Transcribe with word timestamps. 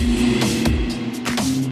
Thank 0.00 0.34
you. 0.34 0.39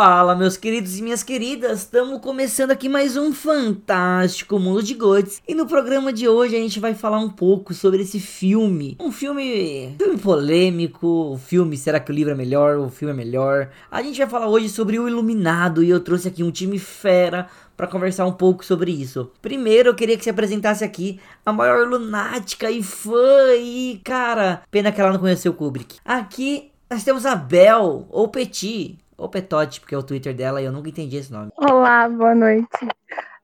Fala, 0.00 0.36
meus 0.36 0.56
queridos 0.56 0.96
e 0.96 1.02
minhas 1.02 1.24
queridas, 1.24 1.80
estamos 1.80 2.20
começando 2.20 2.70
aqui 2.70 2.88
mais 2.88 3.16
um 3.16 3.32
fantástico 3.32 4.56
mundo 4.56 4.80
de 4.80 4.94
Gods. 4.94 5.42
E 5.48 5.56
no 5.56 5.66
programa 5.66 6.12
de 6.12 6.28
hoje 6.28 6.54
a 6.54 6.60
gente 6.60 6.78
vai 6.78 6.94
falar 6.94 7.18
um 7.18 7.28
pouco 7.28 7.74
sobre 7.74 8.02
esse 8.02 8.20
filme. 8.20 8.96
Um 9.00 9.10
filme, 9.10 9.96
filme 9.98 10.16
polêmico, 10.16 11.32
o 11.32 11.36
filme 11.36 11.76
será 11.76 11.98
que 11.98 12.12
o 12.12 12.14
livro 12.14 12.32
é 12.32 12.36
melhor, 12.36 12.78
o 12.78 12.88
filme 12.88 13.12
é 13.12 13.16
melhor. 13.16 13.70
A 13.90 14.00
gente 14.00 14.18
vai 14.18 14.28
falar 14.28 14.46
hoje 14.46 14.68
sobre 14.68 15.00
o 15.00 15.08
Iluminado 15.08 15.82
e 15.82 15.90
eu 15.90 15.98
trouxe 15.98 16.28
aqui 16.28 16.44
um 16.44 16.52
time 16.52 16.78
fera 16.78 17.48
para 17.76 17.88
conversar 17.88 18.24
um 18.24 18.32
pouco 18.32 18.64
sobre 18.64 18.92
isso. 18.92 19.32
Primeiro, 19.42 19.88
eu 19.88 19.96
queria 19.96 20.16
que 20.16 20.22
se 20.22 20.30
apresentasse 20.30 20.84
aqui 20.84 21.18
a 21.44 21.52
maior 21.52 21.88
lunática 21.88 22.70
e 22.70 22.84
fã 22.84 23.52
e 23.58 24.00
cara, 24.04 24.62
pena 24.70 24.92
que 24.92 25.00
ela 25.00 25.12
não 25.14 25.18
conheceu 25.18 25.50
o 25.50 25.56
Kubrick. 25.56 25.96
Aqui 26.04 26.70
nós 26.88 27.02
temos 27.02 27.26
a 27.26 27.34
Bel 27.34 28.06
ou 28.08 28.28
Petit 28.28 28.96
ou 29.18 29.28
Petote, 29.28 29.80
porque 29.80 29.94
é 29.94 29.98
o 29.98 30.02
Twitter 30.02 30.32
dela 30.32 30.62
e 30.62 30.64
eu 30.64 30.72
nunca 30.72 30.88
entendi 30.88 31.16
esse 31.16 31.32
nome. 31.32 31.50
Olá, 31.56 32.08
boa 32.08 32.34
noite. 32.34 32.68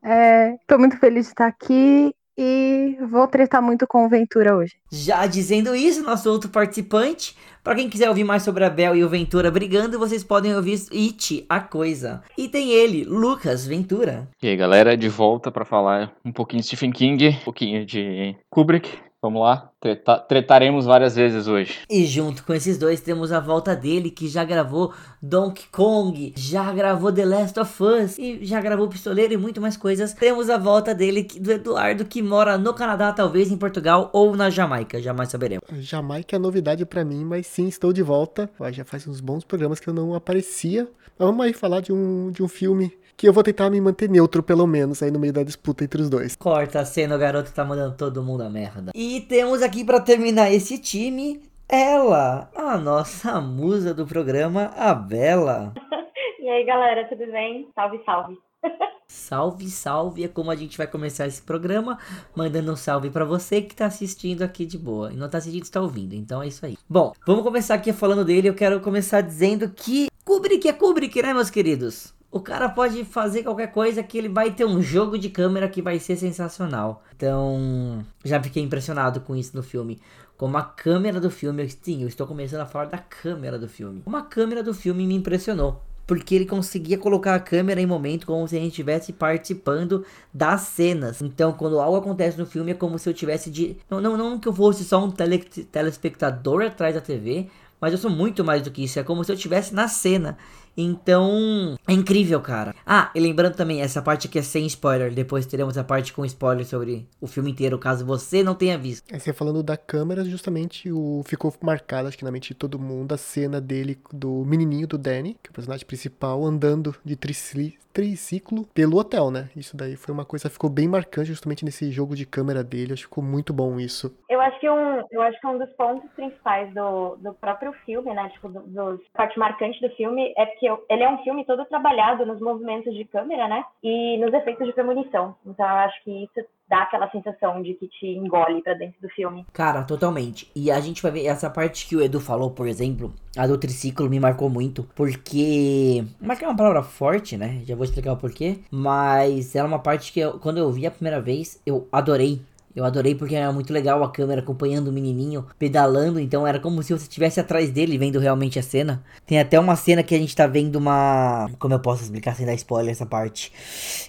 Estou 0.01 0.77
é, 0.77 0.79
muito 0.79 0.97
feliz 0.99 1.27
de 1.27 1.33
estar 1.33 1.47
aqui 1.47 2.15
e 2.39 2.97
vou 3.09 3.27
tretar 3.27 3.63
muito 3.63 3.87
com 3.87 4.07
o 4.07 4.09
Ventura 4.09 4.57
hoje. 4.57 4.75
Já 4.91 5.27
dizendo 5.27 5.75
isso, 5.75 6.03
nosso 6.03 6.31
outro 6.31 6.51
participante, 6.51 7.37
para 7.63 7.75
quem 7.77 7.89
quiser 7.89 8.09
ouvir 8.09 8.25
mais 8.25 8.43
sobre 8.43 8.65
a 8.65 8.71
Bel 8.71 8.95
e 8.95 9.05
o 9.05 9.09
Ventura 9.09 9.51
brigando, 9.51 9.99
vocês 9.99 10.23
podem 10.23 10.55
ouvir 10.55 10.81
It, 10.93 11.45
a 11.49 11.61
coisa. 11.61 12.23
E 12.37 12.49
tem 12.49 12.71
ele, 12.71 13.05
Lucas 13.05 13.67
Ventura. 13.67 14.29
E 14.43 14.49
aí, 14.49 14.57
galera, 14.57 14.97
de 14.97 15.09
volta 15.09 15.51
para 15.51 15.65
falar 15.65 16.13
um 16.25 16.33
pouquinho 16.33 16.61
de 16.61 16.69
Stephen 16.69 16.93
King, 16.93 17.29
um 17.29 17.45
pouquinho 17.45 17.85
de 17.85 18.37
Kubrick 18.51 18.99
Vamos 19.25 19.41
lá, 19.41 19.71
treta 19.81 20.19
tretaremos 20.19 20.85
várias 20.85 21.17
vezes 21.17 21.47
hoje. 21.47 21.79
E 21.89 22.05
junto 22.05 22.45
com 22.45 22.53
esses 22.53 22.77
dois 22.77 23.01
temos 23.01 23.33
a 23.33 23.41
volta 23.41 23.75
dele 23.75 24.11
que 24.11 24.29
já 24.29 24.45
gravou 24.45 24.93
Donkey 25.23 25.65
Kong, 25.73 26.35
já 26.37 26.71
gravou 26.71 27.11
The 27.11 27.25
Last 27.25 27.59
of 27.59 27.83
Us 27.83 28.19
e 28.19 28.45
já 28.45 28.61
gravou 28.61 28.87
Pistoleiro 28.87 29.33
e 29.33 29.39
muito 29.39 29.63
mais 29.63 29.79
coisas. 29.79 30.13
Temos 30.13 30.51
a 30.51 30.59
volta 30.59 30.95
dele 30.95 31.27
do 31.41 31.51
Eduardo 31.51 32.05
que 32.05 32.21
mora 32.21 32.59
no 32.59 32.75
Canadá, 32.75 33.15
talvez 33.15 33.51
em 33.51 33.57
Portugal 33.57 34.11
ou 34.13 34.37
na 34.37 34.51
Jamaica, 34.51 35.01
jamais 35.01 35.31
saberemos. 35.31 35.65
Jamaica 35.79 36.37
é 36.37 36.39
novidade 36.39 36.85
para 36.85 37.03
mim, 37.03 37.25
mas 37.25 37.47
sim, 37.47 37.67
estou 37.67 37.95
de 37.95 38.03
volta. 38.03 38.51
Já 38.73 38.85
faz 38.85 39.07
uns 39.07 39.21
bons 39.23 39.43
programas 39.43 39.81
que 39.81 39.89
eu 39.89 39.95
não 39.95 40.13
aparecia. 40.15 40.87
Mas 41.19 41.29
vamos 41.29 41.47
aí 41.47 41.55
falar 41.55 41.81
de 41.81 41.95
um, 41.95 42.31
de 42.31 42.43
um 42.43 42.49
filme 42.49 42.93
que 43.17 43.29
eu 43.29 43.33
vou 43.33 43.43
tentar 43.43 43.71
me 43.71 43.81
manter 43.81 44.09
neutro, 44.09 44.43
pelo 44.43 44.67
menos, 44.67 45.03
aí 45.03 45.11
no 45.11 45.19
meio 45.19 45.33
da 45.33 45.43
disputa 45.43 45.85
entre 45.85 46.03
os 46.03 46.11
dois. 46.11 46.37
Corta 46.37 46.81
a 46.81 46.85
cena, 46.85 47.17
o 47.17 47.19
garoto 47.19 47.53
tá 47.53 47.65
mandando 47.65 47.97
todo 47.97 48.23
mundo 48.23 48.43
a 48.43 48.51
merda. 48.51 48.93
E 48.95 49.21
temos 49.23 49.63
aqui 49.63 49.85
para 49.85 50.01
terminar 50.01 50.53
esse 50.53 50.79
time, 50.79 51.43
ela, 51.69 52.51
a 52.55 52.77
nossa 52.77 53.41
musa 53.41 53.95
do 53.95 54.07
programa, 54.07 54.73
a 54.77 54.95
Bela. 54.95 55.73
e 56.41 56.49
aí, 56.49 56.65
galera, 56.65 57.09
tudo 57.09 57.25
bem? 57.31 57.69
Salve, 57.75 58.01
salve. 58.05 58.39
Salve, 59.07 59.69
salve! 59.69 60.25
É 60.25 60.29
como 60.29 60.51
a 60.51 60.57
gente 60.57 60.79
vai 60.79 60.87
começar 60.87 61.27
esse 61.27 61.41
programa, 61.41 61.99
mandando 62.35 62.73
um 62.73 62.77
salve 62.77 63.11
para 63.11 63.25
você 63.25 63.61
que 63.61 63.77
tá 63.77 63.87
assistindo 63.87 64.43
aqui 64.43 64.65
de 64.65 64.79
boa. 64.79 65.13
E 65.13 65.17
não 65.17 65.29
tá 65.29 65.39
assistindo, 65.39 65.63
está 65.63 65.81
ouvindo. 65.81 66.15
Então 66.15 66.43
é 66.43 66.49
isso 66.49 66.65
aí. 66.65 66.77
Bom, 66.89 67.13
vamos 67.27 67.45
começar 67.45 67.75
aqui 67.75 67.93
falando 67.93 68.25
dele. 68.25 68.49
Eu 68.49 68.55
quero 68.55 68.81
começar 68.81 69.21
dizendo 69.21 69.69
que 69.69 70.09
Kubrick 70.25 70.67
é 70.67 70.73
Kubrick, 70.73 71.23
né, 71.23 71.35
meus 71.35 71.51
queridos? 71.51 72.15
O 72.35 72.41
cara 72.41 72.69
pode 72.69 73.05
fazer 73.05 73.45
qualquer 73.45 73.69
coisa 73.69 74.03
que 74.03 74.19
ele 74.19 74.29
vai 74.29 74.51
ter 74.51 74.65
um 74.65 74.83
jogo 74.83 75.17
de 75.17 75.29
câmera 75.29 75.69
que 75.69 75.81
vai 75.81 76.01
ser 76.01 76.17
sensacional. 76.17 77.05
Então, 77.15 78.05
já 78.25 78.43
fiquei 78.43 78.61
impressionado 78.61 79.21
com 79.21 79.37
isso 79.37 79.57
no 79.57 79.63
filme. 79.63 80.01
Como 80.37 80.57
a 80.57 80.63
câmera 80.65 81.21
do 81.21 81.31
filme, 81.31 81.65
sim, 81.81 82.03
eu 82.03 82.09
estou 82.09 82.27
começando 82.27 82.63
a 82.63 82.67
falar 82.67 82.87
da 82.87 82.99
câmera 82.99 83.57
do 83.57 83.69
filme. 83.69 84.01
Como 84.03 84.17
a 84.17 84.23
câmera 84.23 84.65
do 84.65 84.75
filme 84.75 85.07
me 85.07 85.15
impressionou. 85.15 85.81
Porque 86.09 86.35
ele 86.35 86.45
conseguia 86.45 86.99
colocar 86.99 87.37
a 87.37 87.39
câmera 87.39 87.81
em 87.81 87.87
momento 87.87 88.27
como 88.27 88.49
se 88.49 88.57
a 88.57 88.59
gente 88.59 88.71
estivesse 88.71 89.13
participando 89.13 90.05
das 90.33 90.63
cenas. 90.63 91.23
Então, 91.23 91.53
quando 91.53 91.79
algo 91.79 91.99
acontece 91.99 92.37
no 92.37 92.47
filme, 92.47 92.73
é 92.73 92.75
como 92.75 92.99
se 92.99 93.09
eu 93.09 93.15
tivesse 93.15 93.49
de. 93.49 93.77
Não, 93.89 94.01
não, 94.01 94.17
não 94.17 94.41
que 94.41 94.49
eu 94.49 94.53
fosse 94.53 94.83
só 94.83 95.05
um 95.05 95.11
tele... 95.11 95.39
telespectador 95.39 96.65
atrás 96.65 96.97
da 96.97 97.01
TV, 97.01 97.47
mas 97.81 97.93
eu 97.93 97.99
sou 97.99 98.11
muito 98.11 98.45
mais 98.45 98.61
do 98.61 98.73
que 98.73 98.83
isso. 98.83 98.99
É 98.99 99.05
como 99.05 99.23
se 99.23 99.31
eu 99.31 99.37
estivesse 99.37 99.73
na 99.73 99.87
cena. 99.87 100.37
Então, 100.77 101.77
é 101.87 101.93
incrível, 101.93 102.41
cara. 102.41 102.75
Ah, 102.85 103.11
e 103.15 103.21
lembrando 103.21 103.55
também, 103.55 103.81
essa 103.81 104.03
parte 104.03 104.27
aqui 104.27 104.39
é 104.39 104.43
sem 104.43 104.67
spoiler. 104.67 105.15
Depois 105.15 105.47
teremos 105.47 105.79
a 105.79 105.85
parte 105.85 106.13
com 106.13 106.25
spoiler 106.25 106.67
sobre 106.67 107.09
o 107.21 107.27
filme 107.27 107.51
inteiro, 107.51 107.79
caso 107.79 108.05
você 108.05 108.43
não 108.43 108.55
tenha 108.55 108.77
visto. 108.77 109.05
É, 109.13 109.19
você 109.19 109.33
falando 109.33 109.63
da 109.63 109.77
câmera, 109.77 110.25
justamente 110.25 110.91
o 110.91 111.23
ficou 111.25 111.55
marcado, 111.63 112.09
acho 112.09 112.19
que 112.19 112.25
na 112.25 112.31
mente 112.31 112.49
de 112.49 112.55
todo 112.55 112.79
mundo, 112.79 113.13
a 113.13 113.17
cena 113.17 113.61
dele, 113.61 113.99
do 114.13 114.45
menininho 114.45 114.87
do 114.87 114.99
Danny, 114.99 115.37
que 115.43 115.49
é 115.49 115.51
o 115.51 115.55
personagem 115.55 115.87
principal, 115.87 116.45
andando 116.45 116.95
de 117.05 117.17
triciclo 117.17 117.84
triciclo 117.95 118.67
pelo 118.75 118.99
hotel, 118.99 119.31
né? 119.31 119.49
Isso 119.57 119.77
daí 119.77 119.95
foi 119.95 120.13
uma 120.13 120.25
coisa 120.25 120.49
que 120.49 120.55
ficou 120.55 120.69
bem 120.69 120.89
marcante 120.89 121.29
justamente 121.29 121.65
nesse 121.65 121.93
jogo 121.93 122.17
de 122.17 122.27
câmera 122.27 122.65
dele. 122.65 122.93
Acho 122.93 123.03
que 123.03 123.09
ficou 123.09 123.23
muito 123.23 123.53
bom 123.53 123.79
isso. 123.79 124.13
Eu 124.29 124.41
acho 124.41 124.59
que 124.59 124.69
um, 124.69 125.05
eu 125.13 125.23
acho 125.23 125.41
que 125.41 125.47
um 125.47 125.59
dos 125.59 125.71
pontos 125.75 126.11
principais 126.11 126.75
do, 126.75 127.15
do 127.17 127.33
próprio 127.35 127.73
filme, 127.87 128.13
né? 128.13 128.29
Tipo, 128.31 128.49
do, 128.49 128.61
do 128.61 129.01
parte 129.13 129.39
marcante 129.39 129.81
do 129.81 129.89
filme 129.95 130.35
é 130.37 130.45
que 130.47 130.67
eu, 130.67 130.85
ele 130.91 131.05
é 131.05 131.09
um 131.09 131.23
filme 131.23 131.45
todo 131.45 131.65
trabalhado 131.67 132.27
nos 132.27 132.41
movimentos 132.41 132.93
de 132.93 133.05
câmera, 133.05 133.47
né? 133.47 133.65
E 133.83 134.19
nos 134.19 134.35
efeitos 134.35 134.67
de 134.67 134.73
premonição. 134.73 135.37
Então 135.47 135.65
eu 135.65 135.77
acho 135.77 136.03
que 136.03 136.25
isso 136.25 136.45
dá 136.69 136.83
aquela 136.83 137.11
sensação 137.11 137.63
de 137.63 137.75
que 137.75 137.89
te 137.89 138.07
engole 138.07 138.63
pra 138.63 138.75
dentro 138.75 139.01
do 139.01 139.09
filme. 139.11 139.47
Cara, 139.53 139.83
totalmente. 139.83 140.51
E 140.55 140.71
a 140.71 140.81
gente 140.81 141.03
vai 141.03 141.13
ver 141.13 141.27
essa 141.27 141.51
parte 141.51 141.87
que 141.87 141.97
o 141.97 142.03
Edu 142.03 142.21
falou, 142.21 142.51
por 142.51 142.67
exemplo, 142.67 143.13
a 143.37 143.47
do 143.47 143.59
triciclo 143.59 144.09
me 144.09 144.21
marcou 144.21 144.49
muito, 144.49 144.89
porque. 144.95 146.05
Marcar 146.21 146.47
é 146.47 146.49
uma 146.49 146.57
palavra 146.57 146.83
forte, 146.83 147.37
né? 147.37 147.63
Já 147.65 147.75
vou 147.75 147.85
explicar 147.85 148.13
o 148.13 148.17
porquê. 148.17 148.59
Mas 148.71 149.55
era 149.55 149.67
uma 149.67 149.79
parte 149.79 150.13
que 150.13 150.21
eu, 150.21 150.39
quando 150.39 150.59
eu 150.59 150.71
vi 150.73 150.87
a 150.87 150.91
primeira 150.91 151.21
vez, 151.21 151.61
eu 151.67 151.89
adorei. 151.93 152.41
Eu 152.75 152.85
adorei 152.85 153.15
porque 153.15 153.37
era 153.37 153.53
muito 153.53 153.73
legal 153.73 154.03
a 154.03 154.11
câmera 154.11 154.41
acompanhando 154.41 154.89
o 154.89 154.93
menininho 154.93 155.47
pedalando, 155.57 156.19
então 156.19 156.45
era 156.45 156.59
como 156.59 156.83
se 156.83 156.93
você 156.93 157.05
estivesse 157.05 157.39
atrás 157.39 157.71
dele 157.71 157.97
vendo 157.97 158.19
realmente 158.19 158.59
a 158.59 158.63
cena. 158.63 159.05
Tem 159.25 159.39
até 159.39 159.61
uma 159.61 159.77
cena 159.77 160.03
que 160.03 160.13
a 160.13 160.19
gente 160.19 160.35
tá 160.35 160.49
vendo 160.49 160.75
uma. 160.75 161.49
Como 161.61 161.73
eu 161.73 161.79
posso 161.79 162.03
explicar 162.03 162.35
sem 162.35 162.45
dar 162.45 162.55
spoiler 162.55 162.91
essa 162.91 163.07
parte? 163.07 163.53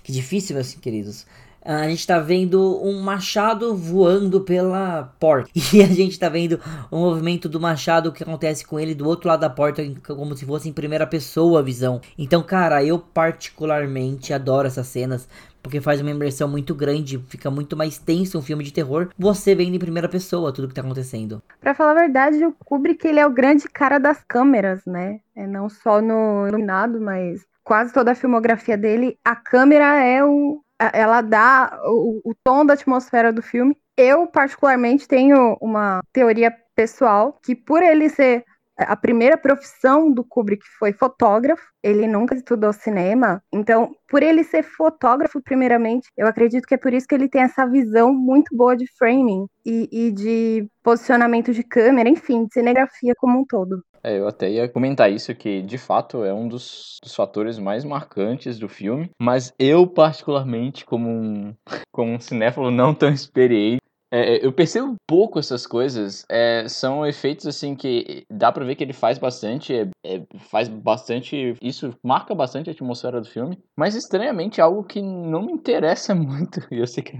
Que 0.03 0.11
difícil, 0.11 0.55
meus 0.55 0.73
queridos. 0.73 1.27
Ah, 1.67 1.81
a 1.81 1.89
gente 1.89 2.05
tá 2.05 2.19
vendo 2.19 2.79
um 2.83 3.01
machado 3.01 3.75
voando 3.75 4.41
pela 4.41 5.11
porta. 5.19 5.49
E 5.73 5.81
a 5.81 5.87
gente 5.87 6.17
tá 6.19 6.29
vendo 6.29 6.59
o 6.91 6.97
movimento 6.97 7.49
do 7.49 7.59
machado 7.59 8.11
que 8.11 8.21
acontece 8.21 8.65
com 8.65 8.79
ele 8.79 8.93
do 8.93 9.07
outro 9.07 9.27
lado 9.27 9.39
da 9.39 9.49
porta, 9.49 9.81
como 10.05 10.37
se 10.37 10.45
fosse 10.45 10.69
em 10.69 10.73
primeira 10.73 11.07
pessoa 11.07 11.59
a 11.59 11.63
visão. 11.63 11.99
Então, 12.17 12.43
cara, 12.43 12.83
eu 12.83 12.99
particularmente 12.99 14.31
adoro 14.31 14.67
essas 14.67 14.87
cenas 14.87 15.27
porque 15.65 15.81
faz 15.81 15.99
uma 15.99 16.11
imersão 16.11 16.47
muito 16.47 16.75
grande, 16.75 17.17
fica 17.27 17.49
muito 17.49 17.75
mais 17.75 17.97
tenso 17.97 18.37
um 18.37 18.41
filme 18.43 18.63
de 18.63 18.71
terror, 18.71 19.09
você 19.17 19.55
vendo 19.55 19.75
em 19.75 19.79
primeira 19.79 20.07
pessoa 20.07 20.53
tudo 20.53 20.67
que 20.67 20.75
tá 20.75 20.81
acontecendo. 20.81 21.41
Pra 21.59 21.73
falar 21.73 21.91
a 21.91 22.01
verdade, 22.01 22.45
o 22.45 22.53
Kubrick 22.63 23.07
ele 23.07 23.19
é 23.19 23.25
o 23.25 23.33
grande 23.33 23.67
cara 23.67 23.97
das 23.97 24.23
câmeras, 24.27 24.85
né? 24.85 25.19
É 25.35 25.47
não 25.47 25.67
só 25.67 25.99
no 25.99 26.47
Iluminado, 26.47 27.01
mas 27.01 27.43
quase 27.63 27.91
toda 27.91 28.11
a 28.11 28.15
filmografia 28.15 28.77
dele, 28.77 29.17
a 29.25 29.35
câmera 29.35 30.03
é 30.03 30.23
o 30.23 30.61
ela 30.79 31.21
dá 31.21 31.79
o, 31.85 32.21
o 32.23 32.35
tom 32.43 32.65
da 32.65 32.73
atmosfera 32.73 33.31
do 33.31 33.41
filme. 33.41 33.77
Eu 33.97 34.27
particularmente 34.27 35.07
tenho 35.07 35.57
uma 35.61 36.01
teoria 36.11 36.53
pessoal 36.75 37.39
que 37.43 37.55
por 37.55 37.81
ele 37.81 38.09
ser 38.09 38.43
a 38.77 38.95
primeira 38.95 39.37
profissão 39.37 40.11
do 40.11 40.23
Kubrick 40.23 40.65
foi 40.77 40.91
fotógrafo, 40.91 41.63
ele 41.81 42.07
nunca 42.07 42.35
estudou 42.35 42.73
cinema, 42.73 43.41
então, 43.53 43.95
por 44.09 44.21
ele 44.21 44.43
ser 44.43 44.63
fotógrafo, 44.63 45.41
primeiramente, 45.41 46.09
eu 46.17 46.27
acredito 46.27 46.67
que 46.67 46.73
é 46.73 46.77
por 46.77 46.93
isso 46.93 47.07
que 47.07 47.15
ele 47.15 47.29
tem 47.29 47.41
essa 47.41 47.65
visão 47.65 48.13
muito 48.13 48.55
boa 48.55 48.75
de 48.75 48.85
framing 48.97 49.47
e, 49.65 49.87
e 49.91 50.11
de 50.11 50.67
posicionamento 50.83 51.53
de 51.53 51.63
câmera, 51.63 52.09
enfim, 52.09 52.45
de 52.45 52.53
cinegrafia 52.53 53.13
como 53.17 53.39
um 53.39 53.45
todo. 53.45 53.81
É, 54.05 54.19
eu 54.19 54.27
até 54.27 54.47
ia 54.51 54.69
comentar 54.69 55.11
isso, 55.11 55.33
que 55.33 55.63
de 55.63 55.79
fato 55.79 56.23
é 56.23 56.31
um 56.31 56.47
dos, 56.47 56.99
dos, 57.01 57.15
fatores 57.15 57.57
mais 57.57 57.83
marcantes 57.83 58.59
do 58.59 58.69
filme, 58.69 59.09
mas 59.19 59.51
eu, 59.57 59.87
particularmente, 59.87 60.85
como 60.85 61.09
um, 61.09 61.55
como 61.91 62.11
um 62.11 62.19
cinéfilo 62.19 62.69
não 62.69 62.93
tão 62.93 63.09
experiente, 63.09 63.81
é, 64.11 64.35
é, 64.35 64.45
eu 64.45 64.51
percebo 64.51 64.95
pouco 65.07 65.39
essas 65.39 65.65
coisas. 65.65 66.25
É, 66.29 66.67
são 66.67 67.05
efeitos 67.05 67.45
assim 67.45 67.75
que 67.75 68.23
dá 68.31 68.51
pra 68.51 68.65
ver 68.65 68.75
que 68.75 68.83
ele 68.83 68.93
faz 68.93 69.17
bastante. 69.17 69.73
É, 69.73 69.89
é, 70.05 70.21
faz 70.49 70.67
bastante. 70.67 71.55
Isso 71.61 71.93
marca 72.03 72.33
bastante 72.33 72.69
a 72.69 72.73
atmosfera 72.73 73.19
do 73.19 73.27
filme. 73.27 73.57
Mas 73.77 73.95
estranhamente 73.95 74.61
é 74.61 74.63
algo 74.63 74.83
que 74.83 75.01
não 75.01 75.45
me 75.45 75.51
interessa 75.51 76.13
muito. 76.15 76.65
E 76.71 76.79
eu 76.79 76.87
sei 76.87 77.03
que 77.03 77.13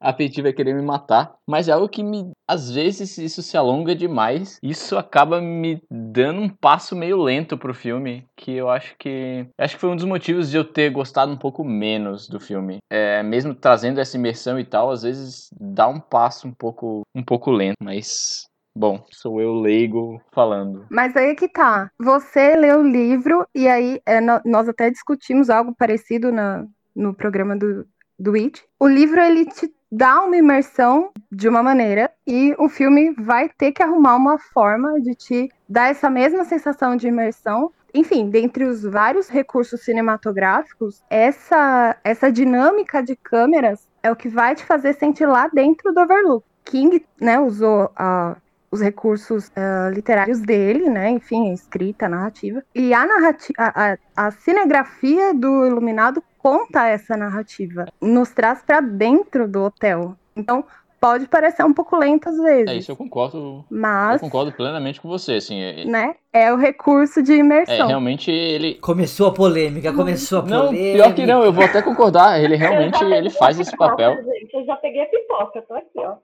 a 0.00 0.12
Petit 0.12 0.42
vai 0.42 0.52
querer 0.52 0.74
me 0.74 0.82
matar. 0.82 1.32
Mas 1.48 1.68
é 1.68 1.72
algo 1.72 1.88
que 1.88 2.02
me. 2.02 2.30
Às 2.46 2.70
vezes 2.70 3.16
isso 3.18 3.42
se 3.42 3.56
alonga 3.56 3.94
demais. 3.94 4.58
Isso 4.62 4.98
acaba 4.98 5.40
me 5.40 5.80
dando 5.90 6.40
um 6.40 6.48
passo 6.48 6.94
meio 6.94 7.22
lento 7.22 7.56
pro 7.56 7.74
filme. 7.74 8.26
Que 8.36 8.52
eu 8.52 8.68
acho 8.68 8.94
que. 8.98 9.46
Acho 9.58 9.76
que 9.76 9.80
foi 9.80 9.90
um 9.90 9.96
dos 9.96 10.04
motivos 10.04 10.50
de 10.50 10.56
eu 10.56 10.64
ter 10.64 10.90
gostado 10.90 11.32
um 11.32 11.36
pouco 11.36 11.64
menos 11.64 12.28
do 12.28 12.40
filme. 12.40 12.78
Mesmo 13.24 13.54
trazendo 13.54 14.00
essa 14.00 14.16
imersão 14.16 14.58
e 14.58 14.64
tal, 14.64 14.90
às 14.90 15.02
vezes 15.02 15.48
dá 15.58 15.88
um 15.88 16.00
passo 16.00 16.31
um 16.44 16.52
pouco, 16.52 17.02
um 17.14 17.22
pouco 17.22 17.50
lento, 17.50 17.76
mas 17.82 18.46
Bom, 18.74 19.04
sou 19.10 19.38
eu 19.38 19.52
leigo 19.52 20.18
falando. 20.32 20.86
Mas 20.90 21.14
aí 21.14 21.34
que 21.34 21.46
tá. 21.46 21.90
Você 21.98 22.56
leu 22.56 22.80
o 22.80 22.88
livro 22.88 23.46
e 23.54 23.68
aí 23.68 24.00
é, 24.06 24.18
nós 24.18 24.66
até 24.66 24.90
discutimos 24.90 25.50
algo 25.50 25.74
parecido 25.74 26.32
na, 26.32 26.64
no 26.96 27.12
programa 27.12 27.54
do, 27.54 27.86
do 28.18 28.34
It. 28.34 28.64
O 28.80 28.88
livro 28.88 29.20
ele 29.20 29.44
te 29.44 29.70
dá 29.90 30.22
uma 30.22 30.36
imersão 30.38 31.10
de 31.30 31.46
uma 31.46 31.62
maneira 31.62 32.10
e 32.26 32.54
o 32.58 32.66
filme 32.66 33.12
vai 33.12 33.50
ter 33.50 33.72
que 33.72 33.82
arrumar 33.82 34.16
uma 34.16 34.38
forma 34.38 34.98
de 35.02 35.14
te 35.14 35.50
dar 35.68 35.90
essa 35.90 36.08
mesma 36.08 36.44
sensação 36.44 36.96
de 36.96 37.08
imersão. 37.08 37.70
Enfim, 37.92 38.30
dentre 38.30 38.64
os 38.64 38.82
vários 38.82 39.28
recursos 39.28 39.82
cinematográficos, 39.82 41.02
essa, 41.10 41.94
essa 42.02 42.32
dinâmica 42.32 43.02
de 43.02 43.14
câmeras 43.14 43.86
é 44.02 44.10
o 44.10 44.16
que 44.16 44.28
vai 44.28 44.54
te 44.54 44.64
fazer 44.64 44.94
sentir 44.94 45.26
lá 45.26 45.48
dentro 45.48 45.92
do 45.92 46.00
Overlook. 46.00 46.44
King, 46.64 47.04
né, 47.20 47.38
usou 47.38 47.86
uh, 47.86 48.36
os 48.70 48.80
recursos 48.80 49.48
uh, 49.48 49.90
literários 49.92 50.40
dele, 50.40 50.88
né, 50.88 51.10
enfim, 51.10 51.50
a 51.50 51.54
escrita, 51.54 52.06
a 52.06 52.08
narrativa, 52.08 52.64
e 52.74 52.94
a 52.94 53.06
narrativa, 53.06 53.54
a, 53.58 53.92
a, 53.92 53.98
a 54.16 54.30
cinegrafia 54.30 55.34
do 55.34 55.66
Iluminado 55.66 56.22
conta 56.38 56.88
essa 56.88 57.16
narrativa, 57.16 57.86
nos 58.00 58.30
traz 58.30 58.62
para 58.62 58.80
dentro 58.80 59.46
do 59.46 59.62
hotel. 59.62 60.16
Então, 60.34 60.64
pode 61.02 61.26
parecer 61.26 61.64
um 61.64 61.74
pouco 61.74 61.96
lento 61.96 62.28
às 62.28 62.36
vezes. 62.36 62.68
É 62.68 62.76
isso, 62.76 62.92
eu 62.92 62.96
concordo. 62.96 63.64
Mas. 63.68 64.14
Eu 64.14 64.20
concordo 64.20 64.52
plenamente 64.52 65.00
com 65.00 65.08
você, 65.08 65.32
assim. 65.34 65.60
É... 65.60 65.84
Né? 65.84 66.14
É 66.32 66.52
o 66.52 66.56
recurso 66.56 67.20
de 67.20 67.32
imersão. 67.32 67.74
É, 67.74 67.84
realmente 67.84 68.30
ele. 68.30 68.74
Começou 68.76 69.26
a 69.26 69.32
polêmica, 69.32 69.92
começou 69.92 70.38
a 70.38 70.42
polêmica. 70.42 70.72
Não, 70.72 70.94
pior 70.94 71.14
que 71.14 71.26
não, 71.26 71.42
eu 71.42 71.52
vou 71.52 71.64
até 71.64 71.82
concordar. 71.82 72.40
Ele 72.40 72.54
realmente 72.54 73.02
ele 73.02 73.30
faz 73.30 73.58
esse 73.58 73.76
papel. 73.76 74.14
Gente, 74.22 74.54
eu 74.54 74.64
já 74.64 74.76
peguei 74.76 75.02
a 75.02 75.06
pipoca, 75.06 75.62
tô 75.62 75.74
aqui, 75.74 75.98
ó. 75.98 76.14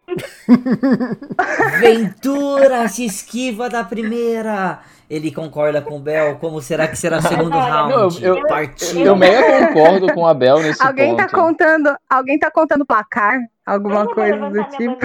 Ventura 1.80 2.86
se 2.86 3.04
esquiva 3.04 3.68
da 3.68 3.82
primeira. 3.82 4.80
Ele 5.08 5.32
concorda 5.32 5.80
com 5.80 5.96
o 5.96 6.00
Bel. 6.00 6.36
Como 6.36 6.60
será 6.60 6.86
que 6.86 6.96
será 6.96 7.18
o 7.18 7.22
segundo 7.22 7.56
round? 7.56 7.94
Não, 7.94 8.00
eu, 8.20 8.36
eu, 8.36 8.44
eu, 8.46 9.06
eu 9.06 9.16
mega 9.16 9.68
concordo 9.68 10.12
com 10.12 10.26
a 10.26 10.34
Bel 10.34 10.60
nesse 10.60 10.82
alguém 10.82 11.16
tá 11.16 11.24
ponto. 11.24 11.30
Tá 11.30 11.38
contando, 11.38 11.96
alguém 12.08 12.38
tá 12.38 12.50
contando 12.50 12.86
placar? 12.86 13.38
Alguma 13.66 14.06
coisa 14.06 14.50
do 14.50 14.64
tipo? 14.70 14.96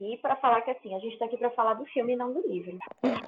aqui 0.00 0.16
para 0.22 0.34
falar 0.36 0.62
que 0.62 0.70
assim, 0.70 0.94
a 0.94 0.98
gente 0.98 1.18
tá 1.18 1.26
aqui 1.26 1.36
para 1.36 1.50
falar 1.50 1.74
do 1.74 1.84
filme 1.86 2.14
e 2.14 2.16
não 2.16 2.32
do 2.32 2.40
livro. 2.48 2.78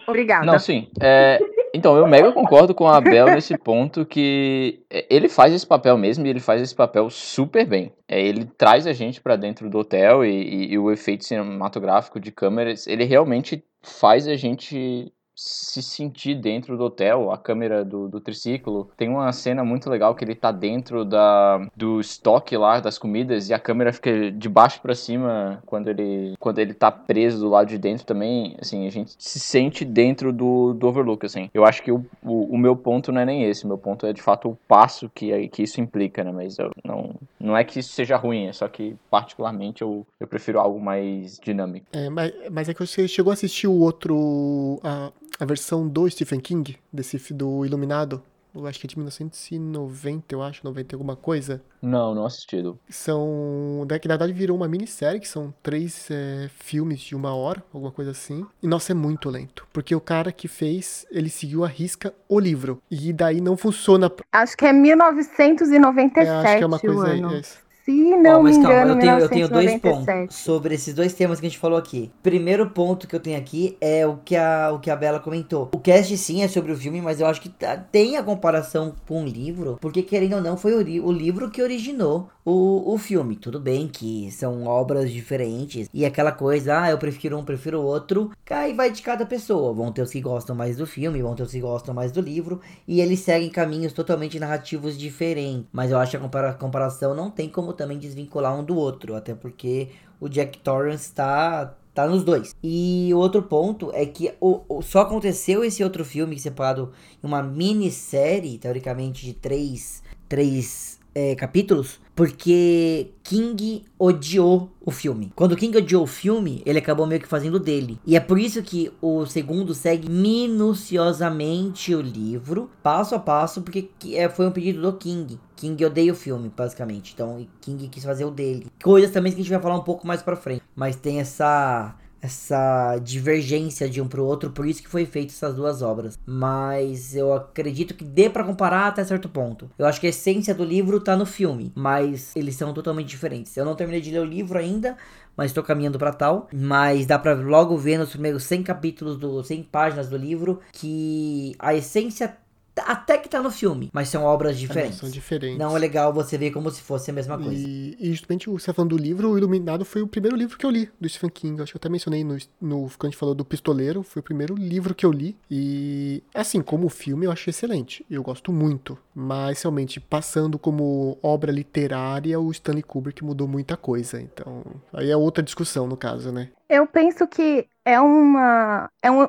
Obrigada. 0.07 0.47
Não, 0.47 0.59
sim. 0.59 0.89
É, 1.01 1.39
então, 1.75 1.97
eu 1.97 2.07
mega 2.07 2.33
concordo 2.33 2.75
com 2.75 2.89
a 2.89 3.01
Bel 3.01 3.27
nesse 3.27 3.57
ponto 3.59 4.07
que 4.07 4.85
ele 4.91 5.29
faz 5.29 5.53
esse 5.53 5.67
papel 5.67 5.97
mesmo 5.99 6.27
e 6.27 6.31
ele 6.31 6.41
faz 6.41 6.63
esse 6.63 6.75
papel 6.75 7.11
super 7.11 7.67
bem. 7.67 7.93
É, 8.09 8.21
ele 8.21 8.45
traz 8.45 8.87
a 8.87 8.93
gente 8.93 9.21
para 9.21 9.37
dentro 9.37 9.69
do 9.69 9.79
hotel 9.79 10.25
e, 10.25 10.31
e, 10.31 10.73
e 10.73 10.79
o 10.79 10.91
efeito 10.91 11.25
cinematográfico 11.25 12.19
de 12.19 12.33
câmeras, 12.33 12.87
ele 12.87 13.05
realmente 13.05 13.63
faz 13.83 14.27
a 14.27 14.37
gente 14.37 15.13
se 15.43 15.83
sentir 15.83 16.35
dentro 16.35 16.77
do 16.77 16.85
hotel, 16.85 17.33
a 17.33 17.39
câmera 17.39 17.85
do, 17.85 18.09
do 18.09 18.21
triciclo. 18.21 18.91
Tem 18.97 19.09
uma 19.09 19.33
cena 19.33 19.65
muito 19.65 19.89
legal 19.89 20.15
que 20.15 20.25
ele 20.25 20.35
tá 20.35 20.53
dentro 20.53 21.05
da, 21.05 21.67
do 21.77 22.01
estoque 22.01 22.57
lá 22.57 22.79
das 22.79 22.99
comidas 22.99 23.49
e 23.49 23.55
a 23.55 23.59
câmera 23.59 23.93
fica 23.93 24.31
de 24.31 24.49
baixo 24.49 24.81
para 24.81 24.95
cima 24.95 25.63
quando 25.67 25.89
ele, 25.89 26.35
quando 26.39 26.59
ele 26.59 26.75
tá 26.75 26.91
preso 26.91 27.41
do 27.41 27.49
lado 27.49 27.69
de 27.69 27.79
dentro 27.79 28.05
também. 28.05 28.55
Assim, 28.61 28.87
a 28.87 28.91
gente 28.91 29.15
se 29.19 29.41
sente 29.41 29.85
dentro 29.85 30.33
do, 30.33 30.75
do 30.75 30.87
Overlook, 30.87 31.25
assim. 31.25 31.51
Eu 31.53 31.65
acho 31.65 31.83
que 31.83 31.91
o, 31.91 32.05
o, 32.23 32.55
o 32.55 32.59
meu 32.59 32.77
ponto 32.77 33.11
não 33.11 33.21
é 33.21 33.25
nem 33.25 33.45
esse. 33.45 33.67
Meu 33.67 33.79
ponto 33.79 34.07
é 34.07 34.13
de 34.13 34.23
fato 34.23 34.51
o 34.51 34.59
passo 34.69 35.11
que, 35.15 35.49
que 35.49 35.63
isso 35.63 35.81
implica, 35.81 36.23
né? 36.23 36.33
Mas 36.33 36.59
eu, 36.59 36.71
não, 36.85 37.15
não 37.41 37.57
é 37.57 37.65
que 37.65 37.81
isso 37.81 37.93
seja 37.93 38.17
ruim, 38.17 38.47
é 38.47 38.53
só 38.53 38.69
que 38.69 38.95
particularmente 39.11 39.83
eu, 39.83 40.07
eu 40.21 40.27
prefiro 40.27 40.61
algo 40.61 40.81
mais 40.81 41.41
dinâmico. 41.43 41.87
É, 41.93 42.09
mas, 42.11 42.33
mas 42.51 42.69
é 42.69 42.75
que 42.75 42.87
você 42.87 43.09
chegou 43.09 43.31
a 43.31 43.35
assistir 43.35 43.67
o 43.67 43.79
outro. 43.79 44.79
A 44.85 45.11
a 45.43 45.45
versão 45.45 45.89
do 45.89 46.09
Stephen 46.09 46.39
King, 46.39 46.79
desse 46.93 47.35
do 47.35 47.67
Iluminado. 47.67 48.23
Eu 48.55 48.65
acho 48.65 48.79
que 48.79 48.87
é 48.87 48.89
de 48.89 48.97
1990, 48.97 50.35
eu 50.35 50.43
acho, 50.43 50.61
90 50.63 50.95
alguma 50.95 51.17
coisa. 51.17 51.61
Não, 51.81 52.15
não 52.15 52.25
assistido. 52.25 52.79
São. 52.89 53.85
Que 54.01 54.07
na 54.07 54.15
verdade 54.15 54.33
virou 54.33 54.57
uma 54.57 54.69
minissérie, 54.69 55.19
que 55.19 55.27
são 55.27 55.53
três 55.63 56.09
é, 56.11 56.49
filmes 56.61 57.01
de 57.01 57.17
uma 57.17 57.35
hora, 57.35 57.65
alguma 57.73 57.91
coisa 57.91 58.13
assim. 58.13 58.47
E 58.63 58.69
nossa, 58.69 58.93
é 58.93 58.95
muito 58.95 59.29
lento. 59.31 59.67
Porque 59.73 59.95
o 59.97 60.01
cara 60.01 60.31
que 60.31 60.47
fez, 60.47 61.05
ele 61.11 61.31
seguiu 61.31 61.65
a 61.65 61.69
risca 61.69 62.15
o 62.29 62.39
livro. 62.39 62.81
E 62.89 63.13
daí 63.13 63.41
não 63.41 63.57
funciona. 63.57 64.13
Acho 64.31 64.57
que 64.57 64.67
é 64.67 64.73
1997. 64.73 66.29
É, 66.29 66.31
acho 66.31 66.59
que 66.59 66.63
é 66.63 66.67
uma 66.67 66.79
coisa 66.79 67.07
aí. 67.09 67.21
É 67.21 67.43
se 67.85 67.93
não 67.93 68.41
oh, 68.41 68.43
mas 68.45 68.57
me 68.57 68.65
engano, 68.65 68.91
calma, 68.91 68.93
eu 68.93 68.99
tenho, 69.01 69.19
eu 69.19 69.29
tenho 69.29 69.49
dois 69.49 69.81
pontos 69.81 70.37
sobre 70.37 70.75
esses 70.75 70.95
dois 70.95 71.13
temas 71.13 71.41
que 71.41 71.47
a 71.47 71.49
gente 71.49 71.59
falou 71.59 71.77
aqui. 71.77 72.13
Primeiro 72.23 72.71
ponto 72.71 73.09
que 73.09 73.17
eu 73.17 73.21
tenho 73.21 73.37
aqui 73.37 73.77
é 73.81 74.07
o 74.07 74.19
que 74.19 74.37
a, 74.37 74.71
o 74.73 74.79
que 74.79 74.91
a 74.91 74.95
Bela 74.95 75.19
comentou. 75.19 75.71
O 75.75 75.79
cast 75.79 76.17
sim 76.17 76.43
é 76.43 76.49
sobre 76.49 76.71
o 76.71 76.77
filme, 76.77 77.01
mas 77.01 77.21
eu 77.21 77.27
acho 77.27 77.41
que 77.41 77.49
tá, 77.49 77.77
tem 77.77 78.17
a 78.17 78.23
comparação 78.23 78.95
com 79.09 79.25
o 79.25 79.27
livro, 79.27 79.79
porque 79.81 80.03
querendo 80.03 80.37
ou 80.37 80.41
não, 80.41 80.57
foi 80.57 80.75
o, 80.75 81.07
o 81.07 81.13
livro 81.13 81.51
que 81.51 81.61
originou 81.61 82.29
o, 82.45 82.93
o 82.93 82.99
filme. 82.99 83.37
Tudo 83.37 83.59
bem 83.59 83.89
que 83.89 84.31
são 84.31 84.65
obras 84.65 85.11
diferentes 85.11 85.89
e 85.93 86.05
aquela 86.05 86.33
coisa, 86.33 86.83
ah, 86.83 86.91
eu 86.91 86.99
prefiro 86.99 87.39
um, 87.39 87.45
prefiro 87.45 87.81
o 87.81 87.85
outro, 87.85 88.31
aí 88.51 88.73
vai 88.73 88.91
de 88.91 89.03
cada 89.03 89.27
pessoa. 89.27 89.73
Vão 89.73 89.93
ter 89.93 90.03
os 90.03 90.11
que 90.11 90.21
gostam 90.21 90.55
mais 90.55 90.77
do 90.77 90.87
filme, 90.87 91.23
vão 91.23 91.35
ter 91.35 91.43
os 91.43 91.51
que 91.51 91.61
gostam 91.61 91.95
mais 91.95 92.13
do 92.13 92.21
livro, 92.21 92.61
e 92.87 93.01
eles 93.01 93.21
seguem 93.21 93.51
caminhos 93.51 93.93
totalmente 93.93 94.39
narrativos 94.39 94.97
diferentes. 94.97 95.67
Mas 95.73 95.91
eu 95.91 95.99
acho 95.99 96.13
que 96.13 96.17
a 96.17 96.21
compara 96.21 96.53
comparação 96.55 97.15
não 97.15 97.31
tem 97.31 97.49
como 97.49 97.72
também 97.73 97.99
desvincular 97.99 98.59
um 98.59 98.65
do 98.65 98.77
outro, 98.77 99.15
até 99.15 99.35
porque 99.35 99.89
o 100.21 100.29
Jack 100.29 100.59
Torrance 100.59 101.05
está 101.05 101.75
tá 101.95 102.07
nos 102.07 102.25
dois. 102.25 102.55
E 102.63 103.11
o 103.13 103.19
outro 103.19 103.43
ponto 103.43 103.91
é 103.93 104.07
que 104.07 104.33
o, 104.41 104.63
o, 104.69 104.83
só 104.83 105.01
aconteceu 105.01 105.65
esse 105.65 105.83
outro 105.83 106.05
filme 106.05 106.39
separado 106.39 106.93
em 107.23 107.27
uma 107.27 107.43
minissérie, 107.43 108.59
teoricamente 108.59 109.25
de 109.25 109.35
três, 109.35 110.03
três 110.29 110.99
é, 111.15 111.35
capítulos, 111.35 112.01
porque 112.15 113.13
King 113.23 113.85
odiou 113.99 114.71
o 114.85 114.91
filme. 114.91 115.33
Quando 115.35 115.57
King 115.57 115.79
odiou 115.79 116.05
o 116.05 116.07
filme, 116.07 116.63
ele 116.67 116.79
acabou 116.79 117.07
meio 117.07 117.21
que 117.21 117.29
fazendo 117.29 117.59
dele. 117.59 117.99
E 118.07 118.17
é 118.17 118.21
por 118.21 118.39
isso 118.39 118.63
que 118.63 118.93
o 119.01 119.25
segundo 119.27 119.75
segue 119.75 120.11
minuciosamente 120.11 121.95
o 121.95 122.01
livro, 122.01 122.71
passo 122.83 123.15
a 123.15 123.19
passo, 123.19 123.63
porque 123.63 123.91
é, 124.13 124.29
foi 124.29 124.47
um 124.47 124.53
pedido 124.53 124.83
do 124.83 124.93
King. 124.97 125.39
King 125.57 125.85
odeia 125.85 126.13
o 126.13 126.17
filme, 126.17 126.51
basicamente. 126.55 127.13
Então, 127.15 127.47
King 127.61 127.89
quis 127.89 128.05
fazer 128.05 128.25
o 128.25 128.31
dele. 128.31 128.67
Coisas 128.83 129.11
também 129.11 129.33
que 129.33 129.41
a 129.41 129.43
gente 129.43 129.53
vai 129.53 129.63
falar 129.63 129.77
um 129.77 129.85
pouco 129.85 130.07
mais 130.07 130.21
pra 130.21 130.37
frente. 130.37 130.63
Mas 130.75 130.97
tem 130.97 131.21
essa 131.21 131.95
essa 132.23 132.99
divergência 132.99 133.91
de 133.91 134.01
um 134.01 134.07
pro 134.07 134.25
outro, 134.25 134.51
por 134.51 134.65
isso 134.65 134.81
que 134.81 134.89
foi 134.89 135.05
feito 135.05 135.31
essas 135.31 135.57
duas 135.57 135.83
obras. 135.83 136.17
Mas 136.25 137.17
eu 137.17 137.35
acredito 137.35 137.95
que 137.95 138.05
dê 138.05 138.31
para 138.31 138.45
comparar 138.45 138.87
até 138.87 139.05
certo 139.05 139.29
ponto. 139.29 139.69
Eu 139.77 139.87
acho 139.87 140.01
que 140.01 140.07
a 140.07 140.11
essência 140.11 140.55
do 140.55 140.65
livro 140.65 141.01
tá 141.01 141.17
no 141.17 141.27
filme, 141.27 141.73
mas 141.75 142.35
eles 142.37 142.55
são 142.55 142.73
totalmente 142.73 143.09
diferentes. 143.09 143.57
Eu 143.57 143.65
não 143.65 143.75
terminei 143.75 144.01
de 144.01 144.13
ler 144.13 144.21
o 144.21 144.25
livro 144.25 144.57
ainda, 144.57 144.97
mas 145.37 145.51
estou 145.51 145.65
caminhando 145.65 145.99
para 145.99 146.13
tal. 146.13 146.49
Mas 146.53 147.07
dá 147.07 147.19
para 147.19 147.35
logo 147.35 147.77
ver 147.77 147.99
nos 147.99 148.11
primeiros 148.11 148.45
100 148.45 148.63
capítulos 148.63 149.17
do 149.17 149.43
100 149.43 149.65
páginas 149.65 150.09
do 150.09 150.17
livro 150.17 150.61
que 150.73 151.57
a 151.59 151.75
essência 151.75 152.37
até 152.77 153.19
que 153.19 153.29
tá 153.29 153.43
no 153.43 153.51
filme, 153.51 153.91
mas 153.93 154.09
são 154.09 154.25
obras 154.25 154.59
diferentes. 154.59 154.99
É, 154.99 155.01
são 155.01 155.11
diferentes. 155.11 155.59
Não 155.59 155.77
é 155.77 155.79
legal 155.79 156.13
você 156.13 156.39
ver 156.39 156.51
como 156.51 156.71
se 156.71 156.81
fosse 156.81 157.11
a 157.11 157.15
mesma 157.15 157.37
coisa. 157.37 157.55
E, 157.55 157.97
e 158.01 158.13
justamente 158.13 158.49
você 158.49 158.67
tá 158.67 158.75
falando 158.75 158.97
do 158.97 159.03
livro, 159.03 159.31
o 159.31 159.39
Iluminado 159.39 159.85
foi 159.85 160.03
o 160.03 160.07
primeiro 160.09 160.37
livro 160.37 160.57
que 160.57 160.65
eu 160.65 160.71
li 160.71 160.91
do 161.01 161.09
Stephen 161.09 161.31
King. 161.31 161.63
Acho 161.63 161.73
que 161.73 161.77
eu 161.77 161.81
até 161.81 161.89
mencionei 161.89 162.25
no, 162.25 162.37
no 162.61 162.83
quando 162.83 163.05
a 163.05 163.07
gente 163.09 163.19
falou 163.19 163.35
do 163.35 163.45
Pistoleiro, 163.45 164.03
foi 164.03 164.21
o 164.21 164.23
primeiro 164.23 164.55
livro 164.55 164.95
que 164.95 165.05
eu 165.05 165.13
li. 165.13 165.37
E 165.51 166.23
assim, 166.35 166.63
como 166.63 166.89
filme, 166.89 167.27
eu 167.27 167.33
achei 167.33 167.51
excelente. 167.51 168.05
Eu 168.11 168.23
gosto 168.23 168.53
muito. 168.53 168.99
Mas 169.15 169.63
realmente, 169.63 170.01
passando 170.01 170.59
como 170.59 171.19
obra 171.23 171.53
literária, 171.53 172.41
o 172.41 172.51
Stanley 172.51 172.83
Kubrick 172.83 173.23
mudou 173.23 173.47
muita 173.47 173.77
coisa. 173.77 174.21
Então, 174.21 174.65
aí 174.93 175.11
é 175.11 175.17
outra 175.17 175.43
discussão, 175.43 175.87
no 175.87 175.97
caso, 175.97 176.33
né? 176.33 176.49
Eu 176.69 176.87
penso 176.87 177.27
que 177.27 177.67
é 177.85 178.01
uma. 178.01 178.89
É 179.03 179.11
um, 179.11 179.29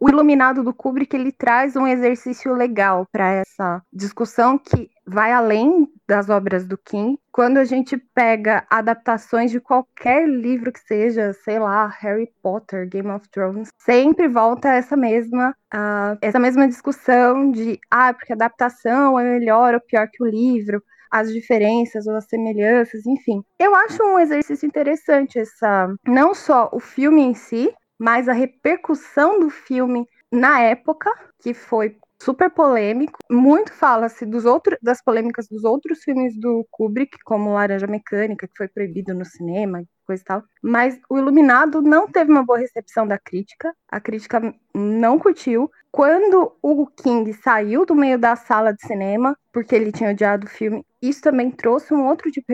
o 0.00 0.08
Iluminado 0.08 0.64
do 0.64 0.72
Kubrick 0.72 1.14
ele 1.14 1.30
traz 1.30 1.76
um 1.76 1.86
exercício 1.86 2.54
legal 2.54 3.06
para 3.12 3.30
essa 3.30 3.82
discussão 3.92 4.56
que 4.56 4.90
vai 5.06 5.30
além 5.30 5.86
das 6.08 6.30
obras 6.30 6.64
do 6.64 6.78
King. 6.78 7.18
Quando 7.30 7.58
a 7.58 7.64
gente 7.64 7.98
pega 8.14 8.64
adaptações 8.70 9.50
de 9.50 9.60
qualquer 9.60 10.26
livro 10.26 10.72
que 10.72 10.80
seja, 10.80 11.34
sei 11.44 11.58
lá, 11.58 11.86
Harry 12.00 12.32
Potter, 12.42 12.88
Game 12.88 13.10
of 13.10 13.28
Thrones, 13.28 13.68
sempre 13.78 14.26
volta 14.26 14.68
essa 14.72 14.96
mesma 14.96 15.50
uh, 15.74 16.16
essa 16.22 16.38
mesma 16.38 16.66
discussão 16.66 17.50
de 17.50 17.78
ah, 17.90 18.14
porque 18.14 18.32
a 18.32 18.36
adaptação 18.36 19.18
é 19.18 19.38
melhor 19.38 19.74
ou 19.74 19.80
pior 19.80 20.08
que 20.10 20.22
o 20.22 20.26
livro 20.26 20.82
as 21.10 21.32
diferenças 21.32 22.06
ou 22.06 22.14
as 22.14 22.26
semelhanças, 22.26 23.04
enfim. 23.04 23.42
Eu 23.58 23.74
acho 23.74 24.02
um 24.02 24.18
exercício 24.18 24.64
interessante 24.64 25.40
essa, 25.40 25.92
não 26.06 26.32
só 26.32 26.70
o 26.72 26.78
filme 26.78 27.20
em 27.20 27.34
si, 27.34 27.74
mas 28.00 28.30
a 28.30 28.32
repercussão 28.32 29.38
do 29.38 29.50
filme 29.50 30.08
na 30.32 30.58
época, 30.58 31.12
que 31.38 31.52
foi 31.52 31.98
super 32.22 32.50
polêmico. 32.50 33.18
Muito 33.30 33.72
fala-se 33.74 34.24
dos 34.24 34.46
outros, 34.46 34.78
das 34.80 35.02
polêmicas 35.02 35.46
dos 35.48 35.64
outros 35.64 36.02
filmes 36.02 36.34
do 36.38 36.66
Kubrick, 36.70 37.18
como 37.24 37.52
Laranja 37.52 37.86
Mecânica, 37.86 38.48
que 38.48 38.56
foi 38.56 38.68
proibido 38.68 39.12
no 39.12 39.24
cinema, 39.24 39.82
coisa 40.06 40.22
e 40.22 40.24
tal. 40.24 40.42
Mas 40.62 40.98
o 41.10 41.18
Iluminado 41.18 41.82
não 41.82 42.06
teve 42.06 42.30
uma 42.30 42.44
boa 42.44 42.58
recepção 42.58 43.06
da 43.06 43.18
crítica. 43.18 43.74
A 43.88 44.00
crítica 44.00 44.54
não 44.74 45.18
curtiu. 45.18 45.70
Quando 45.92 46.56
o 46.62 46.86
King 46.86 47.34
saiu 47.34 47.84
do 47.84 47.94
meio 47.94 48.18
da 48.18 48.34
sala 48.34 48.72
de 48.72 48.86
cinema, 48.86 49.36
porque 49.52 49.74
ele 49.74 49.92
tinha 49.92 50.10
odiado 50.10 50.46
o 50.46 50.50
filme, 50.50 50.86
isso 51.02 51.20
também 51.20 51.50
trouxe 51.50 51.92
um 51.92 52.06
outro 52.06 52.30
tipo 52.30 52.52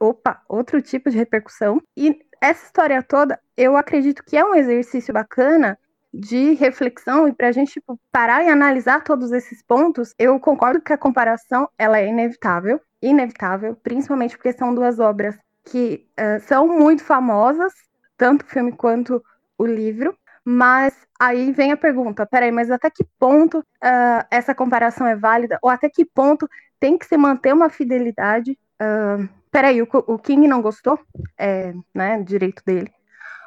opa, 0.00 0.42
outro 0.48 0.80
tipo 0.80 1.10
de 1.10 1.18
repercussão. 1.18 1.80
E 1.96 2.18
essa 2.40 2.64
história 2.64 3.02
toda, 3.02 3.38
eu 3.56 3.76
acredito 3.76 4.24
que 4.24 4.36
é 4.36 4.44
um 4.44 4.54
exercício 4.54 5.12
bacana 5.12 5.78
de 6.12 6.54
reflexão 6.54 7.28
e 7.28 7.32
para 7.32 7.48
a 7.48 7.52
gente 7.52 7.74
tipo, 7.74 8.00
parar 8.10 8.42
e 8.42 8.48
analisar 8.48 9.04
todos 9.04 9.30
esses 9.30 9.62
pontos, 9.62 10.12
eu 10.18 10.40
concordo 10.40 10.80
que 10.80 10.92
a 10.92 10.98
comparação 10.98 11.68
ela 11.78 11.98
é 12.00 12.08
inevitável, 12.08 12.80
inevitável, 13.00 13.76
principalmente 13.76 14.36
porque 14.36 14.52
são 14.52 14.74
duas 14.74 14.98
obras 14.98 15.38
que 15.64 16.06
uh, 16.18 16.40
são 16.40 16.66
muito 16.66 17.04
famosas, 17.04 17.72
tanto 18.16 18.42
o 18.42 18.48
filme 18.48 18.72
quanto 18.72 19.22
o 19.56 19.66
livro. 19.66 20.16
Mas 20.44 20.94
aí 21.18 21.52
vem 21.52 21.70
a 21.70 21.76
pergunta: 21.76 22.26
peraí, 22.26 22.50
mas 22.50 22.70
até 22.70 22.90
que 22.90 23.04
ponto 23.18 23.58
uh, 23.58 24.26
essa 24.30 24.54
comparação 24.54 25.06
é 25.06 25.14
válida? 25.14 25.58
Ou 25.62 25.70
até 25.70 25.88
que 25.88 26.04
ponto 26.04 26.48
tem 26.80 26.98
que 26.98 27.06
se 27.06 27.16
manter 27.16 27.52
uma 27.52 27.68
fidelidade 27.68 28.58
uh, 28.80 29.28
peraí, 29.50 29.82
o, 29.82 29.88
o 29.92 30.18
King 30.18 30.46
não 30.48 30.62
gostou, 30.62 30.98
é, 31.38 31.72
né, 31.94 32.22
direito 32.22 32.62
dele, 32.64 32.90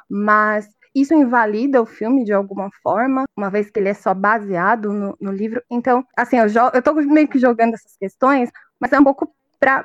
mas 0.08 0.68
isso 0.94 1.12
invalida 1.14 1.82
o 1.82 1.86
filme 1.86 2.24
de 2.24 2.32
alguma 2.32 2.70
forma, 2.82 3.24
uma 3.36 3.50
vez 3.50 3.70
que 3.70 3.80
ele 3.80 3.88
é 3.88 3.94
só 3.94 4.14
baseado 4.14 4.92
no, 4.92 5.16
no 5.20 5.32
livro. 5.32 5.62
Então, 5.70 6.04
assim, 6.16 6.36
eu, 6.38 6.46
eu 6.72 6.82
tô 6.82 6.94
meio 6.94 7.26
que 7.28 7.38
jogando 7.38 7.74
essas 7.74 7.96
questões, 7.96 8.50
mas 8.78 8.92
é 8.92 9.00
um 9.00 9.04
pouco 9.04 9.34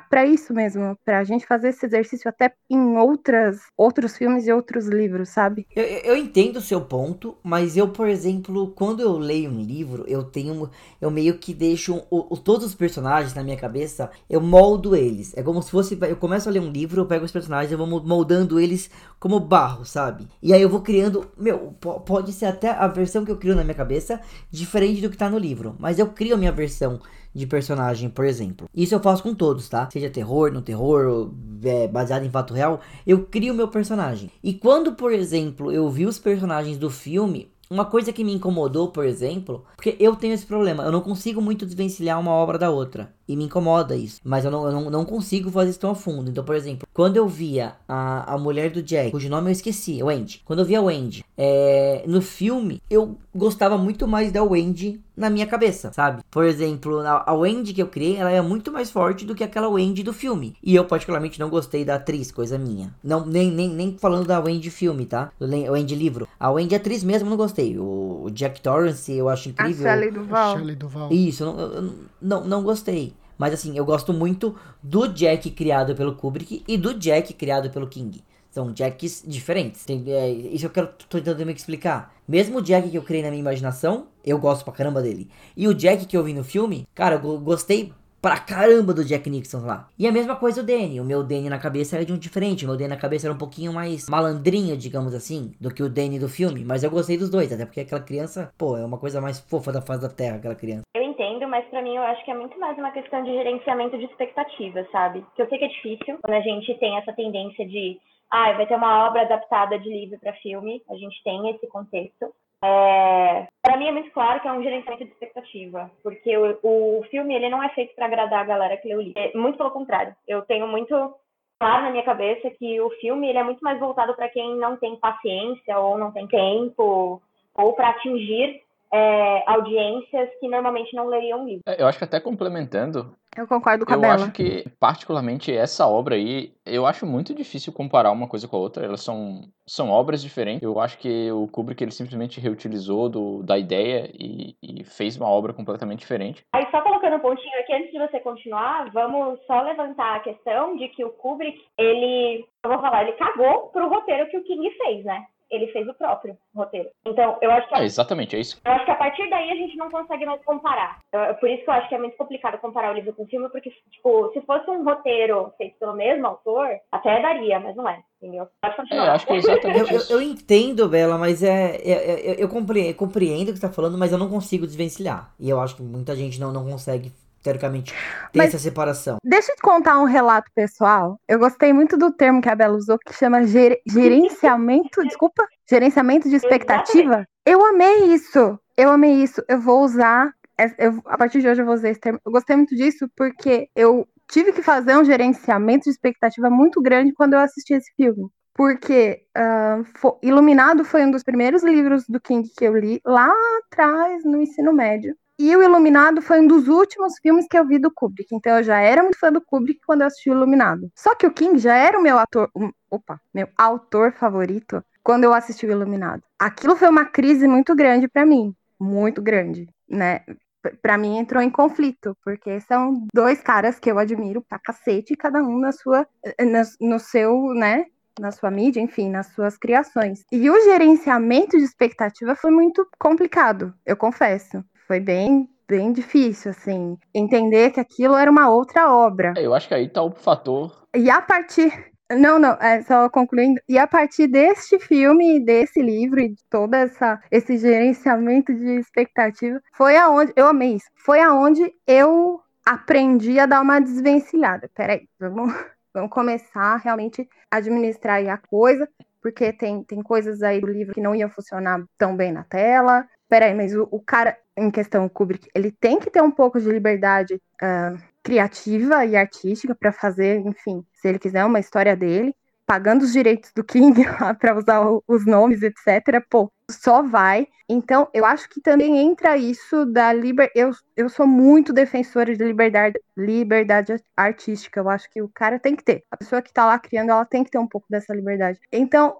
para 0.08 0.26
isso 0.26 0.52
mesmo, 0.52 0.96
para 1.04 1.18
a 1.18 1.24
gente 1.24 1.46
fazer 1.46 1.68
esse 1.68 1.86
exercício 1.86 2.28
até 2.28 2.52
em 2.68 2.98
outras, 2.98 3.60
outros 3.76 4.16
filmes 4.16 4.46
e 4.46 4.52
outros 4.52 4.86
livros, 4.86 5.30
sabe? 5.30 5.66
Eu, 5.74 5.84
eu 5.84 6.16
entendo 6.16 6.56
o 6.56 6.60
seu 6.60 6.80
ponto, 6.80 7.36
mas 7.42 7.76
eu, 7.76 7.88
por 7.88 8.08
exemplo, 8.08 8.72
quando 8.72 9.00
eu 9.00 9.16
leio 9.16 9.50
um 9.50 9.60
livro, 9.60 10.04
eu 10.06 10.22
tenho. 10.22 10.70
Eu 11.00 11.10
meio 11.10 11.38
que 11.38 11.54
deixo 11.54 12.02
o, 12.10 12.34
o, 12.34 12.36
todos 12.36 12.66
os 12.66 12.74
personagens 12.74 13.34
na 13.34 13.42
minha 13.42 13.56
cabeça, 13.56 14.10
eu 14.28 14.40
moldo 14.40 14.94
eles. 14.94 15.36
É 15.36 15.42
como 15.42 15.62
se 15.62 15.70
fosse. 15.70 15.98
Eu 16.00 16.16
começo 16.16 16.48
a 16.48 16.52
ler 16.52 16.60
um 16.60 16.70
livro, 16.70 17.00
eu 17.00 17.06
pego 17.06 17.24
os 17.24 17.32
personagens, 17.32 17.72
eu 17.72 17.78
vou 17.78 17.86
moldando 17.86 18.60
eles 18.60 18.90
como 19.18 19.40
barro, 19.40 19.84
sabe? 19.84 20.28
E 20.42 20.52
aí 20.52 20.60
eu 20.60 20.68
vou 20.68 20.82
criando. 20.82 21.30
Meu, 21.36 21.74
pode 22.04 22.32
ser 22.32 22.46
até 22.46 22.70
a 22.70 22.86
versão 22.86 23.24
que 23.24 23.30
eu 23.30 23.36
crio 23.36 23.56
na 23.56 23.64
minha 23.64 23.74
cabeça 23.74 24.20
diferente 24.50 25.00
do 25.00 25.10
que 25.10 25.16
tá 25.16 25.30
no 25.30 25.38
livro, 25.38 25.76
mas 25.78 25.98
eu 25.98 26.08
crio 26.08 26.34
a 26.34 26.38
minha 26.38 26.52
versão 26.52 27.00
de 27.34 27.46
personagem, 27.46 28.08
por 28.08 28.24
exemplo. 28.24 28.68
Isso 28.74 28.94
eu 28.94 29.00
faço 29.00 29.22
com 29.22 29.34
todos, 29.34 29.68
tá? 29.68 29.88
Seja 29.92 30.10
terror, 30.10 30.52
no 30.52 30.62
terror, 30.62 31.30
é, 31.62 31.86
baseado 31.88 32.24
em 32.24 32.30
fato 32.30 32.54
real, 32.54 32.80
eu 33.06 33.24
crio 33.24 33.54
meu 33.54 33.68
personagem. 33.68 34.30
E 34.42 34.54
quando, 34.54 34.92
por 34.92 35.12
exemplo, 35.12 35.70
eu 35.70 35.88
vi 35.90 36.06
os 36.06 36.18
personagens 36.18 36.78
do 36.78 36.90
filme, 36.90 37.50
uma 37.70 37.84
coisa 37.84 38.12
que 38.12 38.24
me 38.24 38.34
incomodou, 38.34 38.88
por 38.88 39.04
exemplo, 39.04 39.64
porque 39.76 39.96
eu 40.00 40.16
tenho 40.16 40.34
esse 40.34 40.44
problema, 40.44 40.82
eu 40.82 40.90
não 40.90 41.00
consigo 41.00 41.40
muito 41.40 41.64
desvencilhar 41.64 42.18
uma 42.18 42.32
obra 42.32 42.58
da 42.58 42.68
outra. 42.68 43.14
E 43.30 43.36
me 43.36 43.44
incomoda 43.44 43.94
isso. 43.94 44.20
Mas 44.24 44.44
eu 44.44 44.50
não, 44.50 44.66
eu 44.66 44.72
não, 44.72 44.90
não 44.90 45.04
consigo 45.04 45.52
fazer 45.52 45.70
isso 45.70 45.78
tão 45.78 45.92
a 45.92 45.94
fundo. 45.94 46.28
Então, 46.28 46.42
por 46.42 46.56
exemplo, 46.56 46.88
quando 46.92 47.16
eu 47.16 47.28
via 47.28 47.74
a, 47.88 48.34
a 48.34 48.36
mulher 48.36 48.70
do 48.70 48.82
Jack, 48.82 49.12
cujo 49.12 49.28
nome 49.28 49.50
eu 49.50 49.52
esqueci, 49.52 50.02
Wendy. 50.02 50.42
Quando 50.44 50.58
eu 50.58 50.64
via 50.64 50.80
a 50.80 50.82
Wendy 50.82 51.24
é, 51.38 52.02
no 52.08 52.20
filme, 52.20 52.82
eu 52.90 53.16
gostava 53.32 53.78
muito 53.78 54.08
mais 54.08 54.32
da 54.32 54.42
Wendy 54.42 55.00
na 55.16 55.28
minha 55.28 55.46
cabeça, 55.46 55.92
sabe? 55.92 56.22
Por 56.30 56.44
exemplo, 56.44 56.98
a, 57.00 57.24
a 57.26 57.34
Wendy 57.34 57.74
que 57.74 57.82
eu 57.82 57.86
criei, 57.86 58.16
ela 58.16 58.30
é 58.30 58.40
muito 58.40 58.72
mais 58.72 58.90
forte 58.90 59.24
do 59.24 59.34
que 59.34 59.44
aquela 59.44 59.68
Wendy 59.68 60.02
do 60.02 60.12
filme. 60.12 60.56
E 60.62 60.74
eu, 60.74 60.84
particularmente, 60.84 61.38
não 61.38 61.50
gostei 61.50 61.84
da 61.84 61.96
atriz, 61.96 62.32
coisa 62.32 62.58
minha. 62.58 62.92
Não, 63.04 63.24
nem, 63.24 63.50
nem, 63.50 63.68
nem 63.68 63.96
falando 63.98 64.26
da 64.26 64.40
Wendy 64.40 64.70
filme, 64.70 65.04
tá? 65.04 65.30
Do 65.38 65.46
Wendy 65.46 65.94
livro. 65.94 66.26
A 66.38 66.50
Wendy 66.50 66.74
atriz 66.74 67.04
mesmo 67.04 67.26
eu 67.26 67.30
não 67.30 67.36
gostei. 67.36 67.78
O, 67.78 68.22
o 68.24 68.30
Jack 68.30 68.60
Torrance 68.60 69.12
eu 69.12 69.28
acho 69.28 69.50
incrível. 69.50 69.86
A 69.86 69.94
Shelley 69.94 70.10
Duval. 70.10 70.54
A 70.54 70.58
Shelley 70.58 70.76
Duval. 70.76 71.12
Isso, 71.12 71.44
eu 71.44 71.52
não, 71.52 71.60
eu 71.60 71.94
não, 72.20 72.44
não 72.44 72.62
gostei. 72.62 73.12
Mas 73.40 73.54
assim, 73.54 73.74
eu 73.74 73.86
gosto 73.86 74.12
muito 74.12 74.54
do 74.82 75.06
Jack 75.06 75.50
criado 75.52 75.94
pelo 75.94 76.14
Kubrick 76.14 76.62
e 76.68 76.76
do 76.76 76.92
Jack 76.92 77.32
criado 77.32 77.70
pelo 77.70 77.86
King. 77.86 78.22
São 78.50 78.70
Jacks 78.74 79.24
diferentes. 79.26 79.82
Tem, 79.86 80.04
é, 80.08 80.28
isso 80.28 80.66
eu 80.66 80.70
quero 80.70 80.88
tô 81.08 81.16
tentando 81.16 81.46
me 81.46 81.54
explicar. 81.54 82.14
Mesmo 82.28 82.58
o 82.58 82.62
Jack 82.62 82.90
que 82.90 82.98
eu 82.98 83.02
criei 83.02 83.22
na 83.22 83.30
minha 83.30 83.40
imaginação, 83.40 84.08
eu 84.22 84.36
gosto 84.36 84.62
pra 84.62 84.74
caramba 84.74 85.00
dele. 85.00 85.26
E 85.56 85.66
o 85.66 85.72
Jack 85.72 86.04
que 86.04 86.14
eu 86.14 86.22
vi 86.22 86.34
no 86.34 86.44
filme, 86.44 86.86
cara, 86.94 87.14
eu 87.14 87.40
gostei 87.40 87.94
pra 88.20 88.38
caramba 88.38 88.92
do 88.92 89.04
Jack 89.04 89.28
Nixon 89.28 89.64
lá. 89.64 89.88
E 89.98 90.06
a 90.06 90.12
mesma 90.12 90.36
coisa 90.36 90.60
o 90.60 90.64
Danny. 90.64 91.00
O 91.00 91.04
meu 91.04 91.22
Danny 91.22 91.48
na 91.48 91.58
cabeça 91.58 91.96
era 91.96 92.04
de 92.04 92.12
um 92.12 92.18
diferente. 92.18 92.64
O 92.64 92.68
meu 92.68 92.76
Danny 92.76 92.90
na 92.90 92.96
cabeça 92.96 93.26
era 93.26 93.34
um 93.34 93.38
pouquinho 93.38 93.72
mais 93.72 94.08
malandrinho, 94.08 94.76
digamos 94.76 95.14
assim, 95.14 95.52
do 95.60 95.72
que 95.72 95.82
o 95.82 95.88
Danny 95.88 96.18
do 96.18 96.28
filme. 96.28 96.64
Mas 96.64 96.84
eu 96.84 96.90
gostei 96.90 97.16
dos 97.16 97.30
dois, 97.30 97.52
até 97.52 97.64
porque 97.64 97.80
aquela 97.80 98.02
criança, 98.02 98.52
pô, 98.58 98.76
é 98.76 98.84
uma 98.84 98.98
coisa 98.98 99.20
mais 99.20 99.40
fofa 99.40 99.72
da 99.72 99.80
face 99.80 100.02
da 100.02 100.08
terra, 100.08 100.36
aquela 100.36 100.54
criança. 100.54 100.82
Eu 100.94 101.02
entendo, 101.02 101.48
mas 101.48 101.64
para 101.66 101.82
mim 101.82 101.96
eu 101.96 102.02
acho 102.02 102.24
que 102.24 102.30
é 102.30 102.34
muito 102.34 102.58
mais 102.58 102.76
uma 102.76 102.90
questão 102.90 103.22
de 103.24 103.32
gerenciamento 103.32 103.96
de 103.96 104.04
expectativas, 104.04 104.86
sabe? 104.90 105.24
Que 105.34 105.42
eu 105.42 105.48
sei 105.48 105.58
que 105.58 105.64
é 105.64 105.68
difícil 105.68 106.18
quando 106.22 106.34
a 106.34 106.40
gente 106.40 106.74
tem 106.78 106.96
essa 106.98 107.12
tendência 107.12 107.66
de 107.66 107.98
ah, 108.30 108.52
vai 108.52 108.66
ter 108.66 108.76
uma 108.76 109.08
obra 109.08 109.22
adaptada 109.22 109.78
de 109.78 109.88
livro 109.88 110.18
para 110.20 110.32
filme, 110.34 110.80
a 110.88 110.94
gente 110.94 111.20
tem 111.24 111.50
esse 111.50 111.66
contexto. 111.66 112.32
É, 112.62 113.46
para 113.62 113.76
mim 113.78 113.88
é 113.88 113.92
muito 113.92 114.10
claro 114.10 114.40
que 114.40 114.48
é 114.48 114.52
um 114.52 114.62
gerenciamento 114.62 115.04
de 115.04 115.10
expectativa, 115.10 115.90
porque 116.02 116.36
o, 116.36 116.58
o 116.62 117.02
filme 117.10 117.34
ele 117.34 117.48
não 117.48 117.62
é 117.62 117.70
feito 117.70 117.94
para 117.94 118.06
agradar 118.06 118.40
a 118.40 118.44
galera 118.44 118.76
que 118.76 118.88
lê 118.88 118.94
o 118.94 119.00
livro. 119.00 119.18
É, 119.18 119.36
muito 119.36 119.56
pelo 119.56 119.70
contrário. 119.70 120.14
Eu 120.28 120.42
tenho 120.42 120.68
muito 120.68 121.14
claro 121.58 121.84
na 121.84 121.90
minha 121.90 122.04
cabeça 122.04 122.50
que 122.50 122.80
o 122.80 122.90
filme 123.00 123.28
ele 123.28 123.38
é 123.38 123.44
muito 123.44 123.60
mais 123.60 123.78
voltado 123.78 124.14
para 124.14 124.28
quem 124.28 124.56
não 124.56 124.76
tem 124.76 124.96
paciência 124.96 125.78
ou 125.78 125.96
não 125.96 126.12
tem 126.12 126.26
tempo 126.26 127.22
ou 127.54 127.72
para 127.72 127.90
atingir 127.90 128.62
é, 128.92 129.42
audiências 129.46 130.28
que 130.40 130.48
normalmente 130.48 130.94
não 130.94 131.06
leriam 131.06 131.46
livro. 131.46 131.62
É, 131.66 131.80
eu 131.80 131.86
acho 131.86 131.98
que 131.98 132.04
até 132.04 132.20
complementando. 132.20 133.14
Eu 133.36 133.46
concordo 133.46 133.86
com 133.86 133.92
a 133.92 133.96
Eu 133.96 134.00
Bela. 134.00 134.14
acho 134.14 134.32
que, 134.32 134.64
particularmente, 134.80 135.54
essa 135.54 135.86
obra 135.86 136.16
aí, 136.16 136.52
eu 136.66 136.84
acho 136.84 137.06
muito 137.06 137.32
difícil 137.32 137.72
comparar 137.72 138.10
uma 138.10 138.26
coisa 138.26 138.48
com 138.48 138.56
a 138.56 138.60
outra. 138.60 138.84
Elas 138.84 139.02
são, 139.02 139.42
são 139.64 139.88
obras 139.88 140.20
diferentes. 140.20 140.62
Eu 140.62 140.80
acho 140.80 140.98
que 140.98 141.30
o 141.30 141.46
Kubrick 141.46 141.82
ele 141.82 141.92
simplesmente 141.92 142.40
reutilizou 142.40 143.08
do, 143.08 143.42
da 143.44 143.56
ideia 143.56 144.10
e, 144.12 144.56
e 144.60 144.82
fez 144.82 145.16
uma 145.16 145.28
obra 145.28 145.52
completamente 145.52 146.00
diferente. 146.00 146.44
Aí, 146.52 146.66
só 146.72 146.80
colocando 146.80 147.16
um 147.16 147.20
pontinho 147.20 147.60
aqui, 147.60 147.72
antes 147.72 147.92
de 147.92 147.98
você 148.00 148.18
continuar, 148.18 148.90
vamos 148.90 149.38
só 149.46 149.62
levantar 149.62 150.16
a 150.16 150.20
questão 150.20 150.76
de 150.76 150.88
que 150.88 151.04
o 151.04 151.10
Kubrick, 151.10 151.56
ele, 151.78 152.44
eu 152.64 152.70
vou 152.70 152.80
falar, 152.80 153.02
ele 153.04 153.12
cagou 153.12 153.68
pro 153.68 153.88
roteiro 153.88 154.28
que 154.28 154.38
o 154.38 154.44
King 154.44 154.68
fez, 154.72 155.04
né? 155.04 155.24
Ele 155.50 155.66
fez 155.68 155.86
o 155.88 155.94
próprio 155.94 156.36
roteiro. 156.54 156.88
Então, 157.06 157.36
eu 157.40 157.50
acho 157.50 157.68
que. 157.68 157.74
É, 157.74 157.84
exatamente, 157.84 158.36
é 158.36 158.40
isso. 158.40 158.60
Eu 158.64 158.72
acho 158.72 158.84
que 158.84 158.90
a 158.90 158.96
partir 158.96 159.28
daí 159.30 159.50
a 159.50 159.54
gente 159.56 159.76
não 159.76 159.90
consegue 159.90 160.24
mais 160.26 160.42
comparar. 160.44 160.98
É 161.12 161.32
por 161.34 161.48
isso 161.48 161.64
que 161.64 161.70
eu 161.70 161.74
acho 161.74 161.88
que 161.88 161.94
é 161.94 161.98
muito 161.98 162.16
complicado 162.16 162.58
comparar 162.58 162.90
o 162.92 162.94
livro 162.94 163.12
com 163.12 163.22
o 163.24 163.26
filme, 163.26 163.48
porque, 163.48 163.70
tipo, 163.90 164.30
se 164.32 164.40
fosse 164.42 164.70
um 164.70 164.84
roteiro 164.84 165.52
feito 165.58 165.78
pelo 165.78 165.94
mesmo 165.94 166.26
autor, 166.26 166.68
até 166.92 167.20
daria, 167.20 167.58
mas 167.60 167.74
não 167.76 167.88
é. 167.88 168.00
Entendeu? 168.22 168.46
Pode 168.60 168.76
continuar. 168.76 169.06
É, 169.06 169.10
acho 169.10 169.26
que 169.26 169.32
é 169.32 169.36
exatamente 169.36 169.90
Eu, 169.92 169.96
isso. 169.96 170.12
eu, 170.12 170.20
eu 170.20 170.22
entendo, 170.30 170.88
Bela, 170.88 171.16
mas 171.16 171.42
é, 171.42 171.76
é- 171.76 171.90
é- 171.90 172.30
eu, 172.32 172.34
eu 172.34 172.48
compre- 172.48 172.92
compreendo 172.92 173.48
o 173.48 173.52
que 173.52 173.58
você 173.58 173.66
tá 173.66 173.72
falando, 173.72 173.96
mas 173.96 174.12
eu 174.12 174.18
não 174.18 174.28
consigo 174.28 174.66
desvencilhar. 174.66 175.32
E 175.40 175.48
eu 175.48 175.58
acho 175.58 175.76
que 175.76 175.82
muita 175.82 176.14
gente 176.14 176.38
não, 176.38 176.52
não 176.52 176.68
consegue, 176.68 177.10
teoricamente, 177.42 177.92
ter 178.32 178.38
Mas- 178.38 178.48
essa 178.48 178.58
separação. 178.58 179.16
Deixa 179.24 179.52
eu 179.52 179.56
te 179.56 179.62
contar 179.62 179.98
um 179.98 180.04
relato 180.04 180.50
pessoal. 180.54 181.18
Eu 181.28 181.38
gostei 181.38 181.72
muito 181.72 181.96
do 181.96 182.12
termo 182.12 182.40
que 182.40 182.48
a 182.48 182.54
Bela 182.54 182.76
usou, 182.76 182.98
que 182.98 183.14
chama 183.14 183.44
ger- 183.46 183.80
gerenciamento, 183.88 185.02
desculpa, 185.04 185.46
gerenciamento 185.68 186.28
de 186.28 186.36
expectativa. 186.36 187.24
Eu 187.46 187.64
amei 187.64 188.12
isso. 188.14 188.58
Eu 188.76 188.90
amei 188.90 189.12
isso. 189.22 189.42
Eu 189.48 189.60
vou 189.60 189.82
usar, 189.84 190.30
eu- 190.78 191.00
a 191.06 191.16
partir 191.18 191.40
de 191.40 191.48
hoje 191.48 191.60
eu 191.62 191.66
vou 191.66 191.74
usar 191.74 191.88
esse 191.90 192.00
termo. 192.00 192.18
Eu 192.24 192.32
gostei 192.32 192.56
muito 192.56 192.74
disso 192.76 193.08
porque 193.16 193.68
eu 193.74 194.06
tive 194.30 194.52
que 194.52 194.62
fazer 194.62 194.96
um 194.96 195.04
gerenciamento 195.04 195.84
de 195.84 195.90
expectativa 195.90 196.48
muito 196.48 196.80
grande 196.80 197.12
quando 197.12 197.32
eu 197.34 197.40
assisti 197.40 197.74
esse 197.74 197.90
filme. 197.96 198.28
Porque 198.54 199.22
ah, 199.34 199.80
fo- 199.96 200.18
Iluminado 200.22 200.84
foi 200.84 201.04
um 201.04 201.10
dos 201.10 201.22
primeiros 201.22 201.62
livros 201.62 202.04
do 202.08 202.20
King 202.20 202.48
que 202.56 202.64
eu 202.64 202.76
li 202.76 203.00
lá 203.04 203.32
atrás, 203.64 204.22
no 204.24 204.40
ensino 204.40 204.72
médio. 204.72 205.14
E 205.42 205.56
o 205.56 205.62
Iluminado 205.62 206.20
foi 206.20 206.38
um 206.40 206.46
dos 206.46 206.68
últimos 206.68 207.14
filmes 207.22 207.46
que 207.48 207.58
eu 207.58 207.66
vi 207.66 207.78
do 207.78 207.90
Kubrick. 207.90 208.34
Então 208.34 208.58
eu 208.58 208.62
já 208.62 208.78
era 208.78 209.02
muito 209.02 209.18
fã 209.18 209.32
do 209.32 209.40
Kubrick 209.40 209.80
quando 209.86 210.02
eu 210.02 210.06
assisti 210.08 210.28
o 210.28 210.34
Iluminado. 210.34 210.90
Só 210.94 211.14
que 211.14 211.26
o 211.26 211.30
King 211.32 211.58
já 211.58 211.74
era 211.74 211.98
o 211.98 212.02
meu 212.02 212.18
ator, 212.18 212.50
um- 212.54 212.70
opa, 212.90 213.18
meu 213.32 213.48
autor 213.56 214.12
favorito 214.12 214.84
quando 215.02 215.24
eu 215.24 215.32
assisti 215.32 215.64
o 215.64 215.70
Iluminado. 215.70 216.22
Aquilo 216.38 216.76
foi 216.76 216.88
uma 216.90 217.06
crise 217.06 217.48
muito 217.48 217.74
grande 217.74 218.06
pra 218.06 218.26
mim, 218.26 218.54
muito 218.78 219.22
grande, 219.22 219.66
né? 219.88 220.18
P- 220.62 220.76
Pra 220.82 220.98
mim 220.98 221.16
entrou 221.16 221.42
em 221.42 221.48
conflito, 221.48 222.14
porque 222.22 222.60
são 222.60 223.06
dois 223.14 223.40
caras 223.40 223.78
que 223.78 223.90
eu 223.90 223.98
admiro 223.98 224.44
pra 224.46 224.58
cacete, 224.58 225.16
cada 225.16 225.42
um 225.42 225.58
na 225.58 225.72
sua, 225.72 226.06
eh, 226.22 226.44
na- 226.44 226.64
no 226.82 226.98
seu, 226.98 227.54
né, 227.54 227.86
na 228.20 228.30
sua 228.30 228.50
mídia, 228.50 228.78
enfim, 228.82 229.08
nas 229.08 229.28
suas 229.28 229.56
criações. 229.56 230.22
E 230.30 230.50
o 230.50 230.60
gerenciamento 230.64 231.56
de 231.56 231.64
expectativa 231.64 232.34
foi 232.36 232.50
muito 232.50 232.86
complicado, 232.98 233.72
eu 233.86 233.96
confesso. 233.96 234.62
Foi 234.90 234.98
bem, 234.98 235.48
bem 235.68 235.92
difícil, 235.92 236.50
assim, 236.50 236.98
entender 237.14 237.70
que 237.70 237.78
aquilo 237.78 238.16
era 238.16 238.28
uma 238.28 238.50
outra 238.50 238.92
obra. 238.92 239.34
É, 239.36 239.46
Eu 239.46 239.54
acho 239.54 239.68
que 239.68 239.74
aí 239.74 239.88
tá 239.88 240.02
o 240.02 240.10
fator. 240.10 240.84
E 240.92 241.08
a 241.08 241.22
partir. 241.22 241.92
Não, 242.10 242.40
não, 242.40 242.54
é 242.54 242.82
só 242.82 243.08
concluindo. 243.08 243.60
E 243.68 243.78
a 243.78 243.86
partir 243.86 244.26
deste 244.26 244.80
filme, 244.80 245.38
desse 245.38 245.80
livro 245.80 246.18
e 246.18 246.30
de 246.30 246.42
todo 246.50 246.74
essa, 246.74 247.22
esse 247.30 247.56
gerenciamento 247.56 248.52
de 248.52 248.80
expectativa, 248.80 249.62
foi 249.74 249.96
aonde. 249.96 250.32
Eu 250.34 250.48
amei 250.48 250.74
isso. 250.74 250.90
Foi 250.96 251.20
aonde 251.20 251.72
eu 251.86 252.40
aprendi 252.66 253.38
a 253.38 253.46
dar 253.46 253.60
uma 253.60 253.78
desvencilhada. 253.78 254.68
Peraí, 254.74 255.08
vamos, 255.20 255.54
vamos 255.94 256.10
começar 256.10 256.74
a 256.74 256.78
realmente 256.78 257.28
administrar 257.48 258.16
aí 258.16 258.28
a 258.28 258.38
coisa, 258.38 258.88
porque 259.22 259.52
tem, 259.52 259.84
tem 259.84 260.02
coisas 260.02 260.42
aí 260.42 260.60
do 260.60 260.66
livro 260.66 260.94
que 260.94 261.00
não 261.00 261.14
iam 261.14 261.30
funcionar 261.30 261.80
tão 261.96 262.16
bem 262.16 262.32
na 262.32 262.42
tela. 262.42 263.06
Peraí, 263.30 263.54
mas 263.54 263.72
o, 263.76 263.86
o 263.92 264.00
cara, 264.00 264.36
em 264.60 264.70
questão, 264.70 265.06
o 265.06 265.10
Kubrick, 265.10 265.48
ele 265.54 265.70
tem 265.72 265.98
que 265.98 266.10
ter 266.10 266.22
um 266.22 266.30
pouco 266.30 266.60
de 266.60 266.68
liberdade. 266.68 267.40
ah, 267.62 267.94
criativa 268.22 269.04
e 269.04 269.16
artística 269.16 269.74
para 269.74 269.92
fazer, 269.92 270.40
enfim, 270.40 270.84
se 270.94 271.08
ele 271.08 271.18
quiser 271.18 271.44
uma 271.44 271.58
história 271.58 271.96
dele, 271.96 272.34
pagando 272.66 273.02
os 273.02 273.12
direitos 273.12 273.50
do 273.52 273.64
King 273.64 273.94
para 274.38 274.56
usar 274.56 274.82
os 275.08 275.26
nomes, 275.26 275.62
etc. 275.62 276.24
Pô, 276.28 276.52
só 276.70 277.02
vai. 277.02 277.46
Então, 277.68 278.08
eu 278.12 278.24
acho 278.24 278.48
que 278.48 278.60
também 278.60 278.98
entra 278.98 279.36
isso 279.36 279.86
da 279.86 280.12
liberdade. 280.12 280.58
Eu, 280.58 280.72
eu 280.96 281.08
sou 281.08 281.26
muito 281.26 281.72
defensora 281.72 282.36
de 282.36 282.44
liberdade, 282.44 282.98
liberdade 283.16 283.94
artística. 284.16 284.80
Eu 284.80 284.88
acho 284.88 285.08
que 285.10 285.22
o 285.22 285.28
cara 285.28 285.58
tem 285.58 285.76
que 285.76 285.84
ter. 285.84 286.02
A 286.10 286.16
pessoa 286.16 286.42
que 286.42 286.52
tá 286.52 286.66
lá 286.66 286.78
criando, 286.78 287.10
ela 287.10 287.24
tem 287.24 287.44
que 287.44 287.50
ter 287.50 287.58
um 287.58 287.68
pouco 287.68 287.86
dessa 287.88 288.12
liberdade. 288.12 288.58
Então, 288.72 289.18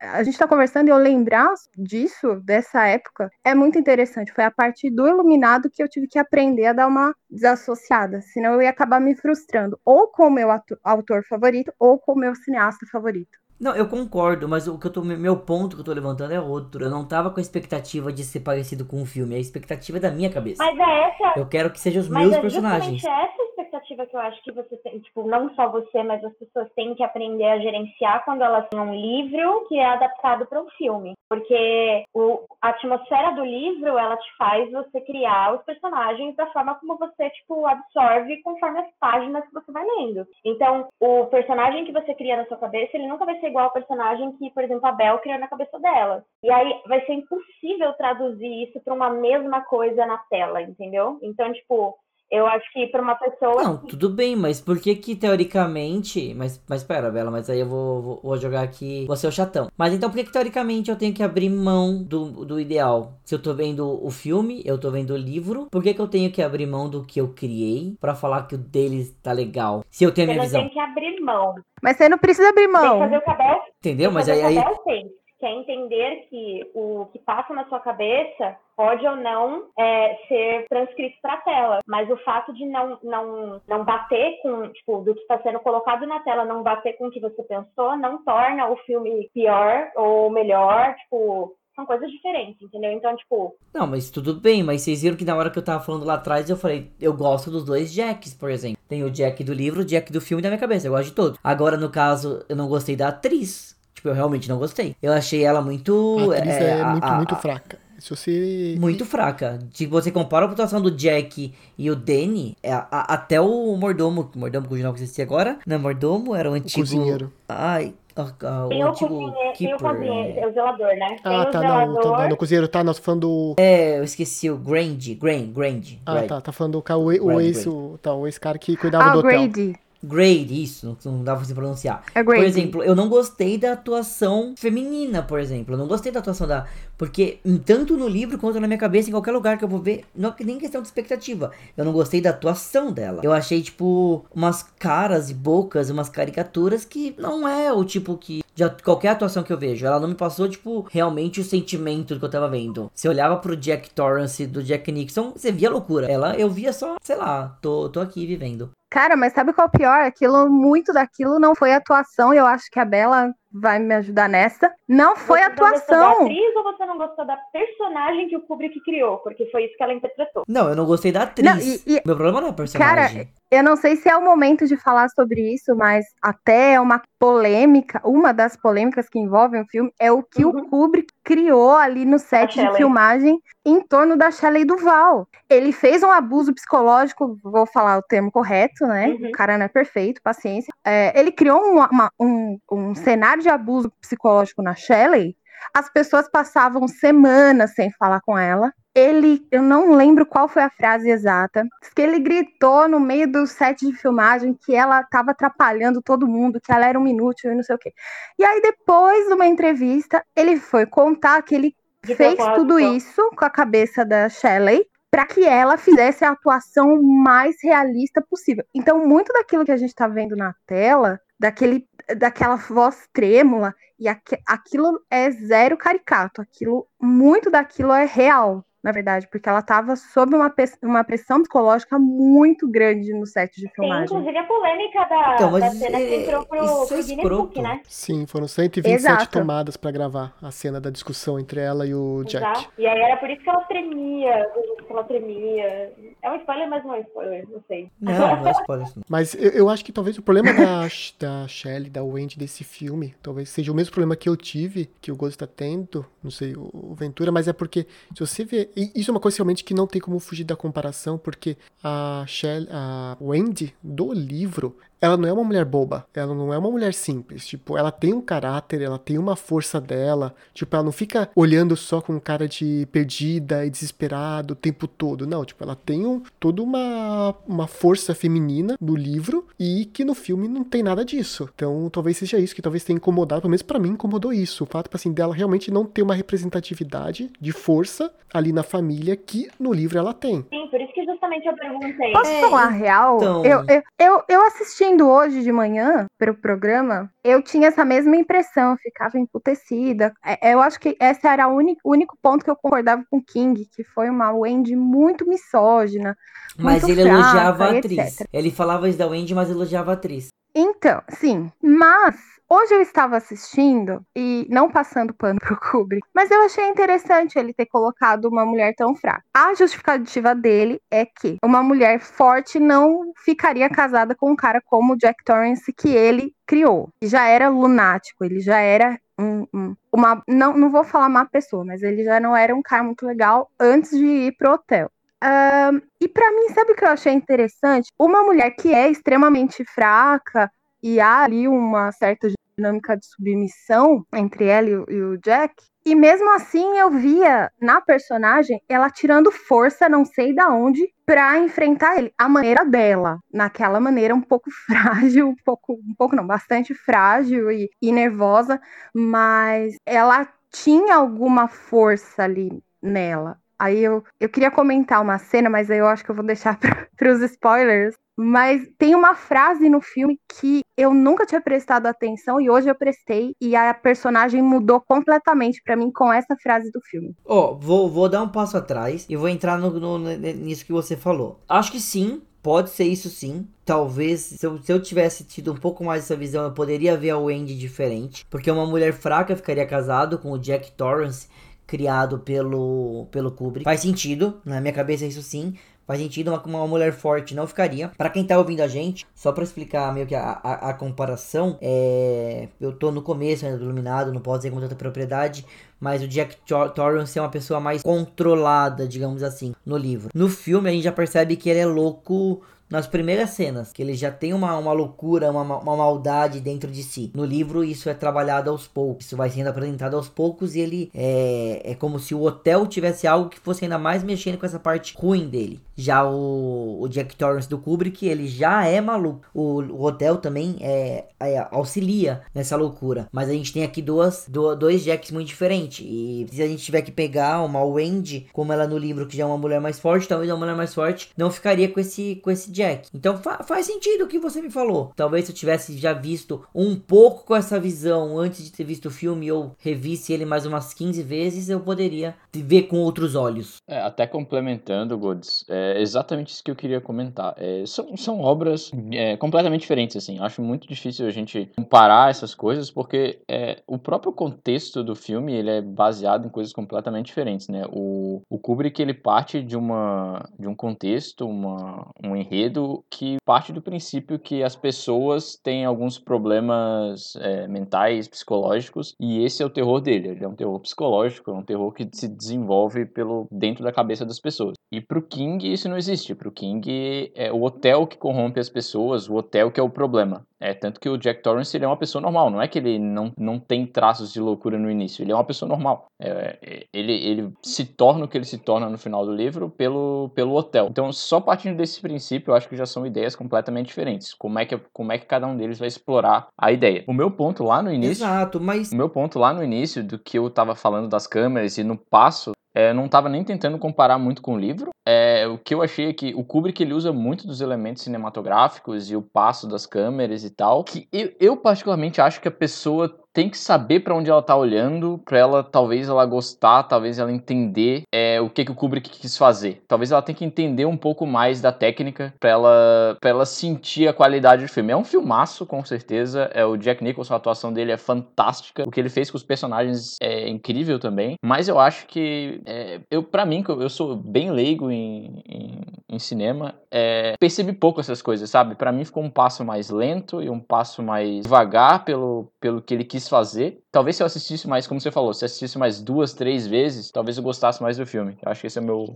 a 0.00 0.22
gente 0.22 0.38
tá 0.38 0.46
conversando 0.46 0.88
e 0.88 0.90
eu 0.90 0.96
lembrar 0.98 1.52
disso, 1.76 2.40
dessa 2.44 2.86
época, 2.86 3.30
é 3.42 3.54
muito 3.54 3.78
interessante. 3.78 4.32
Foi 4.32 4.44
a 4.44 4.50
partir 4.50 4.90
do 4.90 5.08
Iluminado 5.08 5.70
que 5.70 5.82
eu 5.82 5.88
tive 5.88 6.06
que 6.06 6.18
aprender 6.18 6.66
a 6.66 6.72
dar 6.72 6.86
uma 6.86 7.14
desassociada. 7.30 8.20
Senão 8.20 8.54
eu 8.54 8.62
ia 8.62 8.70
acabar 8.70 9.00
me 9.00 9.16
frustrando. 9.16 9.80
Ou 9.84 10.08
com 10.08 10.26
o 10.26 10.30
meu 10.30 10.48
autor 10.84 11.24
favorito, 11.24 11.72
ou 11.78 11.98
com 11.98 12.12
o 12.12 12.18
meu 12.18 12.34
cineasta 12.34 12.86
favorito. 12.92 13.38
Não, 13.60 13.76
eu 13.76 13.86
concordo, 13.86 14.48
mas 14.48 14.66
o 14.66 14.78
que 14.78 14.86
eu 14.86 14.90
tô, 14.90 15.02
meu 15.02 15.36
ponto 15.36 15.76
que 15.76 15.82
eu 15.82 15.84
tô 15.84 15.92
levantando 15.92 16.32
é 16.32 16.40
outro. 16.40 16.86
Eu 16.86 16.90
não 16.90 17.04
tava 17.04 17.30
com 17.30 17.38
a 17.38 17.42
expectativa 17.42 18.10
de 18.10 18.24
ser 18.24 18.40
parecido 18.40 18.86
com 18.86 19.02
o 19.02 19.04
filme, 19.04 19.34
a 19.34 19.38
expectativa 19.38 19.98
é 19.98 20.00
da 20.00 20.10
minha 20.10 20.30
cabeça. 20.30 20.64
Mas 20.64 20.78
é 20.78 21.02
essa, 21.10 21.38
Eu 21.38 21.46
quero 21.46 21.70
que 21.70 21.78
sejam 21.78 22.00
os 22.00 22.08
meus 22.08 22.32
é 22.32 22.40
personagens. 22.40 23.04
essa 23.04 23.49
expectativa 23.60 24.06
que 24.06 24.16
eu 24.16 24.20
acho 24.20 24.42
que 24.42 24.52
você 24.52 24.76
tem, 24.78 24.98
tipo, 25.00 25.26
não 25.26 25.54
só 25.54 25.68
você, 25.68 26.02
mas 26.02 26.24
as 26.24 26.32
pessoas 26.34 26.70
têm 26.74 26.94
que 26.94 27.02
aprender 27.02 27.44
a 27.44 27.58
gerenciar 27.58 28.24
quando 28.24 28.42
elas 28.42 28.68
têm 28.68 28.80
um 28.80 28.94
livro 28.94 29.66
que 29.68 29.78
é 29.78 29.86
adaptado 29.86 30.46
para 30.46 30.60
um 30.60 30.68
filme. 30.70 31.14
Porque 31.28 32.04
o, 32.14 32.44
a 32.60 32.70
atmosfera 32.70 33.32
do 33.32 33.44
livro, 33.44 33.96
ela 33.96 34.16
te 34.16 34.36
faz 34.36 34.70
você 34.72 35.00
criar 35.02 35.54
os 35.54 35.62
personagens 35.64 36.34
da 36.36 36.46
forma 36.48 36.74
como 36.74 36.98
você, 36.98 37.30
tipo, 37.30 37.66
absorve 37.66 38.42
conforme 38.42 38.80
as 38.80 38.90
páginas 38.98 39.44
que 39.46 39.54
você 39.54 39.70
vai 39.70 39.84
lendo. 39.84 40.26
Então, 40.44 40.88
o 41.00 41.26
personagem 41.26 41.84
que 41.84 41.92
você 41.92 42.14
cria 42.14 42.36
na 42.36 42.46
sua 42.46 42.56
cabeça, 42.56 42.96
ele 42.96 43.06
nunca 43.06 43.24
vai 43.24 43.38
ser 43.38 43.48
igual 43.48 43.66
ao 43.66 43.72
personagem 43.72 44.32
que, 44.32 44.50
por 44.50 44.64
exemplo, 44.64 44.86
a 44.86 44.92
Bel 44.92 45.18
criou 45.18 45.38
na 45.38 45.48
cabeça 45.48 45.78
dela. 45.78 46.24
E 46.42 46.50
aí 46.50 46.80
vai 46.86 47.04
ser 47.06 47.12
impossível 47.12 47.92
traduzir 47.94 48.68
isso 48.68 48.80
para 48.80 48.94
uma 48.94 49.10
mesma 49.10 49.62
coisa 49.62 50.04
na 50.06 50.18
tela, 50.30 50.62
entendeu? 50.62 51.18
Então, 51.22 51.52
tipo, 51.52 51.96
eu 52.30 52.46
acho 52.46 52.64
que 52.72 52.86
para 52.88 53.02
uma 53.02 53.14
pessoa 53.16 53.62
Não, 53.62 53.76
tudo 53.78 54.08
bem, 54.10 54.36
mas 54.36 54.60
por 54.60 54.78
que 54.80 54.94
que 54.94 55.16
teoricamente. 55.16 56.34
Mas, 56.34 56.62
mas 56.68 56.82
pera, 56.84 57.10
Bela, 57.10 57.30
mas 57.30 57.48
aí 57.50 57.60
eu 57.60 57.66
vou, 57.66 58.02
vou, 58.02 58.20
vou 58.22 58.36
jogar 58.36 58.62
aqui. 58.62 59.04
Você 59.06 59.26
é 59.26 59.28
o 59.28 59.32
chatão. 59.32 59.68
Mas 59.76 59.92
então 59.92 60.08
por 60.10 60.16
que 60.16 60.24
que 60.24 60.32
teoricamente 60.32 60.90
eu 60.90 60.96
tenho 60.96 61.12
que 61.14 61.22
abrir 61.22 61.48
mão 61.50 62.02
do, 62.02 62.44
do 62.44 62.60
ideal? 62.60 63.14
Se 63.24 63.34
eu 63.34 63.42
tô 63.42 63.52
vendo 63.54 64.04
o 64.04 64.10
filme, 64.10 64.62
eu 64.64 64.78
tô 64.78 64.90
vendo 64.90 65.12
o 65.12 65.16
livro, 65.16 65.66
por 65.70 65.82
que 65.82 65.94
que 65.94 66.00
eu 66.00 66.08
tenho 66.08 66.30
que 66.30 66.42
abrir 66.42 66.66
mão 66.66 66.88
do 66.88 67.04
que 67.04 67.20
eu 67.20 67.28
criei 67.28 67.94
pra 68.00 68.14
falar 68.14 68.46
que 68.46 68.54
o 68.54 68.58
deles 68.58 69.14
tá 69.22 69.32
legal? 69.32 69.84
Se 69.90 70.04
eu 70.04 70.12
tenho 70.12 70.30
a 70.30 70.34
Você 70.34 70.38
minha 70.38 70.42
não 70.42 70.46
visão. 70.48 70.60
tem 70.62 70.70
que 70.70 70.78
abrir 70.78 71.20
mão. 71.20 71.54
Mas 71.82 71.96
você 71.96 72.08
não 72.08 72.18
precisa 72.18 72.48
abrir 72.50 72.68
Tem 72.68 72.80
que 72.80 72.86
mão. 72.86 72.98
fazer 72.98 73.16
o 73.16 73.20
que 73.22 73.34
Bel, 73.34 73.60
Entendeu? 73.78 74.12
Mas 74.12 74.26
tem 74.26 74.34
aí. 74.34 74.40
que 74.40 74.44
fazer 74.46 74.58
aí... 74.58 74.58
o 74.58 74.62
que 74.62 74.68
a 74.68 74.74
Bel 74.74 74.82
fez. 74.84 75.19
Que 75.40 75.46
é 75.46 75.54
entender 75.54 76.26
que 76.28 76.70
o 76.74 77.06
que 77.06 77.18
passa 77.18 77.54
na 77.54 77.66
sua 77.66 77.80
cabeça 77.80 78.56
pode 78.76 79.06
ou 79.06 79.16
não 79.16 79.68
é, 79.78 80.16
ser 80.28 80.66
transcrito 80.68 81.16
para 81.22 81.34
a 81.34 81.40
tela. 81.40 81.78
Mas 81.86 82.10
o 82.10 82.16
fato 82.18 82.52
de 82.52 82.66
não, 82.66 82.98
não, 83.02 83.60
não 83.66 83.84
bater 83.84 84.38
com, 84.42 84.68
tipo, 84.68 85.00
do 85.00 85.14
que 85.14 85.20
está 85.22 85.40
sendo 85.42 85.60
colocado 85.60 86.06
na 86.06 86.20
tela, 86.20 86.44
não 86.44 86.62
bater 86.62 86.96
com 86.98 87.06
o 87.06 87.10
que 87.10 87.20
você 87.20 87.42
pensou, 87.42 87.96
não 87.96 88.22
torna 88.22 88.68
o 88.68 88.76
filme 88.78 89.30
pior 89.32 89.90
ou 89.96 90.30
melhor, 90.30 90.94
tipo, 90.96 91.56
são 91.74 91.86
coisas 91.86 92.10
diferentes, 92.10 92.60
entendeu? 92.62 92.92
Então, 92.92 93.16
tipo, 93.16 93.56
Não, 93.72 93.86
mas 93.86 94.10
tudo 94.10 94.34
bem, 94.34 94.62
mas 94.62 94.82
vocês 94.82 95.02
viram 95.02 95.16
que 95.16 95.24
na 95.24 95.36
hora 95.36 95.50
que 95.50 95.58
eu 95.58 95.64
tava 95.64 95.82
falando 95.82 96.04
lá 96.04 96.14
atrás, 96.14 96.48
eu 96.50 96.56
falei, 96.56 96.90
eu 97.00 97.14
gosto 97.14 97.50
dos 97.50 97.64
dois 97.64 97.92
Jacks, 97.92 98.34
por 98.34 98.50
exemplo. 98.50 98.78
Tem 98.88 99.02
o 99.04 99.10
Jack 99.10 99.42
do 99.42 99.54
livro, 99.54 99.80
o 99.80 99.84
Jack 99.84 100.12
do 100.12 100.20
filme 100.20 100.42
da 100.42 100.48
minha 100.48 100.60
cabeça, 100.60 100.86
eu 100.86 100.92
gosto 100.92 101.08
de 101.10 101.14
todos. 101.14 101.38
Agora, 101.42 101.76
no 101.76 101.90
caso, 101.90 102.44
eu 102.48 102.56
não 102.56 102.68
gostei 102.68 102.96
da 102.96 103.08
atriz. 103.08 103.78
Tipo, 104.00 104.08
eu 104.08 104.14
realmente 104.14 104.48
não 104.48 104.56
gostei. 104.56 104.96
Eu 105.02 105.12
achei 105.12 105.44
ela 105.44 105.60
muito. 105.60 106.16
A 106.32 106.38
atriz 106.38 106.54
é, 106.54 106.80
a- 106.80 106.90
muito, 106.92 107.04
a- 107.04 107.16
muito 107.16 107.34
a- 107.34 107.38
fraca. 107.38 107.78
Se 107.98 108.08
você. 108.08 108.76
Muito 108.80 109.04
fraca. 109.04 109.58
Se 109.74 109.84
você 109.84 110.10
compara 110.10 110.46
a 110.46 110.48
pontuação 110.48 110.80
do 110.80 110.90
Jack 110.90 111.52
e 111.76 111.90
o 111.90 111.94
Danny, 111.94 112.56
é, 112.62 112.72
a- 112.72 112.86
até 112.90 113.38
o 113.42 113.76
mordomo, 113.76 114.30
o 114.34 114.38
mordomo 114.38 114.66
que 114.66 114.74
eu 114.74 114.90
esqueci 114.94 115.20
agora, 115.20 115.58
não 115.66 115.76
é 115.76 115.78
mordomo, 115.78 116.34
era 116.34 116.48
o 116.48 116.52
O 116.52 116.54
antigo. 116.56 116.80
cozinheiro. 116.80 117.30
Ai, 117.46 117.92
ah, 118.16 118.66
tem 118.70 118.82
o 118.82 118.86
o 118.86 118.88
antigo 118.90 119.08
cozinheiro, 119.10 119.58
tem 119.58 119.74
o 119.74 119.78
cozinheiro, 119.78 120.38
é. 120.38 120.40
é 120.40 120.46
o 120.48 120.52
zelador, 120.54 120.86
né? 120.96 121.08
Tem 121.22 121.36
Ah, 121.36 121.42
o 121.42 121.50
tá, 121.50 121.60
não, 121.60 121.68
zelador. 121.68 122.02
tá, 122.02 122.22
não. 122.22 122.28
No 122.30 122.36
cozinheiro, 122.38 122.68
tá, 122.68 122.82
nós 122.82 122.98
falando 122.98 123.20
do. 123.20 123.54
É, 123.58 123.98
eu 123.98 124.04
esqueci 124.04 124.48
o 124.50 124.56
Grand, 124.56 124.96
Grand, 125.20 125.46
Grand. 125.52 125.82
Ah, 126.06 126.14
Grand. 126.14 126.26
tá, 126.26 126.40
tá 126.40 126.52
falando 126.52 126.72
do 126.72 126.78
o, 126.78 126.80
o 126.80 127.26
Grade, 127.26 127.42
ex, 127.48 127.56
grade. 127.64 127.68
o, 127.68 127.98
tá, 128.00 128.14
o 128.14 128.26
ex-cara 128.26 128.58
que 128.58 128.78
cuidava 128.78 129.04
Ah, 129.04 129.10
do 129.10 129.16
o 129.16 129.20
hotel. 129.20 129.40
Grady. 129.42 129.76
Grade, 130.02 130.62
isso, 130.62 130.96
não, 131.04 131.22
dá 131.22 131.36
pra 131.36 131.44
se 131.44 131.52
pronunciar. 131.52 132.02
É 132.14 132.24
Por 132.24 132.36
exemplo, 132.36 132.82
eu 132.82 132.96
não 132.96 133.08
gostei 133.08 133.58
da 133.58 133.72
atuação 133.72 134.54
feminina, 134.56 135.22
por 135.22 135.38
exemplo. 135.38 135.74
Eu 135.74 135.78
não 135.78 135.86
gostei 135.86 136.10
da 136.10 136.20
atuação 136.20 136.46
da. 136.46 136.66
Porque, 136.96 137.38
tanto 137.66 137.96
no 137.96 138.08
livro 138.08 138.38
quanto 138.38 138.58
na 138.58 138.66
minha 138.66 138.78
cabeça, 138.78 139.08
em 139.08 139.12
qualquer 139.12 139.32
lugar 139.32 139.58
que 139.58 139.64
eu 139.64 139.68
vou 139.68 139.78
ver, 139.78 140.04
não 140.14 140.34
nem 140.40 140.58
questão 140.58 140.80
de 140.80 140.88
expectativa. 140.88 141.50
Eu 141.76 141.84
não 141.84 141.92
gostei 141.92 142.20
da 142.20 142.30
atuação 142.30 142.90
dela. 142.90 143.20
Eu 143.22 143.32
achei, 143.32 143.60
tipo, 143.60 144.24
umas 144.34 144.62
caras 144.78 145.28
e 145.28 145.34
bocas, 145.34 145.90
umas 145.90 146.08
caricaturas 146.08 146.84
que 146.84 147.14
não 147.18 147.46
é 147.46 147.70
o 147.70 147.84
tipo 147.84 148.16
que. 148.16 148.42
De 148.54 148.68
qualquer 148.82 149.08
atuação 149.08 149.42
que 149.42 149.52
eu 149.52 149.58
vejo. 149.58 149.84
Ela 149.84 150.00
não 150.00 150.08
me 150.08 150.14
passou, 150.14 150.48
tipo, 150.48 150.86
realmente 150.90 151.40
o 151.40 151.44
sentimento 151.44 152.18
que 152.18 152.24
eu 152.24 152.30
tava 152.30 152.48
vendo. 152.48 152.90
Você 152.94 153.06
olhava 153.06 153.36
pro 153.36 153.56
Jack 153.56 153.90
Torrance 153.90 154.46
do 154.46 154.62
Jack 154.62 154.90
Nixon, 154.90 155.32
você 155.36 155.52
via 155.52 155.70
loucura. 155.70 156.10
Ela, 156.10 156.34
eu 156.36 156.48
via 156.48 156.72
só, 156.72 156.96
sei 157.02 157.16
lá, 157.16 157.58
tô, 157.60 157.88
tô 157.90 158.00
aqui 158.00 158.26
vivendo. 158.26 158.70
Cara, 158.90 159.16
mas 159.16 159.32
sabe 159.32 159.52
qual 159.52 159.66
é 159.66 159.68
o 159.68 159.78
pior? 159.78 160.00
Aquilo, 160.00 160.50
muito 160.50 160.92
daquilo 160.92 161.38
não 161.38 161.54
foi 161.54 161.72
atuação. 161.72 162.34
e 162.34 162.38
Eu 162.38 162.46
acho 162.46 162.68
que 162.70 162.80
a 162.80 162.84
Bela 162.84 163.32
vai 163.52 163.78
me 163.78 163.94
ajudar 163.94 164.28
nessa. 164.28 164.72
Não 164.88 165.14
foi 165.16 165.38
você 165.38 165.44
atuação. 165.46 165.98
Não 166.00 166.08
gostou 166.08 166.18
da 166.18 166.24
atriz 166.24 166.56
ou 166.56 166.62
você 166.64 166.86
não 166.86 166.98
gostou 166.98 167.24
da 167.26 167.36
personagem 167.52 168.28
que 168.28 168.36
o 168.36 168.40
Kubrick 168.42 168.80
criou? 168.82 169.18
Porque 169.18 169.46
foi 169.52 169.64
isso 169.66 169.76
que 169.76 169.82
ela 169.82 169.94
interpretou. 169.94 170.42
Não, 170.48 170.68
eu 170.68 170.74
não 170.76 170.84
gostei 170.86 171.12
da 171.12 171.22
atriz. 171.22 171.48
Não, 171.48 171.58
e- 171.60 171.80
e- 171.98 172.02
Meu 172.04 172.16
problema 172.16 172.40
não 172.40 172.48
é 172.48 172.50
a 172.50 172.54
personagem. 172.54 173.24
Cara, 173.24 173.28
Eu 173.50 173.64
não 173.64 173.74
sei 173.74 173.96
se 173.96 174.08
é 174.08 174.16
o 174.16 174.24
momento 174.24 174.64
de 174.66 174.76
falar 174.76 175.08
sobre 175.08 175.52
isso, 175.54 175.74
mas 175.74 176.04
até 176.22 176.74
é 176.74 176.80
uma 176.80 177.02
polêmica, 177.18 178.00
uma 178.04 178.32
das 178.32 178.56
polêmicas 178.56 179.08
que 179.08 179.18
envolvem 179.18 179.60
o 179.62 179.66
filme 179.66 179.90
é 180.00 180.12
o 180.12 180.22
que 180.22 180.44
Uhum. 180.44 180.50
o 180.60 180.68
Kubrick 180.68 181.12
criou 181.24 181.74
ali 181.74 182.04
no 182.04 182.18
set 182.18 182.54
de 182.54 182.76
filmagem 182.76 183.38
em 183.66 183.80
torno 183.82 184.16
da 184.16 184.30
Shelley 184.30 184.64
Duval. 184.64 185.26
Ele 185.48 185.72
fez 185.72 186.02
um 186.04 186.10
abuso 186.12 186.54
psicológico, 186.54 187.36
vou 187.42 187.66
falar 187.66 187.98
o 187.98 188.02
termo 188.02 188.30
correto, 188.30 188.86
né? 188.86 189.08
Uhum. 189.08 189.28
O 189.28 189.32
cara 189.32 189.58
não 189.58 189.64
é 189.64 189.68
perfeito, 189.68 190.20
paciência. 190.22 190.72
É, 190.84 191.18
ele 191.18 191.32
criou 191.32 191.60
uma- 191.60 191.88
uma- 191.90 192.12
um, 192.20 192.58
um 192.70 192.94
cenário 192.94 193.42
de 193.42 193.48
abuso 193.48 193.90
psicológico 194.00 194.62
na 194.62 194.74
Shelley. 194.76 195.36
As 195.74 195.90
pessoas 195.92 196.28
passavam 196.30 196.86
semanas 196.88 197.74
sem 197.74 197.90
falar 197.98 198.20
com 198.20 198.38
ela. 198.38 198.72
Ele, 198.94 199.46
eu 199.52 199.62
não 199.62 199.94
lembro 199.94 200.26
qual 200.26 200.48
foi 200.48 200.62
a 200.62 200.70
frase 200.70 201.08
exata, 201.08 201.64
que 201.94 202.02
ele 202.02 202.18
gritou 202.18 202.88
no 202.88 202.98
meio 202.98 203.30
do 203.30 203.46
set 203.46 203.86
de 203.86 203.92
filmagem 203.92 204.52
que 204.52 204.74
ela 204.74 205.00
estava 205.00 205.30
atrapalhando 205.30 206.02
todo 206.02 206.26
mundo, 206.26 206.60
que 206.60 206.72
ela 206.72 206.86
era 206.86 206.98
um 206.98 207.06
inútil 207.06 207.52
e 207.52 207.54
não 207.54 207.62
sei 207.62 207.76
o 207.76 207.78
quê. 207.78 207.92
E 208.38 208.44
aí, 208.44 208.60
depois 208.60 209.28
de 209.28 209.34
uma 209.34 209.46
entrevista, 209.46 210.24
ele 210.34 210.56
foi 210.56 210.86
contar 210.86 211.40
que 211.42 211.54
ele 211.54 211.76
De 212.02 212.16
fez 212.16 212.34
propósito. 212.34 212.54
tudo 212.60 212.80
isso 212.80 213.30
com 213.36 213.44
a 213.44 213.50
cabeça 213.50 214.04
da 214.04 214.28
Shelley 214.28 214.84
para 215.08 215.26
que 215.26 215.44
ela 215.44 215.76
fizesse 215.76 216.24
a 216.24 216.30
atuação 216.30 217.00
mais 217.02 217.56
realista 217.62 218.20
possível. 218.22 218.64
Então, 218.74 219.06
muito 219.06 219.32
daquilo 219.32 219.64
que 219.64 219.72
a 219.72 219.76
gente 219.76 219.90
está 219.90 220.06
vendo 220.08 220.36
na 220.36 220.54
tela, 220.66 221.20
daquele, 221.38 221.84
daquela 222.16 222.56
voz 222.56 223.08
trêmula, 223.12 223.74
e 223.98 224.08
aque- 224.08 224.40
aquilo 224.46 225.00
é 225.10 225.30
zero 225.30 225.76
caricato. 225.76 226.40
Aquilo, 226.40 226.86
muito 227.00 227.50
daquilo 227.50 227.92
é 227.92 228.04
real, 228.04 228.64
na 228.82 228.92
verdade, 228.92 229.28
porque 229.30 229.48
ela 229.48 229.60
estava 229.60 229.94
sob 229.96 230.34
uma, 230.34 230.52
uma 230.82 231.04
pressão 231.04 231.40
psicológica 231.40 231.98
muito 231.98 232.66
grande 232.68 233.12
no 233.12 233.26
set 233.26 233.54
de 233.56 233.62
Tem 233.64 233.72
filmagem. 233.74 234.04
inclusive 234.04 234.38
a 234.38 234.44
polêmica 234.44 235.04
da, 235.04 235.34
Então, 235.34 235.58
da 235.60 235.70
cena 235.70 235.98
que 235.98 236.02
é- 236.04 236.22
entrou 236.22 236.46
pro, 236.46 236.64
isso 236.98 237.12
é 237.12 237.16
pro. 237.22 237.36
Book, 237.42 237.60
né? 237.60 237.82
Sim, 237.88 238.26
foram 238.26 238.48
127 238.48 238.94
Exato. 238.94 239.30
tomadas 239.38 239.76
pra 239.76 239.90
gravar 239.90 240.34
a 240.42 240.50
cena 240.50 240.80
da 240.80 240.90
discussão 240.90 241.38
entre 241.38 241.60
ela 241.60 241.86
e 241.86 241.94
o 241.94 242.24
Jack. 242.24 242.44
Exato. 242.44 242.72
E 242.78 242.86
aí 242.86 243.00
era 243.00 243.16
por 243.18 243.28
isso 243.30 243.42
que 243.42 243.50
ela 243.50 243.60
tremia, 243.64 244.46
que 244.86 244.92
ela 244.92 245.04
tremia. 245.04 245.92
É 246.22 246.30
um 246.30 246.36
spoiler, 246.36 246.68
mas 246.70 246.84
não 246.84 246.94
é 246.94 247.00
spoiler, 247.00 247.48
não 247.50 247.62
sei. 247.68 247.90
Não, 248.00 248.36
não 248.36 248.46
é 248.48 248.50
spoiler 248.52 248.86
não. 248.96 249.02
Mas 249.08 249.34
eu, 249.34 249.50
eu 249.50 249.68
acho 249.68 249.84
que 249.84 249.92
talvez 249.92 250.16
o 250.18 250.22
problema 250.22 250.52
da, 250.52 250.86
da 251.18 251.48
Shelley, 251.48 251.90
da 251.90 252.02
Wendy 252.02 252.38
desse 252.38 252.62
filme, 252.64 253.14
talvez 253.22 253.48
seja 253.50 253.72
o 253.72 253.74
mesmo 253.74 253.92
problema 253.92 254.16
que 254.16 254.28
eu 254.28 254.36
tive, 254.36 254.88
que 255.00 255.10
o 255.10 255.16
Gosto 255.16 255.38
tá 255.38 255.46
tendo, 255.46 256.06
não 256.22 256.30
sei, 256.30 256.54
o, 256.54 256.70
o 256.72 256.94
Ventura, 256.94 257.30
mas 257.32 257.48
é 257.48 257.52
porque, 257.52 257.86
se 258.14 258.20
você 258.20 258.44
vê. 258.44 258.69
Isso 258.76 259.10
é 259.10 259.12
uma 259.12 259.20
coisa 259.20 259.38
realmente 259.38 259.64
que 259.64 259.74
não 259.74 259.86
tem 259.86 260.00
como 260.00 260.18
fugir 260.18 260.44
da 260.44 260.56
comparação, 260.56 261.18
porque 261.18 261.56
a 261.82 262.24
Shelley, 262.26 262.68
a 262.70 263.16
Wendy 263.20 263.74
do 263.82 264.12
livro, 264.12 264.76
ela 265.00 265.16
não 265.16 265.28
é 265.28 265.32
uma 265.32 265.44
mulher 265.44 265.64
boba, 265.64 266.06
ela 266.14 266.34
não 266.34 266.52
é 266.52 266.58
uma 266.58 266.70
mulher 266.70 266.92
simples. 266.94 267.46
Tipo, 267.46 267.76
ela 267.78 267.90
tem 267.90 268.12
um 268.12 268.20
caráter, 268.20 268.82
ela 268.82 268.98
tem 268.98 269.18
uma 269.18 269.34
força 269.36 269.80
dela. 269.80 270.34
Tipo, 270.52 270.76
ela 270.76 270.84
não 270.84 270.92
fica 270.92 271.28
olhando 271.34 271.76
só 271.76 272.00
com 272.00 272.18
cara 272.20 272.46
de 272.48 272.86
perdida 272.92 273.64
e 273.64 273.70
desesperado 273.70 274.52
o 274.52 274.56
tempo 274.56 274.86
todo. 274.86 275.26
Não, 275.26 275.44
tipo, 275.44 275.62
ela 275.64 275.74
tem 275.76 276.06
um, 276.06 276.22
toda 276.38 276.62
uma, 276.62 277.34
uma 277.46 277.66
força 277.66 278.14
feminina 278.14 278.76
no 278.80 278.94
livro 278.96 279.46
e 279.58 279.86
que 279.86 280.04
no 280.04 280.14
filme 280.14 280.48
não 280.48 280.64
tem 280.64 280.82
nada 280.82 281.04
disso. 281.04 281.48
Então, 281.54 281.88
talvez 281.90 282.16
seja 282.18 282.38
isso 282.38 282.54
que 282.54 282.62
talvez 282.62 282.84
tenha 282.84 282.96
incomodado, 282.96 283.40
pelo 283.42 283.50
menos 283.50 283.62
pra 283.62 283.78
mim 283.78 283.90
incomodou 283.90 284.32
isso. 284.32 284.64
O 284.64 284.66
fato, 284.66 284.90
assim, 284.92 285.12
dela 285.12 285.34
realmente 285.34 285.70
não 285.70 285.84
ter 285.84 286.02
uma 286.02 286.14
representatividade 286.14 287.30
de 287.40 287.52
força 287.52 288.12
ali 288.32 288.52
na 288.52 288.62
família 288.62 289.16
que 289.16 289.48
no 289.58 289.72
livro 289.72 289.98
ela 289.98 290.14
tem. 290.14 290.44
Sim, 290.50 290.68
por 290.70 290.80
isso 290.80 290.92
que 290.92 291.04
justamente 291.04 291.46
eu 291.46 291.54
perguntei. 291.54 292.12
Posso 292.12 292.30
É, 292.30 292.40
falar 292.42 292.64
a 292.66 292.68
real? 292.68 293.16
então- 293.16 293.44
Eu, 293.44 293.64
eu, 293.68 293.82
eu, 293.98 294.22
eu 294.28 294.42
assistindo 294.90 295.08
hoje 295.08 295.42
de 295.42 295.52
manhã 295.52 296.06
para 296.18 296.30
o 296.30 296.34
programa, 296.34 297.10
eu 297.22 297.42
tinha 297.42 297.68
essa 297.68 297.84
mesma 297.84 298.16
impressão, 298.16 298.76
ficava 298.76 299.18
emputecida. 299.18 300.12
É, 300.24 300.52
Eu 300.52 300.60
acho 300.60 300.78
que 300.80 300.96
esse 301.00 301.26
era 301.26 301.48
o 301.48 301.54
único, 301.56 301.80
único 301.84 302.16
ponto 302.20 302.44
que 302.44 302.50
eu 302.50 302.56
concordava 302.56 303.02
com 303.10 303.18
o 303.18 303.22
King, 303.24 303.66
que 303.72 303.84
foi 303.84 304.10
uma 304.10 304.32
Wendy 304.32 304.74
muito 304.74 305.26
misógina. 305.28 306.16
Mas 306.58 306.82
Muito 306.82 306.92
ele 306.92 307.02
fraca 307.08 307.18
elogiava 307.20 307.64
a 307.64 307.78
atriz. 307.78 307.98
etc. 307.98 308.28
Ele 308.32 308.50
falava 308.50 308.88
isso 308.88 308.98
da 308.98 309.06
Wendy, 309.06 309.34
mas 309.34 309.50
elogiava 309.50 309.92
a 309.92 309.94
atriz. 309.94 310.28
Então, 310.54 311.00
sim, 311.10 311.50
mas 311.62 312.16
hoje 312.50 312.74
eu 312.74 312.82
estava 312.82 313.16
assistindo 313.16 314.04
e 314.16 314.46
não 314.50 314.68
passando 314.68 315.14
pano 315.14 315.38
pro 315.40 315.58
Kubrick, 315.58 316.06
mas 316.14 316.30
eu 316.30 316.42
achei 316.42 316.66
interessante 316.68 317.38
ele 317.38 317.54
ter 317.54 317.66
colocado 317.66 318.24
uma 318.26 318.44
mulher 318.44 318.74
tão 318.76 318.94
fraca. 318.94 319.22
A 319.34 319.54
justificativa 319.54 320.34
dele 320.34 320.80
é 320.90 321.06
que 321.06 321.36
uma 321.42 321.62
mulher 321.62 322.00
forte 322.00 322.58
não 322.58 323.12
ficaria 323.24 323.70
casada 323.70 324.14
com 324.14 324.32
um 324.32 324.36
cara 324.36 324.60
como 324.64 324.94
o 324.94 324.96
Jack 324.96 325.24
Torrance 325.24 325.72
que 325.72 325.88
ele 325.88 326.34
criou. 326.46 326.88
Já 327.02 327.26
era 327.28 327.48
lunático, 327.48 328.24
ele 328.24 328.40
já 328.40 328.58
era 328.58 328.98
um- 329.18 329.46
um- 329.54 329.76
uma 329.92 330.22
não, 330.26 330.56
não 330.56 330.70
vou 330.70 330.82
falar 330.82 331.08
má 331.08 331.24
pessoa, 331.24 331.64
mas 331.64 331.82
ele 331.82 332.02
já 332.02 332.18
não 332.18 332.36
era 332.36 332.54
um 332.54 332.62
cara 332.62 332.82
muito 332.82 333.06
legal 333.06 333.50
antes 333.60 333.90
de 333.90 334.04
ir 334.04 334.36
pro 334.36 334.52
hotel. 334.52 334.90
Ahn, 335.22 335.80
e 336.00 336.08
pra 336.08 336.30
mim, 336.32 336.48
sabe 336.48 336.72
o 336.72 336.74
que 336.74 336.84
eu 336.84 336.88
achei 336.88 337.12
interessante? 337.12 337.88
Uma 337.98 338.24
mulher 338.24 338.50
que 338.52 338.72
é 338.72 338.88
extremamente 338.88 339.62
fraca 339.66 340.50
e 340.82 340.98
há 340.98 341.24
ali 341.24 341.46
uma 341.46 341.92
certa 341.92 342.28
dinâmica 342.60 342.96
de 342.96 343.06
submissão 343.06 344.04
entre 344.14 344.44
ela 344.44 344.68
e 344.68 345.02
o, 345.02 345.16
Jack. 345.18 345.54
E 345.84 345.94
mesmo 345.94 346.30
assim, 346.34 346.76
eu 346.76 346.90
via 346.90 347.50
na 347.60 347.80
personagem 347.80 348.60
ela 348.68 348.90
tirando 348.90 349.32
força, 349.32 349.88
não 349.88 350.04
sei 350.04 350.34
da 350.34 350.50
onde, 350.50 350.92
pra 351.06 351.38
enfrentar 351.38 351.96
ele. 351.96 352.12
A 352.18 352.28
maneira 352.28 352.66
dela, 352.66 353.18
naquela 353.32 353.80
maneira 353.80 354.14
um 354.14 354.20
pouco 354.20 354.50
frágil, 354.66 355.28
um 355.28 355.36
pouco, 355.42 355.72
um 355.72 355.94
pouco 355.96 356.14
não, 356.14 356.26
bastante 356.26 356.74
frágil 356.74 357.50
e, 357.50 357.70
e 357.80 357.90
nervosa, 357.90 358.60
mas 358.94 359.74
ela 359.86 360.28
tinha 360.52 360.96
alguma 360.96 361.48
força 361.48 362.24
ali 362.24 362.62
nela. 362.82 363.38
Aí 363.58 363.78
eu, 363.78 364.02
eu 364.18 364.28
queria 364.28 364.50
comentar 364.50 365.02
uma 365.02 365.18
cena, 365.18 365.50
mas 365.50 365.70
aí 365.70 365.78
eu 365.78 365.86
acho 365.86 366.04
que 366.04 366.10
eu 366.10 366.14
vou 366.14 366.24
deixar 366.24 366.58
para 366.96 367.12
os 367.12 367.20
spoilers. 367.22 367.94
Mas 368.22 368.60
tem 368.76 368.94
uma 368.94 369.14
frase 369.14 369.70
no 369.70 369.80
filme 369.80 370.18
que 370.38 370.60
eu 370.76 370.92
nunca 370.92 371.24
tinha 371.24 371.40
prestado 371.40 371.86
atenção 371.86 372.38
e 372.38 372.50
hoje 372.50 372.68
eu 372.68 372.74
prestei 372.74 373.34
e 373.40 373.56
a 373.56 373.72
personagem 373.72 374.42
mudou 374.42 374.78
completamente 374.78 375.62
para 375.64 375.74
mim 375.74 375.90
com 375.90 376.12
essa 376.12 376.36
frase 376.42 376.70
do 376.70 376.80
filme. 376.82 377.14
Ó, 377.24 377.54
vou, 377.54 377.88
vou 377.88 378.10
dar 378.10 378.22
um 378.22 378.28
passo 378.28 378.58
atrás 378.58 379.06
e 379.08 379.16
vou 379.16 379.26
entrar 379.28 379.58
no, 379.58 379.70
no- 379.80 379.98
nisso 380.18 380.66
que 380.66 380.72
você 380.72 380.98
falou. 380.98 381.40
Acho 381.48 381.72
que 381.72 381.80
sim, 381.80 382.20
pode 382.42 382.68
ser 382.68 382.84
isso 382.84 383.08
sim. 383.08 383.46
Talvez, 383.64 384.20
se 384.20 384.46
eu, 384.46 384.58
se 384.62 384.70
eu 384.70 384.82
tivesse 384.82 385.24
tido 385.24 385.52
um 385.52 385.56
pouco 385.56 385.82
mais 385.82 386.02
dessa 386.02 386.16
visão, 386.16 386.44
eu 386.44 386.52
poderia 386.52 386.98
ver 386.98 387.10
a 387.10 387.18
Wendy 387.18 387.56
diferente. 387.56 388.26
Porque 388.28 388.50
uma 388.50 388.66
mulher 388.66 388.92
fraca 388.92 389.34
ficaria 389.34 389.66
casado 389.66 390.18
com 390.18 390.30
o 390.32 390.38
Jack 390.38 390.72
Torrance, 390.72 391.26
criado 391.66 392.18
pelo, 392.18 393.06
pelo 393.12 393.30
Kubrick. 393.30 393.64
Faz 393.64 393.80
sentido, 393.80 394.40
na 394.44 394.60
minha 394.60 394.72
cabeça 394.72 395.06
isso 395.06 395.22
sim. 395.22 395.54
Faz 395.90 396.00
sentido, 396.00 396.28
uma, 396.28 396.40
uma 396.44 396.66
mulher 396.68 396.92
forte 396.92 397.34
não 397.34 397.48
ficaria. 397.48 397.90
Pra 397.98 398.08
quem 398.08 398.24
tá 398.24 398.38
ouvindo 398.38 398.60
a 398.60 398.68
gente, 398.68 399.04
só 399.12 399.32
pra 399.32 399.42
explicar 399.42 399.92
meio 399.92 400.06
que 400.06 400.14
a, 400.14 400.38
a, 400.40 400.70
a 400.70 400.74
comparação, 400.74 401.58
é, 401.60 402.46
eu 402.60 402.70
tô 402.72 402.92
no 402.92 403.02
começo 403.02 403.44
ainda 403.44 403.58
do 403.58 403.64
Iluminado, 403.64 404.12
não 404.12 404.20
posso 404.20 404.38
dizer 404.38 404.50
com 404.52 404.60
tanta 404.60 404.76
propriedade, 404.76 405.44
mas 405.80 406.00
o 406.00 406.06
Jack 406.06 406.36
Tor- 406.46 406.70
Torrance 406.70 407.18
é 407.18 407.22
uma 407.22 407.28
pessoa 407.28 407.58
mais 407.58 407.82
controlada, 407.82 408.86
digamos 408.86 409.22
assim, 409.24 409.52
no 409.66 409.76
livro. 409.76 410.10
No 410.14 410.28
filme 410.28 410.68
a 410.68 410.72
gente 410.72 410.84
já 410.84 410.92
percebe 410.92 411.34
que 411.36 411.50
ele 411.50 411.58
é 411.60 411.66
louco 411.66 412.40
nas 412.70 412.86
primeiras 412.86 413.30
cenas, 413.30 413.72
que 413.72 413.82
ele 413.82 413.94
já 413.94 414.10
tem 414.10 414.32
uma, 414.32 414.56
uma 414.56 414.72
loucura, 414.72 415.30
uma, 415.30 415.44
ma- 415.44 415.58
uma 415.58 415.76
maldade 415.76 416.40
dentro 416.40 416.70
de 416.70 416.82
si. 416.82 417.10
No 417.14 417.24
livro 417.24 417.64
isso 417.64 417.88
é 417.88 417.94
trabalhado 417.94 418.50
aos 418.50 418.66
poucos, 418.66 419.06
isso 419.06 419.16
vai 419.16 419.28
sendo 419.30 419.48
apresentado 419.48 419.96
aos 419.96 420.08
poucos 420.08 420.54
e 420.54 420.60
ele 420.60 420.90
é, 420.94 421.62
é 421.64 421.74
como 421.74 421.98
se 421.98 422.14
o 422.14 422.22
hotel 422.22 422.66
tivesse 422.66 423.06
algo 423.06 423.28
que 423.28 423.40
fosse 423.40 423.64
ainda 423.64 423.78
mais 423.78 424.02
mexendo 424.02 424.38
com 424.38 424.46
essa 424.46 424.58
parte 424.58 424.94
ruim 424.96 425.28
dele. 425.28 425.60
Já 425.76 426.04
o, 426.06 426.78
o 426.82 426.88
Jack 426.88 427.16
Torrance 427.16 427.48
do 427.48 427.56
Kubrick, 427.58 428.06
ele 428.06 428.28
já 428.28 428.66
é 428.66 428.80
maluco. 428.82 429.22
O, 429.32 429.62
o 429.62 429.84
hotel 429.84 430.18
também 430.18 430.56
é, 430.60 431.06
é, 431.18 431.38
auxilia 431.50 432.20
nessa 432.34 432.54
loucura. 432.54 433.08
Mas 433.10 433.30
a 433.30 433.32
gente 433.32 433.50
tem 433.52 433.64
aqui 433.64 433.80
duas, 433.80 434.26
do- 434.28 434.54
dois 434.54 434.82
Jacks 434.82 435.10
muito 435.10 435.28
diferentes. 435.28 435.80
E 435.88 436.26
se 436.30 436.42
a 436.42 436.46
gente 436.46 436.62
tiver 436.62 436.82
que 436.82 436.92
pegar 436.92 437.40
uma 437.42 437.64
Wendy, 437.64 438.26
como 438.32 438.52
ela 438.52 438.66
no 438.66 438.76
livro, 438.76 439.06
que 439.06 439.16
já 439.16 439.22
é 439.22 439.26
uma 439.26 439.38
mulher 439.38 439.58
mais 439.60 439.80
forte, 439.80 440.06
talvez 440.06 440.30
uma 440.30 440.36
mulher 440.36 440.54
mais 440.54 440.74
forte 440.74 441.10
não 441.16 441.30
ficaria 441.30 441.68
com 441.68 441.80
esse, 441.80 442.16
com 442.16 442.30
esse 442.30 442.50
Jack. 442.50 442.59
Então 442.94 443.16
fa 443.16 443.42
faz 443.42 443.66
sentido 443.66 444.04
o 444.04 444.08
que 444.08 444.18
você 444.18 444.40
me 444.40 444.50
falou. 444.50 444.92
Talvez 444.96 445.24
se 445.24 445.32
eu 445.32 445.36
tivesse 445.36 445.76
já 445.78 445.92
visto 445.92 446.44
um 446.54 446.76
pouco 446.76 447.24
com 447.24 447.36
essa 447.36 447.58
visão 447.58 448.18
antes 448.18 448.44
de 448.44 448.52
ter 448.52 448.64
visto 448.64 448.86
o 448.86 448.90
filme 448.90 449.30
ou 449.30 449.54
revisse 449.58 450.12
ele 450.12 450.24
mais 450.24 450.46
umas 450.46 450.74
15 450.74 451.02
vezes, 451.02 451.48
eu 451.48 451.60
poderia 451.60 452.14
ver 452.32 452.62
com 452.62 452.78
outros 452.78 453.14
olhos. 453.14 453.56
É, 453.68 453.80
até 453.80 454.06
complementando, 454.06 454.98
Gods, 454.98 455.44
é 455.48 455.80
exatamente 455.80 456.32
isso 456.32 456.44
que 456.44 456.50
eu 456.50 456.56
queria 456.56 456.80
comentar. 456.80 457.34
É, 457.36 457.64
são, 457.66 457.96
são 457.96 458.20
obras 458.20 458.70
é, 458.92 459.16
completamente 459.16 459.62
diferentes, 459.62 459.96
assim. 459.96 460.18
Acho 460.18 460.42
muito 460.42 460.66
difícil 460.66 461.06
a 461.06 461.10
gente 461.10 461.50
comparar 461.56 462.10
essas 462.10 462.34
coisas, 462.34 462.70
porque 462.70 463.20
é, 463.28 463.62
o 463.66 463.78
próprio 463.78 464.12
contexto 464.12 464.82
do 464.82 464.94
filme 464.94 465.32
ele 465.32 465.50
é 465.50 465.62
baseado 465.62 466.26
em 466.26 466.30
coisas 466.30 466.52
completamente 466.52 467.06
diferentes, 467.06 467.48
né? 467.48 467.64
O, 467.72 468.22
o 468.28 468.38
Kubrick 468.38 468.80
ele 468.80 468.94
parte 468.94 469.42
de 469.42 469.56
uma 469.56 470.28
de 470.38 470.46
um 470.46 470.54
contexto, 470.54 471.26
uma, 471.26 471.90
um 472.02 472.16
enredo 472.16 472.49
que 472.90 473.16
parte 473.24 473.52
do 473.52 473.62
princípio 473.62 474.18
que 474.18 474.42
as 474.42 474.56
pessoas 474.56 475.36
têm 475.36 475.64
alguns 475.64 475.98
problemas 475.98 477.16
é, 477.16 477.46
mentais, 477.48 478.08
psicológicos, 478.08 478.94
e 479.00 479.24
esse 479.24 479.42
é 479.42 479.46
o 479.46 479.50
terror 479.50 479.80
dele. 479.80 480.08
Ele 480.08 480.24
é 480.24 480.28
um 480.28 480.34
terror 480.34 480.58
psicológico, 480.60 481.30
é 481.30 481.34
um 481.34 481.42
terror 481.42 481.72
que 481.72 481.88
se 481.92 482.08
desenvolve 482.08 482.86
pelo 482.86 483.26
dentro 483.30 483.64
da 483.64 483.72
cabeça 483.72 484.04
das 484.04 484.20
pessoas. 484.20 484.54
E 484.72 484.80
pro 484.80 485.02
King 485.02 485.52
isso 485.52 485.68
não 485.68 485.76
existe. 485.76 486.14
Pro 486.14 486.32
King 486.32 487.12
é 487.14 487.32
o 487.32 487.42
hotel 487.42 487.86
que 487.86 487.98
corrompe 487.98 488.40
as 488.40 488.48
pessoas, 488.48 489.08
o 489.08 489.14
hotel 489.14 489.50
que 489.50 489.60
é 489.60 489.62
o 489.62 489.70
problema. 489.70 490.26
É, 490.40 490.54
tanto 490.54 490.80
que 490.80 490.88
o 490.88 490.96
Jack 490.96 491.22
Torrance 491.22 491.54
ele 491.54 491.64
é 491.64 491.68
uma 491.68 491.76
pessoa 491.76 492.00
normal, 492.00 492.30
não 492.30 492.40
é 492.40 492.48
que 492.48 492.58
ele 492.58 492.78
não, 492.78 493.12
não 493.18 493.38
tem 493.38 493.66
traços 493.66 494.12
de 494.12 494.20
loucura 494.20 494.58
no 494.58 494.70
início, 494.70 495.02
ele 495.02 495.12
é 495.12 495.14
uma 495.14 495.24
pessoa 495.24 495.48
normal. 495.48 495.86
É, 496.00 496.38
é, 496.42 496.66
ele, 496.72 496.92
ele 496.92 497.32
se 497.42 497.64
torna 497.64 498.06
o 498.06 498.08
que 498.08 498.16
ele 498.16 498.24
se 498.24 498.38
torna 498.38 498.68
no 498.68 498.78
final 498.78 499.04
do 499.04 499.12
livro 499.12 499.50
pelo, 499.50 500.10
pelo 500.14 500.34
hotel. 500.34 500.68
Então, 500.70 500.90
só 500.92 501.20
partindo 501.20 501.56
desse 501.56 501.80
princípio, 501.80 502.30
eu 502.30 502.36
acho 502.36 502.48
que 502.48 502.56
já 502.56 502.64
são 502.64 502.86
ideias 502.86 503.14
completamente 503.14 503.66
diferentes. 503.66 504.14
Como 504.14 504.38
é 504.38 504.46
que, 504.46 504.58
como 504.72 504.92
é 504.92 504.98
que 504.98 505.06
cada 505.06 505.26
um 505.26 505.36
deles 505.36 505.58
vai 505.58 505.68
explorar 505.68 506.28
a 506.38 506.50
ideia. 506.50 506.84
O 506.86 506.92
meu 506.92 507.10
ponto 507.10 507.44
lá 507.44 507.62
no 507.62 507.72
início. 507.72 508.04
Exato, 508.04 508.40
mas. 508.40 508.72
O 508.72 508.76
meu 508.76 508.88
ponto 508.88 509.18
lá 509.18 509.32
no 509.32 509.44
início, 509.44 509.84
do 509.84 509.98
que 509.98 510.18
eu 510.18 510.30
tava 510.30 510.54
falando 510.54 510.88
das 510.88 511.06
câmeras 511.06 511.58
e 511.58 511.64
no 511.64 511.76
passo 511.76 512.32
é, 512.54 512.72
não 512.72 512.86
estava 512.86 513.08
nem 513.08 513.22
tentando 513.22 513.58
comparar 513.58 513.98
muito 513.98 514.20
com 514.20 514.34
o 514.34 514.38
livro. 514.38 514.70
É, 514.86 515.26
o 515.26 515.38
que 515.38 515.54
eu 515.54 515.62
achei 515.62 515.88
é 515.88 515.92
que 515.92 516.14
o 516.14 516.24
Kubrick 516.24 516.62
ele 516.62 516.74
usa 516.74 516.92
muito 516.92 517.26
dos 517.26 517.40
elementos 517.40 517.82
cinematográficos 517.82 518.90
e 518.90 518.96
o 518.96 519.02
passo 519.02 519.46
das 519.46 519.66
câmeras 519.66 520.24
e 520.24 520.30
tal. 520.30 520.64
Que 520.64 520.88
eu, 520.92 521.12
eu 521.20 521.36
particularmente 521.36 522.00
acho 522.00 522.20
que 522.20 522.28
a 522.28 522.32
pessoa 522.32 522.88
tem 523.12 523.28
que 523.28 523.38
saber 523.38 523.80
para 523.80 523.94
onde 523.94 524.10
ela 524.10 524.22
tá 524.22 524.36
olhando, 524.36 525.00
para 525.04 525.18
ela 525.18 525.42
talvez 525.42 525.88
ela 525.88 526.04
gostar, 526.06 526.62
talvez 526.64 526.98
ela 526.98 527.12
entender 527.12 527.82
é, 527.92 528.20
o 528.20 528.30
que, 528.30 528.44
que 528.44 528.52
o 528.52 528.54
Kubrick 528.54 528.88
quis 528.88 529.16
fazer. 529.16 529.62
Talvez 529.66 529.90
ela 529.90 530.02
tenha 530.02 530.16
que 530.16 530.24
entender 530.24 530.64
um 530.64 530.76
pouco 530.76 531.06
mais 531.06 531.40
da 531.40 531.52
técnica 531.52 532.14
para 532.20 532.30
ela 532.30 532.96
para 533.00 533.10
ela 533.10 533.26
sentir 533.26 533.88
a 533.88 533.92
qualidade 533.92 534.42
do 534.44 534.48
filme. 534.48 534.72
É 534.72 534.76
um 534.76 534.84
filmaço, 534.84 535.44
com 535.44 535.64
certeza. 535.64 536.30
É 536.32 536.44
o 536.44 536.56
Jack 536.56 536.82
Nicholson, 536.82 537.14
a 537.14 537.16
atuação 537.16 537.52
dele 537.52 537.72
é 537.72 537.76
fantástica. 537.76 538.64
O 538.66 538.70
que 538.70 538.78
ele 538.78 538.88
fez 538.88 539.10
com 539.10 539.16
os 539.16 539.22
personagens 539.22 539.96
é 540.00 540.28
incrível 540.28 540.78
também. 540.78 541.16
Mas 541.24 541.48
eu 541.48 541.58
acho 541.58 541.86
que 541.86 542.40
é, 542.46 542.80
eu 542.90 543.02
para 543.02 543.26
mim 543.26 543.44
eu 543.48 543.68
sou 543.68 543.96
bem 543.96 544.30
leigo 544.30 544.70
em, 544.70 545.22
em, 545.26 545.60
em 545.88 545.98
cinema, 545.98 546.54
é, 546.70 547.16
percebi 547.18 547.52
pouco 547.52 547.80
essas 547.80 548.00
coisas, 548.00 548.30
sabe? 548.30 548.54
Para 548.54 548.72
mim 548.72 548.84
ficou 548.84 549.02
um 549.02 549.10
passo 549.10 549.44
mais 549.44 549.70
lento 549.70 550.22
e 550.22 550.30
um 550.30 550.38
passo 550.38 550.82
mais 550.82 551.22
devagar 551.22 551.84
pelo 551.84 552.30
pelo 552.40 552.62
que 552.62 552.74
ele 552.74 552.84
quis 552.84 552.99
quis 553.00 553.08
fazer. 553.08 553.62
Talvez 553.72 553.96
se 553.96 554.02
eu 554.02 554.06
assistisse 554.06 554.46
mais, 554.46 554.66
como 554.66 554.80
você 554.80 554.90
falou, 554.90 555.12
se 555.14 555.24
assistisse 555.24 555.58
mais 555.58 555.82
duas, 555.82 556.12
três 556.12 556.46
vezes, 556.46 556.90
talvez 556.90 557.16
eu 557.16 557.22
gostasse 557.22 557.62
mais 557.62 557.76
do 557.76 557.86
filme. 557.86 558.18
Eu 558.22 558.30
acho 558.30 558.40
que 558.42 558.46
esse 558.46 558.58
é 558.58 558.62
o 558.62 558.64
meu, 558.64 558.86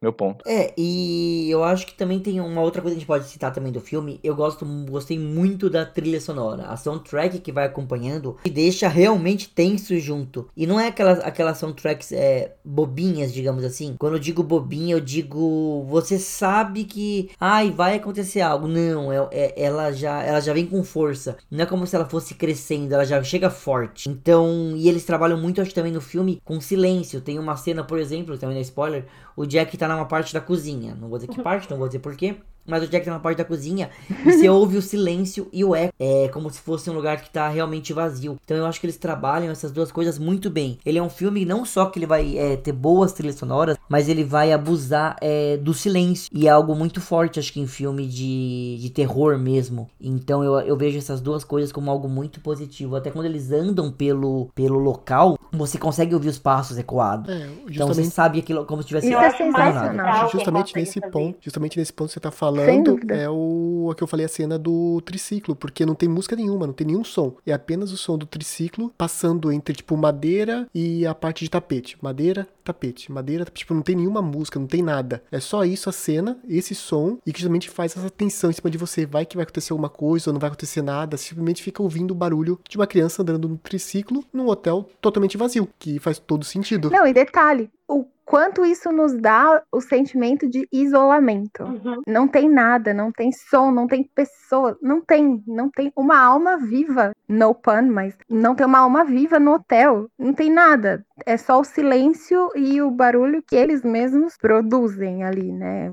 meu 0.00 0.12
ponto. 0.12 0.42
É, 0.48 0.72
e 0.78 1.48
eu 1.50 1.62
acho 1.62 1.86
que 1.86 1.94
também 1.94 2.18
tem 2.18 2.40
uma 2.40 2.62
outra 2.62 2.80
coisa 2.80 2.94
que 2.94 2.98
a 2.98 3.00
gente 3.00 3.06
pode 3.06 3.28
citar 3.28 3.52
também 3.52 3.70
do 3.70 3.80
filme. 3.80 4.18
Eu 4.24 4.34
gosto, 4.34 4.64
gostei 4.88 5.18
muito 5.18 5.68
da 5.68 5.84
trilha 5.84 6.20
sonora. 6.20 6.64
A 6.64 6.76
soundtrack 6.76 7.38
que 7.38 7.52
vai 7.52 7.66
acompanhando 7.66 8.36
e 8.44 8.50
deixa 8.50 8.88
realmente 8.88 9.50
tenso 9.50 9.98
junto. 9.98 10.48
E 10.56 10.66
não 10.66 10.80
é 10.80 10.88
aquelas, 10.88 11.20
aquelas 11.20 11.58
soundtracks 11.58 12.12
é, 12.12 12.54
bobinhas, 12.64 13.32
digamos 13.32 13.62
assim. 13.62 13.94
Quando 13.98 14.14
eu 14.14 14.18
digo 14.18 14.42
bobinha, 14.42 14.94
eu 14.94 15.00
digo 15.00 15.84
você 15.86 16.18
sabe 16.18 16.84
que 16.84 17.30
ai, 17.38 17.70
vai 17.70 17.96
acontecer 17.96 18.40
algo. 18.40 18.66
Não, 18.66 19.12
é, 19.12 19.28
é, 19.30 19.62
ela, 19.62 19.92
já, 19.92 20.22
ela 20.22 20.40
já 20.40 20.54
vem 20.54 20.66
com 20.66 20.82
força. 20.82 21.36
Não 21.50 21.62
é 21.62 21.66
como 21.66 21.86
se 21.86 21.94
ela 21.94 22.06
fosse 22.06 22.34
crescendo, 22.34 22.94
ela 22.94 23.04
já 23.04 23.22
chega 23.22 23.50
forte. 23.50 24.08
Então, 24.08 24.72
e 24.76 24.88
eles 24.88 25.04
trabalham 25.04 25.38
muito, 25.38 25.60
acho 25.60 25.74
também 25.74 25.92
no 25.92 26.00
filme, 26.00 26.40
com 26.42 26.58
silêncio. 26.58 27.20
Tem 27.20 27.38
uma 27.38 27.56
cena, 27.56 27.84
por 27.84 27.98
exemplo, 27.98 28.38
também 28.38 28.56
na 28.56 28.62
spoiler, 28.62 29.04
o 29.40 29.46
Jack 29.46 29.76
tá 29.78 29.88
numa 29.88 30.04
parte 30.04 30.34
da 30.34 30.40
cozinha. 30.40 30.94
Não 31.00 31.08
vou 31.08 31.18
dizer 31.18 31.32
que 31.32 31.40
parte, 31.42 31.70
não 31.70 31.78
vou 31.78 31.88
dizer 31.88 32.00
porquê. 32.00 32.36
Mas 32.70 32.84
o 32.84 32.88
Jack 32.88 33.04
tá 33.04 33.10
na 33.10 33.18
parte 33.18 33.38
da 33.38 33.44
cozinha 33.44 33.90
e 34.08 34.32
você 34.32 34.48
ouve 34.48 34.76
o 34.76 34.82
silêncio 34.82 35.48
e 35.52 35.64
o 35.64 35.74
eco. 35.74 35.92
É 35.98 36.28
como 36.28 36.48
se 36.50 36.60
fosse 36.60 36.88
um 36.88 36.94
lugar 36.94 37.20
que 37.20 37.30
tá 37.30 37.48
realmente 37.48 37.92
vazio. 37.92 38.38
Então 38.44 38.56
eu 38.56 38.66
acho 38.66 38.80
que 38.80 38.86
eles 38.86 38.96
trabalham 38.96 39.50
essas 39.50 39.72
duas 39.72 39.90
coisas 39.90 40.18
muito 40.18 40.48
bem. 40.48 40.78
Ele 40.84 40.98
é 40.98 41.02
um 41.02 41.10
filme 41.10 41.44
não 41.44 41.64
só 41.64 41.86
que 41.86 41.98
ele 41.98 42.06
vai 42.06 42.38
é, 42.38 42.56
ter 42.56 42.72
boas 42.72 43.12
trilhas 43.12 43.36
sonoras, 43.36 43.76
mas 43.88 44.08
ele 44.08 44.24
vai 44.24 44.52
abusar 44.52 45.16
é, 45.20 45.56
do 45.56 45.74
silêncio. 45.74 46.30
E 46.32 46.46
é 46.46 46.50
algo 46.50 46.74
muito 46.74 47.00
forte, 47.00 47.38
acho 47.38 47.52
que 47.52 47.60
em 47.60 47.66
filme 47.66 48.06
de, 48.06 48.78
de 48.80 48.90
terror 48.90 49.38
mesmo. 49.38 49.88
Então 50.00 50.44
eu, 50.44 50.60
eu 50.60 50.76
vejo 50.76 50.98
essas 50.98 51.20
duas 51.20 51.44
coisas 51.44 51.72
como 51.72 51.90
algo 51.90 52.08
muito 52.08 52.40
positivo. 52.40 52.96
Até 52.96 53.10
quando 53.10 53.26
eles 53.26 53.50
andam 53.50 53.90
pelo, 53.90 54.48
pelo 54.54 54.78
local, 54.78 55.38
você 55.52 55.78
consegue 55.78 56.14
ouvir 56.14 56.28
os 56.28 56.38
passos 56.38 56.78
ecoados. 56.78 57.28
É, 57.28 57.38
justamente... 57.38 57.74
Então 57.74 57.88
você 57.88 58.04
sabe 58.04 58.38
aquilo 58.38 58.64
como 58.64 58.82
se 58.82 58.88
tivesse. 58.88 59.08
Isso 59.08 59.18
é 59.18 59.30
sensacional. 59.30 60.30
Justamente 60.30 60.74
nesse 60.76 61.00
ponto, 61.00 61.38
justamente 61.40 61.78
nesse 61.78 61.92
ponto 61.92 62.08
que 62.08 62.14
você 62.14 62.20
tá 62.20 62.30
falando 62.30 62.59
falando 62.66 63.12
é 63.12 63.28
o 63.28 63.88
a 63.90 63.94
que 63.94 64.02
eu 64.02 64.06
falei 64.06 64.26
a 64.26 64.28
cena 64.28 64.58
do 64.58 65.00
triciclo, 65.02 65.54
porque 65.56 65.84
não 65.84 65.94
tem 65.94 66.08
música 66.08 66.36
nenhuma, 66.36 66.66
não 66.66 66.74
tem 66.74 66.86
nenhum 66.86 67.04
som. 67.04 67.34
É 67.46 67.52
apenas 67.52 67.92
o 67.92 67.96
som 67.96 68.16
do 68.16 68.26
triciclo 68.26 68.92
passando 68.96 69.50
entre 69.52 69.74
tipo 69.74 69.96
madeira 69.96 70.68
e 70.74 71.06
a 71.06 71.14
parte 71.14 71.44
de 71.44 71.50
tapete. 71.50 71.96
Madeira, 72.00 72.46
tapete, 72.64 73.10
madeira, 73.10 73.44
tipo 73.44 73.74
não 73.74 73.82
tem 73.82 73.96
nenhuma 73.96 74.22
música, 74.22 74.58
não 74.58 74.66
tem 74.66 74.82
nada. 74.82 75.22
É 75.30 75.40
só 75.40 75.64
isso 75.64 75.88
a 75.88 75.92
cena, 75.92 76.38
esse 76.48 76.74
som 76.74 77.18
e 77.26 77.32
que 77.32 77.40
justamente 77.40 77.68
faz 77.68 77.96
essa 77.96 78.10
tensão 78.10 78.50
em 78.50 78.52
cima 78.52 78.70
de 78.70 78.78
você. 78.78 79.06
Vai 79.06 79.26
que 79.26 79.36
vai 79.36 79.44
acontecer 79.44 79.72
alguma 79.72 79.88
coisa 79.88 80.30
ou 80.30 80.34
não 80.34 80.40
vai 80.40 80.48
acontecer 80.48 80.82
nada, 80.82 81.16
simplesmente 81.16 81.62
fica 81.62 81.82
ouvindo 81.82 82.12
o 82.12 82.14
barulho 82.14 82.58
de 82.68 82.76
uma 82.76 82.86
criança 82.86 83.22
andando 83.22 83.48
no 83.48 83.58
triciclo 83.58 84.24
num 84.32 84.48
hotel 84.48 84.88
totalmente 85.00 85.36
vazio, 85.36 85.68
que 85.78 85.98
faz 85.98 86.18
todo 86.18 86.44
sentido. 86.44 86.90
Não, 86.90 87.06
e 87.06 87.12
detalhe, 87.12 87.70
o 87.88 88.04
quanto 88.30 88.64
isso 88.64 88.92
nos 88.92 89.12
dá 89.20 89.60
o 89.72 89.80
sentimento 89.80 90.48
de 90.48 90.68
isolamento. 90.70 91.64
Uhum. 91.64 92.00
Não 92.06 92.28
tem 92.28 92.48
nada, 92.48 92.94
não 92.94 93.10
tem 93.10 93.32
som, 93.32 93.72
não 93.72 93.88
tem 93.88 94.04
pessoa, 94.04 94.78
não 94.80 95.00
tem, 95.00 95.42
não 95.48 95.68
tem 95.68 95.92
uma 95.96 96.16
alma 96.16 96.56
viva, 96.56 97.10
no 97.28 97.52
pun, 97.52 97.90
mas 97.90 98.16
não 98.28 98.54
tem 98.54 98.64
uma 98.64 98.78
alma 98.78 99.04
viva 99.04 99.40
no 99.40 99.54
hotel, 99.54 100.08
não 100.16 100.32
tem 100.32 100.48
nada. 100.48 101.04
É 101.26 101.36
só 101.36 101.58
o 101.58 101.64
silêncio 101.64 102.50
e 102.54 102.80
o 102.80 102.88
barulho 102.88 103.42
que 103.42 103.56
eles 103.56 103.82
mesmos 103.82 104.36
produzem 104.36 105.24
ali, 105.24 105.52
né? 105.52 105.92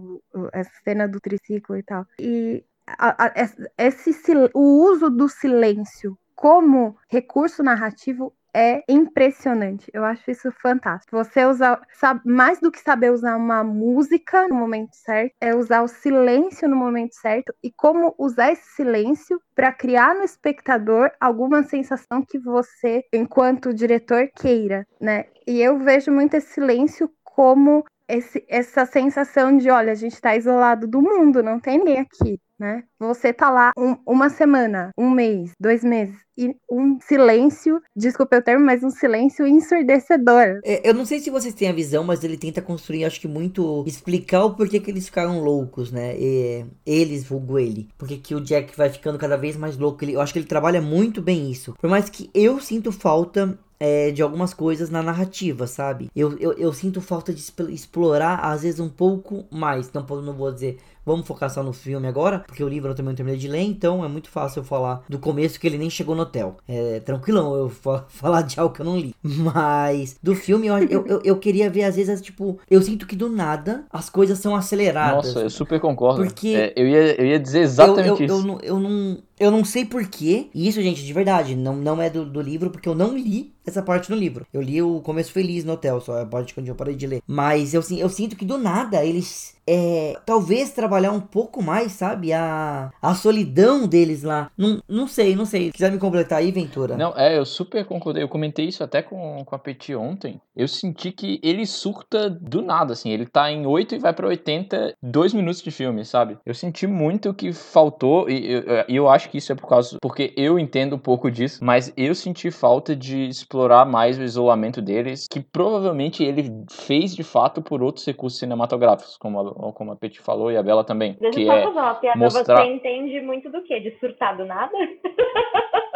Essa 0.53 0.71
cena 0.83 1.07
do 1.07 1.19
triciclo 1.19 1.75
e 1.75 1.81
tal. 1.81 2.05
E 2.19 2.63
a, 2.85 3.25
a, 3.25 3.33
esse, 3.79 4.11
o 4.53 4.83
uso 4.83 5.09
do 5.09 5.27
silêncio 5.27 6.15
como 6.35 6.95
recurso 7.09 7.63
narrativo 7.63 8.31
é 8.57 8.83
impressionante. 8.89 9.87
Eu 9.93 10.03
acho 10.03 10.31
isso 10.31 10.51
fantástico. 10.51 11.15
Você 11.15 11.45
usar, 11.45 11.79
sabe, 11.93 12.21
mais 12.25 12.59
do 12.59 12.71
que 12.71 12.79
saber 12.79 13.11
usar 13.11 13.35
uma 13.37 13.63
música 13.63 14.47
no 14.47 14.55
momento 14.55 14.95
certo, 14.95 15.35
é 15.39 15.55
usar 15.55 15.83
o 15.83 15.87
silêncio 15.87 16.67
no 16.67 16.75
momento 16.75 17.13
certo 17.13 17.53
e 17.63 17.71
como 17.71 18.15
usar 18.17 18.51
esse 18.51 18.67
silêncio 18.71 19.39
para 19.53 19.71
criar 19.71 20.15
no 20.15 20.23
espectador 20.23 21.11
alguma 21.19 21.61
sensação 21.61 22.25
que 22.27 22.39
você, 22.39 23.03
enquanto 23.13 23.71
diretor, 23.71 24.27
queira, 24.35 24.87
né? 24.99 25.25
E 25.45 25.61
eu 25.61 25.77
vejo 25.77 26.11
muito 26.11 26.33
esse 26.33 26.53
silêncio 26.53 27.11
como 27.23 27.83
esse, 28.09 28.43
essa 28.49 28.87
sensação 28.87 29.55
de, 29.55 29.69
olha, 29.69 29.91
a 29.91 29.95
gente 29.95 30.13
está 30.13 30.35
isolado 30.35 30.87
do 30.87 30.99
mundo, 30.99 31.43
não 31.43 31.59
tem 31.59 31.77
ninguém 31.77 31.99
aqui 31.99 32.39
né? 32.59 32.83
Você 32.99 33.31
tá 33.33 33.49
lá 33.49 33.71
um, 33.77 33.95
uma 34.05 34.29
semana, 34.29 34.91
um 34.97 35.09
mês, 35.09 35.51
dois 35.59 35.83
meses 35.83 36.27
e 36.37 36.55
um 36.71 36.99
silêncio, 37.01 37.81
desculpa 37.95 38.37
o 38.37 38.41
termo, 38.41 38.63
mas 38.63 38.83
um 38.83 38.91
silêncio 38.91 39.47
ensurdecedor. 39.47 40.59
É, 40.63 40.87
eu 40.87 40.93
não 40.93 41.05
sei 41.05 41.19
se 41.19 41.31
vocês 41.31 41.53
têm 41.53 41.67
a 41.67 41.73
visão, 41.73 42.03
mas 42.03 42.23
ele 42.23 42.37
tenta 42.37 42.61
construir, 42.61 43.05
acho 43.05 43.19
que 43.19 43.27
muito, 43.27 43.83
explicar 43.87 44.45
o 44.45 44.55
porquê 44.55 44.79
que 44.79 44.91
eles 44.91 45.07
ficaram 45.07 45.41
loucos, 45.41 45.91
né? 45.91 46.15
E, 46.17 46.65
eles, 46.85 47.23
vulgo 47.23 47.57
ele. 47.57 47.89
Porque 47.97 48.17
que 48.17 48.35
o 48.35 48.41
Jack 48.41 48.77
vai 48.77 48.89
ficando 48.89 49.17
cada 49.17 49.35
vez 49.35 49.57
mais 49.57 49.77
louco. 49.77 50.03
Ele, 50.03 50.13
eu 50.13 50.21
acho 50.21 50.31
que 50.31 50.39
ele 50.39 50.45
trabalha 50.45 50.81
muito 50.81 51.21
bem 51.21 51.49
isso. 51.49 51.73
Por 51.79 51.89
mais 51.89 52.07
que 52.09 52.29
eu 52.33 52.59
sinto 52.59 52.91
falta 52.91 53.57
é, 53.79 54.11
de 54.11 54.21
algumas 54.21 54.53
coisas 54.53 54.89
na 54.89 55.01
narrativa, 55.01 55.67
sabe? 55.67 56.09
Eu, 56.15 56.37
eu, 56.39 56.53
eu 56.53 56.73
sinto 56.73 57.01
falta 57.01 57.33
de 57.33 57.41
explorar, 57.69 58.39
às 58.39 58.63
vezes, 58.63 58.79
um 58.79 58.89
pouco 58.89 59.45
mais. 59.51 59.91
Não, 59.93 60.05
não 60.21 60.33
vou 60.33 60.51
dizer 60.51 60.77
vamos 61.07 61.25
focar 61.25 61.49
só 61.49 61.63
no 61.63 61.71
filme 61.71 62.05
agora, 62.05 62.39
porque 62.45 62.61
o 62.61 62.67
livro 62.67 62.91
eu 62.91 62.95
também 62.95 63.11
não 63.11 63.15
terminei 63.15 63.39
de 63.39 63.47
ler, 63.47 63.61
então 63.61 64.03
é 64.03 64.09
muito 64.09 64.29
fácil 64.29 64.59
eu 64.59 64.63
falar 64.65 65.05
do 65.07 65.17
começo 65.17 65.57
que 65.57 65.65
ele 65.65 65.77
nem 65.77 65.89
chegou 65.89 66.13
no 66.13 66.23
hotel. 66.23 66.57
É 66.67 66.99
tranquilão 66.99 67.55
eu 67.55 67.69
falar 68.09 68.41
de 68.41 68.59
algo 68.59 68.75
que 68.75 68.81
eu 68.81 68.85
não 68.85 68.99
li. 68.99 69.15
Mas 69.23 70.17
do 70.21 70.35
filme 70.35 70.67
eu, 70.67 70.77
eu, 70.79 71.07
eu, 71.07 71.21
eu 71.23 71.39
queria 71.39 71.69
ver, 71.69 71.83
às 71.83 71.95
vezes, 71.95 72.21
tipo, 72.21 72.59
eu 72.69 72.81
sinto 72.81 73.07
que 73.07 73.15
do 73.15 73.29
nada 73.29 73.85
as 73.89 74.09
coisas 74.09 74.37
são 74.39 74.53
aceleradas. 74.53 75.27
Nossa, 75.27 75.39
eu 75.39 75.49
super 75.49 75.79
concordo. 75.79 76.25
Porque 76.25 76.49
É, 76.49 76.73
eu, 76.75 76.85
ia, 76.85 77.21
eu 77.21 77.25
ia 77.25 77.39
dizer 77.39 77.61
exatamente 77.61 78.09
eu, 78.09 78.17
eu, 78.17 78.25
isso. 78.25 78.35
eu, 78.35 78.43
não, 78.43 78.59
eu 78.61 78.79
não. 78.79 79.17
Eu 79.39 79.51
não 79.51 79.63
sei 79.63 79.85
porquê. 79.85 80.47
E 80.53 80.67
isso, 80.67 80.81
gente, 80.81 81.03
de 81.03 81.13
verdade, 81.13 81.55
não, 81.55 81.75
não 81.75 82.01
é 82.01 82.09
do, 82.09 82.25
do 82.25 82.41
livro, 82.41 82.69
porque 82.69 82.89
eu 82.89 82.95
não 82.95 83.15
li 83.15 83.53
essa 83.65 83.81
parte 83.81 84.09
no 84.09 84.15
livro. 84.15 84.45
Eu 84.53 84.61
li 84.61 84.81
o 84.81 85.01
começo 85.01 85.31
feliz 85.31 85.63
no 85.63 85.73
hotel, 85.73 85.99
só 86.01 86.21
a 86.21 86.25
parte 86.25 86.53
quando 86.53 86.67
eu 86.67 86.75
parei 86.75 86.95
de 86.95 87.05
ler. 87.05 87.21
Mas 87.27 87.73
eu, 87.73 87.81
eu 87.97 88.09
sinto 88.09 88.35
que 88.35 88.45
do 88.45 88.57
nada 88.57 89.03
eles. 89.03 89.55
É, 89.69 90.17
talvez 90.25 90.71
trabalhar 90.71 91.11
um 91.11 91.19
pouco 91.19 91.61
mais, 91.61 91.91
sabe? 91.91 92.31
A, 92.31 92.91
a 93.01 93.13
solidão 93.13 93.85
deles 93.85 94.23
lá. 94.23 94.49
Não, 94.57 94.81
não 94.87 95.07
sei, 95.07 95.35
não 95.35 95.45
sei. 95.45 95.71
Quiser 95.71 95.91
me 95.91 95.97
completar 95.97 96.39
aí, 96.39 96.51
Ventura? 96.51 96.95
Não, 96.95 97.13
é, 97.17 97.37
eu 97.37 97.45
super 97.45 97.85
concordei. 97.85 98.23
Eu 98.23 98.29
comentei 98.29 98.65
isso 98.65 98.83
até 98.83 99.01
com, 99.01 99.43
com 99.45 99.55
a 99.55 99.59
Petit 99.59 99.93
ontem. 99.93 100.39
Eu 100.57 100.67
senti 100.67 101.11
que 101.11 101.39
ele 101.43 101.65
surta 101.67 102.29
do 102.29 102.61
nada, 102.63 102.93
assim. 102.93 103.11
Ele 103.11 103.25
tá 103.27 103.51
em 103.51 103.65
8 103.67 103.93
e 103.95 103.99
vai 103.99 104.11
pra 104.11 104.27
80, 104.27 104.95
dois 105.01 105.33
minutos 105.33 105.61
de 105.61 105.69
filme, 105.69 106.03
sabe? 106.03 106.37
Eu 106.45 106.53
senti 106.55 106.87
muito 106.87 107.33
que 107.33 107.53
faltou, 107.53 108.27
e 108.29 108.51
eu, 108.51 108.63
eu 108.89 109.09
acho 109.09 109.29
que 109.29 109.37
isso 109.37 109.51
é 109.51 109.55
por 109.55 109.67
causa. 109.69 109.97
Porque 110.01 110.33
eu 110.35 110.57
entendo 110.57 110.95
um 110.95 110.99
pouco 110.99 111.29
disso, 111.29 111.63
mas 111.63 111.93
eu 111.95 112.15
senti 112.15 112.49
falta 112.49 112.95
de 112.95 113.27
explorar 113.27 113.85
mais 113.85 114.17
o 114.17 114.23
isolamento 114.23 114.81
deles, 114.81 115.27
que 115.29 115.39
provavelmente 115.39 116.23
ele 116.23 116.49
fez 116.71 117.15
de 117.15 117.23
fato 117.23 117.61
por 117.61 117.83
outros 117.83 118.05
recursos 118.05 118.39
cinematográficos, 118.39 119.15
como 119.17 119.39
a, 119.39 119.73
como 119.73 119.91
a 119.91 119.95
Petit 119.95 120.19
falou 120.21 120.51
e 120.51 120.57
a 120.57 120.63
Bela 120.63 120.83
também. 120.83 121.15
Deixa 121.19 121.37
que 121.39 121.43
eu 121.43 121.47
só 121.47 121.53
é 121.53 121.63
fazer 121.63 121.79
uma 121.79 121.95
piada. 121.95 122.19
mostrar- 122.19 122.63
Você 122.65 122.71
entende 122.73 123.21
muito 123.21 123.51
do 123.51 123.61
quê? 123.63 123.79
De 123.79 123.91
surtar 123.99 124.35
do 124.35 124.45
nada? 124.45 124.71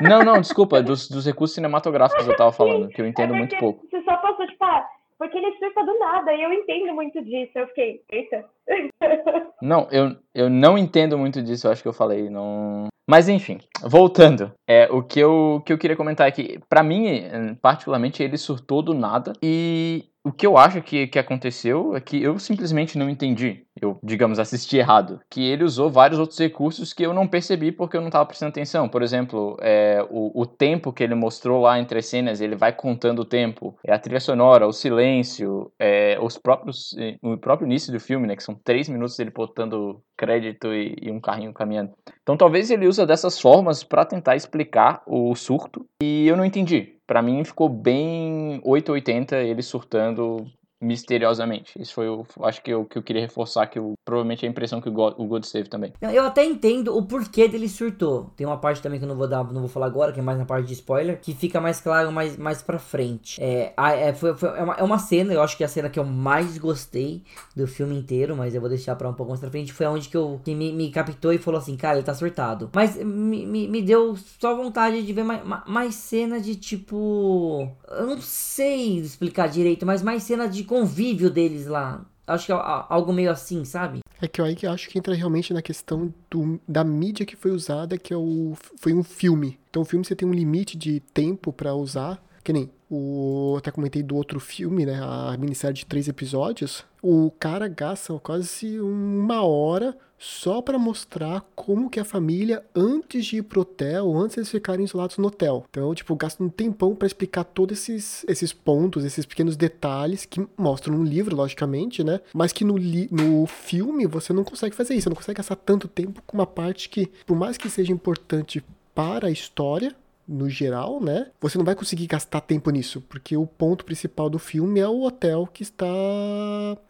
Não, 0.00 0.22
não, 0.22 0.40
desculpa, 0.40 0.82
dos, 0.82 1.08
dos 1.08 1.26
recursos 1.26 1.54
cinematográficos 1.54 2.26
eu 2.26 2.36
tava 2.36 2.52
falando, 2.52 2.88
que 2.88 3.00
eu 3.00 3.06
entendo 3.06 3.34
é 3.34 3.38
muito 3.38 3.56
pouco. 3.58 3.86
Você 3.90 4.02
só 4.02 4.16
passou, 4.16 4.46
tipo, 4.46 4.64
ah, 4.64 4.86
porque 5.18 5.38
ele 5.38 5.56
surta 5.58 5.84
do 5.84 5.98
nada, 5.98 6.34
e 6.34 6.42
eu 6.42 6.52
entendo 6.52 6.94
muito 6.94 7.22
disso. 7.22 7.52
Eu 7.54 7.66
fiquei, 7.68 8.02
eita. 8.10 8.44
Não, 9.62 9.86
eu, 9.92 10.16
eu 10.34 10.50
não 10.50 10.76
entendo 10.76 11.16
muito 11.16 11.40
disso, 11.40 11.68
eu 11.68 11.70
acho 11.70 11.82
que 11.82 11.88
eu 11.88 11.92
falei, 11.92 12.28
não... 12.28 12.88
Mas 13.08 13.28
enfim, 13.28 13.60
voltando, 13.80 14.50
é, 14.68 14.88
o 14.90 15.04
que 15.04 15.20
eu, 15.20 15.62
que 15.64 15.72
eu 15.72 15.78
queria 15.78 15.96
comentar 15.96 16.26
é 16.26 16.32
que, 16.32 16.58
pra 16.68 16.82
mim, 16.82 17.56
particularmente, 17.60 18.24
ele 18.24 18.36
surtou 18.36 18.82
do 18.82 18.92
nada, 18.92 19.32
e 19.40 20.04
o 20.24 20.30
que 20.30 20.46
eu 20.46 20.56
acho 20.56 20.80
que, 20.82 21.06
que 21.08 21.18
aconteceu 21.18 21.96
é 21.96 22.00
que 22.00 22.22
eu 22.22 22.38
simplesmente 22.38 22.96
não 22.96 23.10
entendi, 23.10 23.66
eu, 23.80 23.98
digamos, 24.02 24.38
assisti 24.38 24.76
errado, 24.76 25.20
que 25.28 25.42
ele 25.42 25.64
usou 25.64 25.90
vários 25.90 26.20
outros 26.20 26.38
recursos 26.38 26.92
que 26.92 27.04
eu 27.04 27.12
não 27.12 27.26
percebi 27.26 27.72
porque 27.72 27.96
eu 27.96 28.00
não 28.00 28.10
tava 28.10 28.26
prestando 28.26 28.50
atenção, 28.50 28.88
por 28.88 29.02
exemplo, 29.02 29.56
é, 29.60 30.06
o, 30.10 30.42
o 30.42 30.46
tempo 30.46 30.92
que 30.92 31.02
ele 31.02 31.16
mostrou 31.16 31.60
lá 31.62 31.78
entre 31.78 31.98
as 31.98 32.06
cenas, 32.06 32.40
ele 32.40 32.54
vai 32.54 32.72
contando 32.72 33.20
o 33.20 33.24
tempo, 33.24 33.76
é 33.84 33.92
a 33.92 33.98
trilha 33.98 34.20
sonora, 34.20 34.66
o 34.66 34.72
silêncio, 34.72 35.72
é, 35.78 36.16
os 36.20 36.38
próprios, 36.38 36.94
o 37.20 37.36
próprio 37.36 37.66
início 37.66 37.92
do 37.92 37.98
filme, 37.98 38.26
né, 38.28 38.36
que 38.36 38.44
são 38.44 38.54
três 38.54 38.88
minutos 38.88 39.16
dele 39.16 39.32
botando 39.34 40.00
crédito 40.16 40.72
e, 40.72 40.96
e 41.02 41.10
um 41.10 41.20
carrinho 41.20 41.52
caminhando. 41.52 41.92
Então 42.22 42.36
talvez 42.36 42.70
ele 42.70 42.86
usa 42.86 43.04
dessas 43.04 43.40
formas 43.40 43.82
pra 43.82 44.04
tentar 44.04 44.36
explicar 44.36 45.02
o 45.04 45.34
surto 45.34 45.84
e 46.00 46.28
eu 46.28 46.36
não 46.36 46.44
entendi. 46.44 47.01
Pra 47.06 47.22
mim 47.22 47.44
ficou 47.44 47.68
bem 47.68 48.60
880 48.64 49.36
ele 49.36 49.62
surtando 49.62 50.46
misteriosamente. 50.82 51.72
Isso 51.80 51.94
foi 51.94 52.08
o 52.08 52.24
acho 52.42 52.62
que 52.62 52.70
eu, 52.70 52.84
que 52.84 52.98
eu 52.98 53.02
queria 53.02 53.22
reforçar 53.22 53.66
que 53.66 53.78
eu, 53.78 53.94
provavelmente 54.04 54.44
é 54.44 54.48
a 54.48 54.50
impressão 54.50 54.80
que 54.80 54.88
o 54.88 54.92
God, 54.92 55.14
o 55.18 55.24
God 55.26 55.44
teve 55.44 55.68
também. 55.68 55.92
Eu 56.00 56.24
até 56.24 56.44
entendo 56.44 56.96
o 56.96 57.02
porquê 57.06 57.48
dele 57.48 57.68
surtou. 57.68 58.30
Tem 58.36 58.46
uma 58.46 58.56
parte 58.58 58.82
também 58.82 58.98
que 58.98 59.04
eu 59.04 59.08
não 59.08 59.16
vou 59.16 59.28
dar, 59.28 59.44
não 59.52 59.60
vou 59.60 59.68
falar 59.68 59.86
agora, 59.86 60.12
que 60.12 60.20
é 60.20 60.22
mais 60.22 60.38
na 60.38 60.44
parte 60.44 60.66
de 60.66 60.72
spoiler, 60.74 61.20
que 61.20 61.34
fica 61.34 61.60
mais 61.60 61.80
claro 61.80 62.10
mais, 62.12 62.36
mais 62.36 62.62
pra 62.62 62.78
frente. 62.78 63.42
É, 63.42 63.72
é, 63.76 64.12
foi, 64.12 64.34
foi- 64.34 64.58
é, 64.58 64.62
uma, 64.62 64.74
é 64.74 64.82
uma 64.82 64.98
cena, 64.98 65.32
eu 65.32 65.42
acho 65.42 65.56
que 65.56 65.62
é 65.62 65.66
a 65.66 65.68
cena 65.68 65.88
que 65.88 65.98
eu 65.98 66.04
mais 66.04 66.58
gostei 66.58 67.22
do 67.56 67.66
filme 67.66 67.96
inteiro, 67.96 68.36
mas 68.36 68.54
eu 68.54 68.60
vou 68.60 68.68
deixar 68.68 68.96
pra 68.96 69.08
um 69.08 69.14
pouco 69.14 69.30
mais 69.30 69.40
pra 69.40 69.50
frente. 69.50 69.72
Foi 69.72 69.86
onde 69.86 70.08
que, 70.08 70.16
eu, 70.16 70.40
que 70.44 70.54
me, 70.54 70.72
me 70.72 70.90
captou 70.90 71.32
e 71.32 71.38
falou 71.38 71.58
assim, 71.58 71.76
cara, 71.76 71.96
ele 71.96 72.04
tá 72.04 72.14
surtado. 72.14 72.70
Mas 72.74 72.96
me, 72.96 73.46
me, 73.46 73.68
me 73.68 73.82
deu 73.82 74.16
só 74.40 74.54
vontade 74.56 75.02
de 75.02 75.12
ver 75.12 75.24
mais, 75.24 75.42
mais 75.66 75.94
cena 75.94 76.40
de 76.40 76.56
tipo. 76.56 77.68
Eu 77.90 78.06
não 78.06 78.20
sei 78.20 78.98
explicar 78.98 79.48
direito, 79.48 79.84
mas 79.86 80.02
mais 80.02 80.22
cena 80.22 80.48
de 80.48 80.64
convívio 80.72 81.28
deles 81.28 81.66
lá. 81.66 82.02
Acho 82.26 82.46
que 82.46 82.52
é 82.52 82.56
algo 82.56 83.12
meio 83.12 83.30
assim, 83.30 83.62
sabe? 83.62 84.00
É 84.22 84.26
que 84.26 84.40
eu 84.40 84.44
aí 84.44 84.54
que 84.54 84.66
acho 84.66 84.88
que 84.88 84.98
entra 84.98 85.14
realmente 85.14 85.52
na 85.52 85.60
questão 85.60 86.14
do, 86.30 86.58
da 86.66 86.82
mídia 86.82 87.26
que 87.26 87.36
foi 87.36 87.50
usada, 87.50 87.98
que 87.98 88.14
é 88.14 88.16
o, 88.16 88.54
foi 88.78 88.94
um 88.94 89.02
filme. 89.02 89.58
Então 89.68 89.82
o 89.82 89.84
filme 89.84 90.04
você 90.04 90.16
tem 90.16 90.26
um 90.26 90.32
limite 90.32 90.78
de 90.78 91.00
tempo 91.12 91.52
pra 91.52 91.74
usar, 91.74 92.24
que 92.42 92.52
nem 92.52 92.70
o 92.90 93.56
até 93.58 93.70
comentei 93.70 94.02
do 94.02 94.16
outro 94.16 94.40
filme, 94.40 94.86
né, 94.86 94.98
a 95.02 95.36
minissérie 95.38 95.76
de 95.76 95.84
três 95.84 96.08
episódios. 96.08 96.84
O 97.02 97.30
cara 97.38 97.68
gasta 97.68 98.18
quase 98.20 98.80
uma 98.80 99.42
hora 99.42 99.94
só 100.24 100.62
pra 100.62 100.78
mostrar 100.78 101.44
como 101.56 101.90
que 101.90 101.98
a 101.98 102.04
família 102.04 102.64
antes 102.76 103.26
de 103.26 103.38
ir 103.38 103.42
pro 103.42 103.62
hotel, 103.62 104.16
antes 104.16 104.36
eles 104.36 104.48
ficarem 104.50 104.84
isolados 104.84 105.18
no 105.18 105.26
hotel. 105.26 105.64
Então, 105.68 105.92
tipo, 105.96 106.14
gasta 106.14 106.42
um 106.44 106.48
tempão 106.48 106.94
pra 106.94 107.06
explicar 107.08 107.42
todos 107.42 107.76
esses, 107.80 108.24
esses 108.28 108.52
pontos, 108.52 109.04
esses 109.04 109.26
pequenos 109.26 109.56
detalhes 109.56 110.24
que 110.24 110.46
mostram 110.56 110.96
no 110.96 111.02
livro, 111.02 111.34
logicamente, 111.34 112.04
né? 112.04 112.20
Mas 112.32 112.52
que 112.52 112.64
no, 112.64 112.76
li- 112.76 113.08
no 113.10 113.44
filme 113.48 114.06
você 114.06 114.32
não 114.32 114.44
consegue 114.44 114.76
fazer 114.76 114.94
isso, 114.94 115.02
você 115.04 115.08
não 115.08 115.16
consegue 115.16 115.38
gastar 115.38 115.56
tanto 115.56 115.88
tempo 115.88 116.22
com 116.24 116.36
uma 116.38 116.46
parte 116.46 116.88
que, 116.88 117.10
por 117.26 117.36
mais 117.36 117.58
que 117.58 117.68
seja 117.68 117.92
importante 117.92 118.64
para 118.94 119.26
a 119.26 119.30
história, 119.30 119.96
no 120.32 120.48
geral, 120.48 121.00
né? 121.00 121.26
Você 121.40 121.58
não 121.58 121.64
vai 121.64 121.74
conseguir 121.74 122.06
gastar 122.06 122.40
tempo 122.40 122.70
nisso, 122.70 123.02
porque 123.08 123.36
o 123.36 123.46
ponto 123.46 123.84
principal 123.84 124.30
do 124.30 124.38
filme 124.38 124.80
é 124.80 124.88
o 124.88 125.02
hotel 125.02 125.48
que 125.52 125.62
está 125.62 125.86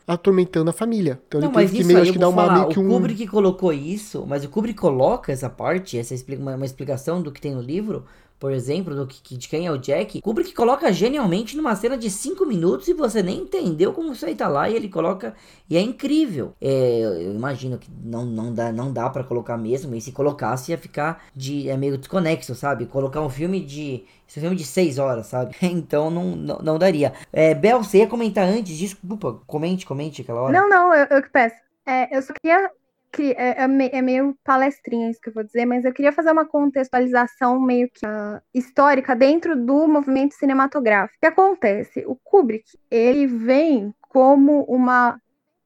atormentando 0.07 0.70
a 0.70 0.72
família. 0.72 1.20
Então 1.26 1.40
Não, 1.40 1.48
ele 1.48 1.55
mas 1.55 1.70
teve 1.70 1.76
que 1.76 1.81
isso 1.81 1.88
meio, 1.88 1.98
aí 1.98 2.02
acho 2.02 2.11
eu 2.11 2.12
que 2.14 2.18
dar 2.18 2.28
uma 2.28 2.42
falar, 2.42 2.59
meio 2.61 2.68
que 2.68 2.78
o 2.78 2.83
um 2.83 2.88
Kubrick 2.88 3.26
colocou 3.26 3.72
isso, 3.72 4.24
mas 4.26 4.44
o 4.44 4.48
Kubrick 4.48 4.78
coloca 4.78 5.33
essa 5.33 5.50
parte, 5.50 5.98
essa 5.98 6.14
uma, 6.38 6.55
uma 6.55 6.66
explicação 6.66 7.20
do 7.20 7.33
que 7.33 7.40
tem 7.40 7.55
no 7.55 7.61
livro, 7.62 8.05
por 8.42 8.50
exemplo, 8.50 8.92
do 8.96 9.07
que, 9.07 9.37
de 9.37 9.48
quem 9.48 9.66
é 9.68 9.70
o 9.70 9.78
Jack. 9.78 10.20
Kubrick 10.20 10.52
coloca 10.52 10.92
genialmente 10.92 11.57
numa 11.57 11.76
cena 11.76 11.96
de 11.96 12.11
5 12.11 12.44
minutos 12.44 12.88
e 12.88 12.92
você 12.92 13.22
nem 13.22 13.38
entendeu 13.38 13.92
como 13.92 14.12
isso 14.12 14.26
aí 14.26 14.35
tá 14.35 14.48
lá 14.48 14.68
e 14.68 14.74
ele 14.74 14.88
coloca 14.88 15.33
e 15.70 15.76
é 15.76 15.81
incrível. 15.81 16.52
É, 16.61 17.02
eu 17.02 17.33
imagino 17.37 17.78
que 17.78 17.88
não, 18.02 18.26
não 18.26 18.52
dá, 18.52 18.72
não 18.72 18.92
dá 18.92 19.09
para 19.09 19.22
colocar 19.22 19.57
mesmo, 19.57 19.94
e 19.94 20.00
se 20.00 20.11
colocasse 20.11 20.72
ia 20.72 20.76
ficar 20.76 21.22
de 21.37 21.68
é 21.68 21.76
meio 21.76 21.96
desconexo, 21.96 22.52
sabe? 22.57 22.87
Colocar 22.87 23.20
um 23.20 23.31
filme 23.31 23.61
de 23.61 24.02
esse 24.28 24.40
filme 24.40 24.57
de 24.57 24.64
6 24.64 24.98
horas, 24.98 25.28
sabe? 25.28 25.55
Então 25.62 26.11
não, 26.11 26.35
não, 26.35 26.59
não 26.59 26.78
daria. 26.81 27.12
É, 27.33 27.55
Bel, 27.55 27.85
você 27.85 27.98
ia 27.98 28.09
comentar 28.09 28.48
antes? 28.48 28.76
Desculpa, 28.76 29.40
comente, 29.46 29.87
comente 29.87 30.22
aquela 30.22 30.40
hora. 30.40 30.52
Não, 30.52 30.68
não, 30.68 30.92
eu, 30.92 31.07
eu 31.09 31.22
que 31.22 31.31
peço. 31.31 31.55
É, 31.87 32.16
eu 32.16 32.20
só 32.20 32.33
queria. 32.33 32.72
É, 33.20 33.64
é 33.64 33.98
é 33.98 34.03
meio 34.03 34.37
palestrinha 34.44 35.11
isso 35.11 35.20
que 35.20 35.29
eu 35.29 35.35
vou 35.35 35.44
dizer, 35.44 35.66
mas 35.66 35.85
eu 35.85 35.92
queria 35.92 36.12
fazer 36.12 36.31
uma 36.31 36.46
contextualização 36.46 37.61
meio 37.61 37.90
que 37.90 38.07
ah, 38.07 38.40
histórica 38.55 39.14
dentro 39.14 39.55
do 39.55 39.87
movimento 39.87 40.35
cinematográfico. 40.35 41.16
O 41.16 41.20
que 41.20 41.27
acontece? 41.27 42.05
O 42.07 42.16
Kubrick, 42.16 42.64
ele 42.90 43.27
vem 43.27 43.94
como 44.09 44.62
uma. 44.64 45.20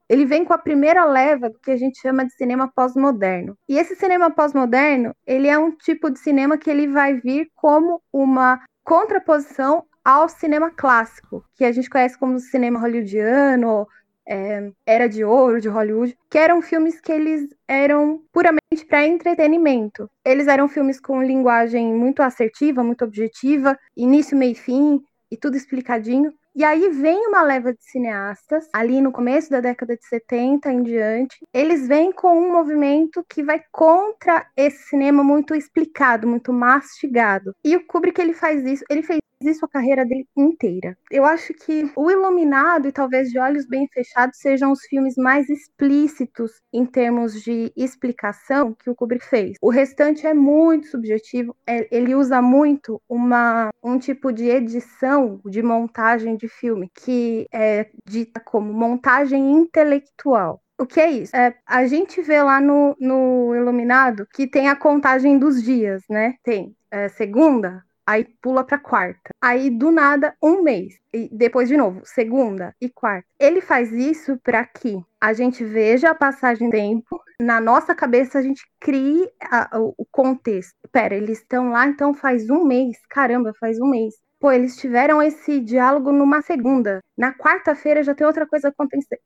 Ele 0.09 0.25
vem 0.25 0.45
com 0.45 0.53
a 0.53 0.57
primeira 0.57 1.03
leva 1.05 1.49
do 1.49 1.59
que 1.59 1.71
a 1.71 1.77
gente 1.77 1.99
chama 1.99 2.25
de 2.25 2.33
cinema 2.33 2.71
pós-moderno. 2.73 3.57
E 3.67 3.77
esse 3.77 3.95
cinema 3.95 4.31
pós-moderno, 4.31 5.13
ele 5.25 5.47
é 5.47 5.57
um 5.57 5.71
tipo 5.71 6.09
de 6.09 6.19
cinema 6.19 6.57
que 6.57 6.69
ele 6.69 6.87
vai 6.87 7.15
vir 7.15 7.49
como 7.53 8.01
uma 8.11 8.61
contraposição 8.85 9.83
ao 10.05 10.29
cinema 10.29 10.69
clássico, 10.69 11.43
que 11.57 11.65
a 11.65 11.71
gente 11.73 11.89
conhece 11.89 12.17
como 12.17 12.39
cinema 12.39 12.79
hollywoodiano, 12.79 13.85
é, 14.27 14.69
Era 14.85 15.07
de 15.07 15.23
Ouro 15.23 15.61
de 15.61 15.69
Hollywood, 15.69 16.17
que 16.29 16.37
eram 16.37 16.61
filmes 16.61 16.99
que 16.99 17.11
eles 17.11 17.47
eram 17.67 18.21
puramente 18.31 18.85
para 18.87 19.07
entretenimento. 19.07 20.09
Eles 20.25 20.47
eram 20.47 20.67
filmes 20.67 20.99
com 20.99 21.23
linguagem 21.23 21.93
muito 21.93 22.21
assertiva, 22.21 22.83
muito 22.83 23.05
objetiva, 23.05 23.77
início, 23.95 24.37
meio 24.37 24.51
e 24.51 24.55
fim, 24.55 25.01
e 25.31 25.37
tudo 25.37 25.57
explicadinho. 25.57 26.33
E 26.55 26.63
aí 26.63 26.89
vem 26.89 27.27
uma 27.27 27.43
leva 27.43 27.71
de 27.71 27.83
cineastas, 27.83 28.67
ali 28.73 28.99
no 28.99 29.11
começo 29.11 29.49
da 29.51 29.59
década 29.61 29.95
de 29.95 30.03
70 30.07 30.71
em 30.73 30.81
diante, 30.81 31.37
eles 31.53 31.87
vêm 31.87 32.11
com 32.11 32.35
um 32.35 32.51
movimento 32.51 33.23
que 33.29 33.43
vai 33.43 33.61
contra 33.71 34.43
esse 34.57 34.89
cinema 34.89 35.23
muito 35.23 35.53
explicado, 35.53 36.27
muito 36.27 36.51
mastigado. 36.51 37.53
E 37.63 37.75
o 37.75 37.85
Kubrick 37.85 38.19
ele 38.19 38.33
faz 38.33 38.65
isso, 38.65 38.83
ele 38.89 39.03
fez 39.03 39.19
isso 39.41 39.65
a 39.65 39.69
carreira 39.69 40.05
dele 40.05 40.27
inteira. 40.35 40.97
Eu 41.11 41.25
acho 41.25 41.53
que 41.53 41.89
O 41.95 42.09
Iluminado 42.09 42.87
e 42.87 42.91
talvez 42.91 43.29
De 43.29 43.39
Olhos 43.39 43.65
Bem 43.67 43.87
Fechados 43.93 44.39
sejam 44.39 44.71
os 44.71 44.81
filmes 44.81 45.15
mais 45.15 45.49
explícitos 45.49 46.51
em 46.73 46.85
termos 46.85 47.41
de 47.41 47.71
explicação 47.75 48.73
que 48.73 48.89
o 48.89 48.95
Kubrick 48.95 49.25
fez. 49.25 49.57
O 49.61 49.69
restante 49.69 50.25
é 50.25 50.33
muito 50.33 50.87
subjetivo, 50.87 51.55
é- 51.65 51.87
ele 51.95 52.15
usa 52.15 52.41
muito 52.41 53.01
uma, 53.07 53.69
um 53.83 53.97
tipo 53.99 54.31
de 54.31 54.45
edição, 54.49 55.39
de 55.45 55.61
montagem 55.61 56.35
de 56.35 56.47
filme, 56.47 56.89
que 56.93 57.47
é 57.53 57.89
dita 58.07 58.39
como 58.39 58.73
montagem 58.73 59.51
intelectual. 59.53 60.61
O 60.79 60.85
que 60.85 60.99
é 60.99 61.09
isso? 61.09 61.35
É, 61.35 61.55
a 61.65 61.87
gente 61.87 62.21
vê 62.21 62.41
lá 62.41 62.61
no, 62.61 62.95
no 62.99 63.55
Iluminado 63.55 64.27
que 64.31 64.45
tem 64.47 64.69
a 64.69 64.75
contagem 64.75 65.37
dos 65.39 65.61
dias, 65.61 66.03
né? 66.07 66.35
Tem 66.43 66.75
é, 66.91 67.09
segunda, 67.09 67.83
aí 68.07 68.25
pula 68.41 68.63
para 68.63 68.79
quarta. 68.79 69.31
Aí 69.41 69.69
do 69.69 69.91
nada 69.91 70.33
um 70.41 70.63
mês 70.63 70.95
e 71.13 71.29
depois 71.31 71.67
de 71.67 71.75
novo 71.75 72.01
segunda 72.05 72.73
e 72.81 72.89
quarta. 72.89 73.27
Ele 73.37 73.59
faz 73.59 73.91
isso 73.91 74.39
para 74.41 74.65
que 74.65 75.03
a 75.19 75.33
gente 75.33 75.65
veja 75.65 76.11
a 76.11 76.15
passagem 76.15 76.69
do 76.69 76.71
tempo, 76.71 77.21
na 77.41 77.59
nossa 77.59 77.93
cabeça 77.93 78.39
a 78.39 78.41
gente 78.41 78.63
crie 78.79 79.29
a, 79.41 79.77
o, 79.79 80.05
contexto. 80.09 80.73
Pera, 80.91 81.15
eles 81.15 81.39
estão 81.39 81.71
lá 81.71 81.85
então 81.85 82.13
faz 82.13 82.49
um 82.49 82.63
mês. 82.63 82.97
Caramba, 83.09 83.53
faz 83.59 83.79
um 83.79 83.89
mês. 83.89 84.15
Pô, 84.39 84.51
eles 84.51 84.77
tiveram 84.77 85.21
esse 85.21 85.59
diálogo 85.59 86.11
numa 86.11 86.41
segunda. 86.43 86.99
Na 87.17 87.33
quarta-feira 87.33 88.03
já 88.03 88.13
tem 88.13 88.25
outra 88.25 88.45
coisa 88.45 88.71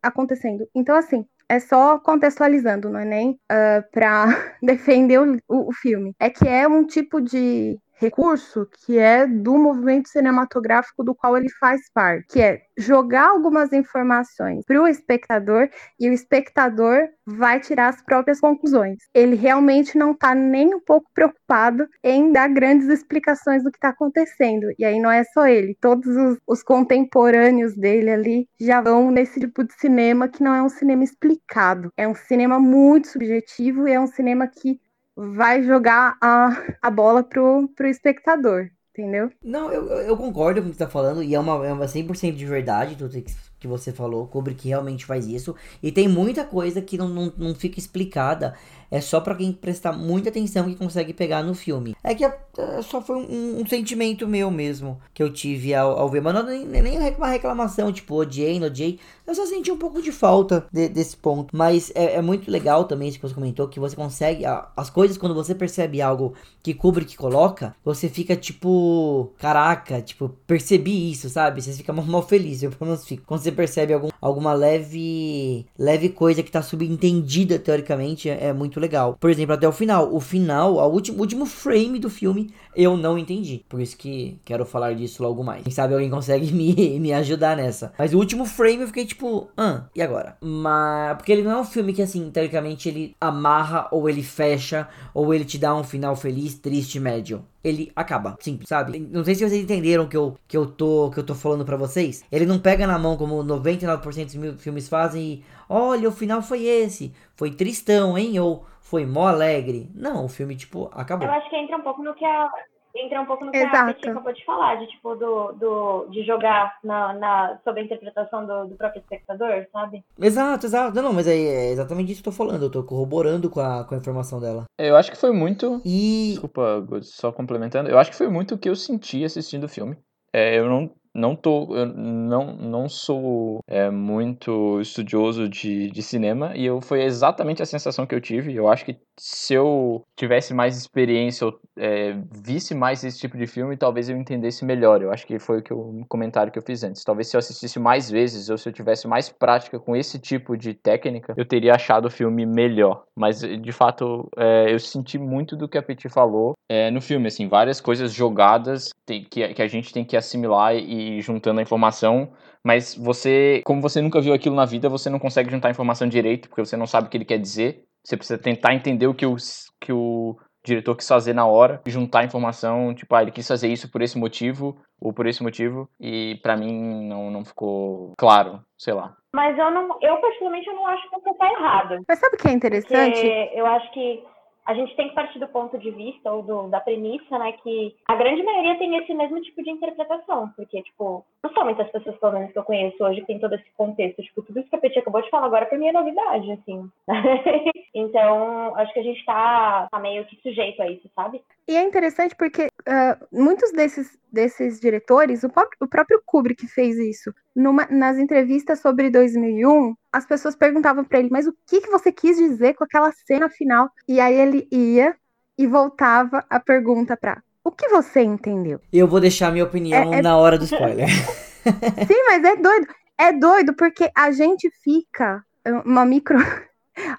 acontecendo. 0.01 0.65
Então, 0.73 0.95
assim, 0.95 1.25
é 1.49 1.59
só 1.59 1.99
contextualizando, 1.99 2.89
não 2.89 2.99
é 2.99 3.03
nem 3.03 3.31
uh, 3.31 3.91
para 3.91 4.25
defender 4.63 5.19
o, 5.19 5.37
o, 5.49 5.69
o 5.69 5.73
filme. 5.73 6.15
É 6.17 6.29
que 6.29 6.47
é 6.47 6.65
um 6.65 6.85
tipo 6.85 7.19
de 7.19 7.77
recurso 8.01 8.67
que 8.83 8.97
é 8.97 9.27
do 9.27 9.57
movimento 9.59 10.09
cinematográfico 10.09 11.03
do 11.03 11.13
qual 11.13 11.37
ele 11.37 11.49
faz 11.59 11.81
parte, 11.93 12.33
que 12.33 12.41
é 12.41 12.61
jogar 12.75 13.29
algumas 13.29 13.71
informações 13.71 14.65
para 14.65 14.81
o 14.81 14.87
espectador 14.87 15.69
e 15.99 16.09
o 16.09 16.13
espectador 16.13 17.07
vai 17.25 17.59
tirar 17.59 17.89
as 17.89 18.01
próprias 18.01 18.39
conclusões. 18.39 18.97
Ele 19.13 19.35
realmente 19.35 19.97
não 19.97 20.13
está 20.13 20.33
nem 20.33 20.73
um 20.73 20.79
pouco 20.79 21.07
preocupado 21.13 21.87
em 22.03 22.31
dar 22.31 22.49
grandes 22.49 22.87
explicações 22.87 23.63
do 23.63 23.71
que 23.71 23.77
está 23.77 23.89
acontecendo. 23.89 24.73
E 24.79 24.83
aí 24.83 24.99
não 24.99 25.11
é 25.11 25.23
só 25.25 25.47
ele, 25.47 25.77
todos 25.79 26.07
os, 26.07 26.39
os 26.47 26.63
contemporâneos 26.63 27.75
dele 27.75 28.09
ali 28.09 28.49
já 28.59 28.81
vão 28.81 29.11
nesse 29.11 29.39
tipo 29.39 29.63
de 29.63 29.73
cinema 29.73 30.27
que 30.27 30.43
não 30.43 30.55
é 30.55 30.63
um 30.63 30.69
cinema 30.69 31.03
explicado, 31.03 31.91
é 31.95 32.07
um 32.07 32.15
cinema 32.15 32.59
muito 32.59 33.09
subjetivo 33.09 33.87
e 33.87 33.93
é 33.93 33.99
um 33.99 34.07
cinema 34.07 34.47
que 34.47 34.79
vai 35.15 35.63
jogar 35.63 36.17
a, 36.21 36.49
a 36.81 36.91
bola 36.91 37.23
pro, 37.23 37.67
pro 37.75 37.87
espectador, 37.87 38.69
entendeu? 38.91 39.31
Não, 39.43 39.71
eu, 39.71 39.87
eu 39.87 40.17
concordo 40.17 40.61
com 40.61 40.67
o 40.67 40.71
que 40.71 40.77
você 40.77 40.85
tá 40.85 40.89
falando, 40.89 41.23
e 41.23 41.35
é 41.35 41.39
uma, 41.39 41.65
é 41.65 41.73
uma 41.73 41.85
100% 41.85 42.35
de 42.35 42.45
verdade 42.45 42.95
tudo 42.95 43.21
que, 43.59 43.67
você 43.67 43.91
falou, 43.91 44.27
Kubrick 44.27 44.67
realmente 44.67 45.05
faz 45.05 45.27
isso, 45.27 45.55
e 45.83 45.91
tem 45.91 46.07
muita 46.07 46.43
coisa 46.43 46.81
que 46.81 46.97
não, 46.97 47.07
não, 47.07 47.33
não 47.37 47.55
fica 47.55 47.79
explicada 47.79 48.55
é 48.91 48.99
só 48.99 49.21
para 49.21 49.35
quem 49.35 49.53
prestar 49.53 49.93
muita 49.93 50.27
atenção 50.27 50.65
que 50.65 50.75
consegue 50.75 51.13
pegar 51.13 51.41
no 51.41 51.55
filme. 51.55 51.95
É 52.03 52.13
que 52.13 52.25
é, 52.25 52.37
é, 52.57 52.81
só 52.81 53.01
foi 53.01 53.15
um, 53.15 53.61
um, 53.61 53.65
sentimento 53.65 54.27
meu 54.27 54.51
mesmo 54.51 54.99
que 55.13 55.23
eu 55.23 55.31
tive 55.31 55.73
ao, 55.73 55.97
ao 55.97 56.09
ver. 56.09 56.21
Mas 56.21 56.33
não 56.33 56.43
nem, 56.43 56.65
nem 56.65 56.99
uma 57.15 57.27
reclamação, 57.27 57.91
tipo, 57.93 58.15
odiei, 58.15 58.59
não 58.59 58.67
odiei. 58.67 58.99
Eu 59.25 59.33
só 59.33 59.45
senti 59.45 59.71
um 59.71 59.77
pouco 59.77 60.01
de 60.01 60.11
falta 60.11 60.65
de, 60.73 60.89
desse 60.89 61.15
ponto. 61.15 61.55
Mas 61.55 61.89
é, 61.95 62.15
é, 62.15 62.21
muito 62.21 62.51
legal 62.51 62.83
também 62.83 63.07
isso 63.07 63.17
que 63.17 63.25
você 63.25 63.33
comentou, 63.33 63.69
que 63.69 63.79
você 63.79 63.95
consegue. 63.95 64.43
as 64.75 64.89
coisas, 64.89 65.17
quando 65.17 65.33
você 65.33 65.55
percebe 65.55 66.01
algo 66.01 66.33
que 66.61 66.73
Kubrick 66.73 67.15
coloca, 67.15 67.73
você 67.85 68.09
fica 68.09 68.35
tipo. 68.35 69.31
Caraca, 69.39 70.01
tipo, 70.01 70.29
percebi 70.45 71.09
isso, 71.09 71.29
sabe? 71.29 71.61
Você 71.61 71.71
fica 71.71 71.93
mal 72.03 72.23
feliz, 72.23 72.61
eu 72.61 72.71
pelo 72.71 72.91
menos 72.91 73.05
fico. 73.05 73.23
Quando 73.25 73.41
você 73.41 73.53
percebe 73.53 73.93
algum, 73.93 74.09
alguma 74.19 74.51
leve. 74.53 75.65
leve 75.79 76.09
coisa 76.09 76.43
que 76.43 76.51
tá 76.51 76.61
subentendida 76.61 77.57
teoricamente, 77.57 78.29
é, 78.29 78.47
é 78.47 78.53
muito 78.53 78.80
legal. 78.81 79.15
Por 79.19 79.29
exemplo, 79.29 79.53
até 79.53 79.67
o 79.67 79.71
final. 79.71 80.13
O 80.13 80.19
final, 80.19 80.75
o 80.75 80.87
último, 80.91 81.19
último 81.19 81.45
frame 81.45 81.99
do 81.99 82.09
filme, 82.09 82.53
eu 82.75 82.97
não 82.97 83.17
entendi. 83.17 83.63
Por 83.69 83.81
isso 83.81 83.95
que 83.95 84.39
quero 84.43 84.65
falar 84.65 84.93
disso 84.93 85.23
logo 85.23 85.43
mais. 85.43 85.63
Quem 85.63 85.71
sabe 85.71 85.93
alguém 85.93 86.09
consegue 86.09 86.51
me, 86.51 86.99
me 86.99 87.13
ajudar 87.13 87.55
nessa. 87.55 87.93
Mas 87.97 88.13
o 88.13 88.17
último 88.17 88.45
frame 88.45 88.81
eu 88.81 88.87
fiquei 88.87 89.05
tipo, 89.05 89.49
ah, 89.55 89.85
e 89.95 90.01
agora? 90.01 90.37
Mas. 90.41 91.15
Porque 91.17 91.31
ele 91.31 91.43
não 91.43 91.51
é 91.51 91.57
um 91.57 91.65
filme 91.65 91.93
que, 91.93 92.01
assim, 92.01 92.29
teoricamente 92.29 92.89
ele 92.89 93.15
amarra, 93.21 93.87
ou 93.91 94.09
ele 94.09 94.23
fecha, 94.23 94.87
ou 95.13 95.33
ele 95.33 95.45
te 95.45 95.57
dá 95.57 95.75
um 95.75 95.83
final 95.83 96.15
feliz, 96.15 96.55
triste, 96.55 96.99
médio 96.99 97.45
ele 97.63 97.91
acaba. 97.95 98.37
Simples, 98.39 98.67
sabe? 98.67 98.99
Não 98.99 99.23
sei 99.23 99.35
se 99.35 99.47
vocês 99.47 99.63
entenderam 99.63 100.07
que 100.07 100.17
eu, 100.17 100.37
que 100.47 100.57
eu 100.57 100.65
tô 100.65 101.09
que 101.11 101.19
eu 101.19 101.23
tô 101.23 101.35
falando 101.35 101.63
para 101.63 101.77
vocês. 101.77 102.23
Ele 102.31 102.45
não 102.45 102.59
pega 102.59 102.87
na 102.87 102.97
mão 102.97 103.17
como 103.17 103.43
99% 103.43 104.51
dos 104.51 104.61
filmes 104.61 104.89
fazem 104.89 105.23
e 105.23 105.43
olha, 105.69 106.09
o 106.09 106.11
final 106.11 106.41
foi 106.41 106.65
esse. 106.65 107.13
Foi 107.35 107.51
tristão, 107.51 108.17
hein? 108.17 108.39
Ou 108.39 108.65
foi 108.91 109.05
mó 109.05 109.27
alegre. 109.27 109.89
Não, 109.95 110.25
o 110.25 110.27
filme, 110.27 110.53
tipo, 110.53 110.91
acabou. 110.93 111.25
Eu 111.25 111.33
acho 111.33 111.49
que 111.49 111.55
entra 111.55 111.77
um 111.77 111.81
pouco 111.81 112.03
no 112.03 112.13
que 112.13 112.25
a. 112.25 112.51
Entra 112.93 113.21
um 113.21 113.25
pouco 113.25 113.45
no 113.45 113.51
que 113.53 113.57
Exato. 113.57 113.77
a 113.77 113.85
Betty 113.85 114.09
acabou 114.09 114.33
de 114.33 114.43
falar, 114.43 114.75
de 114.75 114.87
tipo, 114.87 115.15
do, 115.15 115.53
do, 115.53 116.07
de 116.09 116.25
jogar 116.25 116.77
na, 116.83 117.13
na, 117.13 117.57
sobre 117.63 117.79
a 117.79 117.83
interpretação 117.85 118.45
do, 118.45 118.65
do 118.67 118.75
próprio 118.75 118.99
espectador, 118.99 119.65
sabe? 119.71 120.03
Exato, 120.19 120.65
exato. 120.65 120.93
Não, 120.93 121.03
não, 121.03 121.13
mas 121.13 121.25
é, 121.25 121.37
é 121.37 121.71
exatamente 121.71 122.11
isso 122.11 122.21
que 122.21 122.27
eu 122.27 122.33
tô 122.33 122.37
falando. 122.37 122.63
Eu 122.63 122.69
tô 122.69 122.83
corroborando 122.83 123.49
com 123.49 123.61
a, 123.61 123.85
com 123.85 123.95
a 123.95 123.97
informação 123.97 124.41
dela. 124.41 124.65
Eu 124.77 124.97
acho 124.97 125.09
que 125.09 125.17
foi 125.17 125.31
muito. 125.31 125.81
E. 125.85 126.31
Desculpa, 126.31 126.85
só 127.01 127.31
complementando. 127.31 127.89
Eu 127.89 127.97
acho 127.97 128.11
que 128.11 128.17
foi 128.17 128.27
muito 128.27 128.55
o 128.55 128.57
que 128.57 128.67
eu 128.67 128.75
senti 128.75 129.23
assistindo 129.23 129.63
o 129.63 129.69
filme. 129.69 129.97
É, 130.33 130.59
eu 130.59 130.67
não 130.67 130.93
não 131.13 131.35
tô 131.35 131.75
eu 131.75 131.85
não 131.85 132.55
não 132.55 132.89
sou 132.89 133.59
é, 133.67 133.89
muito 133.89 134.79
estudioso 134.81 135.49
de, 135.49 135.89
de 135.91 136.01
cinema 136.03 136.55
e 136.55 136.65
eu 136.65 136.81
foi 136.81 137.03
exatamente 137.03 137.61
a 137.61 137.65
sensação 137.65 138.05
que 138.05 138.15
eu 138.15 138.21
tive 138.21 138.55
eu 138.55 138.67
acho 138.67 138.85
que 138.85 138.97
se 139.23 139.53
eu 139.53 140.03
tivesse 140.15 140.51
mais 140.51 140.75
experiência 140.75 141.45
ou 141.45 141.59
é, 141.77 142.17
visse 142.43 142.73
mais 142.73 143.03
esse 143.03 143.19
tipo 143.19 143.37
de 143.37 143.45
filme 143.45 143.77
talvez 143.77 144.09
eu 144.09 144.17
entendesse 144.17 144.65
melhor. 144.65 144.99
Eu 144.99 145.11
acho 145.11 145.27
que 145.27 145.37
foi 145.37 145.59
o 145.59 145.61
que 145.61 145.71
o 145.71 146.03
comentário 146.09 146.51
que 146.51 146.57
eu 146.57 146.63
fiz 146.63 146.83
antes. 146.83 147.03
Talvez 147.03 147.27
se 147.27 147.37
eu 147.37 147.39
assistisse 147.39 147.77
mais 147.77 148.09
vezes 148.09 148.49
ou 148.49 148.57
se 148.57 148.67
eu 148.67 148.73
tivesse 148.73 149.07
mais 149.07 149.29
prática 149.29 149.79
com 149.79 149.95
esse 149.95 150.17
tipo 150.17 150.57
de 150.57 150.73
técnica 150.73 151.35
eu 151.37 151.45
teria 151.45 151.75
achado 151.75 152.05
o 152.05 152.09
filme 152.09 152.47
melhor. 152.47 153.03
Mas 153.15 153.41
de 153.41 153.71
fato 153.71 154.27
é, 154.35 154.73
eu 154.73 154.79
senti 154.79 155.19
muito 155.19 155.55
do 155.55 155.69
que 155.69 155.77
a 155.77 155.83
Petit 155.83 156.09
falou 156.09 156.53
é, 156.67 156.89
no 156.89 156.99
filme 156.99 157.27
assim 157.27 157.47
várias 157.47 157.79
coisas 157.79 158.11
jogadas 158.11 158.89
que, 159.05 159.53
que 159.53 159.61
a 159.61 159.67
gente 159.67 159.93
tem 159.93 160.03
que 160.03 160.17
assimilar 160.17 160.75
e 160.75 161.21
juntando 161.21 161.59
a 161.59 161.63
informação, 161.63 162.31
mas 162.63 162.95
você, 162.95 163.61
como 163.65 163.81
você 163.81 164.01
nunca 164.01 164.21
viu 164.21 164.33
aquilo 164.33 164.55
na 164.55 164.65
vida, 164.65 164.87
você 164.87 165.09
não 165.09 165.19
consegue 165.19 165.49
juntar 165.49 165.67
a 165.67 165.71
informação 165.71 166.07
direito, 166.07 166.47
porque 166.47 166.63
você 166.63 166.77
não 166.77 166.85
sabe 166.85 167.07
o 167.07 167.09
que 167.09 167.17
ele 167.17 167.25
quer 167.25 167.39
dizer. 167.39 167.83
Você 168.03 168.17
precisa 168.17 168.41
tentar 168.41 168.73
entender 168.73 169.07
o 169.07 169.13
que 169.13 169.25
o, 169.25 169.35
que 169.79 169.93
o 169.93 170.37
diretor 170.63 170.95
quis 170.95 171.07
fazer 171.07 171.33
na 171.33 171.45
hora, 171.45 171.81
juntar 171.85 172.19
a 172.21 172.25
informação, 172.25 172.93
tipo, 172.93 173.15
ah, 173.15 173.21
ele 173.21 173.31
quis 173.31 173.47
fazer 173.47 173.67
isso 173.67 173.91
por 173.91 174.01
esse 174.01 174.17
motivo, 174.17 174.77
ou 174.99 175.13
por 175.13 175.25
esse 175.25 175.41
motivo, 175.41 175.89
e 175.99 176.39
para 176.43 176.55
mim 176.55 177.07
não, 177.07 177.31
não 177.31 177.45
ficou 177.45 178.13
claro, 178.17 178.61
sei 178.77 178.93
lá. 178.93 179.15
Mas 179.33 179.57
eu 179.57 179.71
não, 179.71 179.97
eu 180.01 180.17
particularmente 180.17 180.67
eu 180.67 180.75
não 180.75 180.87
acho 180.87 181.09
que 181.09 181.19
você 181.19 181.33
tá 181.35 181.51
errado. 181.51 182.03
Mas 182.07 182.19
sabe 182.19 182.35
o 182.35 182.39
que 182.39 182.47
é 182.47 182.51
interessante? 182.51 183.13
Porque 183.13 183.51
eu 183.53 183.65
acho 183.65 183.91
que 183.91 184.23
a 184.65 184.73
gente 184.73 184.95
tem 184.95 185.09
que 185.09 185.15
partir 185.15 185.39
do 185.39 185.47
ponto 185.47 185.77
de 185.77 185.91
vista 185.91 186.31
ou 186.31 186.43
do, 186.43 186.67
da 186.67 186.79
premissa, 186.79 187.37
né, 187.37 187.53
que 187.63 187.95
a 188.07 188.15
grande 188.15 188.43
maioria 188.43 188.77
tem 188.77 188.95
esse 188.97 189.13
mesmo 189.13 189.41
tipo 189.41 189.63
de 189.63 189.71
interpretação, 189.71 190.49
porque, 190.55 190.81
tipo, 190.83 191.25
não 191.43 191.51
somente 191.53 191.81
as 191.81 191.91
pessoas, 191.91 192.17
pelo 192.17 192.33
menos, 192.33 192.51
que 192.51 192.59
eu 192.59 192.63
conheço 192.63 193.03
hoje, 193.03 193.21
que 193.21 193.27
tem 193.27 193.39
todo 193.39 193.55
esse 193.55 193.65
contexto, 193.75 194.21
tipo, 194.21 194.41
tudo 194.43 194.59
isso 194.59 194.69
que 194.69 194.75
a 194.75 194.79
Peti 194.79 194.99
acabou 194.99 195.21
de 195.21 195.29
falar 195.29 195.47
agora, 195.47 195.65
pra 195.65 195.77
mim 195.77 195.87
é 195.87 195.91
novidade, 195.91 196.51
assim. 196.51 196.89
então, 197.93 198.75
acho 198.75 198.93
que 198.93 198.99
a 198.99 199.03
gente 199.03 199.25
tá, 199.25 199.87
tá, 199.91 199.99
meio 199.99 200.25
que 200.25 200.39
sujeito 200.41 200.81
a 200.81 200.87
isso, 200.87 201.09
sabe? 201.15 201.41
E 201.67 201.75
é 201.75 201.83
interessante 201.83 202.35
porque 202.35 202.65
uh, 202.65 203.27
muitos 203.31 203.71
desses, 203.71 204.17
desses 204.31 204.79
diretores, 204.79 205.43
o, 205.43 205.49
próprio, 205.49 205.77
o 205.81 205.87
próprio 205.87 206.21
Kubrick 206.25 206.67
fez 206.67 206.97
isso. 206.97 207.33
Numa, 207.55 207.85
nas 207.89 208.17
entrevistas 208.17 208.79
sobre 208.79 209.09
2001, 209.09 209.93
as 210.11 210.25
pessoas 210.25 210.55
perguntavam 210.55 211.03
para 211.03 211.19
ele, 211.19 211.29
mas 211.29 211.47
o 211.47 211.53
que, 211.67 211.81
que 211.81 211.89
você 211.89 212.11
quis 212.11 212.37
dizer 212.37 212.75
com 212.75 212.83
aquela 212.83 213.11
cena 213.25 213.49
final? 213.49 213.89
E 214.07 214.19
aí 214.19 214.35
ele 214.35 214.67
ia 214.71 215.15
e 215.57 215.67
voltava 215.67 216.45
a 216.49 216.59
pergunta 216.59 217.17
para 217.17 217.41
o 217.63 217.71
que 217.71 217.87
você 217.89 218.21
entendeu? 218.21 218.79
Eu 218.91 219.07
vou 219.07 219.19
deixar 219.19 219.51
minha 219.51 219.65
opinião 219.65 220.13
é, 220.13 220.19
é... 220.19 220.21
na 220.21 220.35
hora 220.37 220.57
do 220.57 220.65
spoiler. 220.65 221.07
Sim, 222.07 222.23
mas 222.25 222.43
é 222.43 222.55
doido. 222.55 222.87
É 223.17 223.31
doido 223.31 223.75
porque 223.75 224.09
a 224.15 224.31
gente 224.31 224.69
fica 224.83 225.43
uma 225.85 226.05
micro 226.05 226.39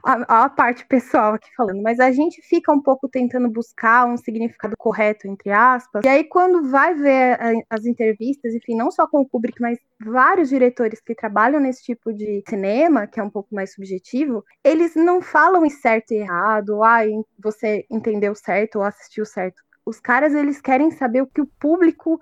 a, 0.04 0.44
a, 0.44 0.48
parte 0.50 0.86
pessoal 0.86 1.34
aqui 1.34 1.48
falando, 1.56 1.82
mas 1.82 1.98
a 1.98 2.12
gente 2.12 2.42
fica 2.42 2.72
um 2.72 2.82
pouco 2.82 3.08
tentando 3.08 3.48
buscar 3.50 4.06
um 4.06 4.16
significado 4.16 4.74
correto, 4.76 5.26
entre 5.26 5.50
aspas, 5.50 6.04
e 6.04 6.08
aí 6.08 6.24
quando 6.24 6.70
vai 6.70 6.94
ver 6.94 7.40
a, 7.40 7.52
as 7.70 7.84
entrevistas, 7.84 8.54
enfim, 8.54 8.76
não 8.76 8.90
só 8.90 9.06
com 9.06 9.20
o 9.20 9.28
Kubrick, 9.28 9.60
mas 9.60 9.78
vários 10.04 10.48
diretores 10.48 11.00
que 11.00 11.14
trabalham 11.14 11.60
nesse 11.60 11.82
tipo 11.82 12.12
de 12.12 12.42
cinema, 12.48 13.06
que 13.06 13.20
é 13.20 13.22
um 13.22 13.30
pouco 13.30 13.54
mais 13.54 13.72
subjetivo, 13.72 14.44
eles 14.64 14.94
não 14.94 15.22
falam 15.22 15.64
em 15.64 15.70
certo 15.70 16.12
e 16.12 16.18
errado, 16.18 16.82
ah, 16.82 17.00
você 17.42 17.86
entendeu 17.90 18.34
certo 18.34 18.76
ou 18.76 18.84
assistiu 18.84 19.24
certo. 19.24 19.62
Os 19.84 19.98
caras, 19.98 20.32
eles 20.34 20.60
querem 20.60 20.90
saber 20.92 21.22
o 21.22 21.26
que 21.26 21.40
o 21.40 21.50
público 21.58 22.20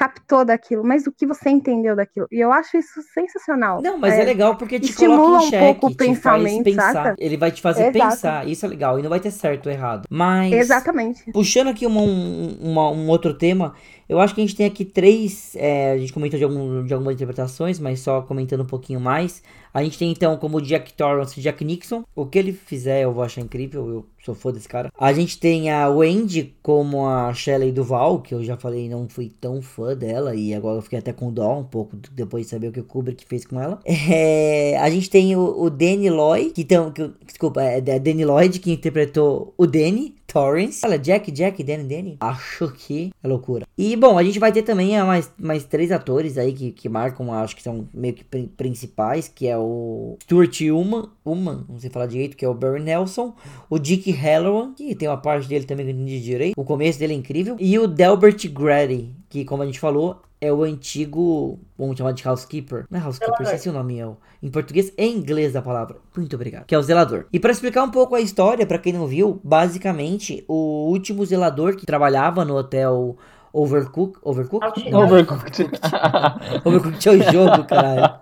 captou 0.00 0.46
daquilo, 0.46 0.82
mas 0.82 1.06
o 1.06 1.12
que 1.12 1.26
você 1.26 1.50
entendeu 1.50 1.94
daquilo. 1.94 2.26
E 2.32 2.40
eu 2.40 2.50
acho 2.50 2.74
isso 2.78 3.02
sensacional. 3.12 3.82
Não, 3.82 3.98
mas 3.98 4.14
é, 4.14 4.22
É, 4.22 4.24
legal 4.24 4.56
porque 4.56 4.80
te 4.80 4.88
estimula 4.88 5.18
coloca 5.18 5.44
em 5.44 5.46
um 5.46 5.50
xeque, 5.50 5.64
pouco 5.66 5.86
o 5.88 5.94
pensamento, 5.94 6.64
pensar. 6.64 6.92
saca? 6.94 7.14
Ele 7.18 7.36
vai 7.36 7.50
te 7.50 7.60
fazer 7.60 7.94
Exato. 7.94 7.98
pensar, 8.10 8.48
isso 8.48 8.64
é 8.64 8.68
legal. 8.70 8.98
E 8.98 9.02
não 9.02 9.10
vai 9.10 9.20
ter 9.20 9.30
certo 9.30 9.66
ou 9.66 9.72
errado. 9.72 10.06
Mas, 10.08 10.54
Exatamente. 10.54 11.30
puxando 11.32 11.68
aqui 11.68 11.84
uma- 11.84 12.00
um, 12.00 12.56
uma- 12.62 12.90
um 12.90 13.08
outro 13.10 13.34
tema, 13.34 13.74
eu 14.10 14.18
acho 14.18 14.34
que 14.34 14.40
a 14.40 14.44
gente 14.44 14.56
tem 14.56 14.66
aqui 14.66 14.84
três. 14.84 15.54
é, 15.54 15.92
a 15.92 15.98
gente 15.98 16.12
comentou 16.12 16.36
de, 16.36 16.42
algum, 16.42 16.84
de 16.84 16.92
algumas 16.92 17.14
interpretações, 17.14 17.78
mas 17.78 18.00
só 18.00 18.20
comentando 18.20 18.62
um 18.62 18.66
pouquinho 18.66 18.98
mais. 18.98 19.40
A 19.72 19.84
gente 19.84 19.96
tem 19.96 20.10
então 20.10 20.36
como 20.36 20.60
Jack 20.60 20.92
Torrance 20.94 21.40
Jack 21.40 21.64
Nixon. 21.64 22.02
O 22.16 22.26
que 22.26 22.40
ele 22.40 22.52
fizer 22.52 23.04
eu 23.04 23.12
vou 23.12 23.22
achar 23.22 23.40
incrível, 23.40 23.88
eu 23.88 24.06
sou 24.24 24.34
fã 24.34 24.50
desse 24.50 24.68
cara. 24.68 24.90
A 24.98 25.12
gente 25.12 25.38
tem 25.38 25.70
a 25.70 25.88
Wendy 25.88 26.56
como 26.60 27.06
a 27.06 27.32
Shelley 27.32 27.70
Duval, 27.70 28.20
que 28.20 28.34
eu 28.34 28.42
já 28.42 28.56
falei, 28.56 28.88
não 28.88 29.08
fui 29.08 29.30
tão 29.40 29.62
fã 29.62 29.96
dela. 29.96 30.34
E 30.34 30.52
agora 30.54 30.78
eu 30.78 30.82
fiquei 30.82 30.98
até 30.98 31.12
com 31.12 31.32
dó 31.32 31.60
um 31.60 31.64
pouco 31.64 31.96
depois 32.10 32.46
de 32.46 32.50
saber 32.50 32.66
o 32.66 32.72
que 32.72 32.80
o 32.80 32.84
Kubrick 32.84 33.24
fez 33.24 33.44
com 33.44 33.60
ela. 33.60 33.80
É, 34.12 34.76
a 34.78 34.90
gente 34.90 35.08
tem 35.08 35.36
o, 35.36 35.62
o 35.62 35.70
Danny 35.70 36.10
Lloyd, 36.10 36.50
que, 36.50 36.62
então, 36.62 36.90
que 36.90 37.08
desculpa, 37.24 37.62
é, 37.62 37.76
é 37.78 37.98
Danny 37.98 38.24
Lloyd, 38.24 38.58
que 38.58 38.72
interpretou 38.72 39.54
o 39.56 39.66
Danny. 39.66 40.16
Torrance. 40.32 40.80
Olha, 40.84 40.98
Jack, 40.98 41.30
Jack, 41.30 41.62
Danny, 41.62 41.84
Danny. 41.84 42.16
Acho 42.20 42.70
que 42.72 43.10
é 43.22 43.28
loucura. 43.28 43.66
E, 43.76 43.96
bom, 43.96 44.18
a 44.18 44.22
gente 44.22 44.38
vai 44.38 44.52
ter 44.52 44.62
também 44.62 44.96
ah, 44.96 45.04
mais, 45.04 45.32
mais 45.38 45.64
três 45.64 45.90
atores 45.90 46.38
aí 46.38 46.52
que, 46.52 46.70
que 46.72 46.88
marcam, 46.88 47.32
acho 47.32 47.56
que 47.56 47.62
são 47.62 47.88
meio 47.92 48.14
que 48.14 48.24
pri- 48.24 48.50
principais, 48.56 49.28
que 49.28 49.46
é 49.46 49.56
o 49.56 50.16
Stuart 50.22 50.60
Uman, 50.62 51.08
Uman, 51.24 51.64
não 51.68 51.78
sei 51.78 51.90
falar 51.90 52.06
direito, 52.06 52.36
que 52.36 52.44
é 52.44 52.48
o 52.48 52.54
Barry 52.54 52.82
Nelson, 52.82 53.34
o 53.68 53.78
Dick 53.78 54.10
Halloran, 54.12 54.72
que 54.74 54.94
tem 54.94 55.08
uma 55.08 55.16
parte 55.16 55.48
dele 55.48 55.64
também 55.64 55.88
entendi 55.88 56.20
direito, 56.20 56.54
o 56.60 56.64
começo 56.64 56.98
dele 56.98 57.14
é 57.14 57.16
incrível, 57.16 57.56
e 57.58 57.78
o 57.78 57.86
Delbert 57.86 58.48
Grady, 58.52 59.10
que, 59.28 59.44
como 59.44 59.62
a 59.62 59.66
gente 59.66 59.80
falou, 59.80 60.20
é 60.40 60.52
o 60.52 60.62
antigo, 60.62 61.58
vamos 61.78 61.96
chamar 61.98 62.12
de 62.12 62.26
housekeeper. 62.26 62.86
Não 62.90 62.98
é 62.98 63.02
housekeeper, 63.02 63.42
esqueci 63.42 63.68
o 63.68 63.72
nome 63.72 63.98
é 63.98 64.06
o- 64.06 64.16
em 64.42 64.50
português 64.50 64.92
e 64.96 65.04
em 65.04 65.16
inglês 65.16 65.52
da 65.52 65.60
palavra. 65.60 65.96
Muito 66.16 66.34
obrigado. 66.34 66.64
Que 66.64 66.74
é 66.74 66.78
o 66.78 66.82
zelador. 66.82 67.26
E 67.32 67.38
para 67.38 67.52
explicar 67.52 67.82
um 67.82 67.90
pouco 67.90 68.14
a 68.14 68.20
história, 68.20 68.64
pra 68.66 68.78
quem 68.78 68.92
não 68.92 69.06
viu, 69.06 69.40
basicamente, 69.44 70.44
o 70.48 70.88
último 70.90 71.24
zelador 71.26 71.76
que 71.76 71.84
trabalhava 71.84 72.44
no 72.44 72.56
hotel 72.56 73.16
Overcook, 73.52 74.18
Overcook? 74.22 74.64
Outback. 74.64 74.90
Não, 74.90 75.00
Overcooked. 75.04 75.68
Overcooked 76.64 77.08
é 77.08 77.12
o 77.12 77.32
jogo, 77.32 77.64
caralho. 77.64 78.14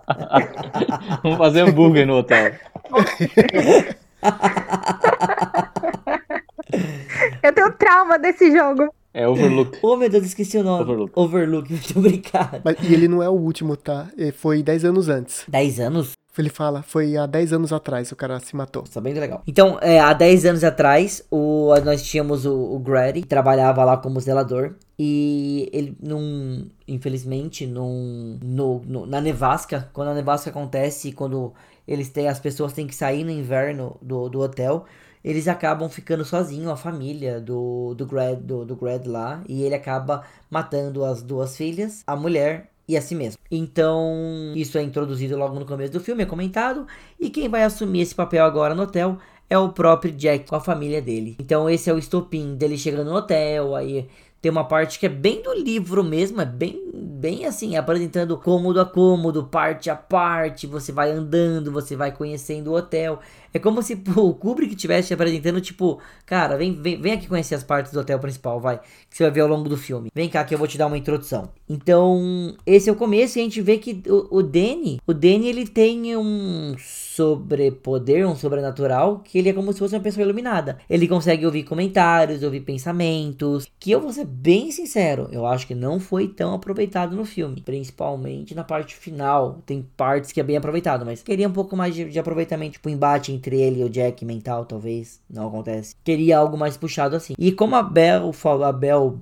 Vamos 1.23 1.37
fazer 1.37 1.61
hambúrguer 1.61 2.05
no 2.07 2.15
hotel. 2.17 2.51
Eu 7.41 7.53
tenho 7.53 7.71
trauma 7.73 8.17
desse 8.19 8.51
jogo. 8.55 8.93
É 9.13 9.27
Overlook. 9.27 9.79
Oh, 9.83 9.95
meu 9.97 10.09
Deus, 10.09 10.25
esqueci 10.25 10.57
o 10.57 10.63
nome. 10.63 10.83
Overlook. 10.83 11.11
Overlook, 11.15 11.69
muito 11.73 11.99
obrigado. 11.99 12.61
Mas, 12.63 12.77
e 12.81 12.93
ele 12.93 13.07
não 13.07 13.23
é 13.23 13.29
o 13.29 13.33
último, 13.33 13.75
tá? 13.75 14.07
É, 14.17 14.31
Foi 14.31 14.61
10 14.61 14.85
anos 14.85 15.09
antes. 15.09 15.43
10 15.47 15.79
anos? 15.79 16.11
Ele 16.37 16.47
fala, 16.49 16.81
foi 16.81 17.17
há 17.17 17.25
10 17.25 17.51
anos 17.51 17.73
atrás 17.73 18.07
que 18.07 18.13
o 18.13 18.15
cara 18.15 18.39
se 18.39 18.55
matou. 18.55 18.83
Tá 18.83 19.01
bem 19.01 19.13
legal. 19.13 19.41
Então, 19.45 19.77
é, 19.81 19.99
há 19.99 20.13
10 20.13 20.45
anos 20.45 20.63
atrás, 20.63 21.21
o, 21.29 21.73
nós 21.83 22.01
tínhamos 22.01 22.45
o, 22.45 22.53
o 22.55 22.79
Grady, 22.79 23.21
que 23.23 23.27
trabalhava 23.27 23.83
lá 23.83 23.97
como 23.97 24.21
zelador. 24.21 24.75
E 24.97 25.69
ele 25.73 25.97
não. 26.01 26.65
Infelizmente, 26.87 27.65
num, 27.65 28.37
no, 28.41 28.81
no- 28.85 29.05
na 29.05 29.19
nevasca, 29.19 29.89
quando 29.91 30.09
a 30.09 30.13
nevasca 30.13 30.49
acontece, 30.49 31.11
quando 31.11 31.51
eles 31.85 32.09
têm. 32.09 32.29
As 32.29 32.39
pessoas 32.39 32.71
têm 32.71 32.87
que 32.87 32.95
sair 32.95 33.25
no 33.25 33.31
inverno 33.31 33.97
do, 34.01 34.29
do 34.29 34.39
hotel. 34.39 34.85
Eles 35.23 35.47
acabam 35.47 35.89
ficando 35.89 36.23
sozinhos, 36.23 36.71
a 36.71 36.75
família 36.75 37.39
do, 37.39 37.93
do, 37.93 38.05
Grad, 38.05 38.39
do, 38.39 38.65
do 38.65 38.75
Grad 38.75 39.05
lá. 39.05 39.41
E 39.47 39.63
ele 39.63 39.75
acaba 39.75 40.23
matando 40.49 41.03
as 41.03 41.21
duas 41.21 41.57
filhas, 41.57 42.03
a 42.07 42.15
mulher 42.15 42.69
e 42.87 42.97
a 42.97 43.01
si 43.01 43.13
mesmo. 43.13 43.39
Então, 43.51 44.53
isso 44.55 44.77
é 44.77 44.81
introduzido 44.81 45.37
logo 45.37 45.59
no 45.59 45.65
começo 45.65 45.93
do 45.93 45.99
filme, 45.99 46.23
é 46.23 46.25
comentado. 46.25 46.87
E 47.19 47.29
quem 47.29 47.47
vai 47.47 47.63
assumir 47.63 48.01
esse 48.01 48.15
papel 48.15 48.43
agora 48.43 48.73
no 48.73 48.83
hotel 48.83 49.17
é 49.49 49.57
o 49.57 49.69
próprio 49.69 50.11
Jack 50.11 50.47
com 50.47 50.55
a 50.55 50.59
família 50.59 51.01
dele. 51.01 51.35
Então, 51.39 51.69
esse 51.69 51.89
é 51.89 51.93
o 51.93 51.99
estopim 51.99 52.55
dele 52.55 52.77
chegando 52.77 53.09
no 53.09 53.17
hotel. 53.17 53.75
Aí 53.75 54.07
tem 54.41 54.51
uma 54.51 54.63
parte 54.63 54.99
que 54.99 55.05
é 55.05 55.09
bem 55.09 55.41
do 55.41 55.53
livro 55.53 56.03
mesmo, 56.03 56.39
é 56.39 56.45
bem, 56.45 56.81
bem 56.93 57.45
assim, 57.45 57.75
apresentando 57.75 58.37
cômodo 58.37 58.79
a 58.79 58.85
cômodo, 58.85 59.43
parte 59.43 59.89
a 59.89 59.95
parte. 59.95 60.65
Você 60.65 60.91
vai 60.91 61.11
andando, 61.11 61.71
você 61.71 61.95
vai 61.95 62.11
conhecendo 62.11 62.71
o 62.71 62.75
hotel. 62.75 63.19
É 63.53 63.59
como 63.59 63.81
se 63.81 63.95
pô, 63.95 64.21
o 64.21 64.33
Kubrick 64.33 64.73
estivesse 64.73 65.13
apresentando, 65.13 65.61
tipo, 65.61 65.99
cara, 66.25 66.57
vem, 66.57 66.73
vem, 66.73 67.01
vem 67.01 67.13
aqui 67.13 67.27
conhecer 67.27 67.55
as 67.55 67.63
partes 67.63 67.91
do 67.91 67.99
hotel 67.99 68.19
principal, 68.19 68.59
vai. 68.59 68.79
Que 69.09 69.17
você 69.17 69.23
vai 69.23 69.31
ver 69.31 69.41
ao 69.41 69.47
longo 69.47 69.67
do 69.67 69.77
filme. 69.77 70.09
Vem 70.13 70.29
cá 70.29 70.43
que 70.43 70.53
eu 70.53 70.57
vou 70.57 70.67
te 70.67 70.77
dar 70.77 70.87
uma 70.87 70.97
introdução. 70.97 71.49
Então, 71.67 72.55
esse 72.65 72.89
é 72.89 72.91
o 72.91 72.95
começo 72.95 73.37
e 73.37 73.41
a 73.41 73.43
gente 73.43 73.61
vê 73.61 73.77
que 73.77 74.01
o, 74.07 74.37
o 74.37 74.43
Danny, 74.43 74.99
o 75.05 75.13
Danny 75.13 75.47
ele 75.47 75.67
tem 75.67 76.15
um 76.15 76.75
sobrepoder, 76.79 78.27
um 78.27 78.35
sobrenatural, 78.35 79.19
que 79.19 79.37
ele 79.37 79.49
é 79.49 79.53
como 79.53 79.73
se 79.73 79.79
fosse 79.79 79.95
uma 79.95 80.01
pessoa 80.01 80.23
iluminada. 80.23 80.77
Ele 80.89 81.07
consegue 81.07 81.45
ouvir 81.45 81.63
comentários, 81.63 82.43
ouvir 82.43 82.61
pensamentos, 82.61 83.67
que 83.79 83.91
eu 83.91 83.99
vou 83.99 84.13
ser 84.13 84.25
bem 84.25 84.71
sincero, 84.71 85.27
eu 85.31 85.45
acho 85.45 85.67
que 85.67 85.75
não 85.75 85.99
foi 85.99 86.27
tão 86.27 86.53
aproveitado 86.53 87.15
no 87.15 87.25
filme, 87.25 87.61
principalmente 87.61 88.55
na 88.55 88.63
parte 88.63 88.95
final. 88.95 89.61
Tem 89.65 89.85
partes 89.97 90.31
que 90.31 90.39
é 90.39 90.43
bem 90.43 90.57
aproveitado, 90.57 91.05
mas 91.05 91.21
queria 91.21 91.47
um 91.47 91.53
pouco 91.53 91.75
mais 91.75 91.93
de, 91.93 92.05
de 92.05 92.19
aproveitamento, 92.19 92.73
tipo, 92.73 92.89
embate 92.89 93.31
entre 93.39 93.59
ele 93.59 93.81
e 93.81 93.83
o 93.83 93.89
Jack 93.89 94.23
mental, 94.25 94.65
talvez, 94.65 95.19
não 95.29 95.47
acontece. 95.47 95.95
Queria 96.03 96.37
algo 96.37 96.57
mais 96.57 96.77
puxado 96.77 97.15
assim. 97.15 97.33
E 97.39 97.51
como 97.51 97.75
a 97.75 97.81
Bel 97.81 98.31
falou, 98.33 98.65
a 98.65 98.71
Bel, 98.71 99.19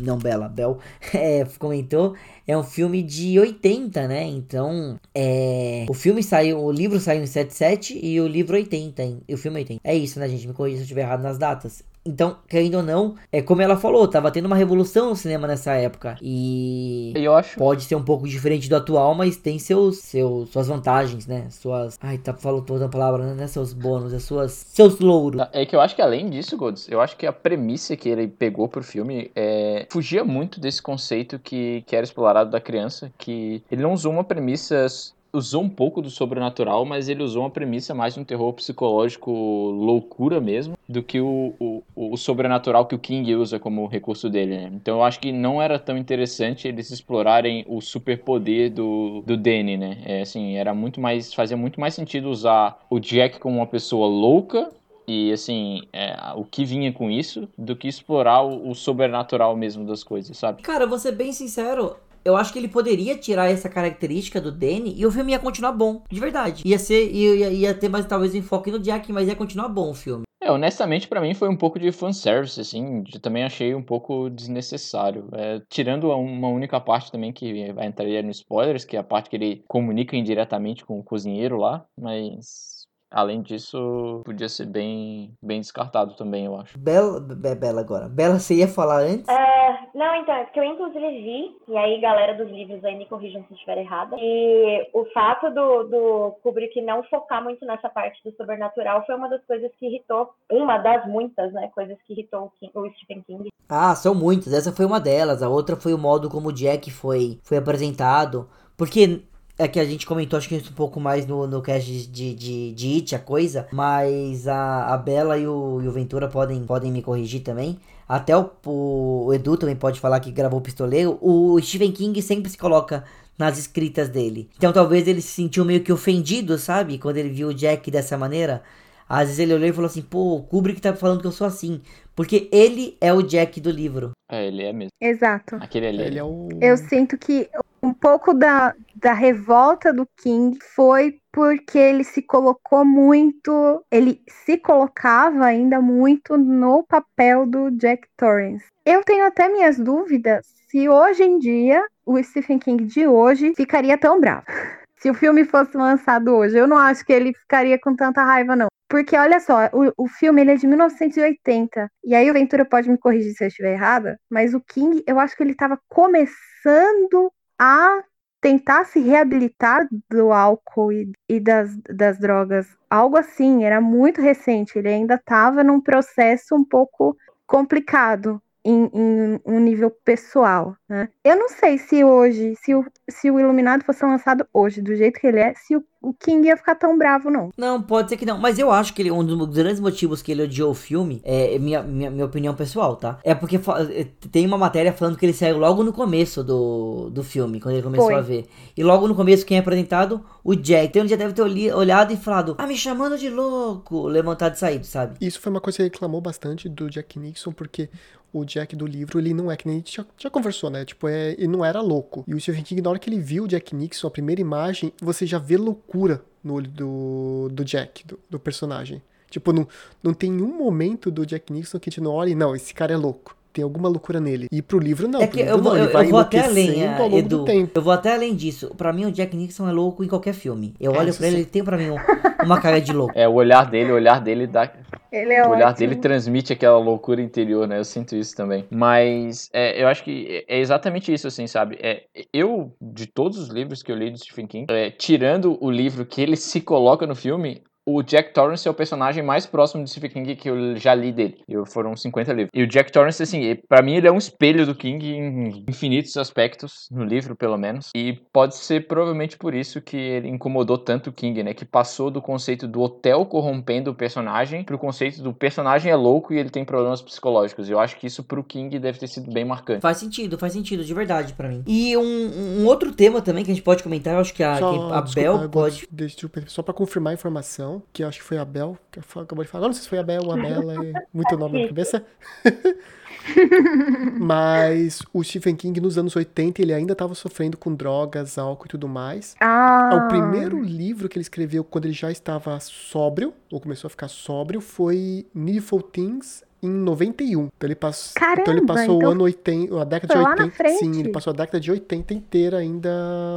não 0.00 0.16
Bela, 0.16 0.48
Bel, 0.48 0.78
é, 1.12 1.44
comentou, 1.58 2.14
é 2.46 2.56
um 2.56 2.62
filme 2.62 3.02
de 3.02 3.38
80, 3.38 4.08
né? 4.08 4.24
Então, 4.24 4.98
é, 5.14 5.86
o 5.88 5.94
filme 5.94 6.22
saiu, 6.22 6.58
o 6.58 6.72
livro 6.72 6.98
saiu 6.98 7.22
em 7.22 7.26
77 7.26 7.98
e 8.02 8.20
o 8.20 8.26
livro 8.26 8.56
80, 8.56 9.02
hein? 9.02 9.20
e 9.28 9.34
o 9.34 9.38
filme 9.38 9.58
80. 9.58 9.80
É 9.84 9.94
isso, 9.94 10.18
né, 10.18 10.28
gente? 10.28 10.46
Me 10.46 10.54
corrija 10.54 10.76
se 10.76 10.82
eu 10.82 10.84
estiver 10.84 11.02
errado 11.02 11.22
nas 11.22 11.38
datas. 11.38 11.82
Então, 12.04 12.38
querendo 12.48 12.76
ou 12.76 12.82
não, 12.82 13.14
é 13.30 13.42
como 13.42 13.60
ela 13.60 13.76
falou, 13.76 14.08
tava 14.08 14.30
tendo 14.30 14.46
uma 14.46 14.56
revolução 14.56 15.10
no 15.10 15.16
cinema 15.16 15.46
nessa 15.46 15.72
época. 15.72 16.16
E 16.22 17.12
eu 17.14 17.34
acho. 17.34 17.58
pode 17.58 17.84
ser 17.84 17.94
um 17.94 18.02
pouco 18.02 18.26
diferente 18.26 18.68
do 18.68 18.76
atual, 18.76 19.14
mas 19.14 19.36
tem 19.36 19.58
seus, 19.58 19.98
seus 19.98 20.50
suas 20.50 20.68
vantagens, 20.68 21.26
né? 21.26 21.48
Suas. 21.50 21.98
Ai, 22.00 22.18
tá 22.18 22.32
falando 22.32 22.64
toda 22.64 22.86
a 22.86 22.88
palavra, 22.88 23.34
né? 23.34 23.46
Seus 23.46 23.72
bônus, 23.72 24.12
é 24.12 24.18
suas. 24.18 24.52
Seus 24.52 24.98
louros. 24.98 25.42
É 25.52 25.66
que 25.66 25.76
eu 25.76 25.80
acho 25.80 25.94
que 25.94 26.02
além 26.02 26.30
disso, 26.30 26.56
Golds, 26.56 26.88
eu 26.88 27.00
acho 27.00 27.16
que 27.16 27.26
a 27.26 27.32
premissa 27.32 27.96
que 27.96 28.08
ele 28.08 28.26
pegou 28.28 28.68
pro 28.68 28.82
filme 28.82 29.30
é, 29.36 29.86
fugia 29.90 30.24
muito 30.24 30.58
desse 30.58 30.80
conceito 30.80 31.38
que, 31.38 31.82
que 31.86 31.94
era 31.94 32.04
explorado 32.04 32.50
da 32.50 32.60
criança, 32.60 33.12
que 33.18 33.62
ele 33.70 33.82
não 33.82 33.92
usou 33.92 34.12
uma 34.12 34.24
premissa 34.24 34.86
usou 35.32 35.62
um 35.62 35.68
pouco 35.68 36.02
do 36.02 36.10
sobrenatural, 36.10 36.84
mas 36.84 37.08
ele 37.08 37.22
usou 37.22 37.42
uma 37.42 37.50
premissa 37.50 37.94
mais 37.94 38.14
de 38.14 38.20
um 38.20 38.24
terror 38.24 38.52
psicológico 38.52 39.30
loucura 39.30 40.40
mesmo, 40.40 40.76
do 40.88 41.02
que 41.02 41.20
o, 41.20 41.54
o, 41.58 41.82
o 41.94 42.16
sobrenatural 42.16 42.86
que 42.86 42.94
o 42.94 42.98
King 42.98 43.34
usa 43.36 43.58
como 43.58 43.86
recurso 43.86 44.28
dele, 44.28 44.56
né? 44.56 44.70
Então 44.74 44.98
eu 44.98 45.04
acho 45.04 45.20
que 45.20 45.32
não 45.32 45.62
era 45.62 45.78
tão 45.78 45.96
interessante 45.96 46.66
eles 46.66 46.90
explorarem 46.90 47.64
o 47.68 47.80
superpoder 47.80 48.72
do, 48.72 49.22
do 49.24 49.36
Danny, 49.36 49.76
né? 49.76 49.98
É, 50.04 50.22
assim, 50.22 50.56
era 50.56 50.74
muito 50.74 51.00
mais, 51.00 51.32
fazia 51.32 51.56
muito 51.56 51.80
mais 51.80 51.94
sentido 51.94 52.28
usar 52.28 52.80
o 52.90 52.98
Jack 52.98 53.38
como 53.38 53.56
uma 53.56 53.66
pessoa 53.66 54.06
louca 54.06 54.70
e 55.06 55.32
assim, 55.32 55.82
é, 55.92 56.16
o 56.36 56.44
que 56.44 56.64
vinha 56.64 56.92
com 56.92 57.10
isso, 57.10 57.48
do 57.58 57.74
que 57.74 57.88
explorar 57.88 58.42
o, 58.42 58.70
o 58.70 58.74
sobrenatural 58.74 59.56
mesmo 59.56 59.84
das 59.84 60.04
coisas, 60.04 60.36
sabe? 60.36 60.62
Cara, 60.62 60.86
vou 60.86 60.98
ser 60.98 61.12
bem 61.12 61.32
sincero. 61.32 61.96
Eu 62.24 62.36
acho 62.36 62.52
que 62.52 62.58
ele 62.58 62.68
poderia 62.68 63.16
tirar 63.16 63.50
essa 63.50 63.68
característica 63.68 64.40
do 64.40 64.52
Danny 64.52 64.94
e 64.96 65.06
o 65.06 65.10
filme 65.10 65.32
ia 65.32 65.38
continuar 65.38 65.72
bom, 65.72 66.02
de 66.10 66.20
verdade. 66.20 66.62
Ia 66.66 66.78
ser, 66.78 67.10
ia, 67.10 67.50
ia 67.50 67.74
ter 67.74 67.88
mais 67.88 68.06
talvez 68.06 68.34
um 68.34 68.38
enfoque 68.38 68.70
no 68.70 68.78
Jack, 68.78 69.10
mas 69.12 69.26
ia 69.28 69.34
continuar 69.36 69.68
bom 69.68 69.90
o 69.90 69.94
filme. 69.94 70.24
É, 70.42 70.50
honestamente, 70.50 71.06
pra 71.06 71.20
mim 71.20 71.34
foi 71.34 71.48
um 71.50 71.56
pouco 71.56 71.78
de 71.78 71.92
fanservice, 71.92 72.58
assim, 72.60 73.04
eu 73.12 73.20
também 73.20 73.44
achei 73.44 73.74
um 73.74 73.82
pouco 73.82 74.30
desnecessário. 74.30 75.28
É, 75.34 75.60
tirando 75.68 76.08
uma 76.10 76.48
única 76.48 76.80
parte 76.80 77.12
também 77.12 77.30
que 77.32 77.72
vai 77.74 77.86
entrar 77.86 78.06
no 78.22 78.30
spoilers, 78.30 78.84
que 78.84 78.96
é 78.96 79.00
a 79.00 79.04
parte 79.04 79.28
que 79.28 79.36
ele 79.36 79.62
comunica 79.68 80.16
indiretamente 80.16 80.84
com 80.84 80.98
o 80.98 81.04
cozinheiro 81.04 81.58
lá, 81.58 81.84
mas 81.98 82.86
além 83.10 83.42
disso, 83.42 84.22
podia 84.24 84.48
ser 84.48 84.66
bem, 84.66 85.34
bem 85.42 85.60
descartado 85.60 86.14
também, 86.16 86.46
eu 86.46 86.56
acho. 86.58 86.78
Bela, 86.78 87.20
Be- 87.20 87.54
Bela 87.54 87.80
agora. 87.82 88.08
Bela, 88.08 88.38
você 88.38 88.54
ia 88.54 88.68
falar 88.68 89.00
antes? 89.02 89.28
É, 89.28 89.69
não, 89.94 90.14
então, 90.16 90.34
é 90.34 90.44
porque 90.44 90.60
eu 90.60 90.64
inclusive 90.64 91.10
vi, 91.22 91.56
e 91.68 91.76
aí 91.76 92.00
galera 92.00 92.34
dos 92.34 92.48
livros 92.50 92.84
aí 92.84 92.96
me 92.96 93.06
corrijam 93.06 93.44
se 93.46 93.54
estiver 93.54 93.78
errada, 93.78 94.16
e 94.18 94.88
o 94.92 95.04
fato 95.06 95.50
do, 95.50 95.84
do 95.84 96.30
Kubrick 96.42 96.80
não 96.82 97.02
focar 97.04 97.42
muito 97.42 97.64
nessa 97.64 97.88
parte 97.88 98.22
do 98.24 98.34
sobrenatural 98.36 99.04
foi 99.06 99.14
uma 99.14 99.28
das 99.28 99.44
coisas 99.46 99.70
que 99.78 99.86
irritou, 99.86 100.30
uma 100.50 100.78
das 100.78 101.06
muitas, 101.06 101.52
né, 101.52 101.68
coisas 101.74 101.96
que 102.06 102.12
irritou 102.12 102.44
o, 102.46 102.50
King- 102.58 102.72
o 102.74 102.90
Stephen 102.94 103.22
King. 103.22 103.48
Ah, 103.68 103.94
são 103.94 104.14
muitas. 104.14 104.52
Essa 104.52 104.72
foi 104.72 104.84
uma 104.84 104.98
delas. 105.00 105.42
A 105.42 105.48
outra 105.48 105.76
foi 105.76 105.94
o 105.94 105.98
modo 105.98 106.28
como 106.28 106.48
o 106.48 106.52
Jack 106.52 106.90
foi, 106.90 107.38
foi 107.44 107.56
apresentado. 107.56 108.48
Porque 108.76 109.22
é 109.58 109.68
que 109.68 109.78
a 109.78 109.84
gente 109.84 110.06
comentou, 110.06 110.36
acho 110.38 110.48
que 110.48 110.56
isso 110.56 110.72
um 110.72 110.74
pouco 110.74 110.98
mais 110.98 111.26
no, 111.26 111.46
no 111.46 111.62
cast 111.62 111.88
de, 112.08 112.34
de, 112.34 112.72
de 112.72 112.94
It, 112.96 113.14
a 113.14 113.18
coisa. 113.18 113.68
Mas 113.72 114.48
a, 114.48 114.92
a 114.92 114.96
Bela 114.96 115.38
e 115.38 115.46
o, 115.46 115.80
e 115.82 115.86
o 115.88 115.92
Ventura 115.92 116.28
podem, 116.28 116.64
podem 116.64 116.90
me 116.90 117.02
corrigir 117.02 117.42
também. 117.42 117.78
Até 118.10 118.36
o, 118.36 118.50
o 118.66 119.32
Edu 119.32 119.56
também 119.56 119.76
pode 119.76 120.00
falar 120.00 120.18
que 120.18 120.32
gravou 120.32 120.58
o 120.58 120.62
Pistoleiro, 120.62 121.16
o 121.22 121.60
Stephen 121.60 121.92
King 121.92 122.20
sempre 122.20 122.50
se 122.50 122.58
coloca 122.58 123.04
nas 123.38 123.56
escritas 123.56 124.08
dele. 124.08 124.50
Então 124.56 124.72
talvez 124.72 125.06
ele 125.06 125.20
se 125.20 125.28
sentiu 125.28 125.64
meio 125.64 125.80
que 125.84 125.92
ofendido, 125.92 126.58
sabe? 126.58 126.98
Quando 126.98 127.18
ele 127.18 127.28
viu 127.28 127.50
o 127.50 127.54
Jack 127.54 127.88
dessa 127.88 128.18
maneira. 128.18 128.64
Às 129.08 129.26
vezes 129.26 129.38
ele 129.38 129.54
olhou 129.54 129.68
e 129.68 129.72
falou 129.72 129.86
assim, 129.86 130.02
pô, 130.02 130.34
o 130.34 130.42
Kubrick 130.42 130.80
tá 130.80 130.92
falando 130.92 131.20
que 131.20 131.26
eu 131.28 131.32
sou 131.32 131.46
assim. 131.46 131.80
Porque 132.16 132.48
ele 132.50 132.96
é 133.00 133.12
o 133.12 133.22
Jack 133.22 133.60
do 133.60 133.70
livro. 133.70 134.10
É, 134.28 134.44
ele 134.48 134.64
é 134.64 134.72
mesmo. 134.72 134.90
Exato. 135.00 135.54
Aquele 135.60 135.86
ali. 135.86 136.02
Ele 136.02 136.18
é 136.18 136.24
o. 136.24 136.48
Eu 136.60 136.76
sinto 136.76 137.16
que 137.16 137.48
um 137.82 137.92
pouco 137.92 138.34
da, 138.34 138.74
da 138.94 139.12
revolta 139.12 139.92
do 139.92 140.06
King 140.16 140.58
foi 140.74 141.18
porque 141.32 141.78
ele 141.78 142.04
se 142.04 142.22
colocou 142.22 142.84
muito, 142.84 143.84
ele 143.90 144.22
se 144.28 144.58
colocava 144.58 145.46
ainda 145.46 145.80
muito 145.80 146.36
no 146.36 146.82
papel 146.84 147.46
do 147.46 147.70
Jack 147.70 148.08
Torrance. 148.16 148.66
Eu 148.84 149.02
tenho 149.04 149.26
até 149.26 149.48
minhas 149.48 149.78
dúvidas 149.78 150.46
se 150.68 150.88
hoje 150.88 151.22
em 151.22 151.38
dia 151.38 151.84
o 152.04 152.22
Stephen 152.22 152.58
King 152.58 152.84
de 152.84 153.06
hoje 153.06 153.52
ficaria 153.56 153.96
tão 153.98 154.20
bravo. 154.20 154.44
Se 155.00 155.08
o 155.08 155.14
filme 155.14 155.46
fosse 155.46 155.74
lançado 155.78 156.28
hoje, 156.36 156.58
eu 156.58 156.66
não 156.66 156.76
acho 156.76 157.06
que 157.06 157.12
ele 157.12 157.32
ficaria 157.32 157.78
com 157.78 157.96
tanta 157.96 158.22
raiva, 158.22 158.54
não. 158.54 158.66
Porque, 158.86 159.16
olha 159.16 159.40
só, 159.40 159.70
o, 159.72 160.04
o 160.04 160.06
filme 160.06 160.42
ele 160.42 160.50
é 160.50 160.56
de 160.56 160.66
1980. 160.66 161.88
E 162.04 162.14
aí 162.14 162.30
o 162.30 162.34
Ventura 162.34 162.66
pode 162.66 162.90
me 162.90 162.98
corrigir 162.98 163.32
se 163.32 163.42
eu 163.42 163.48
estiver 163.48 163.72
errada, 163.72 164.20
mas 164.28 164.52
o 164.52 164.60
King, 164.60 165.02
eu 165.06 165.18
acho 165.18 165.34
que 165.34 165.42
ele 165.42 165.52
estava 165.52 165.80
começando 165.88 167.32
a 167.60 168.02
tentar 168.40 168.86
se 168.86 169.00
reabilitar 169.00 169.86
do 170.08 170.32
álcool 170.32 170.90
e, 170.90 171.12
e 171.28 171.38
das, 171.38 171.76
das 171.94 172.18
drogas. 172.18 172.66
Algo 172.88 173.18
assim, 173.18 173.64
era 173.64 173.82
muito 173.82 174.22
recente. 174.22 174.78
Ele 174.78 174.88
ainda 174.88 175.16
estava 175.16 175.62
num 175.62 175.78
processo 175.78 176.54
um 176.54 176.64
pouco 176.64 177.14
complicado 177.46 178.42
em, 178.64 178.90
em, 178.92 179.40
um 179.46 179.58
nível 179.60 179.90
pessoal, 180.04 180.76
né? 180.88 181.08
Eu 181.24 181.36
não 181.36 181.48
sei 181.48 181.78
se 181.78 182.04
hoje, 182.04 182.54
se 182.56 182.74
o, 182.74 182.84
se 183.08 183.30
o 183.30 183.40
Iluminado 183.40 183.84
fosse 183.84 184.04
lançado 184.04 184.46
hoje, 184.52 184.82
do 184.82 184.94
jeito 184.94 185.18
que 185.18 185.26
ele 185.26 185.40
é, 185.40 185.54
se 185.54 185.76
o, 185.76 185.84
o 186.02 186.12
King 186.12 186.46
ia 186.46 186.56
ficar 186.56 186.74
tão 186.74 186.96
bravo, 186.96 187.30
não. 187.30 187.50
Não, 187.56 187.80
pode 187.82 188.08
ser 188.10 188.16
que 188.16 188.26
não. 188.26 188.38
Mas 188.38 188.58
eu 188.58 188.70
acho 188.70 188.92
que 188.92 189.02
ele, 189.02 189.10
um 189.10 189.24
dos 189.24 189.48
grandes 189.54 189.80
motivos 189.80 190.20
que 190.22 190.32
ele 190.32 190.42
odiou 190.42 190.70
o 190.70 190.74
filme, 190.74 191.20
é 191.24 191.58
minha, 191.58 191.82
minha, 191.82 192.10
minha 192.10 192.24
opinião 192.24 192.54
pessoal, 192.54 192.96
tá? 192.96 193.18
É 193.24 193.34
porque 193.34 193.56
é, 193.56 194.04
tem 194.30 194.46
uma 194.46 194.58
matéria 194.58 194.92
falando 194.92 195.16
que 195.16 195.24
ele 195.24 195.32
saiu 195.32 195.58
logo 195.58 195.82
no 195.82 195.92
começo 195.92 196.44
do, 196.44 197.08
do 197.10 197.22
filme, 197.22 197.60
quando 197.60 197.74
ele 197.74 197.82
começou 197.82 198.06
Foi. 198.06 198.14
a 198.14 198.20
ver. 198.20 198.46
E 198.76 198.82
logo 198.82 199.08
no 199.08 199.14
começo, 199.14 199.46
quem 199.46 199.56
é 199.56 199.60
apresentado? 199.60 200.24
O 200.44 200.54
Jack. 200.54 200.86
Então 200.88 201.02
ele 201.02 201.08
já 201.08 201.16
deve 201.16 201.32
ter 201.32 201.42
olhi- 201.42 201.72
olhado 201.72 202.12
e 202.12 202.16
falado, 202.16 202.54
ah, 202.58 202.66
me 202.66 202.76
chamando 202.76 203.16
de 203.16 203.28
louco, 203.30 204.06
levantado 204.06 204.54
e 204.54 204.58
saído, 204.58 204.86
sabe? 204.86 205.16
Isso 205.20 205.40
foi 205.40 205.50
uma 205.50 205.60
coisa 205.60 205.76
que 205.76 205.82
ele 205.82 205.90
reclamou 205.90 206.20
bastante 206.20 206.68
do 206.68 206.90
Jack 206.90 207.18
Nixon, 207.18 207.52
porque 207.52 207.88
o 208.32 208.44
Jack 208.44 208.76
do 208.76 208.86
livro, 208.86 209.18
ele 209.18 209.34
não 209.34 209.50
é 209.50 209.56
que 209.56 209.66
nem 209.66 209.76
a 209.76 209.78
gente 209.78 209.96
já, 209.96 210.06
já 210.16 210.30
conversou, 210.30 210.70
né? 210.70 210.84
Tipo, 210.84 211.08
é, 211.08 211.32
ele 211.32 211.48
não 211.48 211.64
era 211.64 211.80
louco. 211.80 212.24
E 212.26 212.34
o 212.34 212.40
Stephen 212.40 212.62
King, 212.62 212.82
na 212.82 212.90
hora 212.90 212.98
que 212.98 213.08
ele 213.08 213.18
viu 213.18 213.44
o 213.44 213.48
Jack 213.48 213.74
Nixon, 213.74 214.06
a 214.06 214.10
primeira 214.10 214.40
imagem, 214.40 214.92
você 215.00 215.26
já 215.26 215.38
vê 215.38 215.56
loucura 215.56 216.22
no 216.42 216.54
olho 216.54 216.70
do, 216.70 217.48
do 217.52 217.64
Jack, 217.64 218.06
do, 218.06 218.18
do 218.28 218.38
personagem. 218.38 219.02
Tipo, 219.28 219.52
não, 219.52 219.66
não 220.02 220.12
tem 220.12 220.32
um 220.42 220.56
momento 220.56 221.10
do 221.10 221.24
Jack 221.24 221.52
Nixon 221.52 221.78
que 221.78 221.88
a 221.88 221.90
gente 221.90 222.00
não 222.00 222.12
olha 222.12 222.30
e, 222.30 222.34
não, 222.34 222.54
esse 222.54 222.74
cara 222.74 222.92
é 222.92 222.96
louco. 222.96 223.36
Tem 223.52 223.64
alguma 223.64 223.88
loucura 223.88 224.20
nele. 224.20 224.46
E 224.52 224.62
pro 224.62 224.78
livro, 224.78 225.08
não. 225.08 225.20
é 225.20 225.26
pro 225.26 225.36
que 225.36 225.42
livro, 225.42 225.58
eu 225.58 225.62
vou, 225.62 225.72
não, 225.72 225.78
ele 225.80 225.88
eu, 225.88 225.92
vai 225.92 226.06
eu 226.06 226.10
vou 226.10 226.20
até 226.20 226.40
além, 226.44 226.86
ah, 226.86 226.96
ao 226.98 227.02
longo 227.04 227.18
Edu. 227.18 227.38
do 227.38 227.44
tempo. 227.44 227.70
Eu 227.74 227.82
vou 227.82 227.92
até 227.92 228.14
além 228.14 228.34
disso. 228.34 228.72
Pra 228.76 228.92
mim, 228.92 229.06
o 229.06 229.12
Jack 229.12 229.36
Nixon 229.36 229.68
é 229.68 229.72
louco 229.72 230.04
em 230.04 230.08
qualquer 230.08 230.34
filme. 230.34 230.74
Eu 230.80 230.94
É, 230.94 230.98
olho 230.98 231.14
pra 231.14 231.26
ele, 231.26 231.36
sim. 231.36 231.42
ele 231.42 231.50
tem 231.50 231.64
pra 231.64 231.76
mim 231.76 231.90
um- 231.90 232.44
uma 232.44 232.60
cara 232.60 232.80
de 232.80 232.92
louco. 232.92 233.12
É, 233.16 233.26
o 233.28 233.32
olhar 233.34 233.68
dele, 233.68 233.90
o 233.90 233.94
olhar 233.96 234.20
dele 234.20 234.46
dá. 234.46 234.70
Ele 235.12 235.32
é 235.34 235.44
o 235.44 235.50
olhar 235.50 235.70
ótimo. 235.70 235.88
dele 235.88 236.00
transmite 236.00 236.52
aquela 236.52 236.78
loucura 236.78 237.20
interior, 237.20 237.66
né? 237.66 237.78
Eu 237.80 237.84
sinto 237.84 238.14
isso 238.14 238.36
também. 238.36 238.64
Mas 238.70 239.50
é, 239.52 239.82
eu 239.82 239.88
acho 239.88 240.04
que 240.04 240.44
é 240.48 240.60
exatamente 240.60 241.12
isso, 241.12 241.26
assim, 241.26 241.48
sabe? 241.48 241.76
É, 241.82 242.04
eu, 242.32 242.72
de 242.80 243.06
todos 243.08 243.36
os 243.38 243.48
livros 243.48 243.82
que 243.82 243.90
eu 243.90 243.96
li 243.96 244.10
do 244.10 244.18
Stephen 244.18 244.46
King, 244.46 244.66
é, 244.72 244.90
tirando 244.90 245.58
o 245.60 245.68
livro 245.70 246.06
que 246.06 246.22
ele 246.22 246.36
se 246.36 246.60
coloca 246.60 247.06
no 247.08 247.16
filme, 247.16 247.62
o 247.86 248.02
Jack 248.02 248.32
Torrance 248.32 248.66
é 248.66 248.70
o 248.70 248.74
personagem 248.74 249.22
mais 249.22 249.46
próximo 249.46 249.82
do 249.82 249.88
Stephen 249.90 250.10
King 250.10 250.36
que 250.36 250.48
eu 250.48 250.76
já 250.76 250.94
li 250.94 251.10
dele. 251.12 251.38
Eu, 251.48 251.64
foram 251.66 251.96
50 251.96 252.32
livros. 252.32 252.50
E 252.54 252.62
o 252.62 252.66
Jack 252.66 252.92
Torrance, 252.92 253.22
assim, 253.22 253.56
pra 253.68 253.82
mim 253.82 253.94
ele 253.96 254.06
é 254.06 254.12
um 254.12 254.18
espelho 254.18 254.64
do 254.66 254.74
King 254.74 255.06
em 255.12 255.64
infinitos 255.68 256.16
aspectos, 256.16 256.88
no 256.90 257.04
livro 257.04 257.34
pelo 257.34 257.56
menos. 257.56 257.90
E 257.96 258.18
pode 258.32 258.56
ser 258.56 258.86
provavelmente 258.86 259.36
por 259.36 259.54
isso 259.54 259.80
que 259.80 259.96
ele 259.96 260.28
incomodou 260.28 260.78
tanto 260.78 261.10
o 261.10 261.12
King, 261.12 261.42
né? 261.42 261.54
Que 261.54 261.64
passou 261.64 262.10
do 262.10 262.20
conceito 262.22 262.66
do 262.68 262.80
hotel 262.80 263.24
corrompendo 263.26 263.90
o 263.90 263.94
personagem 263.94 264.62
pro 264.64 264.78
conceito 264.78 265.22
do 265.22 265.32
personagem 265.32 265.90
é 265.90 265.96
louco 265.96 266.32
e 266.32 266.38
ele 266.38 266.50
tem 266.50 266.64
problemas 266.64 267.02
psicológicos. 267.02 267.68
Eu 267.68 267.78
acho 267.80 267.96
que 267.96 268.06
isso 268.06 268.22
pro 268.24 268.44
King 268.44 268.78
deve 268.78 268.98
ter 268.98 269.06
sido 269.08 269.32
bem 269.32 269.44
marcante. 269.44 269.80
Faz 269.80 269.98
sentido, 269.98 270.38
faz 270.38 270.52
sentido, 270.52 270.84
de 270.84 270.94
verdade 270.94 271.32
pra 271.32 271.48
mim. 271.48 271.62
E 271.66 271.96
um, 271.96 272.60
um 272.60 272.66
outro 272.66 272.92
tema 272.92 273.20
também 273.22 273.44
que 273.44 273.50
a 273.50 273.54
gente 273.54 273.64
pode 273.64 273.82
comentar, 273.82 274.14
eu 274.14 274.20
acho 274.20 274.34
que 274.34 274.42
a, 274.42 274.56
Só, 274.56 274.70
que 274.88 274.92
a 274.94 275.00
desculpa, 275.00 275.38
Bel 275.38 275.48
pode. 275.48 275.88
deixa 275.90 276.16
eu- 276.26 276.30
só 276.46 276.62
pra 276.62 276.72
confirmar 276.74 277.12
a 277.12 277.14
informação, 277.14 277.69
que 277.92 278.02
eu 278.02 278.08
acho 278.08 278.18
que 278.18 278.24
foi 278.24 278.38
a 278.38 278.44
Bel, 278.44 278.76
que 278.90 278.98
acabou 278.98 279.44
de 279.44 279.50
falar. 279.50 279.60
Agora 279.60 279.68
não 279.68 279.74
sei 279.74 279.82
se 279.82 279.88
foi 279.88 279.98
a 279.98 280.02
Bel 280.02 280.22
ou 280.24 280.32
a 280.32 280.36
Bela, 280.36 280.74
é 280.86 280.92
muito 281.12 281.36
nome 281.36 281.62
na 281.62 281.68
cabeça. 281.68 282.04
Mas 284.18 285.02
o 285.12 285.22
Stephen 285.22 285.54
King 285.56 285.80
nos 285.80 285.98
anos 285.98 286.16
80 286.16 286.62
ele 286.62 286.72
ainda 286.72 286.92
estava 286.92 287.14
sofrendo 287.14 287.56
com 287.56 287.74
drogas, 287.74 288.38
álcool 288.38 288.66
e 288.66 288.68
tudo 288.70 288.88
mais. 288.88 289.34
Ah, 289.40 289.90
O 290.04 290.08
primeiro 290.08 290.60
livro 290.62 291.08
que 291.08 291.16
ele 291.18 291.22
escreveu 291.22 291.62
quando 291.64 291.84
ele 291.84 291.94
já 291.94 292.10
estava 292.10 292.58
sóbrio, 292.60 293.32
ou 293.50 293.60
começou 293.60 293.88
a 293.88 293.90
ficar 293.90 294.08
sóbrio, 294.08 294.60
foi 294.60 295.26
Needful 295.34 295.82
Things 295.82 296.42
em 296.62 296.68
91. 296.70 297.48
Então 297.56 297.66
ele, 297.66 297.74
pass... 297.74 298.12
Caramba, 298.14 298.40
então 298.42 298.54
ele 298.54 298.66
passou 298.66 298.96
então 298.96 299.08
o 299.08 299.12
ano 299.12 299.24
80, 299.24 299.80
a 299.80 299.84
década 299.84 300.12
foi 300.14 300.22
de 300.22 300.28
lá 300.28 300.36
na 300.36 300.44
80. 300.44 300.56
frente. 300.56 300.78
Sim, 300.78 301.00
ele 301.00 301.08
passou 301.10 301.32
a 301.32 301.36
década 301.36 301.60
de 301.60 301.70
80 301.70 302.14
inteira 302.14 302.58
ainda 302.58 302.90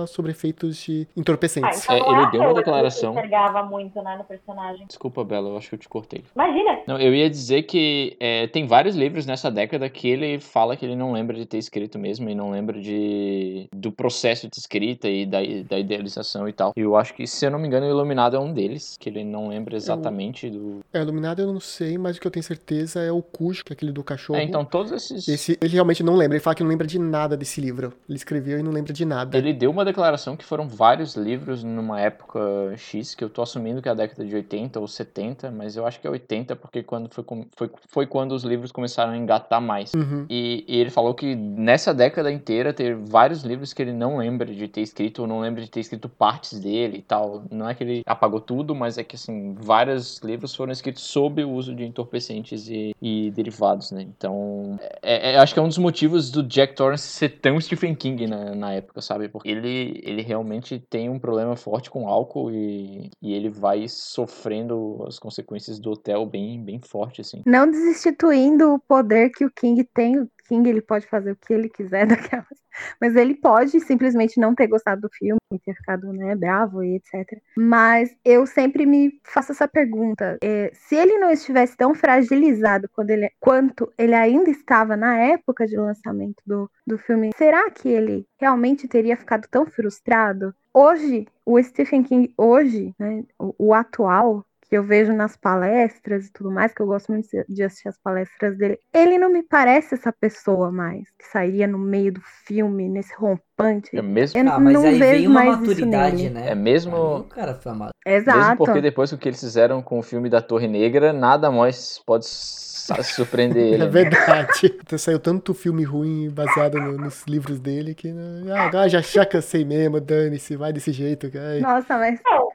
sobre 0.07 0.31
efeitos 0.31 0.77
de 0.77 1.07
Ah, 1.09 1.19
entorpecentes. 1.19 1.83
então 1.83 1.95
É, 1.95 1.99
ele 1.99 2.25
à 2.25 2.29
deu 2.29 2.41
uma 2.41 2.53
declaração. 2.53 3.11
Ele 3.11 3.19
enxergava 3.19 3.63
muito, 3.63 4.01
né, 4.01 4.15
no 4.17 4.23
personagem. 4.23 4.85
Desculpa, 4.87 5.23
Bela, 5.23 5.49
eu 5.49 5.57
acho 5.57 5.69
que 5.69 5.75
eu 5.75 5.79
te 5.79 5.89
cortei. 5.89 6.23
Imagina, 6.35 6.79
Não, 6.87 6.99
eu 6.99 7.13
ia 7.13 7.29
dizer 7.29 7.63
que 7.63 8.15
é, 8.19 8.47
tem 8.47 8.65
vários 8.67 8.95
livros 8.95 9.25
nessa 9.25 9.49
década 9.49 9.89
que 9.89 10.07
ele 10.07 10.39
fala 10.39 10.75
que 10.75 10.85
ele 10.85 10.95
não 10.95 11.11
lembra 11.11 11.35
de 11.37 11.45
ter 11.45 11.57
escrito 11.57 11.97
mesmo 11.97 12.29
e 12.29 12.35
não 12.35 12.51
lembra 12.51 12.79
de 12.79 13.67
do 13.73 13.91
processo 13.91 14.47
de 14.49 14.57
escrita 14.57 15.07
e 15.09 15.25
da, 15.25 15.39
da 15.69 15.79
idealização 15.79 16.47
e 16.47 16.53
tal. 16.53 16.73
E 16.75 16.81
eu 16.81 16.95
acho 16.95 17.13
que, 17.13 17.25
se 17.27 17.45
eu 17.45 17.51
não 17.51 17.59
me 17.59 17.67
engano, 17.67 17.85
o 17.85 17.89
Iluminado 17.89 18.35
é 18.35 18.39
um 18.39 18.53
deles, 18.53 18.97
que 18.99 19.09
ele 19.09 19.23
não 19.23 19.47
lembra 19.47 19.75
exatamente 19.75 20.49
do. 20.49 20.79
É, 20.93 21.01
Iluminado 21.01 21.41
eu 21.41 21.51
não 21.51 21.59
sei, 21.59 21.97
mas 21.97 22.17
o 22.17 22.21
que 22.21 22.27
eu 22.27 22.31
tenho 22.31 22.43
certeza 22.43 23.01
é 23.01 23.11
o 23.13 23.21
Cujo, 23.21 23.63
que 23.63 23.73
é 23.73 23.75
aquele 23.75 23.91
do 23.91 24.03
cachorro. 24.03 24.39
É, 24.39 24.43
então 24.43 24.63
todos 24.65 24.91
esses. 24.91 25.27
Esse, 25.27 25.57
ele 25.61 25.73
realmente 25.73 26.03
não 26.03 26.15
lembra, 26.15 26.35
ele 26.35 26.43
fala 26.43 26.55
que 26.55 26.63
não 26.63 26.69
lembra 26.69 26.87
de 26.87 26.99
nada 26.99 27.35
desse 27.37 27.61
livro. 27.61 27.93
Ele 28.07 28.17
escreveu 28.17 28.59
e 28.59 28.63
não 28.63 28.71
lembra 28.71 28.93
de 28.93 29.05
nada. 29.05 29.37
Ele 29.37 29.53
deu 29.53 29.71
uma 29.71 29.85
declaração 29.85 30.35
que 30.35 30.45
foram 30.45 30.67
vários 30.67 31.15
livros 31.15 31.63
numa 31.63 31.99
época 31.99 32.39
X, 32.77 33.15
que 33.15 33.23
eu 33.23 33.29
tô 33.29 33.41
assumindo 33.41 33.81
que 33.81 33.87
é 33.87 33.91
a 33.91 33.95
década 33.95 34.25
de 34.25 34.35
80 34.35 34.79
ou 34.79 34.87
70, 34.87 35.51
mas 35.51 35.75
eu 35.75 35.85
acho 35.85 35.99
que 35.99 36.07
é 36.07 36.09
80, 36.09 36.55
porque 36.55 36.83
quando 36.83 37.09
foi, 37.09 37.23
foi, 37.55 37.69
foi 37.87 38.07
quando 38.07 38.33
os 38.33 38.43
livros 38.43 38.71
começaram 38.71 39.13
a 39.13 39.17
engatar 39.17 39.61
mais. 39.61 39.93
Uhum. 39.93 40.25
E, 40.29 40.63
e 40.67 40.79
ele 40.79 40.89
falou 40.89 41.13
que 41.13 41.35
nessa 41.35 41.93
década 41.93 42.31
inteira 42.31 42.73
teve 42.73 43.01
vários 43.05 43.43
livros 43.43 43.73
que 43.73 43.81
ele 43.81 43.93
não 43.93 44.17
lembra 44.17 44.53
de 44.53 44.67
ter 44.67 44.81
escrito, 44.81 45.23
ou 45.23 45.27
não 45.27 45.39
lembra 45.39 45.61
de 45.61 45.69
ter 45.69 45.79
escrito 45.79 46.09
partes 46.09 46.59
dele 46.59 46.97
e 46.97 47.01
tal. 47.01 47.43
Não 47.51 47.69
é 47.69 47.73
que 47.73 47.83
ele 47.83 48.01
apagou 48.05 48.39
tudo, 48.39 48.75
mas 48.75 48.97
é 48.97 49.03
que 49.03 49.15
assim, 49.15 49.53
vários 49.53 50.19
livros 50.19 50.55
foram 50.55 50.71
escritos 50.71 51.03
sob 51.03 51.43
o 51.43 51.51
uso 51.51 51.75
de 51.75 51.83
entorpecentes 51.83 52.67
e, 52.67 52.95
e 53.05 53.31
derivados, 53.31 53.91
né? 53.91 54.01
Então, 54.01 54.79
é, 55.01 55.33
é- 55.33 55.37
acho 55.37 55.53
que 55.53 55.59
é 55.59 55.63
um 55.63 55.67
dos 55.67 55.77
motivos 55.77 56.31
do 56.31 56.41
Jack 56.41 56.73
Torrance 56.73 57.05
ser 57.05 57.41
tão 57.41 57.59
Stephen 57.59 57.93
King 57.93 58.27
na, 58.27 58.55
na 58.55 58.71
época, 58.71 59.01
sabe? 59.01 59.27
Porque 59.27 59.49
ele, 59.49 59.99
ele 60.05 60.21
realmente 60.21 60.79
tem 60.79 61.09
um 61.09 61.19
problema 61.19 61.57
forte 61.57 61.89
com 61.89 62.07
álcool 62.07 62.49
e, 62.49 63.11
e 63.21 63.33
ele 63.33 63.49
vai 63.49 63.89
sofrendo 63.89 65.03
as 65.05 65.19
consequências 65.19 65.79
do 65.79 65.91
hotel 65.91 66.25
bem, 66.25 66.63
bem 66.63 66.79
forte, 66.79 67.19
assim. 67.19 67.41
não 67.45 67.69
destituindo 67.69 68.73
o 68.73 68.79
poder 68.79 69.31
que 69.31 69.43
o 69.43 69.51
King 69.51 69.83
tem. 69.93 70.25
King 70.53 70.69
ele 70.69 70.81
pode 70.81 71.07
fazer 71.07 71.31
o 71.31 71.35
que 71.35 71.51
ele 71.51 71.67
quiser 71.67 72.05
daquelas. 72.05 72.63
Mas 73.01 73.15
ele 73.15 73.35
pode 73.35 73.79
simplesmente 73.79 74.39
não 74.39 74.53
ter 74.53 74.67
gostado 74.67 75.01
do 75.01 75.09
filme, 75.09 75.39
ter 75.63 75.73
ficado 75.73 76.11
né, 76.13 76.35
bravo 76.35 76.83
e 76.83 76.95
etc. 76.95 77.39
Mas 77.55 78.15
eu 78.23 78.45
sempre 78.45 78.85
me 78.85 79.19
faço 79.23 79.51
essa 79.51 79.67
pergunta: 79.67 80.37
é, 80.43 80.71
se 80.73 80.95
ele 80.95 81.17
não 81.17 81.31
estivesse 81.31 81.75
tão 81.75 81.95
fragilizado 81.95 82.89
quando 82.93 83.09
ele, 83.09 83.29
quanto 83.39 83.91
ele 83.97 84.13
ainda 84.13 84.49
estava 84.49 84.95
na 84.95 85.17
época 85.17 85.65
de 85.65 85.75
lançamento 85.75 86.41
do, 86.45 86.69
do 86.85 86.97
filme, 86.97 87.31
será 87.35 87.69
que 87.71 87.89
ele 87.89 88.27
realmente 88.39 88.87
teria 88.87 89.17
ficado 89.17 89.47
tão 89.49 89.65
frustrado? 89.65 90.53
Hoje, 90.73 91.27
o 91.45 91.61
Stephen 91.61 92.03
King, 92.03 92.33
hoje, 92.35 92.95
né, 92.97 93.23
o, 93.37 93.53
o 93.67 93.73
atual, 93.73 94.43
que 94.73 94.77
eu 94.79 94.83
vejo 94.83 95.13
nas 95.13 95.37
palestras 95.37 96.25
e 96.25 96.31
tudo 96.33 96.49
mais, 96.49 96.73
que 96.73 96.81
eu 96.81 96.87
gosto 96.87 97.11
muito 97.11 97.27
de 97.47 97.61
assistir 97.61 97.89
as 97.89 97.97
palestras 97.99 98.57
dele, 98.57 98.79
ele 98.91 99.19
não 99.19 99.31
me 99.31 99.43
parece 99.43 99.93
essa 99.93 100.11
pessoa 100.11 100.71
mais, 100.71 101.03
que 101.11 101.27
sairia 101.27 101.67
no 101.67 101.77
meio 101.77 102.13
do 102.13 102.21
filme, 102.43 102.89
nesse 102.89 103.13
rompante. 103.13 103.95
É 103.95 104.01
mesmo, 104.01 104.35
Eu 104.39 104.49
Ah, 104.51 104.59
mas 104.59 104.73
não 104.73 104.83
aí 104.85 104.97
vejo 104.97 105.11
veio 105.11 105.29
uma 105.29 105.43
mais 105.45 105.51
isso 105.61 105.69
maturidade, 105.69 106.15
nele. 106.23 106.29
né? 106.31 106.49
é 106.49 106.55
mesmo... 106.55 107.25
Cara 107.29 107.53
foi 107.53 107.71
amado. 107.71 107.91
Mesmo 108.03 108.31
Exato. 108.31 108.57
porque 108.57 108.81
depois 108.81 109.11
do 109.11 109.17
que 109.19 109.29
eles 109.29 109.39
fizeram 109.39 109.79
com 109.79 109.99
o 109.99 110.01
filme 110.01 110.27
da 110.27 110.41
Torre 110.41 110.67
Negra, 110.67 111.13
nada 111.13 111.51
mais 111.51 112.01
pode 112.03 112.25
surpreender 112.25 113.73
ele. 113.73 113.83
É 113.83 113.87
verdade. 113.87 114.75
Saiu 114.97 115.19
tanto 115.19 115.53
filme 115.53 115.83
ruim 115.83 116.29
baseado 116.31 116.79
no- 116.79 116.97
nos 116.97 117.23
livros 117.27 117.59
dele 117.59 117.93
que. 117.93 118.11
né, 118.11 118.51
Ah, 118.51 118.63
agora 118.65 118.89
já, 118.89 119.01
já 119.01 119.23
cansei 119.25 119.63
mesmo, 119.63 120.01
dane-se, 120.01 120.55
vai 120.55 120.73
desse 120.73 120.91
jeito. 120.91 121.29
Ai. 121.37 121.59
Nossa, 121.61 121.97
mas 121.97 122.19
Mas 122.25 122.52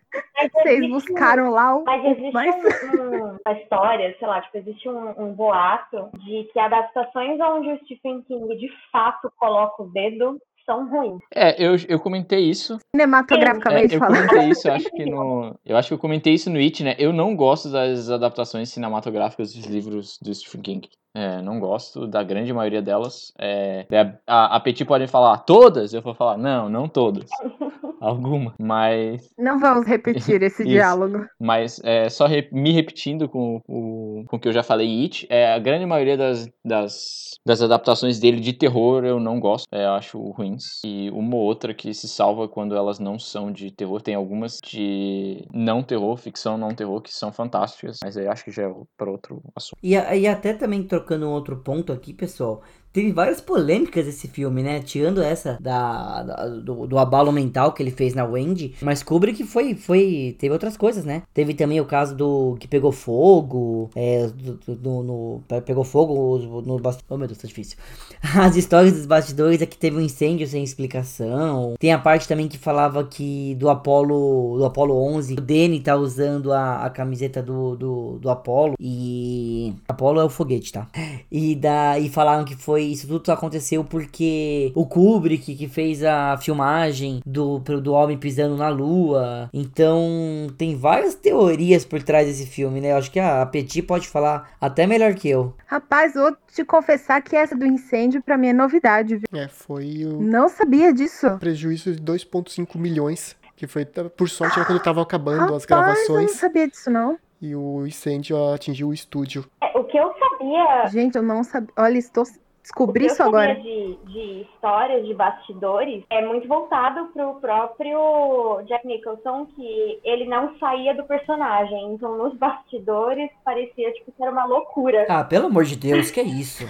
vocês 0.52 0.84
um- 0.84 0.90
buscaram 0.90 1.50
lá 1.50 1.76
o. 1.76 1.84
Mas 1.84 2.04
existe 2.04 2.32
Mas- 2.32 2.54
um- 2.54 3.02
um- 3.02 3.36
uma 3.46 3.58
história, 3.58 4.16
sei 4.18 4.28
lá, 4.28 4.40
tipo, 4.40 4.58
existe 4.58 4.88
um, 4.88 5.14
um 5.22 5.32
boato 5.32 6.08
de 6.24 6.44
que 6.52 6.58
adaptações 6.58 7.38
onde 7.40 7.72
o 7.72 7.78
Stephen 7.84 8.22
King 8.22 8.56
de 8.56 8.68
fato 8.92 9.30
coloca 9.38 9.82
o 9.82 9.90
dedo 9.90 10.40
são 10.64 10.86
ruins. 10.90 11.18
É, 11.34 11.56
eu, 11.64 11.76
eu 11.88 11.98
comentei 11.98 12.40
isso. 12.40 12.74
É, 12.74 12.78
Cinematograficamente 12.94 13.94
eu 13.94 14.00
falando. 14.00 14.26
comentei 14.28 14.50
isso, 14.50 14.68
eu 14.68 14.74
acho 14.74 14.90
que 14.90 15.04
no. 15.06 15.54
Eu 15.64 15.76
acho 15.78 15.88
que 15.88 15.94
eu 15.94 15.98
comentei 15.98 16.34
isso 16.34 16.50
no 16.50 16.58
It, 16.58 16.84
né? 16.84 16.94
Eu 16.98 17.10
não 17.12 17.34
gosto 17.34 17.70
das 17.72 18.10
adaptações 18.10 18.68
cinematográficas 18.68 19.54
dos 19.54 19.64
livros 19.64 20.18
do 20.20 20.34
Stephen 20.34 20.60
King. 20.60 20.90
É, 21.16 21.40
não 21.40 21.58
gosto 21.58 22.06
da 22.06 22.22
grande 22.22 22.52
maioria 22.52 22.82
delas. 22.82 23.32
É, 23.38 23.86
a, 24.26 24.56
a 24.56 24.60
Petit 24.60 24.84
pode 24.84 25.06
falar 25.06 25.38
todas, 25.38 25.94
eu 25.94 26.02
vou 26.02 26.14
falar, 26.14 26.36
não, 26.36 26.68
não 26.68 26.86
todas. 26.86 27.30
Alguma. 28.00 28.54
Mas 28.58 29.30
Não 29.38 29.58
vamos 29.58 29.86
repetir 29.86 30.42
esse 30.42 30.64
diálogo. 30.66 31.26
Mas 31.40 31.80
é, 31.84 32.08
só 32.08 32.26
re- 32.26 32.48
me 32.52 32.72
repetindo 32.72 33.28
com 33.28 33.60
o, 33.66 34.24
com 34.26 34.36
o 34.36 34.40
que 34.40 34.48
eu 34.48 34.52
já 34.52 34.62
falei 34.62 34.86
em 34.86 35.02
It, 35.02 35.26
é, 35.30 35.52
a 35.52 35.58
grande 35.58 35.86
maioria 35.86 36.16
das, 36.16 36.48
das, 36.64 37.38
das 37.46 37.62
adaptações 37.62 38.18
dele 38.18 38.40
de 38.40 38.52
terror 38.52 39.04
eu 39.04 39.18
não 39.20 39.40
gosto, 39.40 39.66
é, 39.72 39.84
eu 39.84 39.90
acho 39.92 40.18
ruins. 40.30 40.80
E 40.84 41.10
uma 41.10 41.36
ou 41.36 41.42
outra 41.42 41.74
que 41.74 41.92
se 41.94 42.08
salva 42.08 42.48
quando 42.48 42.74
elas 42.76 42.98
não 42.98 43.18
são 43.18 43.50
de 43.52 43.70
terror. 43.70 44.00
Tem 44.00 44.14
algumas 44.14 44.58
de 44.64 45.44
não 45.52 45.82
terror, 45.82 46.16
ficção 46.16 46.56
não 46.58 46.74
terror, 46.74 47.00
que 47.00 47.12
são 47.12 47.32
fantásticas, 47.32 47.98
mas 48.02 48.16
eu 48.16 48.30
acho 48.30 48.44
que 48.44 48.50
já 48.50 48.64
é 48.64 48.74
para 48.96 49.10
outro 49.10 49.42
assunto. 49.54 49.78
E, 49.82 49.94
e 49.94 50.26
até 50.26 50.52
também 50.52 50.82
trocando 50.82 51.26
um 51.26 51.32
outro 51.32 51.56
ponto 51.58 51.92
aqui, 51.92 52.12
pessoal. 52.12 52.62
Teve 52.92 53.12
várias 53.12 53.40
polêmicas 53.40 54.06
esse 54.06 54.28
filme, 54.28 54.62
né? 54.62 54.80
Tirando 54.80 55.22
essa 55.22 55.58
da, 55.60 56.22
da- 56.22 56.48
do, 56.48 56.86
do 56.86 56.98
abalo 56.98 57.30
mental 57.30 57.72
que 57.72 57.82
ele 57.82 57.90
fez 57.90 58.14
na 58.14 58.24
Wendy. 58.24 58.74
Mas 58.82 59.02
Kubrick 59.02 59.44
foi, 59.44 59.74
foi. 59.74 60.36
Teve 60.38 60.52
outras 60.52 60.76
coisas, 60.76 61.04
né? 61.04 61.22
Teve 61.34 61.54
também 61.54 61.80
o 61.80 61.84
caso 61.84 62.16
do 62.16 62.56
que 62.58 62.66
pegou 62.66 62.90
fogo. 62.92 63.90
É, 63.94 64.26
do, 64.26 64.74
do- 64.76 65.02
no, 65.02 65.42
pegou 65.64 65.84
fogo 65.84 66.38
no, 66.62 66.78
bastidor. 66.78 67.06
Oh, 67.10 67.18
meu 67.18 67.26
Deus, 67.28 67.38
tá 67.38 67.46
difícil. 67.46 67.76
As 68.34 68.56
histórias 68.56 68.92
dos 68.94 69.06
bastidores 69.06 69.60
é 69.62 69.66
que 69.66 69.76
teve 69.78 69.96
um 69.96 70.00
incêndio 70.00 70.46
sem 70.46 70.62
explicação. 70.64 71.74
Tem 71.78 71.92
a 71.92 71.98
parte 71.98 72.26
também 72.26 72.48
que 72.48 72.58
falava 72.58 73.04
que 73.04 73.54
do 73.56 73.68
Apollo, 73.68 74.56
do 74.58 74.64
Apollo 74.64 74.94
11, 75.14 75.34
o 75.34 75.36
Danny 75.40 75.80
tá 75.80 75.94
usando 75.96 76.52
a, 76.52 76.84
a 76.84 76.90
camiseta 76.90 77.42
do, 77.42 77.76
do, 77.76 78.18
do 78.18 78.30
Apollo 78.30 78.74
e 78.80 79.74
Apollo 79.88 80.20
é 80.20 80.24
o 80.24 80.28
foguete, 80.30 80.72
tá? 80.72 80.88
E 81.30 81.54
daí 81.54 82.08
falaram 82.08 82.44
que 82.44 82.56
foi 82.56 82.77
isso 82.82 83.06
tudo 83.06 83.30
aconteceu 83.32 83.84
porque 83.84 84.72
o 84.74 84.86
Kubrick 84.86 85.54
que 85.54 85.68
fez 85.68 86.02
a 86.04 86.36
filmagem 86.36 87.20
do 87.24 87.58
do 87.58 87.92
homem 87.92 88.16
pisando 88.18 88.56
na 88.56 88.68
lua. 88.68 89.48
Então, 89.52 90.46
tem 90.56 90.76
várias 90.76 91.14
teorias 91.14 91.84
por 91.84 92.02
trás 92.02 92.26
desse 92.26 92.46
filme, 92.46 92.80
né? 92.80 92.92
Eu 92.92 92.96
acho 92.96 93.10
que 93.10 93.20
a 93.20 93.44
Petit 93.46 93.82
pode 93.82 94.08
falar 94.08 94.50
até 94.60 94.86
melhor 94.86 95.14
que 95.14 95.28
eu. 95.28 95.54
Rapaz, 95.66 96.14
vou 96.14 96.34
te 96.52 96.64
confessar 96.64 97.22
que 97.22 97.36
essa 97.36 97.54
do 97.56 97.66
incêndio 97.66 98.22
pra 98.22 98.36
mim 98.38 98.48
é 98.48 98.52
novidade, 98.52 99.16
viu? 99.16 99.26
É, 99.40 99.48
foi 99.48 100.04
um 100.06 100.20
Não 100.20 100.48
sabia 100.48 100.92
disso. 100.92 101.38
prejuízo 101.38 101.92
de 101.94 102.02
2,5 102.02 102.76
milhões. 102.76 103.36
Que 103.56 103.66
foi, 103.66 103.84
por 103.84 104.28
sorte, 104.28 104.56
era 104.56 104.64
quando 104.66 104.78
estavam 104.78 105.02
acabando 105.02 105.52
as 105.54 105.64
Rapaz, 105.64 105.68
eu 105.70 105.76
não 105.76 105.82
gravações 105.82 106.30
sabia 106.38 106.68
disso, 106.68 106.90
não. 106.90 107.18
e 107.42 107.56
o 107.56 107.84
incêndio 107.86 108.36
atingiu 108.52 108.88
o 108.88 108.94
estúdio. 108.94 109.44
É, 109.60 109.76
o 109.76 109.82
que 109.84 109.98
eu 109.98 110.12
sabia 110.16 110.86
Gente, 110.86 111.16
eu 111.16 111.22
não 111.24 111.42
sabia. 111.42 111.68
Olha, 111.76 111.98
estou 111.98 112.24
descobri 112.68 113.06
isso 113.06 113.22
agora. 113.22 113.54
de, 113.54 113.98
de 114.06 114.42
histórias 114.42 115.06
de 115.06 115.14
bastidores 115.14 116.04
é 116.10 116.24
muito 116.24 116.46
voltado 116.46 117.06
pro 117.12 117.34
próprio 117.40 118.62
Jack 118.66 118.86
Nicholson, 118.86 119.46
que 119.56 119.98
ele 120.04 120.26
não 120.26 120.56
saía 120.58 120.94
do 120.94 121.04
personagem. 121.04 121.94
Então, 121.94 122.16
nos 122.18 122.36
bastidores, 122.36 123.30
parecia 123.44 123.92
tipo, 123.92 124.12
que 124.12 124.22
era 124.22 124.30
uma 124.32 124.44
loucura. 124.44 125.06
Ah, 125.08 125.24
pelo 125.24 125.46
amor 125.46 125.64
de 125.64 125.76
Deus, 125.76 126.10
que 126.10 126.20
é 126.20 126.24
isso? 126.24 126.64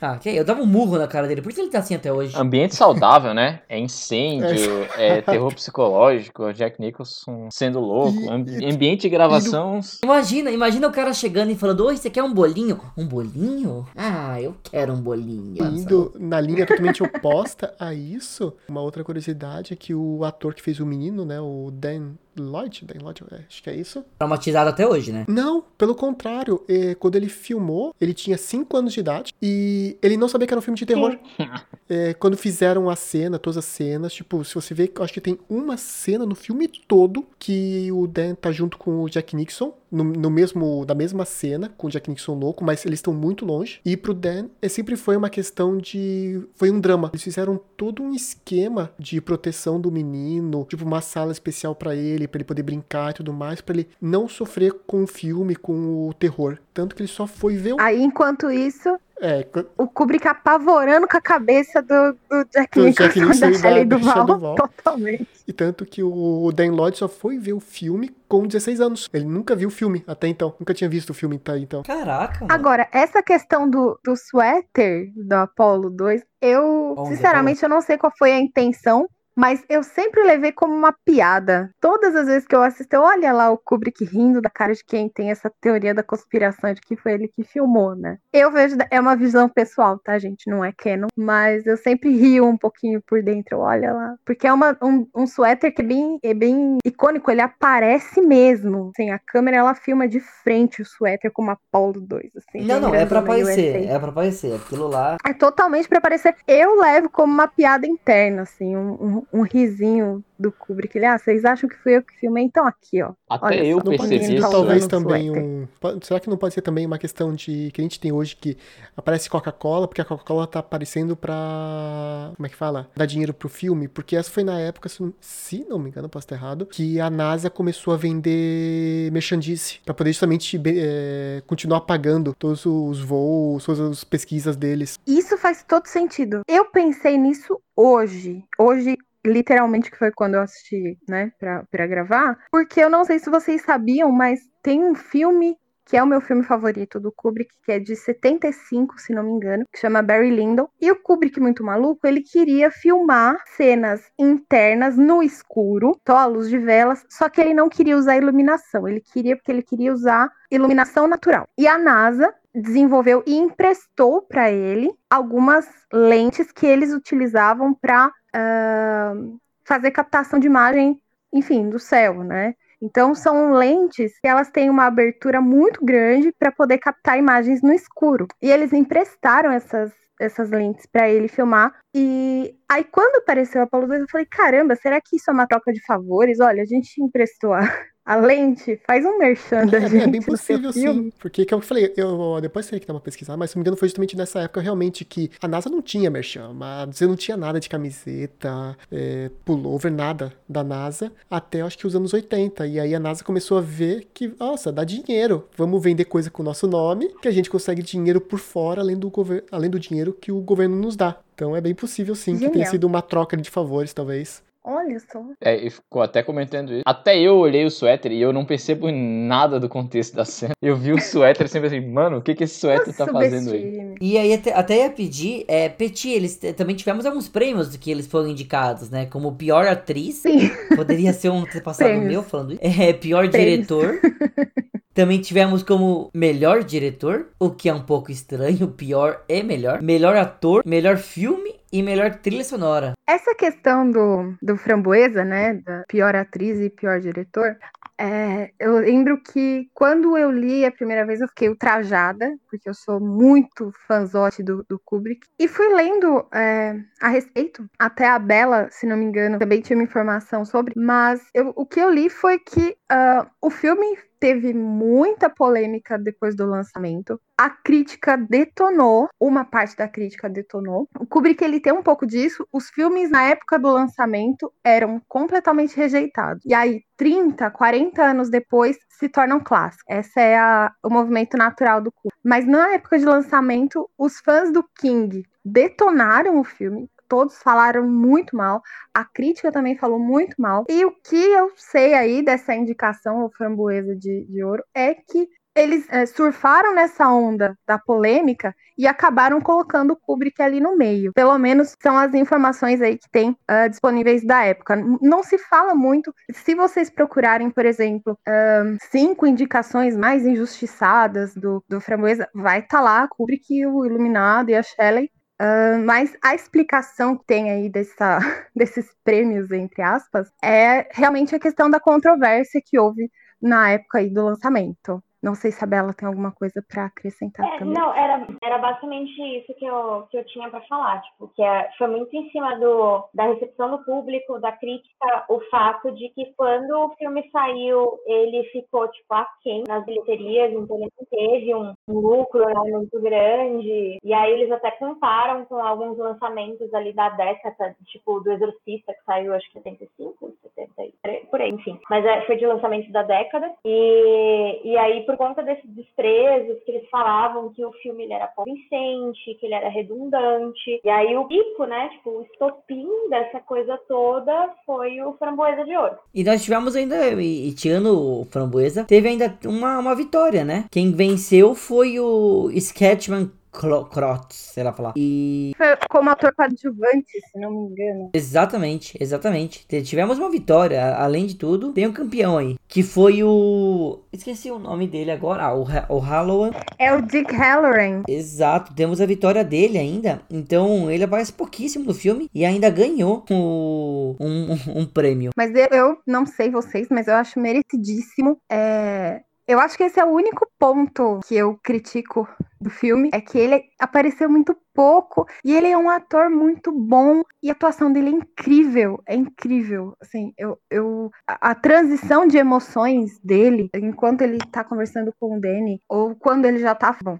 Ah, 0.00 0.18
que 0.18 0.28
eu 0.30 0.44
dava 0.44 0.60
um 0.62 0.66
murro 0.66 0.98
na 0.98 1.06
cara 1.06 1.26
dele, 1.26 1.42
por 1.42 1.50
isso 1.52 1.60
ele 1.60 1.70
tá 1.70 1.78
assim 1.78 1.94
até 1.94 2.12
hoje. 2.12 2.36
Ambiente 2.36 2.74
saudável, 2.74 3.32
né? 3.34 3.60
É 3.68 3.78
incêndio, 3.78 4.86
é 4.96 5.20
terror 5.22 5.54
psicológico, 5.54 6.44
é 6.48 6.52
Jack 6.52 6.80
Nicholson 6.80 7.48
sendo 7.50 7.80
louco, 7.80 8.28
ambi- 8.30 8.58
e- 8.62 8.72
ambiente 8.72 9.02
de 9.02 9.08
gravação. 9.10 9.80
Imagina, 10.02 10.50
imagina 10.50 10.88
o 10.88 10.92
cara 10.92 11.12
chegando 11.12 11.50
e 11.50 11.54
falando: 11.56 11.84
Oi, 11.86 11.96
você 11.96 12.10
quer 12.10 12.22
um 12.22 12.32
bolinho? 12.32 12.80
Um 12.96 13.06
bolinho? 13.06 13.86
Ah, 13.96 14.40
eu 14.40 14.54
quero 14.62 14.92
um 14.92 15.00
bolinho. 15.00 15.43
Indo 15.52 16.12
na 16.18 16.40
linha 16.40 16.66
totalmente 16.66 17.02
oposta 17.02 17.74
a 17.78 17.92
isso, 17.94 18.54
uma 18.68 18.80
outra 18.80 19.04
curiosidade 19.04 19.72
é 19.72 19.76
que 19.76 19.94
o 19.94 20.24
ator 20.24 20.54
que 20.54 20.62
fez 20.62 20.80
o 20.80 20.86
menino, 20.86 21.24
né, 21.24 21.40
o 21.40 21.70
Dan 21.72 22.14
Lloyd, 22.36 22.84
Dan 22.84 23.02
Lloyd, 23.02 23.22
é, 23.30 23.40
acho 23.48 23.62
que 23.62 23.70
é 23.70 23.74
isso. 23.74 24.04
Traumatizado 24.18 24.70
até 24.70 24.86
hoje, 24.86 25.12
né? 25.12 25.24
Não, 25.28 25.64
pelo 25.76 25.94
contrário, 25.94 26.62
é, 26.68 26.94
quando 26.94 27.16
ele 27.16 27.28
filmou, 27.28 27.94
ele 28.00 28.14
tinha 28.14 28.36
5 28.36 28.76
anos 28.76 28.92
de 28.92 29.00
idade 29.00 29.34
e 29.40 29.96
ele 30.02 30.16
não 30.16 30.28
sabia 30.28 30.46
que 30.46 30.54
era 30.54 30.58
um 30.58 30.62
filme 30.62 30.78
de 30.78 30.86
terror. 30.86 31.18
É, 31.86 32.14
quando 32.14 32.34
fizeram 32.34 32.88
a 32.88 32.96
cena, 32.96 33.38
todas 33.38 33.58
as 33.58 33.66
cenas, 33.66 34.12
tipo, 34.14 34.42
se 34.42 34.54
você 34.54 34.72
vê, 34.72 34.90
eu 34.96 35.04
acho 35.04 35.12
que 35.12 35.20
tem 35.20 35.38
uma 35.50 35.76
cena 35.76 36.24
no 36.24 36.34
filme 36.34 36.66
todo 36.66 37.26
que 37.38 37.92
o 37.92 38.06
Dan 38.06 38.34
tá 38.34 38.50
junto 38.50 38.78
com 38.78 39.02
o 39.02 39.08
Jack 39.08 39.36
Nixon, 39.36 39.74
no, 39.94 40.02
no 40.02 40.28
mesmo, 40.28 40.84
da 40.84 40.94
mesma 40.94 41.24
cena, 41.24 41.72
com 41.76 41.86
o 41.86 41.90
Jack 41.90 42.10
Nixon 42.10 42.34
louco, 42.34 42.64
mas 42.64 42.84
eles 42.84 42.98
estão 42.98 43.14
muito 43.14 43.46
longe. 43.46 43.80
E 43.84 43.96
pro 43.96 44.12
Dan, 44.12 44.48
é, 44.60 44.68
sempre 44.68 44.96
foi 44.96 45.16
uma 45.16 45.30
questão 45.30 45.78
de. 45.78 46.42
Foi 46.54 46.70
um 46.70 46.80
drama. 46.80 47.10
Eles 47.12 47.22
fizeram 47.22 47.60
todo 47.76 48.02
um 48.02 48.12
esquema 48.12 48.90
de 48.98 49.20
proteção 49.20 49.80
do 49.80 49.92
menino, 49.92 50.66
tipo, 50.68 50.84
uma 50.84 51.00
sala 51.00 51.30
especial 51.30 51.74
pra 51.74 51.94
ele, 51.94 52.23
pra 52.28 52.38
ele 52.38 52.44
poder 52.44 52.62
brincar 52.62 53.10
e 53.10 53.14
tudo 53.14 53.32
mais, 53.32 53.60
pra 53.60 53.74
ele 53.74 53.88
não 54.00 54.28
sofrer 54.28 54.72
com 54.86 55.02
o 55.04 55.06
filme, 55.06 55.54
com 55.56 56.08
o 56.08 56.14
terror. 56.14 56.58
Tanto 56.72 56.94
que 56.94 57.02
ele 57.02 57.08
só 57.08 57.26
foi 57.26 57.56
ver 57.56 57.74
o. 57.74 57.80
Aí, 57.80 58.02
enquanto 58.02 58.50
isso, 58.50 58.88
É, 59.20 59.46
o 59.78 59.86
Kubrick 59.88 60.26
apavorando 60.26 61.06
com 61.08 61.16
a 61.16 61.20
cabeça 61.20 61.80
do, 61.80 62.12
do 62.28 62.44
Jack 62.50 62.80
Nicholson 62.80 63.04
Jack 63.04 63.20
Nicholson 63.20 63.40
da 63.40 63.50
e 63.50 63.54
Shelley 63.54 63.84
Duval. 63.84 64.24
Duvall. 64.26 64.56
Totalmente. 64.56 65.28
E 65.46 65.52
tanto 65.52 65.86
que 65.86 66.02
o 66.02 66.50
Dan 66.52 66.72
Lloyd 66.72 66.98
só 66.98 67.08
foi 67.08 67.38
ver 67.38 67.52
o 67.52 67.60
filme 67.60 68.10
com 68.28 68.46
16 68.46 68.80
anos. 68.80 69.08
Ele 69.12 69.24
nunca 69.24 69.54
viu 69.54 69.68
o 69.68 69.70
filme 69.70 70.02
até 70.06 70.26
então. 70.26 70.54
Nunca 70.58 70.74
tinha 70.74 70.90
visto 70.90 71.10
o 71.10 71.14
filme 71.14 71.36
até 71.36 71.56
então. 71.58 71.82
Caraca, 71.84 72.40
mano. 72.40 72.52
Agora, 72.52 72.88
essa 72.92 73.22
questão 73.22 73.68
do, 73.70 73.98
do 74.04 74.16
suéter 74.16 75.12
do 75.14 75.34
Apollo 75.34 75.90
2, 75.90 76.22
eu, 76.42 76.94
sinceramente, 77.08 77.62
eu 77.62 77.68
não 77.68 77.80
sei 77.80 77.96
qual 77.96 78.12
foi 78.18 78.32
a 78.32 78.38
intenção, 78.40 79.08
mas 79.36 79.64
eu 79.68 79.82
sempre 79.82 80.22
levei 80.22 80.52
como 80.52 80.74
uma 80.74 80.94
piada. 81.04 81.70
Todas 81.80 82.14
as 82.14 82.26
vezes 82.26 82.46
que 82.46 82.54
eu 82.54 82.62
assisto, 82.62 82.94
eu 82.94 83.02
olha 83.02 83.32
lá 83.32 83.50
o 83.50 83.58
Kubrick 83.58 84.04
rindo 84.04 84.40
da 84.40 84.50
cara 84.50 84.72
de 84.72 84.84
quem 84.84 85.08
tem 85.08 85.30
essa 85.30 85.50
teoria 85.60 85.94
da 85.94 86.02
conspiração 86.02 86.72
de 86.72 86.80
que 86.80 86.96
foi 86.96 87.12
ele 87.12 87.28
que 87.28 87.42
filmou, 87.42 87.94
né? 87.94 88.18
Eu 88.32 88.50
vejo, 88.50 88.76
é 88.90 89.00
uma 89.00 89.16
visão 89.16 89.48
pessoal, 89.48 89.98
tá, 89.98 90.18
gente? 90.18 90.48
Não 90.48 90.64
é 90.64 90.72
canon, 90.72 91.08
mas 91.16 91.66
eu 91.66 91.76
sempre 91.76 92.10
rio 92.16 92.46
um 92.46 92.56
pouquinho 92.56 93.02
por 93.06 93.22
dentro, 93.22 93.58
olha 93.58 93.92
lá. 93.92 94.14
Porque 94.24 94.46
é 94.46 94.52
uma, 94.52 94.76
um, 94.82 95.06
um 95.14 95.26
suéter 95.26 95.74
que 95.74 95.82
é 95.82 95.84
bem, 95.84 96.18
é 96.22 96.34
bem 96.34 96.78
icônico, 96.84 97.30
ele 97.30 97.40
aparece 97.40 98.20
mesmo. 98.20 98.90
Assim, 98.94 99.10
a 99.10 99.18
câmera, 99.18 99.58
ela 99.58 99.74
filma 99.74 100.08
de 100.08 100.20
frente 100.20 100.82
o 100.82 100.84
suéter 100.86 101.30
como 101.32 101.50
Apollo 101.50 102.00
2, 102.00 102.30
assim. 102.36 102.64
Não, 102.66 102.80
não, 102.80 102.94
é 102.94 103.06
pra 103.06 103.20
aparecer. 103.20 103.88
É 103.88 103.98
pra 103.98 104.08
aparecer. 104.08 104.54
Aquilo 104.54 104.88
lá. 104.88 105.16
É 105.24 105.32
totalmente 105.32 105.88
pra 105.88 105.98
aparecer. 105.98 106.34
Eu 106.46 106.76
levo 106.80 107.08
como 107.10 107.32
uma 107.32 107.48
piada 107.48 107.86
interna, 107.86 108.42
assim, 108.42 108.76
um, 108.76 108.92
um, 108.92 109.23
um 109.32 109.42
risinho 109.42 110.24
do 110.38 110.50
Kubrick. 110.50 110.96
Ele, 110.96 111.06
ah, 111.06 111.18
vocês 111.18 111.44
acham 111.44 111.68
que 111.68 111.76
fui 111.76 111.96
eu 111.96 112.02
que 112.02 112.14
filmei? 112.18 112.44
Então 112.44 112.66
aqui, 112.66 113.02
ó. 113.02 113.12
Até 113.28 113.46
Olha 113.46 113.64
eu 113.64 113.78
só, 113.78 113.90
percebi 113.90 114.36
isso. 114.36 114.50
talvez 114.50 114.78
usando 114.84 114.90
também 114.90 115.30
um. 115.30 115.66
Será 116.02 116.20
que 116.20 116.28
não 116.28 116.36
pode 116.36 116.54
ser 116.54 116.62
também 116.62 116.86
uma 116.86 116.98
questão 116.98 117.32
de 117.32 117.70
que 117.72 117.80
a 117.80 117.84
gente 117.84 118.00
tem 118.00 118.12
hoje 118.12 118.36
que 118.36 118.56
aparece 118.96 119.30
Coca-Cola, 119.30 119.86
porque 119.88 120.00
a 120.00 120.04
Coca-Cola 120.04 120.46
tá 120.46 120.58
aparecendo 120.58 121.16
pra. 121.16 122.32
Como 122.36 122.46
é 122.46 122.48
que 122.48 122.56
fala? 122.56 122.88
Dar 122.96 123.06
dinheiro 123.06 123.32
pro 123.32 123.48
filme? 123.48 123.88
Porque 123.88 124.16
essa 124.16 124.30
foi 124.30 124.44
na 124.44 124.58
época, 124.58 124.88
se 124.88 125.02
não, 125.02 125.14
se 125.20 125.66
não 125.68 125.78
me 125.78 125.88
engano, 125.88 126.08
posso 126.08 126.26
estar 126.26 126.36
errado, 126.36 126.66
que 126.66 127.00
a 127.00 127.08
NASA 127.08 127.48
começou 127.48 127.94
a 127.94 127.96
vender 127.96 129.10
merchandise 129.12 129.80
pra 129.84 129.94
poder 129.94 130.10
justamente 130.10 130.60
é, 130.66 131.42
continuar 131.46 131.82
pagando 131.82 132.34
todos 132.34 132.66
os 132.66 133.00
voos, 133.00 133.64
todas 133.64 133.80
as 133.80 134.04
pesquisas 134.04 134.56
deles. 134.56 134.98
Isso 135.06 135.36
faz 135.38 135.62
todo 135.62 135.86
sentido. 135.86 136.42
Eu 136.48 136.66
pensei 136.66 137.16
nisso 137.16 137.60
hoje. 137.76 138.44
Hoje, 138.58 138.96
literalmente, 139.24 139.90
que 139.90 139.98
foi 139.98 140.10
quando 140.12 140.34
eu 140.34 140.42
assisti, 140.42 140.98
né, 141.08 141.32
pra 141.38 141.86
gravar. 141.86 142.38
Porque 142.50 142.80
eu 142.80 142.90
não 142.90 143.04
sei 143.04 143.18
se 143.18 143.30
vocês 143.30 143.62
sabiam, 143.62 144.10
mas 144.12 144.40
tem 144.62 144.84
um 144.84 144.94
filme 144.94 145.56
que 145.86 145.98
é 145.98 146.02
o 146.02 146.06
meu 146.06 146.20
filme 146.20 146.42
favorito 146.42 146.98
do 146.98 147.12
Kubrick, 147.12 147.54
que 147.62 147.70
é 147.70 147.78
de 147.78 147.94
75, 147.94 148.98
se 148.98 149.12
não 149.12 149.22
me 149.22 149.32
engano, 149.32 149.66
que 149.70 149.78
chama 149.78 150.00
Barry 150.00 150.30
Lyndon. 150.30 150.66
E 150.80 150.90
o 150.90 150.96
Kubrick, 150.96 151.38
muito 151.38 151.62
maluco, 151.62 152.06
ele 152.06 152.22
queria 152.22 152.70
filmar 152.70 153.36
cenas 153.54 154.00
internas 154.18 154.96
no 154.96 155.22
escuro, 155.22 156.00
luz 156.26 156.48
de 156.48 156.58
velas, 156.58 157.04
só 157.10 157.28
que 157.28 157.38
ele 157.38 157.52
não 157.52 157.68
queria 157.68 157.98
usar 157.98 158.16
iluminação. 158.16 158.88
Ele 158.88 159.00
queria 159.00 159.36
porque 159.36 159.52
ele 159.52 159.62
queria 159.62 159.92
usar 159.92 160.30
iluminação 160.50 161.06
natural. 161.06 161.46
E 161.58 161.66
a 161.66 161.76
NASA 161.76 162.32
desenvolveu 162.54 163.22
e 163.26 163.34
emprestou 163.34 164.22
para 164.22 164.50
ele 164.50 164.92
algumas 165.10 165.66
lentes 165.92 166.52
que 166.52 166.66
eles 166.66 166.92
utilizavam 166.92 167.74
para 167.74 168.08
uh, 168.08 169.38
fazer 169.64 169.90
captação 169.90 170.38
de 170.38 170.46
imagem, 170.46 171.00
enfim, 171.32 171.68
do 171.68 171.78
céu, 171.78 172.22
né? 172.22 172.54
Então 172.80 173.14
são 173.14 173.52
lentes 173.52 174.18
que 174.20 174.28
elas 174.28 174.50
têm 174.50 174.68
uma 174.68 174.86
abertura 174.86 175.40
muito 175.40 175.84
grande 175.84 176.32
para 176.38 176.52
poder 176.52 176.78
captar 176.78 177.18
imagens 177.18 177.62
no 177.62 177.72
escuro. 177.72 178.26
E 178.42 178.50
eles 178.50 178.72
emprestaram 178.72 179.50
essas 179.50 179.92
essas 180.20 180.50
lentes 180.50 180.86
para 180.86 181.08
ele 181.08 181.26
filmar. 181.26 181.74
E 181.94 182.56
aí, 182.70 182.84
quando 182.84 183.16
apareceu 183.16 183.60
a 183.60 183.64
Apollo 183.64 183.88
2, 183.88 184.02
eu 184.02 184.08
falei: 184.08 184.26
caramba, 184.26 184.76
será 184.76 185.00
que 185.00 185.16
isso 185.16 185.30
é 185.30 185.34
uma 185.34 185.46
troca 185.46 185.72
de 185.72 185.84
favores? 185.84 186.40
Olha, 186.40 186.62
a 186.62 186.66
gente 186.66 187.02
emprestou 187.02 187.52
a, 187.52 187.62
a 188.04 188.16
lente, 188.16 188.78
faz 188.86 189.04
um 189.04 189.16
merchan 189.16 189.66
da 189.66 189.78
é, 189.78 189.88
gente. 189.88 190.04
É 190.04 190.06
bem 190.06 190.20
possível, 190.22 190.72
sim. 190.72 191.10
Porque, 191.18 191.44
que 191.44 191.54
eu 191.54 191.60
falei, 191.62 191.92
eu 191.96 192.38
depois 192.40 192.66
teria 192.66 192.80
que 192.80 192.86
dar 192.86 192.92
uma 192.92 193.00
pesquisada, 193.00 193.36
mas 193.36 193.50
se 193.50 193.56
não 193.56 193.60
me 193.60 193.62
engano 193.62 193.76
foi 193.78 193.88
justamente 193.88 194.14
nessa 194.16 194.40
época 194.40 194.60
realmente 194.60 195.04
que 195.04 195.30
a 195.40 195.48
NASA 195.48 195.70
não 195.70 195.80
tinha 195.80 196.10
merchan, 196.10 196.52
mas 196.52 196.96
você 196.96 197.06
não 197.06 197.16
tinha 197.16 197.36
nada 197.36 197.58
de 197.58 197.68
camiseta, 197.68 198.76
é, 198.92 199.30
pullover, 199.44 199.90
nada 199.90 200.32
da 200.46 200.62
NASA, 200.62 201.10
até 201.30 201.62
acho 201.62 201.78
que 201.78 201.86
os 201.86 201.96
anos 201.96 202.12
80. 202.12 202.66
E 202.66 202.78
aí 202.78 202.94
a 202.94 203.00
NASA 203.00 203.24
começou 203.24 203.56
a 203.56 203.62
ver 203.62 204.06
que, 204.12 204.34
nossa, 204.38 204.70
dá 204.70 204.84
dinheiro, 204.84 205.48
vamos 205.56 205.82
vender 205.82 206.04
coisa 206.04 206.30
com 206.30 206.42
o 206.42 206.44
nosso 206.44 206.66
nome, 206.66 207.08
que 207.22 207.28
a 207.28 207.32
gente 207.32 207.48
consegue 207.48 207.82
dinheiro 207.82 208.20
por 208.20 208.38
fora, 208.38 208.82
além 208.82 208.98
do, 208.98 209.10
além 209.50 209.70
do 209.70 209.80
dinheiro 209.80 210.12
que 210.12 210.30
o 210.30 210.40
governo 210.40 210.76
nos 210.76 210.94
dá. 210.94 211.18
Então 211.34 211.56
é 211.56 211.60
bem 211.60 211.74
possível, 211.74 212.14
sim, 212.14 212.34
Genial. 212.34 212.50
que 212.50 212.58
tenha 212.58 212.70
sido 212.70 212.84
uma 212.84 213.00
troca 213.00 213.34
de 213.36 213.50
favores, 213.50 213.92
talvez. 213.94 214.42
Olha 214.64 214.98
só. 214.98 215.22
É, 215.42 215.56
e 215.56 215.68
ficou 215.68 216.00
até 216.00 216.22
comentando 216.22 216.72
isso. 216.72 216.82
Até 216.86 217.18
eu 217.18 217.36
olhei 217.36 217.66
o 217.66 217.70
suéter 217.70 218.10
e 218.12 218.20
eu 218.22 218.32
não 218.32 218.46
percebo 218.46 218.90
nada 218.90 219.60
do 219.60 219.68
contexto 219.68 220.16
da 220.16 220.24
cena. 220.24 220.54
Eu 220.62 220.74
vi 220.74 220.92
o 220.92 221.00
suéter 221.00 221.46
sempre 221.48 221.68
assim, 221.68 221.86
mano, 221.86 222.16
o 222.16 222.22
que 222.22 222.34
que 222.34 222.44
esse 222.44 222.58
suéter 222.58 222.96
tá 222.96 223.06
fazendo 223.06 223.52
aí? 223.52 223.94
E 224.00 224.16
aí 224.16 224.32
até, 224.32 224.54
até 224.54 224.78
ia 224.78 224.90
pedir, 224.90 225.44
é, 225.48 225.68
Petit, 225.68 226.08
eles 226.08 226.36
também 226.56 226.74
tivemos 226.74 227.04
alguns 227.04 227.28
prêmios 227.28 227.76
que 227.76 227.90
eles 227.90 228.06
foram 228.06 228.28
indicados, 228.28 228.88
né? 228.88 229.04
Como 229.04 229.34
pior 229.34 229.66
atriz. 229.66 230.16
Sim. 230.16 230.50
Poderia 230.74 231.12
ser 231.12 231.28
um 231.28 231.44
passado 231.62 232.00
meu 232.00 232.22
falando 232.22 232.54
isso. 232.54 232.60
É, 232.62 232.92
pior 232.94 233.28
prêmios. 233.28 233.66
diretor. 233.66 234.00
Também 234.94 235.20
tivemos 235.20 235.64
como 235.64 236.08
melhor 236.14 236.62
diretor, 236.62 237.26
o 237.38 237.50
que 237.50 237.68
é 237.68 237.74
um 237.74 237.82
pouco 237.82 238.12
estranho, 238.12 238.68
pior 238.68 239.24
e 239.28 239.42
melhor. 239.42 239.82
Melhor 239.82 240.14
ator, 240.14 240.62
melhor 240.64 240.96
filme 240.96 241.53
e 241.74 241.82
melhor 241.82 242.14
trilha 242.14 242.44
sonora. 242.44 242.92
Essa 243.04 243.34
questão 243.34 243.90
do, 243.90 244.32
do 244.40 244.56
Framboesa, 244.56 245.24
né, 245.24 245.54
da 245.54 245.82
pior 245.88 246.14
atriz 246.14 246.60
e 246.60 246.70
pior 246.70 247.00
diretor, 247.00 247.56
é, 247.98 248.52
eu 248.60 248.78
lembro 248.78 249.20
que 249.20 249.68
quando 249.74 250.16
eu 250.16 250.30
li 250.30 250.64
a 250.64 250.70
primeira 250.70 251.04
vez 251.04 251.20
eu 251.20 251.26
fiquei 251.28 251.48
ultrajada, 251.48 252.32
porque 252.48 252.68
eu 252.68 252.74
sou 252.74 253.00
muito 253.00 253.72
fãzote 253.88 254.40
do, 254.40 254.64
do 254.68 254.80
Kubrick, 254.84 255.26
e 255.36 255.48
fui 255.48 255.68
lendo 255.74 256.24
é, 256.32 256.76
a 257.00 257.08
respeito. 257.08 257.68
Até 257.76 258.08
a 258.08 258.20
Bela, 258.20 258.68
se 258.70 258.86
não 258.86 258.96
me 258.96 259.04
engano, 259.04 259.40
também 259.40 259.60
tinha 259.60 259.76
uma 259.76 259.84
informação 259.84 260.44
sobre, 260.44 260.74
mas 260.76 261.20
eu, 261.34 261.52
o 261.56 261.66
que 261.66 261.80
eu 261.80 261.90
li 261.90 262.08
foi 262.08 262.38
que 262.38 262.76
uh, 262.92 263.26
o 263.42 263.50
filme 263.50 263.98
teve 264.18 264.52
muita 264.54 265.28
polêmica 265.28 265.98
depois 265.98 266.34
do 266.34 266.46
lançamento. 266.46 267.20
A 267.36 267.50
crítica 267.50 268.16
detonou, 268.16 269.08
uma 269.20 269.44
parte 269.44 269.76
da 269.76 269.88
crítica 269.88 270.28
detonou. 270.28 270.88
O 270.98 271.06
Kubrick 271.06 271.42
ele 271.42 271.60
tem 271.60 271.72
um 271.72 271.82
pouco 271.82 272.06
disso. 272.06 272.46
Os 272.52 272.70
filmes 272.70 273.10
na 273.10 273.24
época 273.24 273.58
do 273.58 273.68
lançamento 273.68 274.52
eram 274.62 275.00
completamente 275.08 275.76
rejeitados. 275.76 276.42
E 276.44 276.54
aí 276.54 276.82
30, 276.96 277.50
40 277.50 278.02
anos 278.02 278.30
depois 278.30 278.76
se 278.88 279.08
tornam 279.08 279.40
clássicos. 279.40 279.84
Esse 279.88 280.20
é 280.20 280.38
a, 280.38 280.72
o 280.82 280.88
movimento 280.88 281.36
natural 281.36 281.80
do 281.80 281.90
Kubrick. 281.90 282.18
Mas 282.24 282.46
na 282.46 282.74
época 282.74 282.98
de 282.98 283.04
lançamento, 283.04 283.88
os 283.98 284.18
fãs 284.20 284.52
do 284.52 284.64
King 284.78 285.24
detonaram 285.44 286.40
o 286.40 286.44
filme, 286.44 286.88
todos 287.14 287.38
falaram 287.38 287.86
muito 287.86 288.36
mal, 288.36 288.60
a 288.92 289.04
crítica 289.04 289.52
também 289.52 289.76
falou 289.76 290.00
muito 290.00 290.34
mal. 290.36 290.64
E 290.68 290.84
o 290.84 290.90
que 290.90 291.14
eu 291.14 291.52
sei 291.56 291.94
aí 291.94 292.24
dessa 292.24 292.52
indicação, 292.52 293.24
o 293.24 293.30
Framboesa 293.30 293.94
de, 293.94 294.24
de 294.24 294.42
Ouro, 294.42 294.64
é 294.74 294.94
que 294.94 295.28
eles 295.54 295.86
é, 295.90 296.06
surfaram 296.06 296.74
nessa 296.74 297.08
onda 297.08 297.56
da 297.64 297.78
polêmica 297.78 298.52
e 298.76 298.88
acabaram 298.88 299.40
colocando 299.40 299.92
o 299.92 299.96
Kubrick 299.96 300.42
ali 300.42 300.58
no 300.58 300.76
meio. 300.76 301.12
Pelo 301.12 301.38
menos 301.38 301.76
são 301.80 301.96
as 301.96 302.12
informações 302.14 302.82
aí 302.82 302.98
que 302.98 303.08
tem 303.08 303.30
uh, 303.30 303.70
disponíveis 303.70 304.26
da 304.26 304.44
época. 304.44 304.74
Não 305.00 305.22
se 305.22 305.38
fala 305.38 305.72
muito. 305.72 306.12
Se 306.32 306.56
vocês 306.56 306.90
procurarem, 306.90 307.48
por 307.48 307.64
exemplo, 307.64 308.18
uh, 308.26 308.76
cinco 308.90 309.24
indicações 309.24 309.96
mais 309.96 310.26
injustiçadas 310.26 311.32
do, 311.36 311.62
do 311.68 311.80
Framboesa, 311.80 312.28
vai 312.34 312.58
estar 312.58 312.78
tá 312.78 312.82
lá 312.82 313.06
Kubrick, 313.06 313.64
o 313.66 313.86
Iluminado 313.86 314.50
e 314.50 314.56
a 314.56 314.62
Shelley 314.64 315.08
Uh, 315.40 315.84
mas 315.84 316.16
a 316.22 316.34
explicação 316.34 317.16
que 317.18 317.24
tem 317.26 317.50
aí 317.50 317.68
dessa, 317.68 318.18
desses 318.54 318.86
prêmios, 319.02 319.50
entre 319.50 319.82
aspas, 319.82 320.30
é 320.42 320.88
realmente 320.92 321.34
a 321.34 321.40
questão 321.40 321.68
da 321.68 321.80
controvérsia 321.80 322.62
que 322.64 322.78
houve 322.78 323.10
na 323.42 323.70
época 323.70 324.08
do 324.08 324.24
lançamento. 324.24 325.02
Não 325.24 325.34
sei 325.34 325.50
se 325.50 325.64
a 325.64 325.66
Bela 325.66 325.94
tem 325.94 326.06
alguma 326.06 326.30
coisa 326.30 326.62
para 326.68 326.84
acrescentar 326.84 327.46
é, 327.46 327.58
também. 327.58 327.72
Não, 327.72 327.94
era, 327.94 328.26
era 328.42 328.58
basicamente 328.58 329.18
isso 329.38 329.54
que 329.54 329.64
eu, 329.64 330.06
que 330.10 330.18
eu 330.18 330.24
tinha 330.26 330.50
para 330.50 330.60
falar. 330.62 331.00
Tipo, 331.00 331.28
que 331.28 331.42
é, 331.42 331.70
foi 331.78 331.86
muito 331.86 332.14
em 332.14 332.28
cima 332.28 332.58
do, 332.58 333.08
da 333.14 333.24
recepção 333.28 333.70
do 333.70 333.84
público, 333.84 334.38
da 334.38 334.52
crítica, 334.52 335.24
o 335.30 335.40
fato 335.50 335.92
de 335.92 336.10
que 336.10 336.34
quando 336.36 336.70
o 336.72 336.94
filme 336.96 337.26
saiu, 337.32 337.98
ele 338.04 338.44
ficou, 338.52 338.86
tipo, 338.88 339.14
aquém 339.14 339.64
nas 339.66 339.82
bilheterias, 339.86 340.52
então 340.52 340.76
ele 340.76 340.92
não 340.98 341.06
teve 341.10 341.54
um, 341.54 341.72
um 341.88 342.00
lucro 342.00 342.44
né, 342.44 342.70
muito 342.72 343.00
grande. 343.00 343.98
E 344.04 344.12
aí 344.12 344.30
eles 344.30 344.52
até 344.52 344.72
comparam 344.72 345.46
com 345.46 345.56
alguns 345.56 345.96
lançamentos 345.96 346.72
ali 346.74 346.92
da 346.92 347.08
década, 347.08 347.74
tipo, 347.86 348.20
do 348.20 348.30
Exorcista, 348.30 348.92
que 348.92 349.04
saiu, 349.06 349.32
acho 349.32 349.46
que 349.50 349.62
75, 349.62 350.34
73, 350.42 351.28
por 351.30 351.40
aí, 351.40 351.48
enfim. 351.48 351.80
Mas 351.88 352.04
é, 352.04 352.20
foi 352.26 352.36
de 352.36 352.46
lançamento 352.46 352.92
da 352.92 353.02
década. 353.02 353.50
E, 353.64 354.60
e 354.64 354.76
aí, 354.76 355.06
por 355.06 355.13
por 355.14 355.28
conta 355.28 355.42
desses 355.42 355.70
desprezos 355.70 356.62
que 356.64 356.72
eles 356.72 356.88
falavam 356.90 357.52
que 357.52 357.64
o 357.64 357.72
filme 357.74 358.04
ele 358.04 358.12
era 358.12 358.26
convincente, 358.28 359.36
que 359.38 359.46
ele 359.46 359.54
era 359.54 359.68
redundante. 359.68 360.80
E 360.84 360.88
aí 360.88 361.16
o 361.16 361.26
pico, 361.26 361.64
né, 361.64 361.88
tipo, 361.90 362.10
o 362.10 362.22
estopim 362.22 362.86
dessa 363.08 363.40
coisa 363.40 363.78
toda 363.88 364.54
foi 364.66 365.00
o 365.00 365.14
Framboesa 365.14 365.64
de 365.64 365.76
Ouro. 365.76 365.96
E 366.14 366.24
nós 366.24 366.42
tivemos 366.42 366.74
ainda, 366.76 366.96
e, 367.22 367.48
e 367.48 367.54
tirando 367.54 368.20
o 368.20 368.24
Framboesa, 368.26 368.84
teve 368.84 369.08
ainda 369.08 369.38
uma, 369.44 369.78
uma 369.78 369.94
vitória, 369.94 370.44
né? 370.44 370.64
Quem 370.70 370.92
venceu 370.92 371.54
foi 371.54 371.98
o 372.00 372.50
Sketchman 372.50 373.30
Crotts, 373.54 374.36
sei 374.36 374.64
lá 374.64 374.72
falar. 374.72 374.92
E. 374.96 375.52
Como 375.88 376.10
ator 376.10 376.34
coadjuvante, 376.34 377.12
se 377.30 377.38
não 377.38 377.50
me 377.50 377.70
engano. 377.70 378.10
Exatamente, 378.12 378.98
exatamente. 379.00 379.64
Tivemos 379.82 380.18
uma 380.18 380.30
vitória, 380.30 380.94
além 380.96 381.26
de 381.26 381.36
tudo. 381.36 381.72
Tem 381.72 381.86
um 381.86 381.92
campeão 381.92 382.36
aí, 382.36 382.56
que 382.66 382.82
foi 382.82 383.22
o. 383.22 384.00
Esqueci 384.12 384.50
o 384.50 384.58
nome 384.58 384.88
dele 384.88 385.10
agora. 385.10 385.44
Ah, 385.44 385.54
o, 385.54 385.64
o 385.88 385.98
Halloran. 385.98 386.50
É 386.78 386.92
o 386.92 387.00
Dick 387.00 387.34
Halloran. 387.34 388.02
Exato, 388.08 388.74
temos 388.74 389.00
a 389.00 389.06
vitória 389.06 389.44
dele 389.44 389.78
ainda. 389.78 390.20
Então 390.30 390.90
ele 390.90 391.04
aparece 391.04 391.32
pouquíssimo 391.32 391.84
no 391.84 391.94
filme 391.94 392.28
e 392.34 392.44
ainda 392.44 392.68
ganhou 392.70 393.24
o, 393.30 394.16
um, 394.20 394.52
um, 394.52 394.80
um 394.80 394.86
prêmio. 394.86 395.30
Mas 395.36 395.54
eu, 395.54 395.68
eu 395.70 395.98
não 396.06 396.26
sei 396.26 396.50
vocês, 396.50 396.88
mas 396.90 397.06
eu 397.06 397.14
acho 397.14 397.38
merecidíssimo. 397.38 398.38
É 398.50 399.22
eu 399.46 399.60
acho 399.60 399.76
que 399.76 399.84
esse 399.84 400.00
é 400.00 400.04
o 400.04 400.08
único 400.08 400.46
ponto 400.58 401.20
que 401.26 401.34
eu 401.36 401.58
critico 401.62 402.28
do 402.60 402.70
filme, 402.70 403.10
é 403.12 403.20
que 403.20 403.38
ele 403.38 403.62
apareceu 403.78 404.28
muito 404.28 404.56
pouco 404.74 405.26
e 405.44 405.54
ele 405.54 405.68
é 405.68 405.78
um 405.78 405.88
ator 405.88 406.28
muito 406.28 406.72
bom 406.72 407.22
e 407.42 407.48
a 407.48 407.52
atuação 407.52 407.92
dele 407.92 408.08
é 408.08 408.12
incrível, 408.12 409.02
é 409.06 409.14
incrível. 409.14 409.94
Assim, 410.00 410.32
eu, 410.36 410.58
eu 410.70 411.10
a, 411.26 411.50
a 411.50 411.54
transição 411.54 412.26
de 412.26 412.36
emoções 412.36 413.18
dele 413.22 413.70
enquanto 413.74 414.22
ele 414.22 414.38
tá 414.50 414.64
conversando 414.64 415.14
com 415.18 415.36
o 415.36 415.40
Danny 415.40 415.80
ou 415.88 416.14
quando 416.16 416.46
ele 416.46 416.58
já 416.58 416.74
tá, 416.74 416.96
bom, 417.02 417.18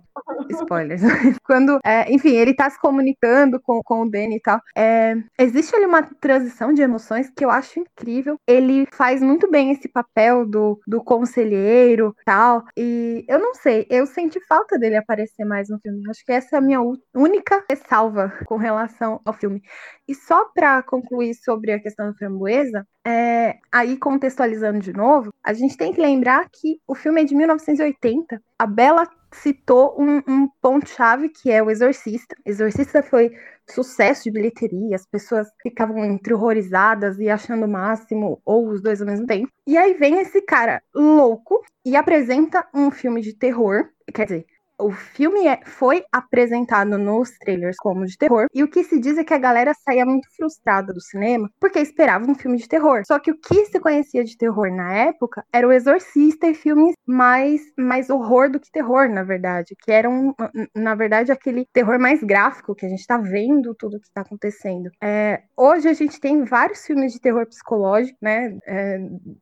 spoilers. 0.50 1.02
quando, 1.44 1.78
é, 1.84 2.12
enfim, 2.12 2.30
ele 2.30 2.55
tá 2.55 2.68
se 2.68 2.78
comunicando 2.80 3.61
com, 3.61 3.82
com 3.82 4.02
o 4.02 4.11
Danny 4.11 4.36
e 4.36 4.40
tal. 4.40 4.61
É, 4.76 5.14
existe 5.38 5.74
ali 5.76 5.86
uma 5.86 6.02
transição 6.02 6.72
de 6.72 6.82
emoções 6.82 7.30
que 7.30 7.44
eu 7.44 7.50
acho 7.50 7.80
incrível. 7.80 8.38
Ele 8.46 8.86
faz 8.92 9.22
muito 9.22 9.50
bem 9.50 9.70
esse 9.70 9.88
papel 9.88 10.46
do, 10.46 10.80
do 10.86 11.02
conselheiro 11.02 12.14
tal. 12.24 12.64
E 12.76 13.24
eu 13.28 13.38
não 13.38 13.55
sei, 13.55 13.86
eu 13.90 14.07
senti 14.07 14.40
falta 14.46 14.78
dele 14.78 14.96
aparecer 14.96 15.44
mais 15.44 15.68
no 15.68 15.78
filme. 15.78 16.02
Acho 16.11 16.24
que 16.24 16.32
essa 16.32 16.57
é 16.57 16.59
a 16.59 16.62
minha 16.62 16.80
única 17.14 17.43
ressalva 17.68 18.32
com 18.47 18.57
relação 18.57 19.20
ao 19.24 19.32
filme. 19.32 19.62
E 20.09 20.14
só 20.14 20.47
para 20.47 20.82
concluir 20.82 21.34
sobre 21.34 21.72
a 21.72 21.80
questão 21.80 22.07
da 22.07 22.14
framboesa, 22.14 22.86
é, 23.07 23.57
aí 23.72 23.97
contextualizando 23.97 24.80
de 24.80 24.92
novo, 24.92 25.32
a 25.42 25.53
gente 25.53 25.76
tem 25.76 25.92
que 25.92 26.01
lembrar 26.01 26.49
que 26.51 26.80
o 26.86 26.95
filme 26.95 27.22
é 27.22 27.24
de 27.24 27.34
1980. 27.34 28.40
A 28.59 28.66
Bela 28.66 29.09
citou 29.34 29.95
um, 30.01 30.22
um 30.28 30.49
ponto-chave 30.62 31.28
que 31.28 31.51
é 31.51 31.62
o 31.62 31.70
Exorcista. 31.70 32.36
Exorcista 32.47 33.03
foi 33.03 33.32
sucesso 33.68 34.24
de 34.24 34.30
bilheteria, 34.30 34.95
as 34.95 35.07
pessoas 35.07 35.49
ficavam 35.62 36.05
entre 36.05 36.34
horrorizadas 36.34 37.18
e 37.18 37.28
achando 37.28 37.64
o 37.64 37.68
máximo, 37.68 38.40
ou 38.45 38.68
os 38.68 38.82
dois 38.82 39.01
ao 39.01 39.07
mesmo 39.07 39.26
tempo. 39.26 39.49
E 39.66 39.76
aí 39.76 39.95
vem 39.95 40.20
esse 40.20 40.42
cara 40.42 40.82
louco 40.95 41.62
e 41.84 41.97
apresenta 41.97 42.66
um 42.74 42.90
filme 42.90 43.20
de 43.20 43.34
terror, 43.34 43.88
quer 44.12 44.24
dizer, 44.24 44.47
o 44.79 44.91
filme 44.91 45.47
é, 45.47 45.61
foi 45.64 46.05
apresentado 46.12 46.99
nos 46.99 47.31
trailers 47.39 47.77
como 47.79 48.05
de 48.05 48.16
terror, 48.16 48.47
e 48.55 48.62
o 48.62 48.68
que 48.68 48.85
se 48.85 48.99
diz 48.99 49.16
é 49.18 49.25
que 49.25 49.35
a 49.35 49.39
galera 49.39 49.72
saía 49.85 50.05
muito 50.05 50.29
frustrada 50.37 50.93
do 50.93 51.01
cinema 51.01 51.49
porque 51.61 51.79
esperava 51.79 52.29
um 52.31 52.35
filme 52.35 52.59
de 52.59 52.68
terror. 52.68 53.03
Só 53.07 53.18
que 53.18 53.31
o 53.31 53.39
que 53.39 53.66
se 53.66 53.81
conhecia 53.81 54.25
de 54.25 54.37
terror 54.37 54.70
na 54.70 54.93
época 54.93 55.45
era 55.53 55.66
o 55.66 55.72
Exorcista 55.72 56.47
e 56.47 56.55
filmes 56.55 56.95
mais, 57.07 57.61
mais 57.79 58.11
horror 58.11 58.51
do 58.51 58.61
que 58.61 58.70
terror, 58.70 59.09
na 59.09 59.22
verdade, 59.22 59.75
que 59.79 59.93
eram, 59.93 60.35
na 60.75 60.95
verdade, 60.95 61.33
aquele 61.33 61.66
terror 61.72 61.99
mais 61.99 62.22
gráfico, 62.22 62.75
que 62.75 62.87
a 62.87 62.89
gente 62.89 63.07
tá 63.07 63.18
vendo 63.18 63.75
tudo 63.75 64.01
que 64.01 64.11
tá 64.12 64.22
acontecendo. 64.22 64.91
É, 65.03 65.43
hoje 65.57 65.89
a 65.89 65.93
gente 65.93 66.20
tem 66.20 66.45
vários 66.45 66.85
filmes 66.85 67.12
de 67.12 67.20
terror 67.20 67.47
psicológico, 67.47 68.18
né? 68.20 68.59
É, 68.66 68.99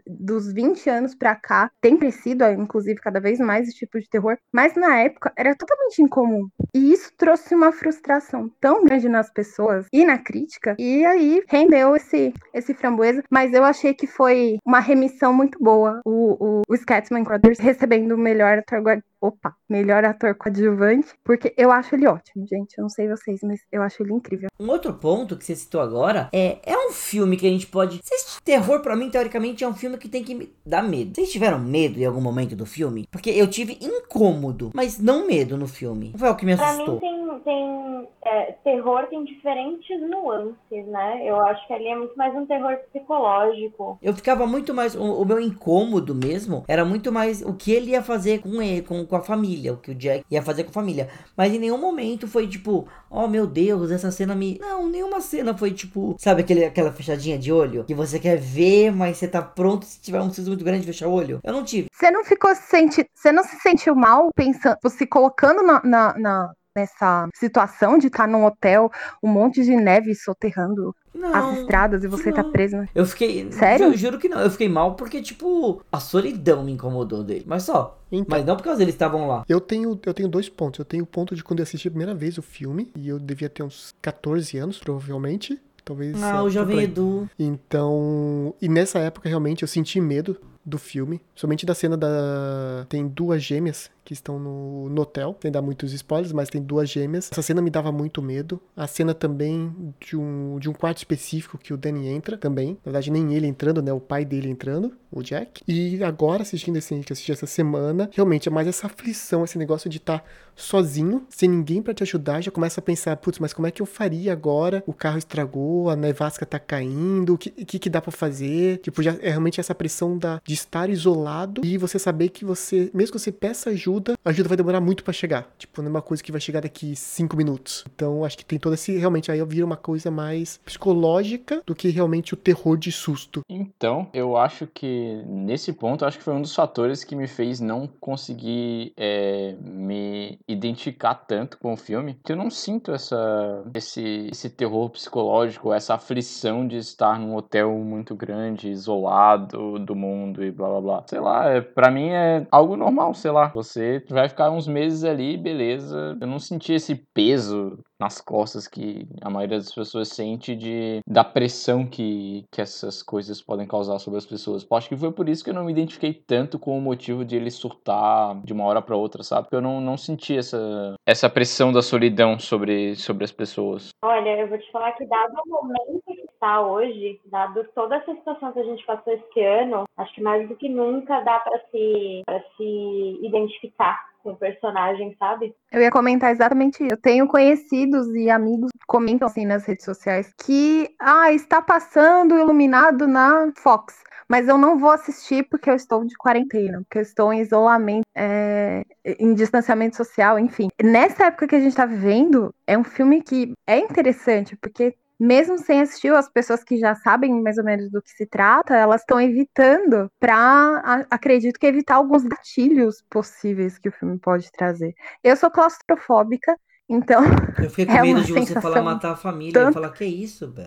dos 0.06 0.52
20 0.52 0.88
anos 0.90 1.14
pra 1.14 1.34
cá, 1.34 1.70
tem 1.80 1.96
crescido, 1.96 2.44
inclusive, 2.44 3.00
cada 3.00 3.20
vez 3.20 3.38
mais 3.38 3.68
esse 3.68 3.78
tipo 3.78 3.98
de 3.98 4.08
terror, 4.08 4.36
mas 4.52 4.74
na 4.74 4.98
época 4.98 5.21
era 5.36 5.54
totalmente 5.54 6.02
incomum. 6.02 6.48
E 6.74 6.92
isso 6.92 7.12
trouxe 7.16 7.54
uma 7.54 7.72
frustração 7.72 8.50
tão 8.60 8.84
grande 8.84 9.08
nas 9.08 9.30
pessoas 9.30 9.86
e 9.92 10.04
na 10.04 10.18
crítica, 10.18 10.76
e 10.78 11.04
aí 11.04 11.42
rendeu 11.48 11.94
esse, 11.96 12.32
esse 12.54 12.74
framboesa, 12.74 13.22
mas 13.30 13.52
eu 13.52 13.64
achei 13.64 13.94
que 13.94 14.06
foi 14.06 14.58
uma 14.64 14.80
remissão 14.80 15.32
muito 15.32 15.58
boa. 15.62 16.00
O, 16.04 16.60
o, 16.60 16.62
o 16.68 16.76
Scatman 16.76 17.24
Crothers 17.24 17.58
recebendo 17.58 18.12
o 18.12 18.18
melhor 18.18 18.58
ator 18.58 18.82
opa, 19.22 19.54
melhor 19.68 20.04
ator 20.04 20.34
coadjuvante, 20.34 21.14
porque 21.24 21.54
eu 21.56 21.70
acho 21.70 21.94
ele 21.94 22.08
ótimo, 22.08 22.44
gente. 22.46 22.76
Eu 22.76 22.82
não 22.82 22.88
sei 22.88 23.08
vocês, 23.08 23.40
mas 23.42 23.60
eu 23.70 23.80
acho 23.82 24.02
ele 24.02 24.12
incrível. 24.12 24.48
Um 24.58 24.68
outro 24.68 24.92
ponto 24.94 25.36
que 25.36 25.44
você 25.44 25.54
citou 25.54 25.80
agora 25.80 26.28
é 26.32 26.58
é 26.64 26.76
um 26.76 26.90
filme 26.90 27.36
que 27.36 27.46
a 27.46 27.50
gente 27.50 27.66
pode. 27.66 28.00
Terror, 28.44 28.80
para 28.80 28.96
mim, 28.96 29.10
teoricamente, 29.10 29.62
é 29.62 29.68
um 29.68 29.74
filme 29.74 29.96
que 29.96 30.08
tem 30.08 30.24
que 30.24 30.34
me 30.34 30.52
dar 30.66 30.82
medo. 30.82 31.14
Vocês 31.14 31.30
tiveram 31.30 31.58
medo 31.58 31.98
em 31.98 32.04
algum 32.04 32.20
momento 32.20 32.56
do 32.56 32.66
filme? 32.66 33.06
Porque 33.10 33.30
eu 33.30 33.46
tive 33.46 33.78
incômodo, 33.80 34.70
mas 34.74 34.98
não 34.98 35.26
medo 35.26 35.56
no 35.56 35.68
filme. 35.68 36.12
Foi 36.16 36.28
o 36.28 36.34
que 36.34 36.44
me 36.44 36.52
assustou. 36.52 36.98
Pra 36.98 37.10
mim 37.10 37.21
tem, 37.40 37.62
tem 37.62 38.08
é, 38.24 38.52
terror 38.64 39.06
tem 39.08 39.24
diferentes 39.24 40.00
nuances, 40.08 40.86
né? 40.86 41.22
Eu 41.24 41.40
acho 41.46 41.66
que 41.66 41.72
ali 41.72 41.88
é 41.88 41.96
muito 41.96 42.16
mais 42.16 42.34
um 42.34 42.46
terror 42.46 42.76
psicológico. 42.90 43.98
Eu 44.02 44.14
ficava 44.14 44.46
muito 44.46 44.72
mais. 44.74 44.94
O, 44.94 45.22
o 45.22 45.24
meu 45.24 45.40
incômodo 45.40 46.14
mesmo 46.14 46.64
era 46.68 46.84
muito 46.84 47.12
mais 47.12 47.42
o 47.42 47.54
que 47.54 47.72
ele 47.72 47.92
ia 47.92 48.02
fazer 48.02 48.40
com 48.40 48.62
ele, 48.62 48.82
com 48.82 49.06
com 49.06 49.16
a 49.16 49.22
família, 49.22 49.72
o 49.72 49.76
que 49.76 49.90
o 49.90 49.94
Jack 49.94 50.24
ia 50.30 50.42
fazer 50.42 50.64
com 50.64 50.70
a 50.70 50.72
família. 50.72 51.08
Mas 51.36 51.52
em 51.52 51.58
nenhum 51.58 51.78
momento 51.78 52.26
foi 52.26 52.48
tipo, 52.48 52.88
oh 53.10 53.26
meu 53.26 53.46
Deus, 53.46 53.90
essa 53.90 54.10
cena 54.10 54.34
me. 54.34 54.58
Não, 54.58 54.88
nenhuma 54.88 55.20
cena 55.20 55.56
foi 55.56 55.72
tipo, 55.72 56.16
sabe 56.18 56.42
aquele, 56.42 56.64
aquela 56.64 56.92
fechadinha 56.92 57.38
de 57.38 57.52
olho? 57.52 57.84
Que 57.84 57.94
você 57.94 58.18
quer 58.18 58.36
ver, 58.38 58.90
mas 58.90 59.18
você 59.18 59.28
tá 59.28 59.42
pronto 59.42 59.84
se 59.84 60.00
tiver 60.00 60.20
um 60.20 60.32
susto 60.32 60.48
muito 60.48 60.64
grande 60.64 60.86
fechar 60.86 61.08
o 61.08 61.12
olho. 61.12 61.40
Eu 61.42 61.52
não 61.52 61.64
tive. 61.64 61.88
Você 61.92 62.10
não 62.10 62.24
ficou 62.24 62.54
se 62.54 62.62
sentindo. 62.62 63.06
Você 63.14 63.32
não 63.32 63.44
se 63.44 63.56
sentiu 63.56 63.94
mal 63.94 64.30
pensando, 64.34 64.78
se 64.88 65.06
colocando 65.06 65.62
na, 65.62 65.82
na, 65.84 66.18
na 66.18 66.52
nessa 66.76 67.28
situação 67.34 67.98
de 67.98 68.06
estar 68.06 68.24
tá 68.24 68.26
num 68.26 68.44
hotel, 68.44 68.90
um 69.22 69.28
monte 69.28 69.62
de 69.62 69.76
neve 69.76 70.14
soterrando 70.14 70.94
não, 71.14 71.34
as 71.34 71.58
estradas 71.58 72.02
e 72.02 72.08
você 72.08 72.32
tá 72.32 72.42
não. 72.42 72.44
tá 72.44 72.50
preso. 72.50 72.76
Né? 72.76 72.88
Eu 72.94 73.06
fiquei. 73.06 73.50
Sério? 73.52 73.86
Eu 73.86 73.96
juro 73.96 74.18
que 74.18 74.28
não. 74.28 74.40
Eu 74.40 74.50
fiquei 74.50 74.68
mal 74.68 74.94
porque, 74.94 75.20
tipo, 75.20 75.82
a 75.92 76.00
solidão 76.00 76.64
me 76.64 76.72
incomodou 76.72 77.22
dele. 77.22 77.44
Mas 77.46 77.64
só. 77.64 77.98
Então, 78.10 78.26
mas 78.28 78.44
não 78.44 78.56
por 78.56 78.64
causa 78.64 78.82
eles 78.82 78.94
estavam 78.94 79.26
lá. 79.26 79.44
Eu 79.48 79.60
tenho, 79.60 79.98
eu 80.04 80.14
tenho 80.14 80.28
dois 80.28 80.48
pontos. 80.48 80.78
Eu 80.78 80.84
tenho 80.84 81.04
o 81.04 81.06
ponto 81.06 81.34
de 81.34 81.44
quando 81.44 81.60
eu 81.60 81.64
assisti 81.64 81.88
a 81.88 81.90
primeira 81.90 82.14
vez 82.14 82.38
o 82.38 82.42
filme, 82.42 82.90
e 82.96 83.08
eu 83.08 83.18
devia 83.18 83.48
ter 83.48 83.62
uns 83.62 83.94
14 84.00 84.56
anos, 84.58 84.78
provavelmente. 84.78 85.60
Talvez. 85.84 86.22
Ah, 86.22 86.42
o 86.42 86.50
Jovem 86.50 86.80
Edu. 86.80 87.28
Então. 87.38 88.54
E 88.60 88.68
nessa 88.68 88.98
época, 88.98 89.28
realmente, 89.28 89.62
eu 89.62 89.68
senti 89.68 90.00
medo 90.00 90.36
do 90.64 90.78
filme. 90.78 91.20
Somente 91.34 91.66
da 91.66 91.74
cena 91.74 91.96
da. 91.96 92.86
Tem 92.88 93.06
duas 93.06 93.42
gêmeas 93.42 93.90
que 94.04 94.12
estão 94.12 94.38
no, 94.38 94.88
no 94.88 95.02
hotel. 95.02 95.36
Sem 95.40 95.50
dar 95.50 95.62
muitos 95.62 95.92
spoilers, 95.92 96.32
mas 96.32 96.48
tem 96.48 96.62
duas 96.62 96.88
gêmeas. 96.88 97.30
Essa 97.30 97.42
cena 97.42 97.62
me 97.62 97.70
dava 97.70 97.92
muito 97.92 98.22
medo. 98.22 98.60
A 98.76 98.86
cena 98.86 99.14
também 99.14 99.74
de 100.00 100.16
um, 100.16 100.58
de 100.58 100.68
um 100.68 100.72
quarto 100.72 100.98
específico 100.98 101.58
que 101.58 101.72
o 101.72 101.76
Danny 101.76 102.08
entra 102.08 102.36
também. 102.36 102.72
Na 102.84 102.92
verdade, 102.92 103.10
nem 103.10 103.34
ele 103.34 103.46
entrando, 103.46 103.82
né? 103.82 103.92
O 103.92 104.00
pai 104.00 104.24
dele 104.24 104.48
entrando, 104.48 104.92
o 105.10 105.22
Jack. 105.22 105.62
E 105.66 106.02
agora, 106.02 106.42
assistindo 106.42 106.76
esse 106.76 106.92
que 107.00 107.12
assisti 107.12 107.32
essa 107.32 107.46
semana, 107.46 108.10
realmente 108.12 108.48
é 108.48 108.52
mais 108.52 108.68
essa 108.68 108.86
aflição, 108.86 109.44
esse 109.44 109.58
negócio 109.58 109.88
de 109.88 109.96
estar 109.98 110.18
tá 110.18 110.24
sozinho, 110.54 111.26
sem 111.28 111.48
ninguém 111.48 111.82
para 111.82 111.94
te 111.94 112.02
ajudar. 112.02 112.40
Já 112.40 112.50
começa 112.50 112.80
a 112.80 112.82
pensar, 112.82 113.16
putz, 113.16 113.38
mas 113.38 113.52
como 113.52 113.66
é 113.66 113.70
que 113.70 113.80
eu 113.80 113.86
faria 113.86 114.32
agora? 114.32 114.82
O 114.86 114.92
carro 114.92 115.18
estragou, 115.18 115.90
a 115.90 115.96
nevasca 115.96 116.44
tá 116.44 116.58
caindo, 116.58 117.34
o 117.34 117.38
que, 117.38 117.50
que, 117.50 117.78
que 117.78 117.90
dá 117.90 118.00
para 118.00 118.12
fazer? 118.12 118.78
Tipo, 118.78 119.02
já 119.02 119.16
é 119.20 119.30
realmente 119.30 119.60
essa 119.60 119.74
pressão 119.74 120.16
da, 120.18 120.40
de 120.44 120.54
estar 120.54 120.90
isolado 120.90 121.64
e 121.64 121.78
você 121.78 121.98
saber 121.98 122.28
que 122.28 122.44
você, 122.44 122.90
mesmo 122.94 123.12
que 123.12 123.18
você 123.18 123.32
peça 123.32 123.70
ajuda, 123.70 123.91
a 124.24 124.30
ajuda 124.30 124.48
vai 124.48 124.56
demorar 124.56 124.80
muito 124.80 125.04
para 125.04 125.12
chegar. 125.12 125.48
Tipo, 125.58 125.82
não 125.82 125.88
é 125.88 125.90
uma 125.90 126.02
coisa 126.02 126.22
que 126.22 126.32
vai 126.32 126.40
chegar 126.40 126.60
daqui 126.60 126.94
cinco 126.96 127.36
minutos. 127.36 127.84
Então, 127.94 128.24
acho 128.24 128.36
que 128.36 128.44
tem 128.44 128.58
todo 128.58 128.74
esse. 128.74 128.96
Realmente, 128.96 129.30
aí 129.30 129.42
vira 129.44 129.66
uma 129.66 129.76
coisa 129.76 130.10
mais 130.10 130.60
psicológica 130.64 131.62
do 131.66 131.74
que 131.74 131.88
realmente 131.88 132.34
o 132.34 132.36
terror 132.36 132.76
de 132.76 132.92
susto. 132.92 133.42
Então, 133.48 134.08
eu 134.12 134.36
acho 134.36 134.66
que 134.66 135.22
nesse 135.26 135.72
ponto, 135.72 136.04
acho 136.04 136.18
que 136.18 136.24
foi 136.24 136.34
um 136.34 136.42
dos 136.42 136.54
fatores 136.54 137.04
que 137.04 137.16
me 137.16 137.26
fez 137.26 137.60
não 137.60 137.88
conseguir 138.00 138.92
é, 138.96 139.56
me 139.60 140.38
identificar 140.48 141.14
tanto 141.14 141.58
com 141.58 141.72
o 141.72 141.76
filme, 141.76 142.18
que 142.24 142.32
eu 142.32 142.36
não 142.36 142.50
sinto 142.50 142.92
essa, 142.92 143.64
esse, 143.74 144.28
esse 144.30 144.50
terror 144.50 144.88
psicológico, 144.90 145.72
essa 145.72 145.94
aflição 145.94 146.66
de 146.66 146.76
estar 146.76 147.18
num 147.18 147.34
hotel 147.34 147.72
muito 147.78 148.14
grande, 148.14 148.70
isolado 148.70 149.78
do 149.78 149.94
mundo 149.94 150.44
e 150.44 150.50
blá 150.50 150.68
blá 150.68 150.80
blá. 150.80 151.04
Sei 151.06 151.20
lá, 151.20 151.48
é, 151.48 151.60
para 151.60 151.90
mim 151.90 152.08
é 152.10 152.46
algo 152.50 152.76
normal, 152.76 153.14
sei 153.14 153.30
lá. 153.30 153.48
Você 153.54 153.81
vai 154.08 154.28
ficar 154.28 154.50
uns 154.50 154.66
meses 154.66 155.04
ali, 155.04 155.36
beleza. 155.36 156.16
Eu 156.20 156.26
não 156.26 156.38
senti 156.38 156.72
esse 156.72 156.94
peso 157.14 157.78
nas 158.02 158.20
costas 158.20 158.66
que 158.66 159.06
a 159.20 159.30
maioria 159.30 159.58
das 159.58 159.72
pessoas 159.72 160.08
sente 160.08 160.56
de 160.56 161.00
da 161.06 161.22
pressão 161.22 161.86
que, 161.86 162.44
que 162.50 162.60
essas 162.60 163.00
coisas 163.00 163.40
podem 163.40 163.66
causar 163.66 164.00
sobre 164.00 164.18
as 164.18 164.26
pessoas. 164.26 164.66
Acho 164.72 164.88
que 164.88 164.96
foi 164.96 165.12
por 165.12 165.28
isso 165.28 165.44
que 165.44 165.50
eu 165.50 165.54
não 165.54 165.64
me 165.64 165.70
identifiquei 165.70 166.12
tanto 166.12 166.58
com 166.58 166.76
o 166.76 166.80
motivo 166.80 167.24
de 167.24 167.36
ele 167.36 167.50
surtar 167.50 168.40
de 168.42 168.52
uma 168.52 168.64
hora 168.64 168.82
para 168.82 168.96
outra, 168.96 169.22
sabe? 169.22 169.42
Porque 169.42 169.56
eu 169.56 169.60
não, 169.60 169.80
não 169.80 169.96
senti 169.96 170.36
essa, 170.36 170.94
essa 171.06 171.30
pressão 171.30 171.72
da 171.72 171.80
solidão 171.80 172.38
sobre, 172.38 172.96
sobre 172.96 173.24
as 173.24 173.30
pessoas. 173.30 173.90
Olha, 174.02 174.40
eu 174.40 174.48
vou 174.48 174.58
te 174.58 174.70
falar 174.72 174.92
que 174.92 175.04
dado 175.04 175.34
o 175.46 175.48
momento 175.48 176.02
que 176.06 176.24
está 176.24 176.60
hoje, 176.60 177.20
dado 177.26 177.64
toda 177.74 177.96
essa 177.96 178.12
situação 178.14 178.52
que 178.52 178.58
a 178.58 178.64
gente 178.64 178.84
passou 178.84 179.12
esse 179.12 179.40
ano, 179.40 179.84
acho 179.96 180.14
que 180.14 180.22
mais 180.22 180.48
do 180.48 180.56
que 180.56 180.68
nunca 180.68 181.20
dá 181.20 181.38
para 181.38 181.60
se, 181.70 182.22
pra 182.26 182.40
se 182.56 183.20
identificar 183.22 184.11
com 184.22 184.30
o 184.30 184.36
personagem, 184.36 185.14
sabe? 185.18 185.54
Eu 185.70 185.80
ia 185.80 185.90
comentar 185.90 186.30
exatamente 186.30 186.82
isso. 186.82 186.92
Eu 186.92 187.00
tenho 187.00 187.26
conhecidos 187.26 188.06
e 188.14 188.30
amigos 188.30 188.70
que 188.72 188.86
comentam 188.86 189.26
assim 189.26 189.44
nas 189.44 189.64
redes 189.66 189.84
sociais 189.84 190.32
que 190.44 190.88
ah, 191.00 191.32
está 191.32 191.60
passando 191.60 192.38
iluminado 192.38 193.06
na 193.06 193.52
Fox. 193.58 194.02
Mas 194.28 194.48
eu 194.48 194.56
não 194.56 194.78
vou 194.78 194.90
assistir 194.90 195.46
porque 195.50 195.68
eu 195.68 195.74
estou 195.74 196.06
de 196.06 196.16
quarentena, 196.16 196.80
porque 196.82 196.98
eu 196.98 197.02
estou 197.02 197.32
em 197.34 197.40
isolamento, 197.40 198.06
é, 198.14 198.82
em 199.04 199.34
distanciamento 199.34 199.96
social, 199.96 200.38
enfim. 200.38 200.68
Nessa 200.82 201.26
época 201.26 201.48
que 201.48 201.56
a 201.56 201.58
gente 201.58 201.68
está 201.68 201.84
vivendo, 201.84 202.54
é 202.66 202.78
um 202.78 202.84
filme 202.84 203.20
que 203.20 203.52
é 203.66 203.78
interessante, 203.78 204.56
porque 204.56 204.94
mesmo 205.22 205.56
sem 205.56 205.80
assistir, 205.80 206.12
as 206.12 206.28
pessoas 206.28 206.64
que 206.64 206.76
já 206.76 206.96
sabem 206.96 207.40
mais 207.40 207.56
ou 207.56 207.62
menos 207.62 207.88
do 207.92 208.02
que 208.02 208.10
se 208.10 208.26
trata, 208.26 208.74
elas 208.74 209.02
estão 209.02 209.20
evitando 209.20 210.10
para, 210.18 211.06
acredito 211.08 211.60
que 211.60 211.66
evitar 211.66 211.94
alguns 211.94 212.24
gatilhos 212.24 213.04
possíveis 213.08 213.78
que 213.78 213.88
o 213.88 213.92
filme 213.92 214.18
pode 214.18 214.50
trazer. 214.50 214.92
Eu 215.22 215.36
sou 215.36 215.48
claustrofóbica, 215.48 216.58
então. 216.88 217.22
Eu 217.56 217.70
fiquei 217.70 217.86
com 217.86 217.92
é 217.92 218.02
medo 218.02 218.24
de 218.24 218.32
você 218.32 218.60
falar 218.60 218.82
matar 218.82 219.12
a 219.12 219.16
família. 219.16 219.52
Tanto... 219.52 219.68
Ia 219.68 219.72
falar, 219.74 219.92
que 219.92 220.04
isso, 220.04 220.52
velho? 220.52 220.66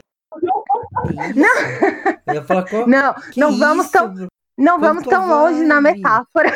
Não. 1.35 2.23
Eu 2.25 2.33
ia 2.35 2.43
falar, 2.43 2.63
qual... 2.63 2.87
não, 2.87 3.13
que 3.13 3.39
não 3.39 3.57
vamos 3.57 3.89
tão, 3.89 4.13
não 4.57 4.79
vamos 4.79 5.03
tão 5.03 5.27
longe 5.27 5.65
na 5.65 5.81
metáfora. 5.81 6.49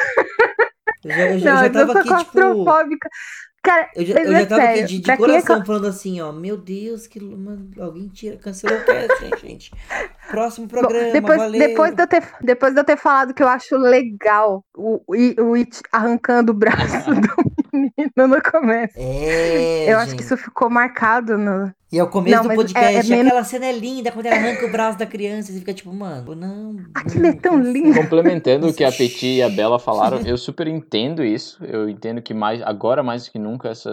Eu 1.04 1.12
já, 1.12 1.30
eu 1.32 1.40
já, 1.40 1.54
não, 1.54 1.66
eu 1.66 1.74
já 1.74 1.80
eu 1.82 1.88
sou 1.88 1.98
aqui, 1.98 2.08
claustrofóbica. 2.08 3.10
Tipo... 3.10 3.49
Cara, 3.62 3.90
eu 3.96 4.06
já, 4.06 4.20
eu 4.20 4.32
já 4.32 4.46
tava 4.46 4.62
sério, 4.62 4.88
de, 4.88 5.00
de 5.00 5.18
coração 5.18 5.62
é... 5.62 5.66
falando 5.66 5.88
assim, 5.88 6.22
ó. 6.22 6.32
Meu 6.32 6.56
Deus, 6.58 7.08
que 7.08 7.20
mano, 7.20 7.70
alguém 7.80 8.08
tira, 8.08 8.38
cancelou 8.38 8.78
o 8.78 8.86
cast, 8.86 9.26
hein, 9.26 9.32
gente. 9.42 9.72
Próximo 10.30 10.68
programa, 10.68 11.08
Bom, 11.08 11.12
depois, 11.12 11.38
valeu. 11.38 11.60
Depois 11.60 11.94
de, 11.94 12.02
eu 12.02 12.08
ter, 12.08 12.24
depois 12.42 12.74
de 12.74 12.80
eu 12.80 12.84
ter 12.84 12.98
falado 12.98 13.34
que 13.34 13.44
eu 13.44 13.48
acho 13.48 13.76
legal 13.78 14.64
o, 14.76 15.02
o 15.08 15.54
It 15.56 15.82
arrancando 15.92 16.52
o 16.52 16.56
braço 16.56 17.12
do 17.16 17.59
menino 17.74 18.36
no 18.36 18.42
começo. 18.42 18.94
É, 18.98 19.84
eu 19.84 19.86
gente. 19.86 19.94
acho 19.96 20.16
que 20.16 20.24
isso 20.24 20.38
ficou 20.38 20.70
marcado 20.70 21.38
no, 21.38 21.72
e 21.92 22.00
ao 22.00 22.08
começo 22.08 22.36
não, 22.36 22.48
do 22.48 22.56
podcast, 22.56 22.86
é, 22.86 23.00
é 23.00 23.04
menos... 23.04 23.28
aquela 23.28 23.44
cena 23.44 23.66
é 23.66 23.72
linda, 23.72 24.12
quando 24.12 24.28
ela 24.28 24.36
arranca 24.36 24.64
o 24.64 24.72
braço 24.72 25.00
da 25.00 25.08
criança, 25.08 25.52
e 25.52 25.58
fica 25.58 25.74
tipo, 25.74 25.92
mano, 25.92 26.36
não. 26.36 26.76
Aquilo 26.94 27.26
é 27.26 27.34
tão 27.34 27.60
lindo. 27.60 27.96
Complementando 27.96 28.68
o 28.68 28.74
que 28.74 28.84
a 28.84 28.92
Petit 28.92 29.38
e 29.38 29.42
a 29.42 29.50
Bela 29.50 29.80
falaram, 29.80 30.20
eu 30.20 30.38
super 30.38 30.68
entendo 30.68 31.24
isso. 31.24 31.64
Eu 31.66 31.90
entendo 31.90 32.22
que 32.22 32.34
mais 32.34 32.62
agora 32.62 33.02
mais 33.02 33.26
do 33.26 33.32
que 33.32 33.40
nunca 33.40 33.70
essa 33.70 33.92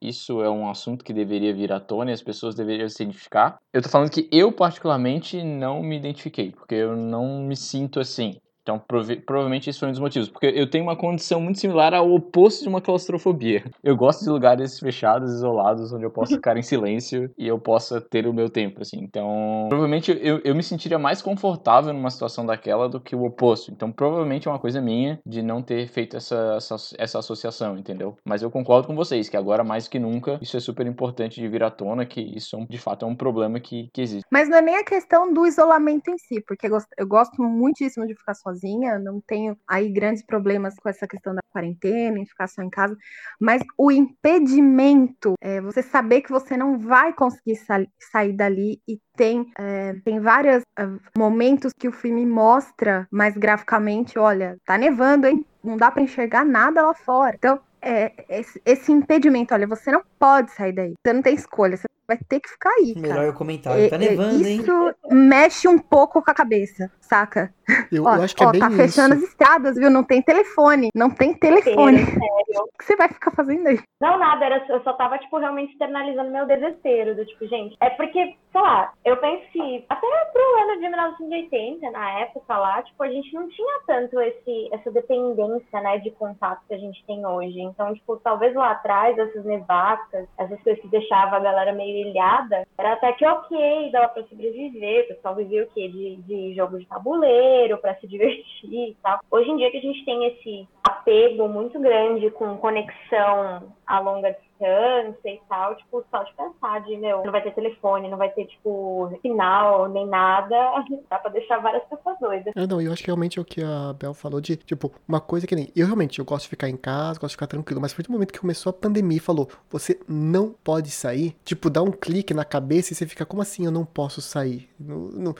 isso 0.00 0.42
é 0.42 0.48
um 0.48 0.68
assunto 0.68 1.04
que 1.04 1.12
deveria 1.12 1.54
vir 1.54 1.72
à 1.72 1.80
tona 1.80 2.10
e 2.10 2.14
as 2.14 2.22
pessoas 2.22 2.54
deveriam 2.54 2.88
se 2.88 3.02
identificar. 3.02 3.56
Eu 3.72 3.82
tô 3.82 3.88
falando 3.88 4.10
que 4.10 4.28
eu 4.30 4.52
particularmente 4.52 5.42
não 5.42 5.82
me 5.82 5.96
identifiquei, 5.96 6.52
porque 6.52 6.74
eu 6.74 6.96
não 6.96 7.40
me 7.40 7.56
sinto 7.56 7.98
assim. 7.98 8.36
Então, 8.66 8.80
prov 8.80 9.08
provavelmente 9.24 9.70
isso 9.70 9.78
foi 9.78 9.88
um 9.88 9.92
dos 9.92 10.00
motivos. 10.00 10.28
Porque 10.28 10.46
eu 10.46 10.68
tenho 10.68 10.82
uma 10.82 10.96
condição 10.96 11.40
muito 11.40 11.60
similar 11.60 11.94
ao 11.94 12.12
oposto 12.12 12.64
de 12.64 12.68
uma 12.68 12.80
claustrofobia. 12.80 13.64
Eu 13.80 13.96
gosto 13.96 14.24
de 14.24 14.30
lugares 14.30 14.80
fechados, 14.80 15.32
isolados, 15.32 15.92
onde 15.92 16.04
eu 16.04 16.10
posso 16.10 16.34
ficar 16.34 16.56
em 16.56 16.62
silêncio 16.62 17.30
e 17.38 17.46
eu 17.46 17.60
possa 17.60 18.00
ter 18.00 18.26
o 18.26 18.34
meu 18.34 18.50
tempo, 18.50 18.82
assim. 18.82 18.98
Então, 18.98 19.66
provavelmente 19.68 20.10
eu, 20.20 20.40
eu 20.42 20.52
me 20.52 20.64
sentiria 20.64 20.98
mais 20.98 21.22
confortável 21.22 21.92
numa 21.92 22.10
situação 22.10 22.44
daquela 22.44 22.88
do 22.88 23.00
que 23.00 23.14
o 23.14 23.24
oposto. 23.24 23.70
Então, 23.70 23.92
provavelmente 23.92 24.48
é 24.48 24.50
uma 24.50 24.58
coisa 24.58 24.80
minha 24.80 25.20
de 25.24 25.42
não 25.42 25.62
ter 25.62 25.86
feito 25.86 26.16
essa, 26.16 26.56
essa, 26.56 26.76
essa 26.98 27.18
associação, 27.20 27.78
entendeu? 27.78 28.16
Mas 28.24 28.42
eu 28.42 28.50
concordo 28.50 28.88
com 28.88 28.96
vocês 28.96 29.28
que 29.28 29.36
agora 29.36 29.62
mais 29.62 29.86
que 29.86 30.00
nunca 30.00 30.40
isso 30.42 30.56
é 30.56 30.60
super 30.60 30.86
importante 30.88 31.40
de 31.40 31.46
vir 31.46 31.62
à 31.62 31.70
tona, 31.70 32.04
que 32.04 32.20
isso 32.20 32.66
de 32.68 32.78
fato 32.78 33.04
é 33.04 33.08
um 33.08 33.14
problema 33.14 33.60
que, 33.60 33.88
que 33.92 34.00
existe. 34.00 34.26
Mas 34.28 34.48
não 34.48 34.58
é 34.58 34.62
nem 34.62 34.76
a 34.76 34.84
questão 34.84 35.32
do 35.32 35.46
isolamento 35.46 36.10
em 36.10 36.18
si, 36.18 36.40
porque 36.40 36.66
eu 36.98 37.06
gosto 37.06 37.40
muitíssimo 37.40 38.06
de 38.06 38.14
ficar 38.14 38.34
sozinha, 38.34 38.55
não 39.02 39.20
tenho 39.20 39.56
aí 39.66 39.90
grandes 39.90 40.24
problemas 40.24 40.74
com 40.76 40.88
essa 40.88 41.06
questão 41.06 41.34
da 41.34 41.40
quarentena, 41.52 42.18
em 42.18 42.26
ficar 42.26 42.48
só 42.48 42.62
em 42.62 42.70
casa, 42.70 42.96
mas 43.40 43.62
o 43.78 43.90
impedimento, 43.90 45.34
é, 45.40 45.60
você 45.60 45.82
saber 45.82 46.22
que 46.22 46.30
você 46.30 46.56
não 46.56 46.78
vai 46.78 47.12
conseguir 47.12 47.56
sa 47.56 47.76
sair 47.98 48.32
dali 48.32 48.80
e 48.88 48.98
tem, 49.16 49.50
é, 49.58 49.94
tem 50.04 50.20
vários 50.20 50.62
é, 50.78 50.88
momentos 51.16 51.72
que 51.78 51.88
o 51.88 51.92
filme 51.92 52.26
mostra 52.26 53.06
mais 53.10 53.36
graficamente, 53.36 54.18
olha, 54.18 54.56
tá 54.64 54.76
nevando, 54.76 55.26
hein? 55.26 55.44
Não 55.62 55.76
dá 55.76 55.90
para 55.90 56.02
enxergar 56.02 56.44
nada 56.44 56.82
lá 56.82 56.94
fora. 56.94 57.34
Então, 57.36 57.60
é, 57.80 58.12
esse, 58.28 58.60
esse, 58.64 58.92
impedimento, 58.92 59.54
olha, 59.54 59.66
você 59.66 59.92
não 59.92 60.02
pode 60.18 60.50
sair 60.52 60.72
daí. 60.72 60.94
Você 61.04 61.12
não 61.12 61.22
tem 61.22 61.34
escolha, 61.34 61.76
você 61.76 61.86
vai 62.06 62.18
ter 62.28 62.40
que 62.40 62.48
ficar 62.48 62.70
aí. 62.70 62.94
Melhor 62.96 63.24
eu 63.24 63.34
comentar, 63.34 63.74
tá 63.88 63.98
nevando, 63.98 64.36
isso 64.36 64.46
hein? 64.46 64.60
Isso 64.60 64.94
mexe 65.10 65.68
um 65.68 65.78
pouco 65.78 66.22
com 66.22 66.30
a 66.30 66.34
cabeça, 66.34 66.90
saca? 67.00 67.52
Eu, 67.90 68.04
ó, 68.04 68.16
eu 68.16 68.22
acho 68.22 68.34
que 68.34 68.44
é 68.44 68.46
ó, 68.46 68.50
é 68.50 68.52
bem 68.52 68.60
tá 68.60 68.68
isso. 68.68 68.76
fechando 68.76 69.14
as 69.14 69.22
estradas, 69.22 69.76
viu? 69.76 69.90
Não 69.90 70.04
tem 70.04 70.22
telefone. 70.22 70.88
Não 70.94 71.10
tem 71.10 71.34
telefone. 71.34 71.98
Sério, 71.98 72.12
sério. 72.12 72.62
O 72.62 72.78
que 72.78 72.84
você 72.84 72.96
vai 72.96 73.08
ficar 73.08 73.32
fazendo 73.32 73.66
aí? 73.66 73.80
Não, 74.00 74.18
nada. 74.18 74.44
Era, 74.44 74.64
eu 74.68 74.82
só 74.82 74.92
tava, 74.92 75.18
tipo, 75.18 75.36
realmente 75.38 75.72
externalizando 75.72 76.30
meu 76.30 76.46
desespero. 76.46 77.16
Do 77.16 77.26
tipo, 77.26 77.46
gente, 77.48 77.76
é 77.80 77.90
porque, 77.90 78.36
sei 78.52 78.60
lá, 78.60 78.92
eu 79.04 79.16
penso 79.16 79.44
que 79.52 79.84
até 79.88 80.06
pro 80.32 80.62
ano 80.62 80.80
de 80.80 80.88
1980, 80.88 81.90
na 81.90 82.20
época 82.20 82.56
lá, 82.56 82.82
tipo, 82.82 83.02
a 83.02 83.08
gente 83.08 83.34
não 83.34 83.48
tinha 83.48 83.80
tanto 83.86 84.20
esse, 84.20 84.68
essa 84.72 84.90
dependência, 84.90 85.80
né, 85.80 85.98
de 85.98 86.10
contato 86.12 86.62
que 86.68 86.74
a 86.74 86.78
gente 86.78 87.04
tem 87.04 87.26
hoje. 87.26 87.60
Então, 87.60 87.92
tipo, 87.94 88.16
talvez 88.18 88.54
lá 88.54 88.72
atrás, 88.72 89.18
essas 89.18 89.44
nevascas, 89.44 90.28
essas 90.38 90.62
coisas 90.62 90.80
que 90.80 90.88
deixavam 90.88 91.38
a 91.38 91.40
galera 91.42 91.72
meio 91.72 91.95
ilhada, 92.00 92.66
era 92.78 92.92
até 92.92 93.12
que 93.12 93.26
ok, 93.26 93.90
dava 93.90 94.08
pra 94.08 94.22
sobreviver. 94.24 95.04
O 95.04 95.08
pessoal 95.08 95.34
vivia 95.34 95.64
o 95.64 95.66
quê? 95.68 95.88
De, 95.88 96.16
de 96.16 96.54
jogo 96.54 96.78
de 96.78 96.86
tabuleiro, 96.86 97.78
para 97.78 97.94
se 97.96 98.06
divertir 98.06 98.90
e 98.90 98.96
tal. 99.02 99.20
Hoje 99.30 99.50
em 99.50 99.56
dia 99.56 99.70
que 99.70 99.78
a 99.78 99.82
gente 99.82 100.04
tem 100.04 100.26
esse 100.26 100.68
apego 100.88 101.48
muito 101.48 101.78
grande 101.80 102.30
com 102.30 102.56
conexão 102.58 103.72
a 103.86 104.00
longa 104.00 104.30
distância 104.30 104.45
e 104.60 105.40
tal, 105.48 105.76
tipo, 105.76 106.04
só 106.10 106.22
de 106.22 106.32
pensar 106.34 106.80
de, 106.82 106.96
meu, 106.96 107.24
não 107.24 107.32
vai 107.32 107.42
ter 107.42 107.54
telefone, 107.54 108.08
não 108.08 108.18
vai 108.18 108.30
ter, 108.30 108.46
tipo, 108.46 109.10
sinal, 109.22 109.88
nem 109.88 110.06
nada, 110.06 110.84
dá 111.10 111.18
pra 111.18 111.30
deixar 111.30 111.58
várias 111.58 111.84
pessoas 111.84 112.18
doidas. 112.18 112.52
É, 112.56 112.66
não, 112.66 112.80
eu 112.80 112.92
acho 112.92 113.02
que 113.02 113.08
realmente 113.08 113.38
é 113.38 113.42
o 113.42 113.44
que 113.44 113.62
a 113.62 113.92
Bel 113.92 114.14
falou 114.14 114.40
de, 114.40 114.56
tipo, 114.56 114.92
uma 115.06 115.20
coisa 115.20 115.46
que 115.46 115.54
nem, 115.54 115.70
eu 115.74 115.86
realmente, 115.86 116.18
eu 116.18 116.24
gosto 116.24 116.44
de 116.44 116.50
ficar 116.50 116.68
em 116.68 116.76
casa, 116.76 117.18
gosto 117.18 117.32
de 117.32 117.36
ficar 117.36 117.46
tranquilo, 117.46 117.80
mas 117.80 117.92
foi 117.92 118.04
no 118.08 118.12
momento 118.12 118.32
que 118.32 118.40
começou 118.40 118.70
a 118.70 118.72
pandemia 118.72 119.18
e 119.18 119.20
falou, 119.20 119.48
você 119.70 120.00
não 120.08 120.54
pode 120.64 120.90
sair, 120.90 121.36
tipo, 121.44 121.68
dá 121.70 121.82
um 121.82 121.92
clique 121.92 122.32
na 122.32 122.44
cabeça 122.44 122.92
e 122.92 122.96
você 122.96 123.06
fica, 123.06 123.26
como 123.26 123.42
assim 123.42 123.64
eu 123.64 123.72
não 123.72 123.84
posso 123.84 124.20
sair? 124.20 124.68
Não, 124.78 124.96
não, 125.08 125.34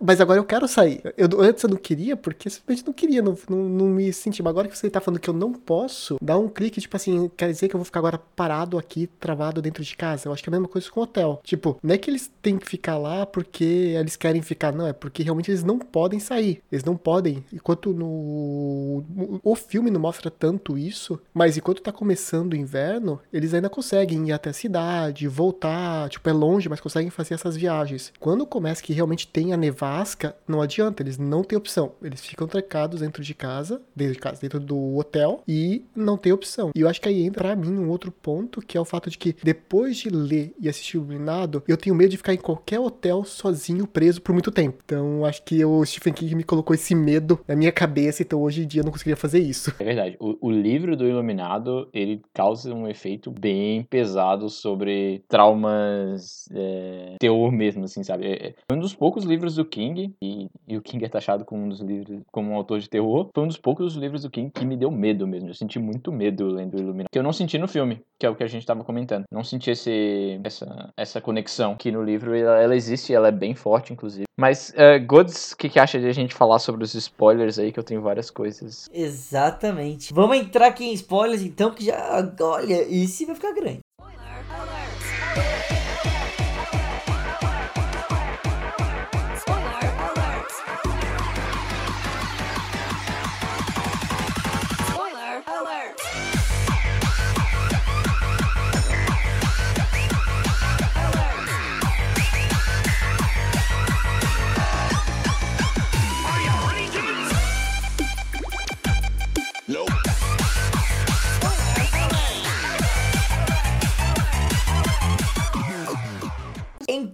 mas 0.00 0.20
agora 0.20 0.38
eu 0.38 0.44
quero 0.44 0.66
sair. 0.68 1.00
Eu, 1.16 1.28
antes 1.40 1.62
eu 1.62 1.70
não 1.70 1.76
queria, 1.76 2.16
porque 2.16 2.48
simplesmente 2.50 2.86
não 2.86 2.92
queria, 2.92 3.22
não, 3.22 3.36
não, 3.48 3.68
não 3.68 3.86
me 3.86 4.12
senti. 4.12 4.42
Mas 4.42 4.50
agora 4.50 4.68
que 4.68 4.76
você 4.76 4.90
tá 4.90 5.00
falando 5.00 5.20
que 5.20 5.30
eu 5.30 5.34
não 5.34 5.52
posso, 5.52 6.16
dá 6.20 6.36
um 6.38 6.48
clique, 6.48 6.80
tipo 6.80 6.96
assim, 6.96 7.30
quer 7.36 7.50
dizer 7.50 7.68
que 7.68 7.74
eu 7.74 7.78
vou 7.78 7.84
ficar 7.84 8.00
agora 8.00 8.18
parado 8.18 8.78
aqui, 8.78 9.06
travado 9.20 9.62
dentro 9.62 9.82
de 9.82 9.96
casa. 9.96 10.28
Eu 10.28 10.32
acho 10.32 10.42
que 10.42 10.48
é 10.48 10.50
a 10.50 10.56
mesma 10.56 10.68
coisa 10.68 10.90
com 10.90 11.00
o 11.00 11.02
hotel. 11.02 11.40
Tipo, 11.42 11.78
não 11.82 11.94
é 11.94 11.98
que 11.98 12.10
eles 12.10 12.30
têm 12.42 12.58
que 12.58 12.68
ficar 12.68 12.98
lá 12.98 13.26
porque 13.26 13.64
eles 13.64 14.16
querem 14.16 14.42
ficar, 14.42 14.72
não, 14.72 14.86
é 14.86 14.92
porque 14.92 15.22
realmente 15.22 15.50
eles 15.50 15.64
não 15.64 15.78
podem 15.78 16.18
sair. 16.18 16.62
Eles 16.70 16.84
não 16.84 16.96
podem. 16.96 17.44
Enquanto 17.52 17.92
no. 17.92 19.04
O 19.42 19.54
filme 19.54 19.90
não 19.90 20.00
mostra 20.00 20.30
tanto 20.30 20.76
isso, 20.78 21.20
mas 21.32 21.56
enquanto 21.56 21.82
tá 21.82 21.92
começando 21.92 22.52
o 22.52 22.56
inverno, 22.56 23.20
eles 23.32 23.54
ainda 23.54 23.68
conseguem 23.68 24.28
ir 24.28 24.32
até 24.32 24.50
a 24.50 24.52
cidade, 24.52 25.28
voltar. 25.28 26.08
Tipo, 26.08 26.28
é 26.28 26.32
longe, 26.32 26.68
mas 26.68 26.80
conseguem 26.80 27.10
fazer 27.10 27.34
essas 27.34 27.56
viagens. 27.56 28.12
Quando 28.18 28.46
começa 28.46 28.82
que 28.82 28.92
realmente 28.92 29.26
tem 29.26 29.52
a 29.52 29.56
nevasca, 29.76 30.34
não 30.48 30.62
adianta, 30.62 31.02
eles 31.02 31.18
não 31.18 31.44
têm 31.44 31.58
opção. 31.58 31.92
Eles 32.02 32.24
ficam 32.24 32.48
trancados 32.48 33.00
dentro 33.00 33.22
de 33.22 33.34
casa, 33.34 33.82
dentro 33.94 34.14
de 34.14 34.20
casa, 34.20 34.40
dentro 34.40 34.58
do 34.58 34.96
hotel 34.96 35.42
e 35.46 35.84
não 35.94 36.16
tem 36.16 36.32
opção. 36.32 36.70
E 36.74 36.80
eu 36.80 36.88
acho 36.88 37.00
que 37.00 37.08
aí 37.08 37.22
entra 37.22 37.44
para 37.44 37.56
mim 37.56 37.76
um 37.78 37.90
outro 37.90 38.10
ponto, 38.10 38.62
que 38.62 38.78
é 38.78 38.80
o 38.80 38.84
fato 38.84 39.10
de 39.10 39.18
que 39.18 39.36
depois 39.42 39.98
de 39.98 40.08
ler 40.08 40.54
e 40.58 40.68
assistir 40.68 40.96
o 40.96 41.02
Iluminado, 41.02 41.62
eu 41.68 41.76
tenho 41.76 41.94
medo 41.94 42.10
de 42.10 42.16
ficar 42.16 42.32
em 42.32 42.38
qualquer 42.38 42.80
hotel 42.80 43.22
sozinho, 43.24 43.86
preso 43.86 44.22
por 44.22 44.32
muito 44.32 44.50
tempo. 44.50 44.78
Então 44.84 45.24
acho 45.24 45.42
que 45.42 45.62
o 45.64 45.84
Stephen 45.84 46.14
King 46.14 46.34
me 46.34 46.44
colocou 46.44 46.74
esse 46.74 46.94
medo 46.94 47.38
na 47.46 47.54
minha 47.54 47.70
cabeça, 47.70 48.22
então 48.22 48.40
hoje 48.40 48.62
em 48.62 48.66
dia 48.66 48.80
eu 48.80 48.84
não 48.84 48.92
conseguiria 48.92 49.16
fazer 49.16 49.40
isso. 49.40 49.72
É 49.78 49.84
verdade. 49.84 50.16
O, 50.18 50.48
o 50.48 50.50
livro 50.50 50.96
do 50.96 51.06
Iluminado, 51.06 51.88
ele 51.92 52.22
causa 52.32 52.72
um 52.72 52.88
efeito 52.88 53.30
bem 53.30 53.84
pesado 53.84 54.48
sobre 54.48 55.22
traumas, 55.28 56.48
é, 56.52 57.16
teor 57.20 57.52
mesmo, 57.52 57.84
assim, 57.84 58.02
sabe? 58.02 58.26
É, 58.26 58.54
é 58.68 58.74
um 58.74 58.78
dos 58.78 58.94
poucos 58.94 59.24
livros 59.24 59.56
do 59.56 59.64
King, 59.66 60.14
e, 60.22 60.48
e, 60.66 60.76
o 60.76 60.82
King 60.82 61.04
é 61.04 61.08
taxado 61.08 61.44
como 61.44 61.64
um 61.64 61.68
dos 61.68 61.80
livros, 61.80 62.20
como 62.32 62.50
um 62.50 62.54
autor 62.54 62.80
de 62.80 62.88
terror, 62.88 63.28
foi 63.34 63.44
um 63.44 63.48
dos 63.48 63.58
poucos 63.58 63.94
livros 63.94 64.22
do 64.22 64.30
King 64.30 64.50
que 64.50 64.64
me 64.64 64.76
deu 64.76 64.90
medo 64.90 65.26
mesmo. 65.26 65.48
Eu 65.48 65.54
senti 65.54 65.78
muito 65.78 66.12
medo 66.12 66.48
lendo 66.48 66.78
Iluminado. 66.78 67.08
Que 67.10 67.18
eu 67.18 67.22
não 67.22 67.32
senti 67.32 67.58
no 67.58 67.68
filme, 67.68 68.00
que 68.18 68.26
é 68.26 68.30
o 68.30 68.34
que 68.34 68.44
a 68.44 68.46
gente 68.46 68.62
estava 68.62 68.84
comentando. 68.84 69.24
Não 69.30 69.44
senti 69.44 69.70
esse, 69.70 70.40
essa, 70.42 70.92
essa 70.96 71.20
conexão 71.20 71.76
que 71.76 71.90
no 71.90 72.02
livro 72.02 72.34
ela, 72.34 72.60
ela 72.60 72.76
existe, 72.76 73.12
ela 73.12 73.28
é 73.28 73.32
bem 73.32 73.54
forte, 73.54 73.92
inclusive. 73.92 74.26
Mas, 74.38 74.70
uh, 74.70 75.04
Goods, 75.06 75.52
o 75.52 75.56
que, 75.56 75.68
que 75.70 75.78
acha 75.78 75.98
de 75.98 76.06
a 76.06 76.12
gente 76.12 76.34
falar 76.34 76.58
sobre 76.58 76.84
os 76.84 76.94
spoilers 76.94 77.58
aí, 77.58 77.72
que 77.72 77.78
eu 77.78 77.84
tenho 77.84 78.02
várias 78.02 78.30
coisas. 78.30 78.88
Exatamente. 78.92 80.12
Vamos 80.12 80.36
entrar 80.36 80.66
aqui 80.66 80.84
em 80.84 80.92
spoilers 80.92 81.42
então, 81.42 81.70
que 81.70 81.86
já, 81.86 82.30
olha, 82.40 82.82
isso 82.84 83.24
vai 83.24 83.34
ficar 83.34 83.54
grande. 83.54 83.80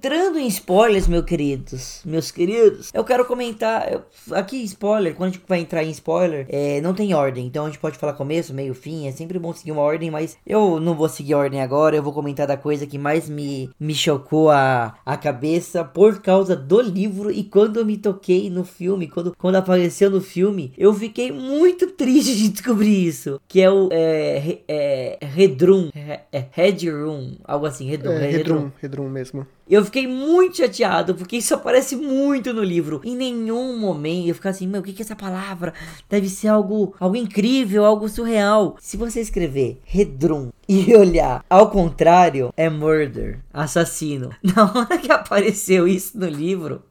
Entrando 0.05 0.37
em 0.37 0.49
spoilers, 0.49 1.07
meus 1.07 1.25
queridos, 1.25 2.01
meus 2.05 2.33
queridos, 2.33 2.91
eu 2.93 3.05
quero 3.05 3.25
comentar. 3.25 3.93
Eu, 3.93 4.03
aqui, 4.33 4.57
spoiler, 4.65 5.15
quando 5.15 5.31
a 5.31 5.33
gente 5.33 5.45
vai 5.47 5.61
entrar 5.61 5.85
em 5.85 5.91
spoiler, 5.91 6.45
é, 6.49 6.81
não 6.81 6.93
tem 6.93 7.15
ordem. 7.15 7.47
Então 7.47 7.67
a 7.67 7.69
gente 7.69 7.79
pode 7.79 7.97
falar 7.97 8.15
começo, 8.15 8.53
meio, 8.53 8.75
fim. 8.75 9.07
É 9.07 9.13
sempre 9.13 9.39
bom 9.39 9.53
seguir 9.53 9.71
uma 9.71 9.83
ordem, 9.83 10.11
mas 10.11 10.37
eu 10.45 10.81
não 10.81 10.97
vou 10.97 11.09
seguir 11.09 11.35
a 11.35 11.39
ordem 11.39 11.61
agora. 11.63 11.95
Eu 11.95 12.03
vou 12.03 12.13
comentar 12.13 12.49
da 12.49 12.57
coisa 12.57 12.85
que 12.85 12.99
mais 12.99 13.31
me, 13.31 13.71
me 13.79 13.95
chocou 13.95 14.51
a, 14.51 14.99
a 15.07 15.17
cabeça 15.17 15.85
por 15.85 16.21
causa 16.21 16.57
do 16.57 16.81
livro. 16.81 17.31
E 17.31 17.45
quando 17.45 17.79
eu 17.79 17.87
me 17.87 17.97
toquei 17.97 18.51
no 18.51 18.65
filme, 18.65 19.07
quando, 19.07 19.37
quando 19.39 19.55
apareceu 19.55 20.11
no 20.11 20.21
filme, 20.21 20.73
eu 20.77 20.93
fiquei 20.93 21.31
muito 21.31 21.87
triste 21.93 22.35
de 22.35 22.49
descobrir 22.49 23.07
isso. 23.07 23.41
Que 23.47 23.61
é 23.61 23.71
o 23.71 23.89
é, 23.93 24.59
é, 24.67 25.19
Redrum, 25.23 25.91
é, 25.95 26.47
Redrum, 26.51 27.37
algo 27.45 27.67
assim, 27.67 27.87
Redrum. 27.87 28.11
É, 28.15 28.29
Redrum, 28.29 28.71
Redrum 28.81 29.09
mesmo. 29.09 29.47
Eu 29.69 29.85
fiquei 29.85 30.07
muito 30.07 30.57
chateado, 30.57 31.15
porque 31.15 31.37
isso 31.37 31.55
aparece 31.55 31.95
muito 31.97 32.53
no 32.53 32.63
livro. 32.63 33.01
Em 33.05 33.17
nenhum 33.17 33.79
momento 33.79 34.29
eu 34.29 34.35
fico 34.35 34.49
assim, 34.49 34.67
meu, 34.67 34.81
o 34.81 34.85
que, 34.85 34.93
que 34.93 35.03
é 35.03 35.05
essa 35.05 35.17
palavra? 35.17 35.73
Deve 36.11 36.29
ser 36.29 36.49
algo, 36.49 36.95
algo 36.99 37.17
incrível, 37.17 37.85
algo 37.85 38.09
surreal. 38.09 38.77
Se 38.81 38.97
você 38.97 39.21
escrever 39.21 39.81
Redrum 39.85 40.51
e 40.69 40.95
olhar 40.95 41.45
ao 41.51 41.71
contrário 41.71 42.53
é 42.57 42.69
murder, 42.71 43.41
assassino. 43.53 44.31
Na 44.43 44.65
hora 44.65 44.99
que 44.99 45.11
apareceu 45.11 45.87
isso 45.89 46.19
no 46.19 46.27
livro, 46.27 46.83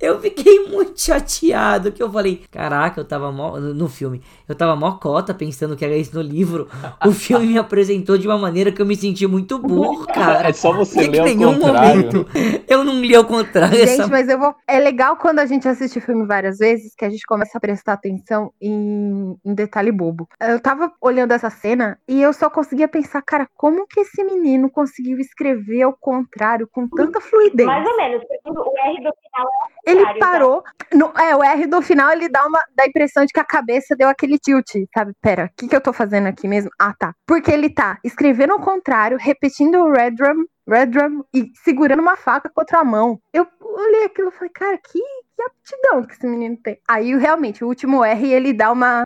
eu 0.00 0.20
fiquei 0.20 0.66
muito 0.68 1.00
chateado 1.00 1.92
que 1.92 2.02
eu 2.02 2.10
falei, 2.10 2.42
caraca, 2.50 3.00
eu 3.00 3.04
tava 3.04 3.30
mó, 3.30 3.58
no 3.58 3.88
filme, 3.88 4.22
eu 4.48 4.54
tava 4.54 4.74
mó 4.76 4.92
cota 4.92 5.32
pensando 5.34 5.76
que 5.76 5.84
era 5.84 5.96
isso 5.96 6.14
no 6.14 6.22
livro. 6.22 6.68
O 7.06 7.12
filme 7.12 7.46
me 7.46 7.58
apresentou 7.58 8.16
de 8.18 8.26
uma 8.26 8.38
maneira 8.38 8.72
que 8.72 8.80
eu 8.80 8.86
me 8.86 8.96
senti 8.96 9.26
muito 9.26 9.58
burro, 9.58 10.06
cara. 10.06 10.48
É 10.48 10.52
só 10.52 10.72
você 10.72 11.06
ler 11.06 11.16
em 11.16 11.18
ao 11.20 11.24
nenhum 11.26 11.58
contrário. 11.58 11.96
momento 11.96 12.26
eu 12.68 12.84
não 12.84 13.00
li 13.00 13.14
ao 13.14 13.24
contrário. 13.24 13.78
Gente, 13.78 14.00
essa- 14.00 14.08
mas 14.08 14.28
eu 14.28 14.38
vou. 14.38 14.54
É 14.66 14.78
legal 14.78 15.16
quando 15.16 15.38
a 15.38 15.46
gente 15.46 15.68
assiste 15.68 15.98
o 15.98 16.02
filme 16.02 16.26
várias 16.26 16.58
vezes 16.58 16.94
que 16.96 17.04
a 17.04 17.10
gente 17.10 17.24
começa 17.26 17.56
a 17.56 17.60
prestar 17.60 17.92
atenção 17.94 18.52
em, 18.60 19.36
em 19.44 19.54
detalhe 19.54 19.92
bobo. 19.92 20.28
Eu 20.40 20.60
tava 20.60 20.92
olhando 21.00 21.32
essa 21.32 21.50
cena 21.50 21.98
e 22.08 22.20
eu 22.20 22.32
só 22.32 22.48
conseguia 22.50 22.88
pensar, 22.88 23.19
cara, 23.22 23.48
como 23.56 23.86
que 23.86 24.00
esse 24.00 24.22
menino 24.24 24.70
conseguiu 24.70 25.18
escrever 25.18 25.82
ao 25.82 25.92
contrário 25.92 26.68
com 26.70 26.88
tanta 26.88 27.20
fluidez? 27.20 27.66
Mais 27.66 27.86
ou 27.86 27.96
menos, 27.96 28.24
porque 28.26 28.50
o 28.50 28.74
R 28.78 29.02
do 29.02 29.12
final 29.22 29.48
é 29.86 29.90
Ele 29.90 30.00
contrário, 30.00 30.20
parou. 30.20 30.64
No, 30.92 31.12
é, 31.18 31.36
o 31.36 31.42
R 31.42 31.66
do 31.66 31.82
final 31.82 32.10
ele 32.12 32.28
dá 32.28 32.46
uma 32.46 32.60
dá 32.74 32.84
a 32.84 32.86
impressão 32.86 33.24
de 33.24 33.32
que 33.32 33.40
a 33.40 33.44
cabeça 33.44 33.96
deu 33.96 34.08
aquele 34.08 34.38
tilt, 34.38 34.70
sabe? 34.94 35.12
Pera, 35.20 35.46
o 35.46 35.56
que, 35.56 35.68
que 35.68 35.76
eu 35.76 35.80
tô 35.80 35.92
fazendo 35.92 36.26
aqui 36.26 36.48
mesmo? 36.48 36.70
Ah, 36.78 36.94
tá. 36.98 37.14
Porque 37.26 37.50
ele 37.50 37.70
tá 37.70 37.98
escrevendo 38.04 38.52
ao 38.52 38.60
contrário, 38.60 39.18
repetindo 39.20 39.76
o 39.78 39.92
Red 39.92 40.12
Drum, 40.12 40.44
Red 40.68 40.86
Drum 40.86 41.24
e 41.34 41.50
segurando 41.64 42.00
uma 42.00 42.16
faca 42.16 42.48
com 42.48 42.60
outra 42.60 42.84
mão. 42.84 43.20
Eu 43.32 43.46
olhei 43.60 44.04
aquilo 44.04 44.28
e 44.28 44.32
falei, 44.32 44.50
cara, 44.50 44.78
que, 44.78 44.98
que 44.98 45.42
aptidão 45.42 46.02
que 46.04 46.14
esse 46.14 46.26
menino 46.26 46.56
tem. 46.62 46.78
Aí, 46.88 47.16
realmente, 47.16 47.64
o 47.64 47.68
último 47.68 48.04
R 48.04 48.32
ele 48.32 48.52
dá 48.52 48.70
uma. 48.70 49.02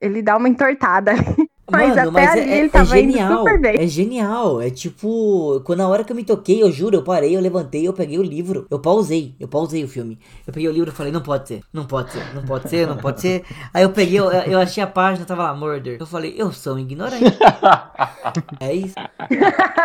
Ele 0.00 0.22
dá 0.22 0.36
uma 0.36 0.48
entortada 0.48 1.12
ali. 1.12 1.45
Mas 1.70 1.88
Mano, 1.96 2.00
até 2.02 2.10
mas 2.10 2.30
ali 2.30 2.40
é, 2.40 2.58
ele 2.58 2.66
é 2.66 2.70
tava 2.70 2.98
indo 2.98 3.12
genial. 3.12 3.38
super 3.38 3.60
bem. 3.60 3.76
É 3.80 3.86
genial. 3.86 4.60
É 4.62 4.70
tipo, 4.70 5.60
quando 5.64 5.78
na 5.80 5.88
hora 5.88 6.04
que 6.04 6.12
eu 6.12 6.16
me 6.16 6.24
toquei, 6.24 6.62
eu 6.62 6.70
juro, 6.70 6.96
eu 6.96 7.02
parei, 7.02 7.36
eu 7.36 7.40
levantei, 7.40 7.86
eu 7.86 7.92
peguei 7.92 8.18
o 8.18 8.22
livro, 8.22 8.66
eu 8.70 8.78
pausei, 8.78 9.34
eu 9.40 9.48
pausei 9.48 9.82
o 9.82 9.88
filme. 9.88 10.18
Eu 10.46 10.52
peguei 10.52 10.68
o 10.68 10.72
livro 10.72 10.90
e 10.90 10.92
falei, 10.94 11.10
não 11.12 11.20
pode 11.22 11.48
ser, 11.48 11.62
não 11.72 11.84
pode 11.84 12.12
ser, 12.12 12.34
não 12.34 12.42
pode 12.44 12.70
ser, 12.70 12.86
não 12.86 12.96
pode 12.96 13.20
ser. 13.20 13.44
Aí 13.74 13.82
eu 13.82 13.90
peguei, 13.90 14.18
eu, 14.20 14.30
eu 14.30 14.58
achei 14.60 14.82
a 14.82 14.86
página, 14.86 15.26
tava 15.26 15.42
lá, 15.44 15.54
murder. 15.54 15.96
Eu 15.98 16.06
falei, 16.06 16.34
eu 16.36 16.52
sou 16.52 16.74
um 16.74 16.78
ignorante. 16.78 17.24
é 18.60 18.74
isso. 18.74 18.94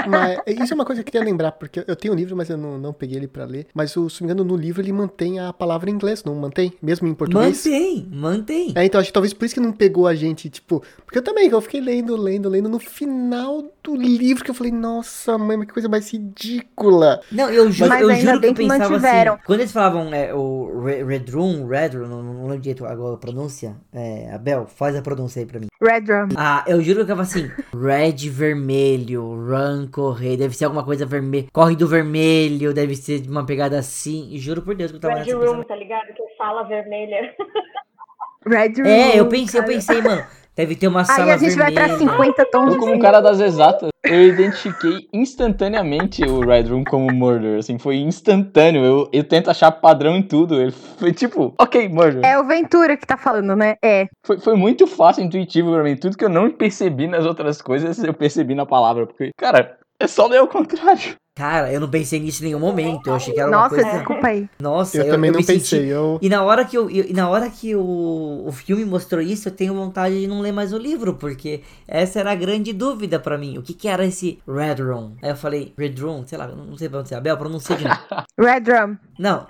Mas 0.07 0.39
isso 0.47 0.73
é 0.73 0.75
uma 0.75 0.85
coisa 0.85 1.01
que 1.03 1.09
eu 1.09 1.11
queria 1.11 1.25
lembrar, 1.25 1.51
porque 1.53 1.83
eu 1.87 1.95
tenho 1.95 2.13
o 2.13 2.17
livro, 2.17 2.35
mas 2.35 2.49
eu 2.49 2.57
não, 2.57 2.77
não 2.77 2.93
peguei 2.93 3.17
ele 3.17 3.27
pra 3.27 3.45
ler. 3.45 3.67
Mas, 3.73 3.95
o- 3.97 4.09
se 4.09 4.21
não 4.21 4.27
me 4.27 4.33
engano, 4.33 4.47
no 4.49 4.55
livro 4.55 4.81
ele 4.81 4.91
mantém 4.91 5.39
a 5.39 5.51
palavra 5.53 5.89
em 5.89 5.93
inglês, 5.93 6.23
não 6.23 6.35
mantém? 6.35 6.73
Mesmo 6.81 7.07
em 7.07 7.13
português? 7.13 7.65
Mantém, 7.65 8.07
mantém. 8.11 8.71
É, 8.75 8.85
então 8.85 8.99
acho 8.99 9.09
que 9.09 9.13
talvez 9.13 9.33
por 9.33 9.45
isso 9.45 9.53
que 9.55 9.59
não 9.61 9.71
pegou 9.71 10.07
a 10.07 10.15
gente, 10.15 10.49
tipo. 10.49 10.83
Porque 11.05 11.17
eu 11.17 11.23
também, 11.23 11.47
eu 11.49 11.61
fiquei 11.61 11.70
lendo, 11.79 12.15
lendo, 12.17 12.49
lendo. 12.49 12.67
No 12.67 12.79
final 12.79 13.63
do 13.83 13.95
livro 13.95 14.43
que 14.43 14.51
eu 14.51 14.55
falei, 14.55 14.71
nossa, 14.71 15.37
mãe, 15.37 15.55
mas 15.57 15.67
que 15.67 15.73
coisa 15.73 15.87
mais 15.87 16.11
ridícula. 16.11 17.21
Não, 17.31 17.49
eu 17.49 17.71
juro, 17.71 17.89
Mas 17.89 18.01
eu 18.01 18.09
ainda 18.09 18.21
juro 18.21 18.33
que 18.35 18.41
bem 18.41 18.49
eu 18.49 18.55
que 18.55 18.61
pensava 18.63 18.89
mantiveram. 18.89 19.33
assim. 19.33 19.43
Quando 19.45 19.59
eles 19.61 19.71
falavam 19.71 20.13
é, 20.13 20.33
o 20.33 20.81
Re- 20.83 21.03
Red 21.03 21.25
Room, 21.31 21.67
Red 21.67 21.89
Room, 21.89 22.07
não, 22.07 22.21
não 22.23 22.43
lembro 22.47 22.59
direito 22.59 22.85
agora 22.85 23.15
a 23.15 23.17
pronúncia. 23.17 23.75
É, 23.93 24.33
Abel, 24.33 24.65
faz 24.67 24.95
a 24.95 25.01
pronúncia 25.01 25.39
aí 25.39 25.45
pra 25.45 25.59
mim. 25.59 25.67
Red 25.81 26.01
Drum. 26.01 26.27
Ah, 26.35 26.63
eu 26.67 26.79
juro 26.81 26.97
que 26.97 27.01
eu 27.01 27.05
ficava 27.05 27.21
assim, 27.23 27.49
red 27.73 28.29
vermelho, 28.29 29.23
run 29.23 29.87
correr, 29.91 30.37
deve 30.37 30.55
ser 30.55 30.65
alguma 30.65 30.83
coisa 30.83 31.05
vermelha, 31.07 31.47
corre 31.51 31.75
do 31.75 31.87
vermelho, 31.87 32.71
deve 32.73 32.95
ser 32.95 33.27
uma 33.27 33.43
pegada 33.45 33.79
assim, 33.79 34.27
e 34.31 34.37
juro 34.37 34.61
por 34.61 34.75
Deus 34.75 34.91
que 34.91 34.97
eu 34.97 35.01
tava 35.01 35.15
Red 35.15 35.21
nessa 35.25 35.35
Room, 35.37 35.45
pensando. 35.45 35.63
tá 35.65 35.75
ligado? 35.75 36.07
Que 36.13 36.23
fala 36.37 36.63
vermelha. 36.63 37.33
Red 38.45 38.73
Room. 38.77 38.85
É, 38.87 39.19
eu 39.19 39.27
pensei, 39.27 39.59
eu 39.59 39.63
cara. 39.63 39.73
pensei, 39.75 40.01
mano, 40.01 40.23
deve 40.55 40.75
ter 40.75 40.87
uma 40.87 41.01
Aí 41.01 41.05
sala 41.05 41.33
a 41.33 41.37
gente 41.37 41.55
vai 41.55 41.71
pra 41.71 41.87
vermelha. 41.87 42.11
50 42.11 42.45
tons 42.51 42.73
Eu, 42.73 42.79
como 42.79 42.91
um 42.91 42.95
cinza. 42.95 43.05
cara 43.05 43.21
das 43.21 43.39
exatas, 43.39 43.89
eu 44.03 44.21
identifiquei 44.27 45.07
instantaneamente 45.13 46.23
o 46.23 46.39
Red 46.41 46.63
Room 46.63 46.83
como 46.83 47.11
murder. 47.13 47.59
Assim, 47.59 47.77
foi 47.77 47.97
instantâneo. 47.97 48.83
Eu, 48.83 49.09
eu 49.13 49.23
tento 49.23 49.49
achar 49.49 49.71
padrão 49.71 50.15
em 50.15 50.23
tudo. 50.23 50.59
Ele 50.61 50.71
foi 50.71 51.11
tipo, 51.13 51.53
ok, 51.59 51.87
murder. 51.89 52.25
É 52.25 52.39
o 52.39 52.45
Ventura 52.45 52.97
que 52.97 53.05
tá 53.05 53.17
falando, 53.17 53.55
né? 53.55 53.75
É. 53.83 54.07
Foi, 54.25 54.39
foi 54.39 54.55
muito 54.55 54.87
fácil, 54.87 55.23
intuitivo 55.23 55.71
pra 55.71 55.83
mim. 55.83 55.95
Tudo 55.95 56.17
que 56.17 56.25
eu 56.25 56.29
não 56.29 56.49
percebi 56.51 57.07
nas 57.07 57.25
outras 57.25 57.61
coisas, 57.61 58.03
eu 58.03 58.13
percebi 58.13 58.55
na 58.55 58.65
palavra. 58.65 59.05
Porque, 59.07 59.31
cara, 59.37 59.77
é 59.99 60.07
só 60.07 60.27
ler 60.27 60.39
ao 60.39 60.47
contrário. 60.47 61.15
Cara, 61.41 61.73
eu 61.73 61.79
não 61.79 61.89
pensei 61.89 62.19
nisso 62.19 62.43
em 62.43 62.47
nenhum 62.49 62.59
momento, 62.59 63.07
eu 63.07 63.15
achei 63.15 63.33
que 63.33 63.39
era 63.39 63.49
uma 63.49 63.57
Nossa, 63.63 63.73
coisa... 63.75 63.89
desculpa 63.89 64.27
aí. 64.27 64.47
Nossa, 64.59 64.97
Eu, 64.97 65.09
também 65.09 65.31
não 65.31 65.39
me 65.39 65.43
pensei. 65.45 65.59
senti... 65.79 65.87
Eu, 65.87 66.19
E 66.21 66.29
na 66.29 66.43
hora 66.43 66.63
que, 66.63 66.77
eu, 66.77 66.87
eu- 66.87 67.05
e 67.09 67.13
na 67.13 67.27
hora 67.27 67.49
que 67.49 67.75
o, 67.75 68.43
o 68.45 68.51
filme 68.51 68.85
mostrou 68.85 69.19
isso, 69.19 69.47
eu 69.47 69.51
tenho 69.51 69.73
vontade 69.73 70.19
de 70.21 70.27
não 70.27 70.39
ler 70.39 70.51
mais 70.51 70.71
o 70.71 70.77
livro, 70.77 71.15
porque 71.15 71.61
essa 71.87 72.19
era 72.19 72.31
a 72.31 72.35
grande 72.35 72.71
dúvida 72.73 73.19
pra 73.19 73.39
mim. 73.39 73.57
O 73.57 73.63
que 73.63 73.73
que 73.73 73.87
era 73.87 74.05
esse 74.05 74.37
Red 74.47 74.83
Room? 74.83 75.15
Aí 75.19 75.31
eu 75.31 75.35
falei, 75.35 75.73
Red 75.75 75.95
Room? 75.99 76.27
Sei 76.27 76.37
lá, 76.37 76.45
eu 76.45 76.55
não 76.55 76.77
sei 76.77 76.87
pronunciar. 76.89 77.17
Abel, 77.19 77.35
pronuncia 77.37 77.75
de 77.75 77.85
novo. 77.85 77.99
Red 78.39 78.59
Drum. 78.61 78.97
Não, 79.17 79.45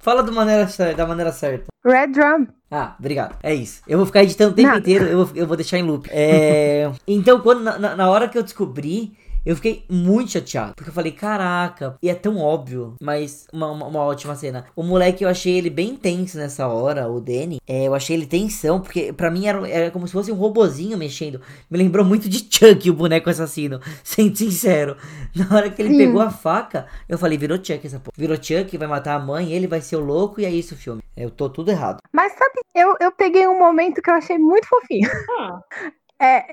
fala 0.00 0.22
da 0.24 0.32
maneira, 0.32 0.68
da 0.96 1.06
maneira 1.06 1.30
certa. 1.32 1.66
Red 1.84 2.08
Drum. 2.08 2.46
Ah, 2.70 2.94
obrigado. 2.98 3.36
É 3.42 3.54
isso. 3.54 3.80
Eu 3.88 3.96
vou 3.98 4.06
ficar 4.06 4.22
editando 4.22 4.52
o 4.52 4.54
tempo 4.54 4.68
Nada. 4.68 4.80
inteiro, 4.80 5.06
eu 5.06 5.24
vou, 5.24 5.36
eu 5.36 5.46
vou 5.46 5.56
deixar 5.56 5.78
em 5.78 5.82
loop. 5.82 6.06
É, 6.12 6.90
Então, 7.08 7.40
quando, 7.40 7.62
na- 7.62 7.96
na 7.96 8.10
hora 8.10 8.28
que 8.28 8.36
eu 8.36 8.42
descobri, 8.42 9.12
eu 9.44 9.56
fiquei 9.56 9.84
muito 9.88 10.32
chateado. 10.32 10.74
Porque 10.74 10.90
eu 10.90 10.94
falei, 10.94 11.12
caraca, 11.12 11.96
e 12.02 12.08
é 12.08 12.14
tão 12.14 12.38
óbvio, 12.38 12.94
mas 13.00 13.46
uma, 13.52 13.70
uma, 13.70 13.86
uma 13.86 14.00
ótima 14.00 14.34
cena. 14.34 14.64
O 14.76 14.82
moleque, 14.82 15.24
eu 15.24 15.28
achei 15.28 15.56
ele 15.56 15.70
bem 15.70 15.96
tenso 15.96 16.36
nessa 16.38 16.66
hora, 16.68 17.08
o 17.08 17.20
Danny. 17.20 17.58
É, 17.66 17.84
eu 17.86 17.94
achei 17.94 18.16
ele 18.16 18.26
tensão, 18.26 18.80
porque 18.80 19.12
pra 19.12 19.30
mim 19.30 19.46
era, 19.46 19.68
era 19.68 19.90
como 19.90 20.06
se 20.06 20.12
fosse 20.12 20.30
um 20.32 20.36
robozinho 20.36 20.96
mexendo. 20.98 21.40
Me 21.70 21.78
lembrou 21.78 22.04
muito 22.04 22.28
de 22.28 22.38
Chuck, 22.50 22.90
o 22.90 22.94
boneco 22.94 23.30
assassino. 23.30 23.80
Sendo 24.04 24.36
sincero. 24.36 24.96
Na 25.34 25.56
hora 25.56 25.70
que 25.70 25.80
ele 25.80 25.90
Sim. 25.90 25.98
pegou 25.98 26.20
a 26.20 26.30
faca, 26.30 26.86
eu 27.08 27.18
falei, 27.18 27.38
virou 27.38 27.56
Chuck 27.58 27.86
essa 27.86 27.98
porra. 27.98 28.12
Virou 28.16 28.36
Chuck, 28.36 28.76
vai 28.76 28.88
matar 28.88 29.14
a 29.14 29.18
mãe, 29.18 29.52
ele 29.52 29.66
vai 29.66 29.80
ser 29.80 29.96
o 29.96 30.00
louco, 30.04 30.40
e 30.40 30.44
é 30.44 30.50
isso 30.50 30.74
o 30.74 30.78
filme. 30.78 31.02
Eu 31.16 31.30
tô 31.30 31.48
tudo 31.50 31.70
errado. 31.70 31.98
Mas 32.12 32.32
sabe, 32.32 32.60
eu, 32.74 32.94
eu 33.00 33.10
peguei 33.12 33.46
um 33.46 33.58
momento 33.58 34.00
que 34.00 34.10
eu 34.10 34.14
achei 34.14 34.38
muito 34.38 34.66
fofinho. 34.68 35.08
Hum, 35.08 35.60
É, 36.20 36.44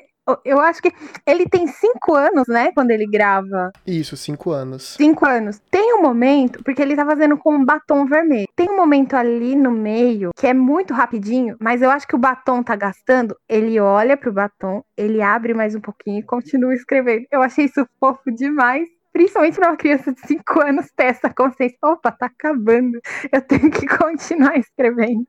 eu- 0.44 0.60
acho 0.60 0.82
que 0.82 0.92
ele 1.26 1.48
tem 1.48 1.68
cinco 1.68 2.16
anos, 2.16 2.48
né? 2.48 2.72
Quando 2.74 2.92
ele 2.92 3.06
grava. 3.06 3.72
isso, 3.86 4.16
cinco 4.18 4.52
anos. 4.52 4.96
Cinco 4.98 5.26
anos. 5.26 5.60
Tem 5.70 5.94
um 5.94 6.02
momento, 6.02 6.64
porque 6.64 6.82
ele 6.82 6.96
tá 6.96 7.06
fazendo 7.06 7.38
com 7.38 7.54
um 7.56 7.64
batom 7.66 8.06
vermelho. 8.06 8.48
Tem 8.56 8.70
um 8.70 8.76
momento 8.78 9.16
ali 9.16 9.56
no 9.56 9.72
meio 9.72 10.32
que 10.36 10.48
é 10.48 10.54
muito 10.54 10.94
rapidinho, 10.94 11.56
mas 11.60 11.82
eu 11.82 11.90
acho 11.92 12.08
que 12.08 12.16
o 12.16 12.20
batom 12.20 12.64
tá 12.64 12.76
gastando. 12.76 13.36
Ele 13.48 13.80
olha 13.80 14.18
pro 14.18 14.34
batom, 14.34 14.82
ele 14.98 15.22
abre 15.22 15.54
mais 15.54 15.76
um 15.76 15.82
pouquinho 15.82 16.20
e 16.20 16.24
continua 16.24 16.74
escrevendo. 16.74 17.26
Eu 17.32 17.42
achei 17.42 17.66
isso 17.66 17.86
fofo 18.00 18.32
demais. 18.32 18.88
Principalmente 19.14 19.56
pra 19.56 19.70
uma 19.70 19.78
criança 19.78 20.12
de 20.12 20.20
5 20.28 20.60
anos 20.60 20.88
ter 20.94 21.06
essa 21.06 21.30
consciência. 21.34 21.78
Opa, 21.82 22.12
tá 22.12 22.26
acabando. 22.26 23.00
Eu 23.32 23.42
tenho 23.42 23.72
que 23.72 23.86
continuar 23.88 24.58
escrevendo. 24.58 25.26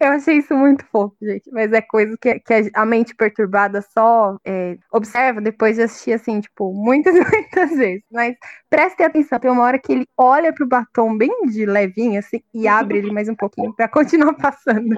Eu 0.00 0.12
achei 0.12 0.38
isso 0.38 0.54
muito 0.56 0.84
fofo, 0.86 1.16
gente. 1.22 1.50
Mas 1.52 1.72
é 1.72 1.80
coisa 1.82 2.16
que, 2.20 2.40
que 2.40 2.54
a- 2.74 2.84
mente 2.86 3.14
perturbada 3.14 3.80
só 3.82 4.36
é, 4.44 4.76
observa 4.92 5.40
depois 5.40 5.76
de 5.76 5.82
assistir, 5.82 6.12
assim, 6.12 6.40
tipo, 6.40 6.72
muitas 6.72 7.14
muitas 7.30 7.70
vezes. 7.76 8.02
Mas 8.10 8.36
prestem 8.70 9.06
atenção, 9.06 9.38
tem 9.38 9.50
uma 9.50 9.62
hora 9.62 9.78
que 9.78 9.92
ele 9.92 10.06
olha 10.16 10.52
pro 10.52 10.66
batom 10.66 11.16
bem 11.16 11.30
de 11.46 11.66
levinho, 11.66 12.18
assim, 12.18 12.40
e 12.52 12.66
abre 12.68 12.98
ele 12.98 13.10
mais 13.10 13.28
um 13.28 13.34
pouquinho 13.36 13.72
pra 13.74 13.88
continuar 13.88 14.34
passando. 14.34 14.96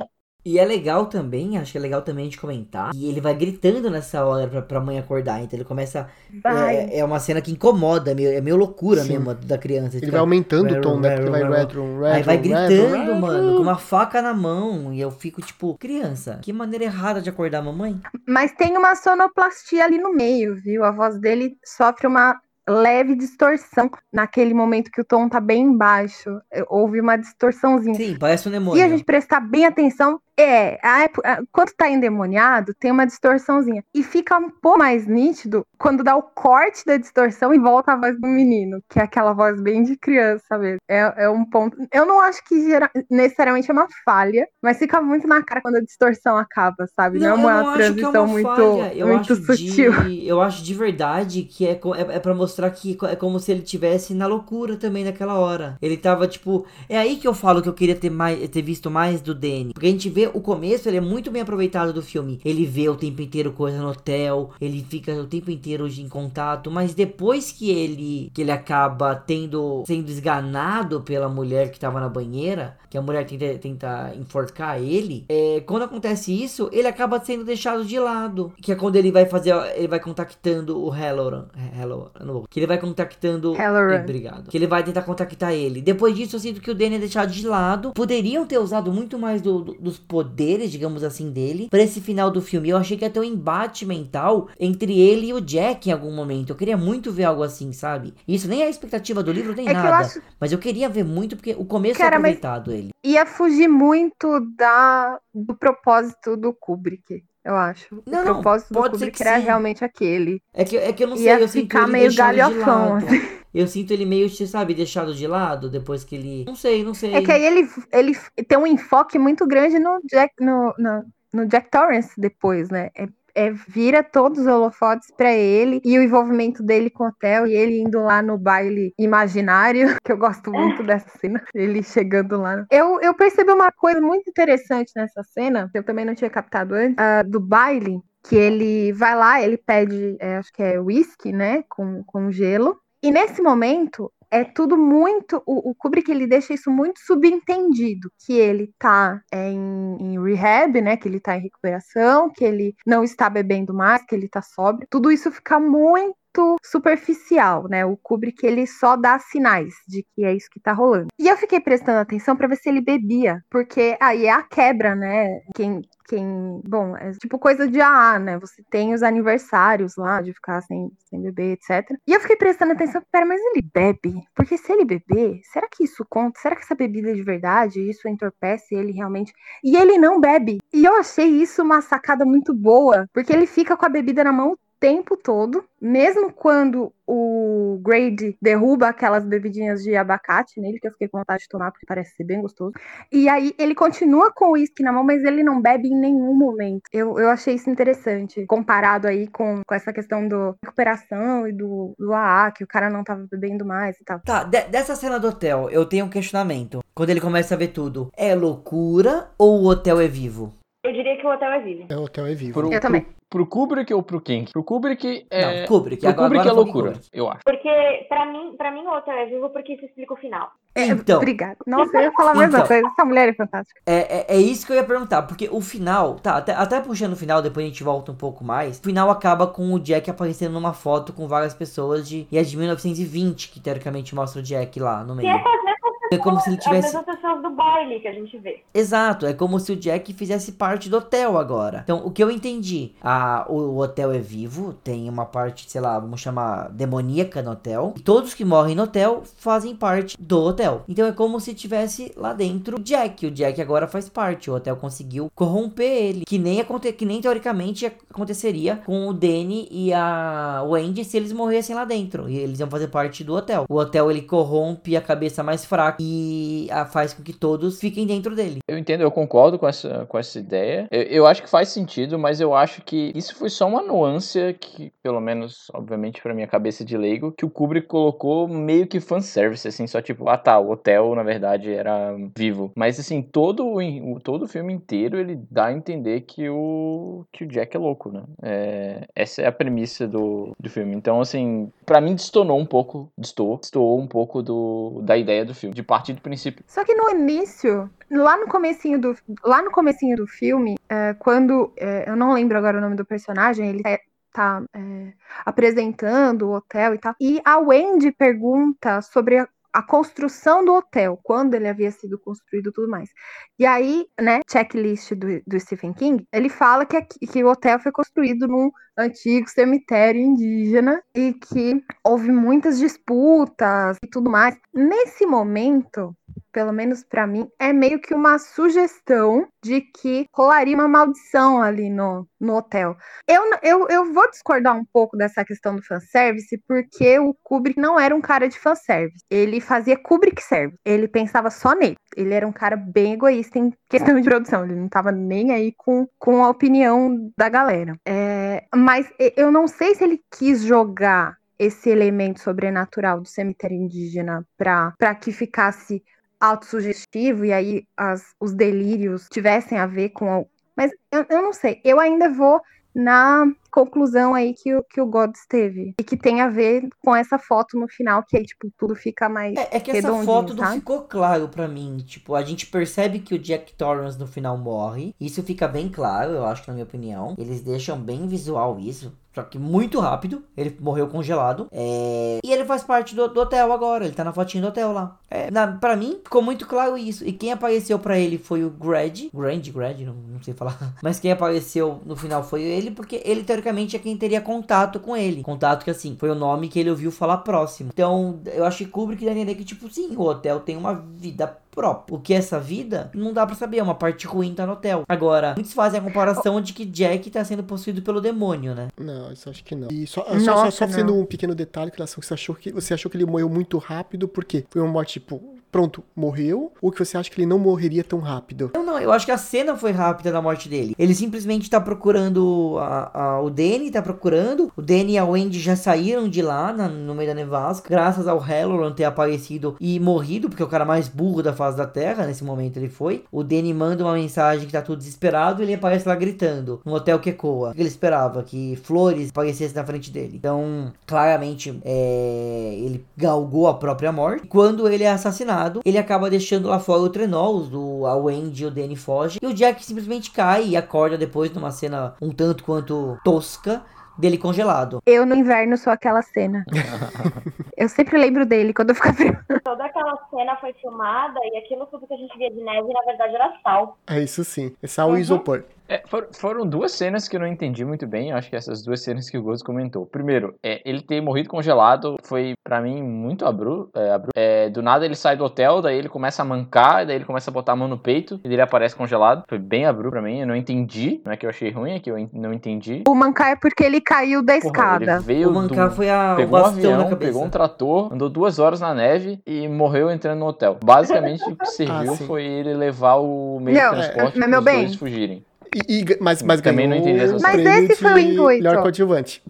E 0.48 0.60
é 0.60 0.64
legal 0.64 1.06
também, 1.06 1.59
acho 1.59 1.73
que 1.73 1.78
é 1.78 1.81
legal 1.81 2.02
também 2.02 2.28
de 2.28 2.39
comentar. 2.39 2.93
E 2.94 3.09
ele 3.09 3.20
vai 3.20 3.35
gritando 3.35 3.90
nessa 3.90 4.24
hora 4.24 4.47
pra, 4.47 4.62
pra 4.62 4.81
mãe 4.81 4.97
acordar. 4.97 5.43
Então 5.43 5.56
ele 5.59 5.64
começa. 5.64 6.09
Vai. 6.40 6.77
É, 6.77 6.98
é 7.01 7.05
uma 7.05 7.18
cena 7.18 7.40
que 7.40 7.51
incomoda, 7.51 8.12
é 8.12 8.14
meio, 8.14 8.31
é 8.31 8.40
meio 8.40 8.56
loucura 8.56 9.02
Sim. 9.02 9.14
mesmo 9.14 9.35
da 9.35 9.59
criança. 9.59 9.97
Ele 9.97 10.06
Fica- 10.06 10.12
vai 10.12 10.20
aumentando 10.20 10.73
Red 10.73 10.78
o 10.78 10.81
tom, 10.82 11.01
né? 11.01 11.16
Porque 11.16 11.31
vai 11.31 11.43
room, 11.43 12.01
red 12.01 12.12
Aí 12.12 12.23
vai 12.23 12.39
gritando, 12.39 13.16
mano, 13.16 13.56
com 13.56 13.62
uma 13.62 13.77
faca 13.77 14.23
na 14.23 14.32
mão. 14.32 14.93
E 14.93 15.01
eu 15.01 15.10
fico 15.10 15.43
tipo, 15.43 15.77
criança, 15.78 16.39
que 16.40 16.52
maneira 16.52 16.85
errada 16.85 17.20
de 17.20 17.28
acordar 17.28 17.59
a 17.59 17.62
mamãe. 17.62 18.01
Mas 18.28 18.52
tem 18.52 18.78
uma 18.78 18.94
sonoplastia 18.94 19.85
ali 19.85 19.98
no 19.98 20.12
meio, 20.14 20.55
viu? 20.55 20.85
A 20.85 20.93
voz 20.93 21.18
dele 21.18 21.56
sofre 21.64 22.06
uma 22.06 22.40
leve 22.68 23.14
distorção 23.16 23.90
naquele 24.12 24.52
momento 24.55 24.90
que 24.90 25.01
o 25.01 25.05
tom 25.05 25.28
tá 25.28 25.40
bem 25.40 25.77
baixo. 25.77 26.40
É, 26.52 26.64
Houve 26.68 27.01
uma 27.01 27.16
distorçãozinha. 27.16 27.94
Sim, 27.94 28.16
parece 28.18 28.48
um 28.48 28.52
Se 28.52 28.59
demônio. 28.59 28.85
a 28.85 28.89
gente 28.89 29.05
prestar 29.05 29.40
bem 29.40 29.64
atenção, 29.66 30.20
é, 30.38 30.78
a 30.86 31.04
a- 31.04 31.42
quando 31.52 31.72
tá 31.76 31.88
endemoniado, 31.88 32.74
tem 32.78 32.90
uma 32.90 33.06
distorçãozinha. 33.06 33.82
E 33.94 34.02
fica 34.02 34.36
um 34.38 34.50
pouco 34.50 34.78
mais 34.78 35.06
nítido 35.06 35.64
quando 35.78 36.04
dá 36.04 36.16
o 36.16 36.22
corte 36.22 36.84
da 36.84 36.96
distorção 36.96 37.54
e 37.54 37.58
volta 37.58 37.92
a 37.92 37.96
voz 37.96 38.18
do 38.20 38.26
menino, 38.26 38.80
que 38.88 38.98
é 38.98 39.02
aquela 39.02 39.32
voz 39.32 39.60
bem 39.60 39.82
de 39.82 39.96
criança 39.96 40.58
mesmo. 40.58 40.78
É, 40.88 41.24
é 41.24 41.30
um 41.30 41.44
ponto. 41.44 41.76
Eu 41.92 42.04
não 42.06 42.20
acho 42.20 42.42
que 42.44 42.60
gera- 42.68 42.90
necessariamente 43.10 43.70
é 43.70 43.72
uma 43.72 43.86
falha, 44.04 44.46
mas 44.62 44.78
fica 44.78 45.00
muito 45.00 45.26
na 45.26 45.42
cara 45.42 45.60
quando 45.62 45.76
a 45.76 45.80
distorção 45.80 46.36
acaba, 46.36 46.86
sabe? 46.94 47.18
Não, 47.18 47.28
é 47.28 47.34
uma 47.34 47.62
não 47.62 47.68
acho 47.70 47.78
que 47.78 47.82
é 47.82 47.86
transição 47.86 48.24
uma 48.24 48.26
muito, 48.26 48.46
falha. 48.48 48.94
Eu 48.94 49.06
muito 49.08 49.32
acho 49.32 49.42
sutil. 49.44 49.92
De, 49.92 50.26
eu 50.26 50.40
acho 50.42 50.62
de 50.62 50.74
verdade 50.74 51.42
que 51.42 51.66
é, 51.66 51.72
é, 51.72 52.16
é 52.16 52.20
pra 52.20 52.34
mostrar 52.34 52.70
que 52.70 52.96
é 53.08 53.16
como 53.16 53.38
se 53.38 53.52
ele 53.52 53.62
tivesse 53.62 54.14
na 54.14 54.26
loucura 54.26 54.76
também 54.76 55.04
naquela 55.04 55.38
hora. 55.38 55.76
Ele 55.80 55.96
tava, 55.96 56.26
tipo. 56.28 56.66
É 56.88 56.98
aí 56.98 57.16
que 57.16 57.26
eu 57.26 57.34
falo 57.34 57.62
que 57.62 57.68
eu 57.68 57.74
queria 57.74 57.96
ter, 57.96 58.10
mais, 58.10 58.48
ter 58.48 58.62
visto 58.62 58.90
mais 58.90 59.20
do 59.20 59.34
Danny. 59.34 59.72
Porque 59.72 59.86
a 59.86 59.90
gente 59.90 60.08
vê 60.08 60.26
vê 60.27 60.31
o 60.35 60.40
começo, 60.40 60.89
ele 60.89 60.97
é 60.98 61.01
muito 61.01 61.31
bem 61.31 61.43
aproveitado 61.43 61.93
do 61.93 62.03
filme. 62.03 62.40
Ele 62.44 62.65
vê 62.66 62.89
o 62.89 62.97
tempo 62.97 63.23
inteiro 63.23 63.53
coisa 63.53 63.78
no 63.81 63.89
hotel, 63.90 64.51
ele 64.61 64.85
fica 64.89 65.12
o 65.15 65.27
tempo 65.27 65.51
inteiro 65.51 65.86
em 65.86 66.09
contato, 66.09 66.70
mas 66.70 66.94
depois 66.94 67.53
que 67.53 67.70
ele 67.70 68.31
que 68.35 68.43
ele 68.43 68.51
acaba 68.51 69.15
tendo 69.15 69.82
sendo 69.86 70.09
esganado 70.11 71.01
pela 71.03 71.28
mulher 71.28 71.70
que 71.70 71.78
tava 71.78 72.01
na 72.01 72.09
banheira, 72.09 72.77
que 72.90 72.97
a 72.98 73.03
mulher 73.03 73.24
tenta, 73.27 73.47
tenta 73.59 74.12
enforcar 74.19 74.81
ele, 74.81 75.24
é, 75.28 75.62
quando 75.66 75.82
acontece 75.82 76.32
isso, 76.32 76.69
ele 76.73 76.89
acaba 76.89 77.20
sendo 77.24 77.44
deixado 77.44 77.85
de 77.85 77.98
lado, 77.98 78.53
que 78.61 78.73
é 78.73 78.74
quando 78.74 78.97
ele 78.97 79.11
vai 79.12 79.27
fazer, 79.27 79.55
ele 79.77 79.89
vai 79.89 80.01
contactando 80.01 80.78
o 80.78 80.89
Halloran, 80.90 81.47
Halloran, 81.78 82.11
que 82.51 82.59
ele 82.61 82.66
vai 82.66 82.78
contactando, 82.78 83.53
Halloran. 83.55 84.01
obrigado, 84.03 84.51
que 84.51 84.57
ele 84.57 84.66
vai 84.66 84.82
tentar 84.82 85.03
contactar 85.03 85.53
ele. 85.53 85.81
Depois 85.81 86.15
disso, 86.15 86.36
eu 86.36 86.40
sinto 86.40 86.61
que 86.61 86.70
o 86.70 86.74
Danny 86.74 86.97
é 86.97 86.98
deixado 86.98 87.31
de 87.32 87.47
lado. 87.47 87.93
Poderiam 87.93 88.47
ter 88.47 88.59
usado 88.59 88.93
muito 88.93 89.19
mais 89.19 89.40
do- 89.43 89.62
do- 89.62 89.74
dos 89.74 89.98
poderes, 90.16 90.70
digamos 90.72 91.05
assim, 91.05 91.30
dele 91.30 91.68
pra 91.70 91.82
esse 91.82 92.01
final 92.01 92.30
do 92.30 92.40
filme. 92.40 92.70
Eu 92.70 92.78
achei 92.78 92.97
que 92.97 93.05
ia 93.05 93.10
ter 93.10 93.20
um 93.20 93.24
embate 93.24 93.84
mental 93.84 94.48
entre 94.59 94.98
ele 94.98 95.26
e 95.28 95.34
o 95.34 95.40
Jack 95.40 95.88
em 95.88 95.93
algum 95.93 96.10
momento. 96.14 96.51
Eu 96.51 96.56
queria 96.56 96.76
muito 96.76 97.12
ver 97.12 97.24
algo 97.24 97.43
assim, 97.43 97.70
sabe? 97.72 98.14
Isso 98.26 98.48
nem 98.48 98.62
é 98.62 98.66
a 98.66 98.70
expectativa 98.70 99.22
do 99.22 99.30
livro, 99.32 99.55
nem 99.55 99.68
É 99.68 99.76
que 99.76 99.86
eu 99.86 99.90
nada. 99.90 99.97
acho 99.98 100.22
Mas 100.40 100.52
eu 100.52 100.59
queria 100.59 100.88
ver 100.88 101.05
muito, 101.05 101.36
porque 101.36 101.55
o 101.59 101.64
começo 101.66 101.98
Cara, 101.98 102.16
é 102.16 102.18
aproveitado 102.18 102.72
ele. 102.72 102.90
ia 103.05 103.26
fugir 103.26 103.68
muito 103.68 104.40
da, 104.56 105.18
do 105.34 105.55
propósito 105.55 106.36
do 106.36 106.52
Kubrick, 106.55 107.22
eu 107.47 107.55
acho. 107.55 108.02
Não, 108.05 108.23
o 108.23 108.24
não, 108.24 108.35
propósito 108.35 108.68
do 108.68 108.74
pode 108.74 108.98
ser 108.98 109.06
Kubrick 109.06 109.16
que 109.16 109.23
era 109.23 109.39
sim. 109.39 109.44
realmente 109.44 109.85
aquele. 109.85 110.43
É 110.52 110.64
que, 110.64 110.77
é 110.77 110.93
que 110.93 111.05
eu 111.05 111.09
não 111.09 111.16
sei, 111.16 111.27
Ia 111.27 111.39
eu 111.39 111.48
sinto 111.48 111.77
ele 111.77 111.86
meio 111.86 112.14
galhofão, 112.14 112.97
assim. 112.97 113.36
Eu 113.55 113.66
sinto 113.66 113.90
ele 113.93 114.05
meio, 114.05 114.28
sabe, 114.47 114.74
deixado 114.74 115.14
de 115.14 115.27
lado 115.27 115.70
depois 115.70 116.05
que 116.05 116.16
ele. 116.16 116.44
Não 116.44 116.56
sei, 116.56 116.85
não 116.85 116.93
sei. 116.93 117.14
É 117.14 117.23
que 117.23 117.31
aí 117.31 117.43
ele, 117.43 117.70
ele 117.93 118.14
tem 118.47 118.59
um 118.59 118.66
enfoque 118.66 119.18
muito 119.18 119.47
grande 119.47 119.78
no 119.78 119.98
Jack, 120.10 120.35
no, 120.40 120.74
no, 120.77 121.05
no 121.32 121.47
Jack 121.47 121.70
Torrance 121.70 122.10
depois, 122.18 122.68
né? 122.68 122.90
É, 122.94 123.06
é- 123.36 123.52
vira 123.68 124.02
todos 124.02 124.40
os 124.40 124.46
holofotes 124.46 125.12
pra 125.14 125.32
ele 125.32 125.80
e 125.84 125.98
o 125.98 126.02
envolvimento 126.02 126.62
dele 126.62 126.88
com 126.88 127.04
o 127.04 127.08
hotel 127.08 127.46
e 127.46 127.54
ele 127.54 127.78
indo 127.78 128.02
lá 128.02 128.22
no 128.22 128.38
baile 128.38 128.94
imaginário, 128.98 129.86
que 130.02 130.10
eu 130.10 130.16
gosto 130.16 130.50
muito 130.50 130.82
dessa 130.82 131.06
cena, 131.20 131.42
ele 131.54 131.82
chegando 131.82 132.40
lá. 132.40 132.66
Eu, 132.70 132.98
eu 133.00 133.14
percebi 133.14 133.52
uma 133.52 133.70
coisa 133.70 134.00
muito 134.00 134.28
interessante 134.30 134.92
nessa 134.96 135.22
cena, 135.22 135.68
que 135.70 135.78
eu 135.78 135.84
também 135.84 136.04
não 136.04 136.14
tinha 136.14 136.30
captado 136.30 136.74
antes, 136.74 136.96
ah, 136.98 137.22
do 137.22 137.38
baile, 137.38 138.00
que 138.26 138.34
ele 138.34 138.92
vai 138.92 139.14
lá, 139.14 139.42
ele 139.42 139.58
pede, 139.58 140.16
é, 140.18 140.38
acho 140.38 140.52
que 140.52 140.62
é 140.62 140.80
whisky, 140.80 141.32
né, 141.32 141.62
com, 141.68 142.02
com 142.04 142.32
gelo, 142.32 142.76
e 143.02 143.10
nesse 143.10 143.42
momento 143.42 144.10
é 144.31 144.44
tudo 144.44 144.77
muito. 144.77 145.43
O, 145.47 145.70
o 145.70 145.74
Kubrick 145.74 146.11
ele 146.11 146.27
deixa 146.27 146.55
isso 146.55 146.70
muito 146.70 147.01
subentendido, 147.01 148.11
que 148.24 148.35
ele 148.35 148.73
tá 148.78 149.20
é, 149.32 149.51
em, 149.51 149.97
em 150.01 150.23
rehab, 150.23 150.81
né? 150.81 150.97
Que 150.97 151.09
ele 151.09 151.20
tá 151.20 151.36
em 151.36 151.43
recuperação, 151.43 152.31
que 152.31 152.44
ele 152.44 152.74
não 152.86 153.05
está 153.05 153.28
bebendo 153.31 153.74
mais, 153.74 154.05
que 154.05 154.15
ele 154.15 154.28
tá 154.28 154.43
sóbrio. 154.43 154.86
Tudo 154.90 155.11
isso 155.11 155.31
fica 155.31 155.59
muito 155.61 156.16
superficial, 156.64 157.68
né? 157.68 157.84
O 157.84 157.96
Kubrick 157.96 158.46
ele 158.46 158.66
só 158.66 158.96
dá 158.96 159.18
sinais 159.18 159.74
de 159.88 160.04
que 160.14 160.24
é 160.24 160.34
isso 160.34 160.48
que 160.50 160.60
tá 160.60 160.72
rolando. 160.72 161.08
E 161.18 161.28
eu 161.28 161.36
fiquei 161.36 161.60
prestando 161.60 161.98
atenção 161.98 162.36
para 162.36 162.48
ver 162.48 162.56
se 162.56 162.68
ele 162.68 162.80
bebia, 162.80 163.42
porque 163.50 163.96
aí 164.00 164.26
é 164.26 164.32
a 164.32 164.42
quebra, 164.42 164.94
né? 164.94 165.40
Quem 165.54 165.82
quem, 166.08 166.60
bom, 166.66 166.96
é 166.96 167.12
tipo 167.12 167.38
coisa 167.38 167.68
de 167.68 167.80
AA, 167.80 168.18
né? 168.18 168.38
Você 168.38 168.62
tem 168.70 168.94
os 168.94 169.02
aniversários 169.02 169.96
lá 169.96 170.22
de 170.22 170.32
ficar 170.32 170.62
sem, 170.62 170.90
sem 171.10 171.20
beber, 171.20 171.52
etc. 171.54 171.96
E 172.06 172.12
eu 172.12 172.20
fiquei 172.20 172.36
prestando 172.36 172.72
atenção, 172.72 173.02
pera, 173.10 173.26
mas 173.26 173.40
ele 173.40 173.62
bebe? 173.62 174.22
Porque 174.34 174.56
se 174.56 174.72
ele 174.72 174.84
beber, 174.84 175.40
será 175.52 175.68
que 175.68 175.84
isso 175.84 176.06
conta? 176.08 176.40
Será 176.40 176.54
que 176.54 176.62
essa 176.62 176.74
bebida 176.74 177.10
é 177.10 177.14
de 177.14 177.22
verdade? 177.22 177.80
Isso 177.80 178.08
entorpece 178.08 178.74
ele 178.74 178.92
realmente? 178.92 179.32
E 179.64 179.76
ele 179.76 179.98
não 179.98 180.20
bebe. 180.20 180.58
E 180.72 180.84
eu 180.84 180.94
achei 180.96 181.26
isso 181.26 181.62
uma 181.62 181.80
sacada 181.80 182.24
muito 182.24 182.54
boa, 182.54 183.06
porque 183.12 183.32
ele 183.32 183.46
fica 183.46 183.76
com 183.76 183.86
a 183.86 183.88
bebida 183.88 184.22
na 184.22 184.32
mão 184.32 184.52
o 184.52 184.58
tempo 184.86 185.16
todo, 185.16 185.64
mesmo 185.80 186.32
quando 186.32 186.92
o 187.04 187.80
Grady 187.82 188.38
derruba 188.40 188.86
aquelas 188.86 189.24
bebidinhas 189.24 189.82
de 189.82 189.96
abacate 189.96 190.60
nele, 190.60 190.78
que 190.78 190.86
eu 190.86 190.92
fiquei 190.92 191.08
com 191.08 191.18
vontade 191.18 191.42
de 191.42 191.48
tomar, 191.48 191.72
porque 191.72 191.84
parece 191.84 192.14
ser 192.14 192.22
bem 192.22 192.40
gostoso. 192.40 192.72
E 193.10 193.28
aí 193.28 193.52
ele 193.58 193.74
continua 193.74 194.32
com 194.32 194.46
o 194.46 194.52
uísque 194.52 194.84
na 194.84 194.92
mão, 194.92 195.02
mas 195.02 195.24
ele 195.24 195.42
não 195.42 195.60
bebe 195.60 195.88
em 195.88 195.98
nenhum 195.98 196.34
momento. 196.36 196.82
Eu, 196.92 197.18
eu 197.18 197.28
achei 197.28 197.54
isso 197.54 197.68
interessante, 197.68 198.46
comparado 198.46 199.08
aí 199.08 199.26
com, 199.26 199.60
com 199.66 199.74
essa 199.74 199.92
questão 199.92 200.28
do 200.28 200.54
recuperação 200.62 201.48
e 201.48 201.52
do, 201.52 201.92
do 201.98 202.12
AA, 202.12 202.52
que 202.52 202.62
o 202.62 202.68
cara 202.68 202.88
não 202.88 203.02
tava 203.02 203.26
bebendo 203.28 203.66
mais 203.66 203.98
e 204.00 204.04
tal. 204.04 204.20
Tá, 204.20 204.44
de- 204.44 204.68
dessa 204.68 204.94
cena 204.94 205.18
do 205.18 205.28
hotel, 205.28 205.68
eu 205.68 205.84
tenho 205.84 206.06
um 206.06 206.10
questionamento. 206.10 206.78
Quando 206.94 207.10
ele 207.10 207.20
começa 207.20 207.54
a 207.56 207.58
ver 207.58 207.68
tudo, 207.68 208.08
é 208.16 208.36
loucura 208.36 209.30
ou 209.36 209.62
o 209.62 209.66
hotel 209.66 210.00
é 210.00 210.06
vivo? 210.06 210.52
Eu 210.86 210.92
diria 210.92 211.16
que 211.16 211.26
o 211.26 211.30
hotel 211.30 211.50
é 211.50 211.58
vivo. 211.60 211.86
É 211.88 211.96
o 211.96 212.02
hotel 212.04 212.26
é 212.26 212.34
vivo. 212.34 212.52
Pro, 212.52 212.72
Eu 212.72 212.80
também. 212.80 213.00
Pro, 213.02 213.14
pro 213.28 213.46
Kubrick 213.46 213.92
ou 213.92 214.02
pro 214.02 214.20
King? 214.20 214.50
Pro 214.52 214.62
Kubrick 214.62 215.26
é. 215.30 215.60
Não, 215.62 215.66
Kubrick. 215.66 216.00
pro 216.00 216.10
agora, 216.10 216.28
Kubrick 216.28 216.40
agora 216.48 216.48
é 216.48 216.64
loucura, 216.64 216.92
Kubrick. 216.92 217.08
eu 217.12 217.28
acho. 217.28 217.40
Porque, 217.44 218.06
pra 218.08 218.24
mim, 218.26 218.54
pra 218.56 218.70
mim, 218.70 218.82
o 218.86 218.90
hotel 218.96 219.14
é 219.14 219.26
vivo 219.26 219.50
porque 219.50 219.72
isso 219.74 219.84
explica 219.84 220.14
o 220.14 220.16
final. 220.16 220.50
É, 220.74 220.86
Então. 220.86 221.16
Obrigada. 221.16 221.56
Nossa, 221.66 221.96
eu 221.96 222.02
ia 222.02 222.12
falar 222.12 222.32
a 222.32 222.34
mesma 222.34 222.58
Então. 222.58 222.66
coisa. 222.68 222.86
Essa 222.86 223.04
mulher 223.04 223.28
é 223.28 223.32
fantástica. 223.34 223.80
É, 223.86 224.34
é, 224.34 224.36
é 224.36 224.40
isso 224.40 224.64
que 224.66 224.72
eu 224.72 224.76
ia 224.76 224.84
perguntar, 224.84 225.22
porque 225.22 225.48
o 225.50 225.60
final, 225.60 226.16
tá, 226.16 226.36
até, 226.36 226.52
até 226.52 226.80
puxando 226.80 227.14
o 227.14 227.16
final, 227.16 227.42
depois 227.42 227.64
a 227.64 227.68
gente 227.68 227.82
volta 227.82 228.12
um 228.12 228.16
pouco 228.16 228.44
mais. 228.44 228.78
O 228.78 228.82
final 228.82 229.10
acaba 229.10 229.46
com 229.46 229.72
o 229.72 229.80
Jack 229.80 230.08
aparecendo 230.10 230.52
numa 230.52 230.72
foto 230.72 231.12
com 231.12 231.26
várias 231.26 231.54
pessoas 231.54 232.08
de. 232.08 232.26
E 232.30 232.38
é 232.38 232.42
de 232.42 232.56
1920, 232.56 233.50
que 233.50 233.58
teoricamente 233.60 234.14
mostra 234.14 234.40
o 234.40 234.42
Jack 234.44 234.78
lá 234.78 235.02
no 235.02 235.16
Que 235.16 235.22
meio. 235.22 235.30
é 235.30 235.38
as 235.38 235.64
mesmas 235.64 235.76
É 236.12 236.19
como 236.19 236.41
se 236.41 236.51
ele 236.51 236.59
As 236.59 236.65
tivesse. 236.65 236.95
mesmas 236.95 237.05
pessoas 237.05 237.43
do 237.43 237.51
baile 237.51 238.01
que 238.01 238.09
a 238.09 238.12
gente 238.12 238.39
vê. 238.39 238.62
Exato, 238.73 239.27
é 239.27 239.33
como 239.33 239.59
se 239.59 239.73
o 239.73 239.77
Jack 239.77 240.12
fizesse 240.12 240.53
parte 240.53 240.89
do 240.89 240.99
hotel 240.99 241.39
agora. 241.39 241.81
Então, 241.85 242.03
o 242.05 242.11
que 242.11 242.23
eu 242.23 242.31
entendi, 242.31 242.93
a, 243.03 243.47
o, 243.49 243.57
o 243.57 243.78
hotel 243.78 244.12
é 244.12 244.19
vivo, 244.19 244.73
tem 244.73 245.09
uma 245.09 245.24
parte, 245.27 245.70
sei 245.70 245.81
lá, 245.81 245.99
vamos 245.99 246.20
chamar 246.20 246.69
demoníaca 246.70 247.43
no 247.43 247.53
hotel. 247.53 247.95
E 247.97 248.01
todos 248.01 248.35
que 248.35 248.45
morrem 248.45 248.74
no 248.74 248.85
hotel 248.85 249.23
fazem 249.37 249.74
parte 249.74 250.16
do 250.19 250.43
hotel. 250.43 250.83
Então 250.89 251.07
é 251.07 251.12
como 251.12 251.41
se 251.41 251.55
tivesse 251.55 252.12
lá 252.16 252.33
dentro 252.33 252.77
o 252.77 252.81
Jack. 252.81 253.27
O 253.27 253.31
Jack 253.31 253.61
agora 253.61 253.87
faz 253.87 254.09
parte. 254.09 254.51
O 254.51 254.55
hotel 254.55 254.77
conseguiu 254.77 255.31
corromper 255.35 255.87
ele. 255.87 256.24
Que 256.24 256.39
nem, 256.39 256.61
aconte, 256.61 256.93
que 256.93 257.05
nem 257.05 257.20
teoricamente 257.20 257.87
aconteceria 257.87 258.81
com 258.85 259.09
o 259.09 259.12
Danny 259.12 259.69
e 259.70 259.93
a 259.93 260.62
Wendy 260.66 261.05
se 261.05 261.16
eles 261.16 261.33
morressem 261.33 261.74
lá 261.74 261.85
dentro. 261.85 262.28
E 262.28 262.37
eles 262.37 262.61
iam 262.61 262.70
fazer 262.70 262.89
parte 262.89 263.24
do 263.24 263.35
hotel. 263.35 263.66
O 263.69 263.77
hotel 263.77 264.11
ele 264.11 264.23
corrompe 264.23 264.97
a 264.97 265.01
cabeça 265.01 265.43
mais 265.43 265.65
fraca 265.65 265.95
e 265.98 266.68
a, 266.70 266.85
faz 266.85 267.12
com 267.12 267.23
que 267.23 267.32
todos 267.32 267.81
fiquem 267.81 268.06
dentro 268.06 268.35
dele. 268.35 268.60
Eu 268.68 268.78
entendo, 268.78 269.02
eu 269.02 269.10
concordo 269.10 269.59
com 269.59 269.66
essa, 269.66 270.06
com 270.06 270.18
essa 270.18 270.39
ideia. 270.39 270.89
Eu, 270.90 271.02
eu 271.02 271.27
acho 271.27 271.43
que 271.43 271.51
faz 271.51 271.68
sentido, 271.68 272.18
mas 272.18 272.40
eu 272.40 272.55
acho 272.55 272.82
que 272.82 273.12
isso 273.14 273.35
foi 273.36 273.48
só 273.48 273.66
uma 273.66 273.82
nuance 273.82 274.56
que, 274.60 274.93
pelo 275.02 275.20
menos, 275.20 275.68
obviamente, 275.73 276.23
pra 276.23 276.35
minha 276.35 276.47
cabeça 276.47 276.85
de 276.85 276.97
leigo, 276.97 277.32
que 277.32 277.44
o 277.44 277.51
Kubrick 277.51 277.86
colocou 277.86 278.48
meio 278.48 278.86
que 278.86 279.01
fanservice, 279.01 279.66
assim, 279.68 279.86
só 279.86 280.01
tipo, 280.01 280.28
ah 280.28 280.39
tá, 280.39 280.59
o 280.59 280.70
hotel, 280.70 281.14
na 281.14 281.23
verdade, 281.23 281.73
era 281.73 282.14
vivo. 282.36 282.73
Mas, 282.77 282.98
assim, 282.98 283.23
todo 283.23 283.66
o, 283.66 284.20
todo 284.20 284.44
o 284.44 284.48
filme 284.48 284.73
inteiro, 284.73 285.18
ele 285.18 285.39
dá 285.51 285.66
a 285.66 285.73
entender 285.73 286.23
que 286.23 286.48
o, 286.48 287.24
que 287.32 287.44
o 287.44 287.48
Jack 287.48 287.77
é 287.77 287.81
louco, 287.81 288.10
né? 288.10 288.23
É, 288.43 289.09
essa 289.14 289.43
é 289.43 289.47
a 289.47 289.52
premissa 289.52 290.06
do, 290.06 290.52
do 290.59 290.70
filme. 290.70 290.94
Então, 290.94 291.20
assim, 291.20 291.70
pra 291.85 292.01
mim, 292.01 292.14
destonou 292.14 292.59
um 292.59 292.66
pouco, 292.66 293.10
destoou, 293.16 293.59
destoou 293.59 294.01
um 294.01 294.06
pouco 294.06 294.43
do, 294.43 295.01
da 295.02 295.16
ideia 295.16 295.44
do 295.44 295.55
filme, 295.55 295.74
de 295.74 295.82
partir 295.86 296.12
do 296.12 296.20
princípio. 296.20 296.64
Só 296.66 296.84
que 296.84 296.94
no 296.94 297.10
início, 297.10 297.90
lá 298.10 298.36
no 298.36 298.46
comecinho 298.46 299.00
do, 299.00 299.16
lá 299.44 299.62
no 299.62 299.70
comecinho 299.70 300.16
do 300.16 300.26
filme, 300.26 300.76
é, 300.88 301.14
quando 301.14 301.72
é, 301.76 302.08
eu 302.08 302.16
não 302.16 302.32
lembro 302.32 302.58
agora 302.58 302.78
o 302.78 302.80
nome 302.80 302.96
do 302.96 303.04
personagem, 303.04 303.68
ele 303.68 303.82
tá, 303.82 303.98
tá, 304.32 304.62
é, 304.74 305.12
apresentando 305.44 306.48
o 306.48 306.54
hotel 306.54 306.94
e 306.94 306.98
tal, 306.98 307.14
e 307.20 307.40
a 307.44 307.58
Wendy 307.58 308.12
pergunta 308.12 309.00
sobre 309.00 309.46
a 309.77 309.82
construção 309.82 310.65
do 310.65 310.73
hotel, 310.73 311.20
quando 311.23 311.53
ele 311.53 311.69
havia 311.69 311.90
sido 311.90 312.19
construído 312.19 312.70
e 312.70 312.73
tudo 312.73 312.89
mais. 312.89 313.11
E 313.59 313.66
aí, 313.66 314.07
né, 314.19 314.40
checklist 314.51 315.12
do, 315.12 315.43
do 315.47 315.61
Stephen 315.61 315.93
King, 315.93 316.27
ele 316.32 316.48
fala 316.48 316.86
que, 316.86 317.03
que 317.03 317.44
o 317.44 317.51
hotel 317.51 317.78
foi 317.78 317.93
construído 317.93 318.48
num 318.48 318.70
antigo 318.97 319.47
cemitério 319.51 320.19
indígena 320.19 321.03
e 321.15 321.35
que 321.35 321.85
houve 322.03 322.32
muitas 322.32 322.78
disputas 322.78 323.98
e 324.03 324.07
tudo 324.07 324.31
mais. 324.31 324.57
Nesse 324.73 325.27
momento, 325.27 326.16
pelo 326.57 326.73
menos 326.73 327.05
pra 327.05 327.27
mim, 327.27 327.47
é 327.59 327.70
meio 327.70 328.01
que 328.01 328.15
uma 328.15 328.39
sugestão 328.39 329.47
de 329.62 329.83
que 329.83 330.24
rolaria 330.33 330.74
uma 330.74 330.89
maldição 330.89 331.61
ali 331.61 331.91
no, 331.91 332.27
no 332.41 332.57
hotel. 332.57 332.97
Eu, 333.28 333.43
eu, 333.62 333.87
eu 333.89 334.11
vou 334.11 334.27
discordar 334.31 334.74
um 334.74 334.83
pouco 334.83 335.19
dessa 335.19 335.45
questão 335.45 335.77
do 335.77 335.83
fanservice, 335.83 336.57
porque 336.66 337.19
o 337.19 337.35
Kubrick 337.43 337.78
não 337.78 338.01
era 338.01 338.16
um 338.16 338.23
cara 338.23 338.49
de 338.49 338.59
fanservice. 338.59 339.23
Ele 339.31 339.61
fazia 339.61 339.99
Kubrick 339.99 340.43
service. 340.43 340.78
Ele 340.83 341.07
pensava 341.07 341.51
só 341.51 341.74
nele. 341.74 341.97
Ele 342.16 342.33
era 342.33 342.49
um 342.49 342.53
cara 342.53 342.74
bem 342.74 343.12
egoísta 343.12 343.59
em 343.59 343.70
questão 343.91 344.19
de 344.19 344.27
produção. 344.27 344.65
Ele 344.65 344.77
não 344.77 344.89
tava 344.89 345.12
nem 345.12 345.53
aí 345.53 345.74
com, 345.77 346.09
com 346.19 346.43
a 346.43 346.49
opinião 346.49 347.31
da 347.37 347.51
galera. 347.51 348.01
É, 348.09 348.65
mas 348.74 349.12
eu 349.37 349.53
não 349.53 349.69
sei 349.69 349.95
se 349.95 350.03
ele 350.03 350.23
quis 350.31 350.62
jogar 350.62 351.37
esse 351.59 351.89
elemento 351.91 352.41
sobrenatural 352.41 353.20
do 353.20 353.28
cemitério 353.28 353.77
indígena 353.77 354.47
para 354.57 355.15
que 355.15 355.33
ficasse 355.33 356.03
autossugestivo 356.40 357.44
e 357.44 357.52
aí 357.52 357.86
as, 357.96 358.34
os 358.40 358.54
delírios 358.54 359.28
tivessem 359.30 359.78
a 359.78 359.86
ver 359.86 360.10
com. 360.10 360.48
Mas 360.76 360.90
eu, 361.10 361.24
eu 361.28 361.42
não 361.42 361.52
sei, 361.52 361.80
eu 361.84 361.98
ainda 361.98 362.30
vou 362.30 362.60
na 362.94 363.46
conclusão 363.77 364.35
aí 364.35 364.55
que 364.55 364.74
o, 364.74 364.82
que 364.82 365.01
o 365.03 365.07
Gods 365.07 365.43
teve. 365.47 365.94
E 366.01 366.03
que 366.03 366.16
tem 366.16 366.40
a 366.40 366.48
ver 366.48 366.89
com 367.05 367.15
essa 367.15 367.39
foto 367.39 367.78
no 367.78 367.86
final, 367.86 368.24
que 368.27 368.39
aí, 368.39 368.43
tipo, 368.43 368.73
tudo 368.78 368.94
fica 368.94 369.28
mais. 369.28 369.55
É, 369.55 369.69
é 369.73 369.81
que 369.81 369.90
essa 369.90 370.15
foto 370.24 370.55
não 370.55 370.73
ficou 370.73 371.03
claro 371.03 371.48
para 371.48 371.69
mim. 371.69 371.98
Tipo, 371.98 372.35
a 372.35 372.43
gente 372.43 372.66
percebe 372.66 373.19
que 373.19 373.35
o 373.35 373.39
Jack 373.39 373.74
Torrance 373.74 374.19
no 374.19 374.27
final 374.27 374.57
morre. 374.57 375.15
Isso 375.20 375.43
fica 375.43 375.69
bem 375.69 375.90
claro, 375.90 376.32
eu 376.32 376.47
acho, 376.47 376.65
na 376.66 376.73
minha 376.73 376.85
opinião. 376.85 377.35
Eles 377.36 377.61
deixam 377.61 377.98
bem 377.98 378.27
visual 378.27 378.78
isso. 378.81 379.12
Só 379.36 379.43
que 379.43 379.59
muito 379.59 380.01
rápido. 380.01 380.43
Ele 380.57 380.74
morreu 380.81 381.09
congelado. 381.09 381.69
É... 381.70 382.39
E 382.43 382.51
ele 382.51 382.65
faz 382.65 382.82
parte 382.82 383.15
do, 383.15 383.28
do, 383.28 383.43
hotel 383.43 383.70
agora. 383.70 384.07
Ele 384.07 384.15
tá 384.15 384.24
na 384.24 384.32
fotinha 384.32 384.62
do 384.62 384.69
hotel 384.69 384.93
lá. 384.93 385.19
É, 385.31 385.51
na, 385.51 385.66
pra 385.66 385.94
mim, 385.94 386.19
ficou 386.24 386.40
muito 386.40 386.66
claro 386.66 386.97
isso. 386.97 387.23
E 387.23 387.35
quem 387.35 387.53
apareceu 387.53 387.98
para 387.98 388.19
ele 388.19 388.39
foi 388.39 388.65
o 388.65 388.70
Grad. 388.70 389.24
Grand, 389.35 389.61
Grad, 389.61 390.01
não, 390.01 390.15
não 390.15 390.43
sei 390.43 390.55
falar. 390.55 390.78
Mas 391.03 391.20
quem 391.20 391.31
apareceu 391.31 392.01
no 392.07 392.16
final 392.16 392.43
foi 392.43 392.62
ele, 392.62 392.90
porque 392.90 393.20
ele, 393.27 393.44
teoricamente, 393.44 393.65
é 393.70 393.98
quem 393.98 394.16
teria 394.16 394.40
contato 394.40 395.01
com 395.01 395.16
ele. 395.16 395.43
Contato 395.43 395.84
que, 395.84 395.90
assim, 395.90 396.16
foi 396.18 396.30
o 396.30 396.34
nome 396.34 396.68
que 396.68 396.78
ele 396.78 396.90
ouviu 396.90 397.10
falar 397.10 397.38
próximo. 397.38 397.90
Então, 397.93 398.40
eu 398.47 398.64
acho 398.64 398.78
que 398.78 398.90
Kubrick 398.90 399.24
dá 399.24 399.32
entender 399.32 399.55
que, 399.55 399.64
tipo, 399.64 399.90
sim, 399.90 400.14
o 400.16 400.22
hotel 400.22 400.60
tem 400.60 400.76
uma 400.76 400.94
vida 400.94 401.47
próprio. 401.76 402.16
O 402.16 402.20
que 402.20 402.32
é 402.32 402.38
essa 402.38 402.59
vida, 402.59 403.10
não 403.14 403.32
dá 403.32 403.47
para 403.47 403.55
saber, 403.55 403.78
é 403.78 403.82
uma 403.82 403.94
parte 403.94 404.26
ruim 404.26 404.55
tá 404.55 404.66
no 404.66 404.72
hotel. 404.72 405.05
Agora, 405.06 405.55
muitos 405.55 405.74
fazem 405.74 406.01
a 406.01 406.02
comparação 406.02 406.60
de 406.60 406.72
que 406.72 406.84
Jack 406.86 407.30
tá 407.30 407.44
sendo 407.44 407.62
possuído 407.62 408.01
pelo 408.01 408.20
demônio, 408.20 408.74
né? 408.74 408.88
Não, 408.98 409.30
isso 409.30 409.51
acho 409.51 409.62
que 409.62 409.74
não. 409.74 409.88
E 409.90 410.06
só, 410.06 410.22
Nossa, 410.22 410.40
só, 410.40 410.56
só, 410.56 410.70
só 410.70 410.86
fazendo 410.86 411.14
um 411.14 411.26
pequeno 411.26 411.55
detalhe, 411.55 411.90
que 411.90 411.98
você 411.98 412.34
achou 412.34 412.55
que 412.55 412.72
você 412.72 412.94
achou 412.94 413.10
que 413.10 413.16
ele 413.16 413.26
morreu 413.26 413.48
muito 413.48 413.76
rápido, 413.76 414.26
porque 414.26 414.64
foi 414.70 414.80
uma 414.80 414.90
morte, 414.90 415.14
tipo, 415.14 415.43
pronto, 415.77 416.03
morreu? 416.16 416.73
Ou 416.81 416.90
que 416.90 417.05
você 417.05 417.19
acha 417.19 417.31
que 417.31 417.39
ele 417.39 417.47
não 417.47 417.59
morreria 417.59 418.03
tão 418.03 418.19
rápido? 418.19 418.70
Não, 418.74 418.82
não, 418.82 418.98
eu 418.98 419.12
acho 419.12 419.27
que 419.27 419.31
a 419.31 419.36
cena 419.36 419.77
foi 419.77 419.93
rápida 419.93 420.32
da 420.32 420.40
morte 420.40 420.70
dele. 420.70 420.94
Ele 420.98 421.15
simplesmente 421.15 421.69
tá 421.69 421.78
procurando 421.78 422.78
a, 422.78 423.11
a, 423.12 423.40
o 423.43 423.51
Danny, 423.51 423.90
tá 423.90 424.01
procurando. 424.01 424.73
O 424.74 424.81
Danny 424.81 425.12
e 425.12 425.19
a 425.19 425.24
Wendy 425.27 425.61
já 425.61 425.77
saíram 425.77 426.31
de 426.31 426.40
lá 426.40 426.73
na, 426.73 426.89
no 426.89 427.15
meio 427.15 427.28
da 427.28 427.35
nevasca, 427.35 427.90
graças 427.90 428.27
ao 428.27 428.39
Halloran 428.39 428.93
ter 428.93 429.05
aparecido 429.05 429.77
e 429.78 430.01
morrido, 430.01 430.48
porque 430.48 430.62
é 430.62 430.65
o 430.65 430.69
cara 430.69 430.86
mais 430.86 431.09
burro 431.09 431.43
da 431.43 431.53
face 431.53 431.77
da 431.77 431.86
Terra, 431.86 432.24
nesse 432.24 432.43
momento 432.43 432.78
ele 432.78 432.89
foi. 432.89 433.24
O 433.31 433.44
Danny 433.44 433.74
manda 433.74 434.03
uma 434.03 434.15
mensagem 434.15 434.66
que 434.66 434.73
tá 434.73 434.81
tudo 434.81 434.97
desesperado 434.97 435.61
e 435.61 435.66
ele 435.66 435.74
aparece 435.74 436.09
lá 436.09 436.15
gritando, 436.15 436.81
no 436.86 436.94
hotel 436.94 437.19
que 437.19 437.28
ecoa. 437.28 437.73
O 437.73 437.74
que 437.74 437.82
ele 437.82 437.89
esperava? 437.90 438.43
Que 438.43 438.77
flores 438.82 439.28
aparecessem 439.28 439.77
na 439.77 439.85
frente 439.85 440.11
dele. 440.11 440.36
Então, 440.36 440.90
claramente, 441.07 441.78
é, 441.85 442.78
ele 442.78 443.05
galgou 443.15 443.69
a 443.69 443.74
própria 443.74 444.11
morte. 444.11 444.47
Quando 444.47 444.89
ele 444.89 445.05
é 445.05 445.11
assassinado, 445.11 445.65
ele 445.84 445.98
acaba 445.98 446.30
deixando 446.30 446.68
lá 446.68 446.78
fora 446.78 447.02
o 447.02 447.10
trenol, 447.10 447.62
o, 447.72 448.06
a 448.06 448.14
Wendy 448.16 448.64
e 448.64 448.66
o 448.66 448.70
Danny 448.70 448.97
fogem, 448.97 449.38
e 449.43 449.47
o 449.47 449.55
Jack 449.55 449.84
simplesmente 449.84 450.30
cai 450.30 450.68
e 450.68 450.76
acorda 450.76 451.18
depois 451.18 451.52
numa 451.52 451.70
cena 451.70 452.14
um 452.20 452.30
tanto 452.30 452.64
quanto 452.64 453.18
tosca, 453.24 453.82
dele 454.18 454.38
congelado. 454.38 455.01
Eu 455.06 455.26
no 455.26 455.34
inverno 455.34 455.76
sou 455.76 455.93
aquela 455.93 456.22
cena. 456.22 456.64
eu 457.76 457.88
sempre 457.88 458.18
lembro 458.18 458.47
dele 458.47 458.72
quando 458.72 458.90
eu 458.90 458.94
fico 458.94 459.12
frio. 459.14 459.38
Toda 459.62 459.84
aquela 459.84 460.16
cena 460.30 460.56
foi 460.56 460.72
filmada 460.74 461.38
e 461.52 461.59
aquilo 461.59 461.86
tudo 461.86 462.06
que 462.06 462.14
a 462.14 462.16
gente 462.16 462.36
via 462.38 462.51
de 462.51 462.62
neve 462.62 462.93
na 462.93 463.02
verdade 463.02 463.34
era 463.34 463.52
sal. 463.62 463.98
É 464.06 464.20
isso 464.20 464.44
sim, 464.44 464.74
é 464.82 464.86
sal 464.86 465.10
uhum. 465.10 465.18
e 465.18 465.20
isopor. 465.20 465.64
É, 465.88 466.02
for, 466.06 466.28
foram 466.32 466.66
duas 466.66 466.92
cenas 466.92 467.28
que 467.28 467.36
eu 467.36 467.40
não 467.40 467.46
entendi 467.46 467.84
muito 467.84 468.06
bem. 468.06 468.32
Acho 468.32 468.50
que 468.50 468.56
essas 468.56 468.82
duas 468.82 469.00
cenas 469.02 469.30
que 469.30 469.38
o 469.38 469.42
Gozo 469.42 469.64
comentou. 469.64 470.06
Primeiro, 470.06 470.54
é, 470.62 470.80
ele 470.84 471.00
ter 471.00 471.20
morrido 471.20 471.48
congelado 471.48 472.16
foi 472.24 472.54
para 472.62 472.80
mim 472.80 473.02
muito 473.02 473.46
abru, 473.46 473.88
é, 473.94 474.10
abru 474.10 474.30
é, 474.34 474.68
do 474.68 474.82
nada 474.82 475.04
ele 475.04 475.14
sai 475.14 475.36
do 475.36 475.44
hotel, 475.44 475.80
daí 475.80 475.96
ele 475.96 476.08
começa 476.08 476.42
a 476.42 476.44
mancar, 476.44 477.06
daí 477.06 477.16
ele 477.16 477.24
começa 477.24 477.50
a 477.50 477.54
botar 477.54 477.72
a 477.72 477.76
mão 477.76 477.88
no 477.88 477.98
peito 477.98 478.40
e 478.44 478.52
ele 478.52 478.60
aparece 478.60 478.96
congelado. 478.96 479.44
Foi 479.48 479.58
bem 479.58 479.86
abru 479.86 480.10
pra 480.10 480.20
mim. 480.20 480.40
Eu 480.40 480.46
não 480.46 480.56
entendi. 480.56 481.20
Não 481.24 481.32
é 481.32 481.36
que 481.36 481.46
eu 481.46 481.50
achei 481.50 481.70
ruim, 481.70 481.92
é 481.92 482.00
que 482.00 482.10
eu 482.10 482.28
não 482.32 482.52
entendi. 482.52 483.04
O 483.06 483.14
mancar 483.14 483.50
é 483.50 483.56
porque 483.56 483.84
ele 483.84 484.00
caiu 484.00 484.42
da 484.42 484.54
Porra, 484.54 484.66
escada. 484.66 485.24
O 485.46 485.52
mancar 485.52 485.88
do, 485.88 485.94
foi 485.94 486.10
a 486.10 486.34
pegou 486.36 486.58
um 486.58 486.64
avião, 486.64 487.16
pegou 487.16 487.44
um 487.44 487.50
trator, 487.50 488.12
andou 488.12 488.28
duas 488.28 488.58
horas 488.58 488.80
na 488.80 488.92
neve 488.94 489.38
e 489.46 489.68
morreu 489.68 490.10
entrando 490.10 490.40
no 490.40 490.46
hotel. 490.46 490.78
Basicamente 490.84 491.48
o 491.48 491.56
que 491.56 491.66
serviu 491.70 492.12
ah, 492.12 492.16
foi 492.16 492.44
ele 492.44 492.74
levar 492.74 493.16
o 493.16 493.60
meio 493.60 493.76
não, 493.76 493.90
de 493.90 493.96
transporte 493.96 494.38
é, 494.38 494.48
para 494.48 494.58
os 494.58 494.64
dois 494.64 494.94
fugirem. 494.96 495.44
E, 495.77 496.01
e, 496.01 496.19
mas, 496.20 496.43
mas 496.43 496.61
Também 496.62 496.89
não 496.89 496.97
entendi 496.97 497.20
essa 497.20 497.39
Mas 497.39 497.61
esse 497.61 497.97
foi 497.97 498.15
o 498.15 498.19
intuito. 498.19 498.65
Melhor 498.65 498.82
coadjuvante. 498.82 499.43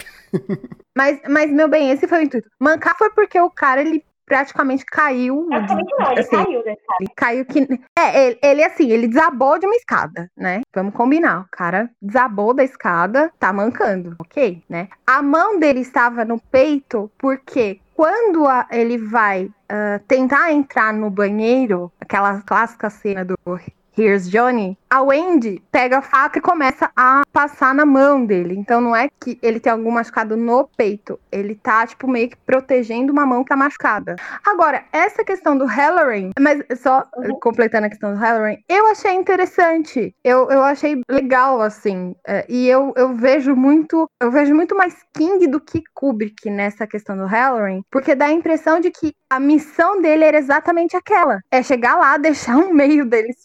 mas, 0.97 1.21
mas, 1.29 1.51
meu 1.53 1.69
bem, 1.69 1.91
esse 1.91 2.09
foi 2.09 2.19
o 2.19 2.23
intuito. 2.23 2.49
Mancar 2.59 2.97
foi 2.99 3.11
porque 3.11 3.41
o 3.41 3.49
cara, 3.49 3.81
ele 3.81 4.05
praticamente 4.27 4.85
caiu. 4.85 5.47
Praticamente 5.47 5.95
não, 5.99 6.11
ele 6.11 6.21
assim, 6.21 6.31
caiu 6.31 6.59
escada. 6.61 6.79
Ele 7.01 7.11
caiu 7.15 7.45
que. 7.47 7.81
É, 7.97 8.27
ele, 8.27 8.39
ele, 8.43 8.65
assim, 8.65 8.91
ele 8.91 9.07
desabou 9.07 9.57
de 9.59 9.67
uma 9.67 9.77
escada, 9.77 10.29
né? 10.37 10.63
Vamos 10.75 10.95
combinar. 10.95 11.43
O 11.43 11.49
cara 11.51 11.89
desabou 12.03 12.53
da 12.53 12.65
escada, 12.65 13.31
tá 13.39 13.53
mancando, 13.53 14.17
ok, 14.19 14.63
né? 14.69 14.89
A 15.07 15.23
mão 15.23 15.61
dele 15.61 15.81
estava 15.81 16.25
no 16.25 16.41
peito 16.41 17.11
porque 17.19 17.81
quando 17.95 18.47
a, 18.47 18.67
ele 18.71 18.99
vai 18.99 19.45
uh, 19.45 19.99
tentar 20.07 20.53
entrar 20.53 20.93
no 20.93 21.09
banheiro, 21.09 21.91
aquela 22.01 22.43
clássica 22.43 22.91
cena 22.91 23.25
do 23.25 23.37
Here's 23.99 24.29
Johnny, 24.29 24.77
a 24.91 25.03
Wendy 25.03 25.63
pega 25.73 25.99
a 25.99 26.03
faca 26.03 26.39
e 26.39 26.43
começa 26.43 26.91
a 26.95 27.23
passar 27.33 27.75
na 27.75 27.87
mão 27.87 28.27
dele. 28.27 28.55
Então 28.55 28.81
não 28.81 28.95
é 28.95 29.09
que 29.21 29.39
ele 29.43 29.59
tem 29.59 29.73
algum 29.73 29.91
machucado 29.91 30.37
no 30.37 30.69
peito. 30.77 31.19
Ele 31.33 31.55
tá, 31.55 31.87
tipo, 31.87 32.07
meio 32.07 32.29
que 32.29 32.37
protegendo 32.37 33.11
uma 33.13 33.25
mão 33.25 33.43
que 33.43 33.49
tá 33.49 33.57
machucada. 33.57 34.17
Agora, 34.45 34.85
essa 34.93 35.25
questão 35.25 35.57
do 35.57 35.65
Halloran, 35.65 36.31
mas 36.39 36.63
só 36.79 37.05
uhum. 37.17 37.39
completando 37.41 37.87
a 37.87 37.91
questão 37.91 38.13
do 38.13 38.21
Halloran, 38.21 38.57
eu 38.69 38.87
achei 38.89 39.13
interessante. 39.13 40.15
Eu, 40.23 40.51
eu 40.51 40.63
achei 40.63 41.01
legal, 41.11 41.63
assim. 41.63 42.15
É, 42.27 42.45
e 42.49 42.69
eu, 42.69 42.93
eu 42.97 43.15
vejo 43.15 43.57
muito. 43.57 44.09
Eu 44.21 44.31
vejo 44.31 44.55
muito 44.55 44.77
mais 44.77 44.95
King 45.15 45.47
do 45.47 45.61
que 45.61 45.83
Kubrick 45.95 46.51
nessa 46.51 46.87
questão 46.87 47.17
do 47.17 47.25
Halloran, 47.27 47.81
porque 47.91 48.15
dá 48.15 48.27
a 48.27 48.33
impressão 48.33 48.79
de 48.79 48.91
que 48.91 49.15
a 49.31 49.41
missão 49.41 50.01
dele 50.01 50.25
era 50.25 50.39
exatamente 50.39 50.97
aquela: 50.97 51.41
é 51.51 51.63
chegar 51.63 51.97
lá, 51.97 52.17
deixar 52.19 52.57
um 52.57 52.73
meio 52.73 53.05
deles 53.05 53.37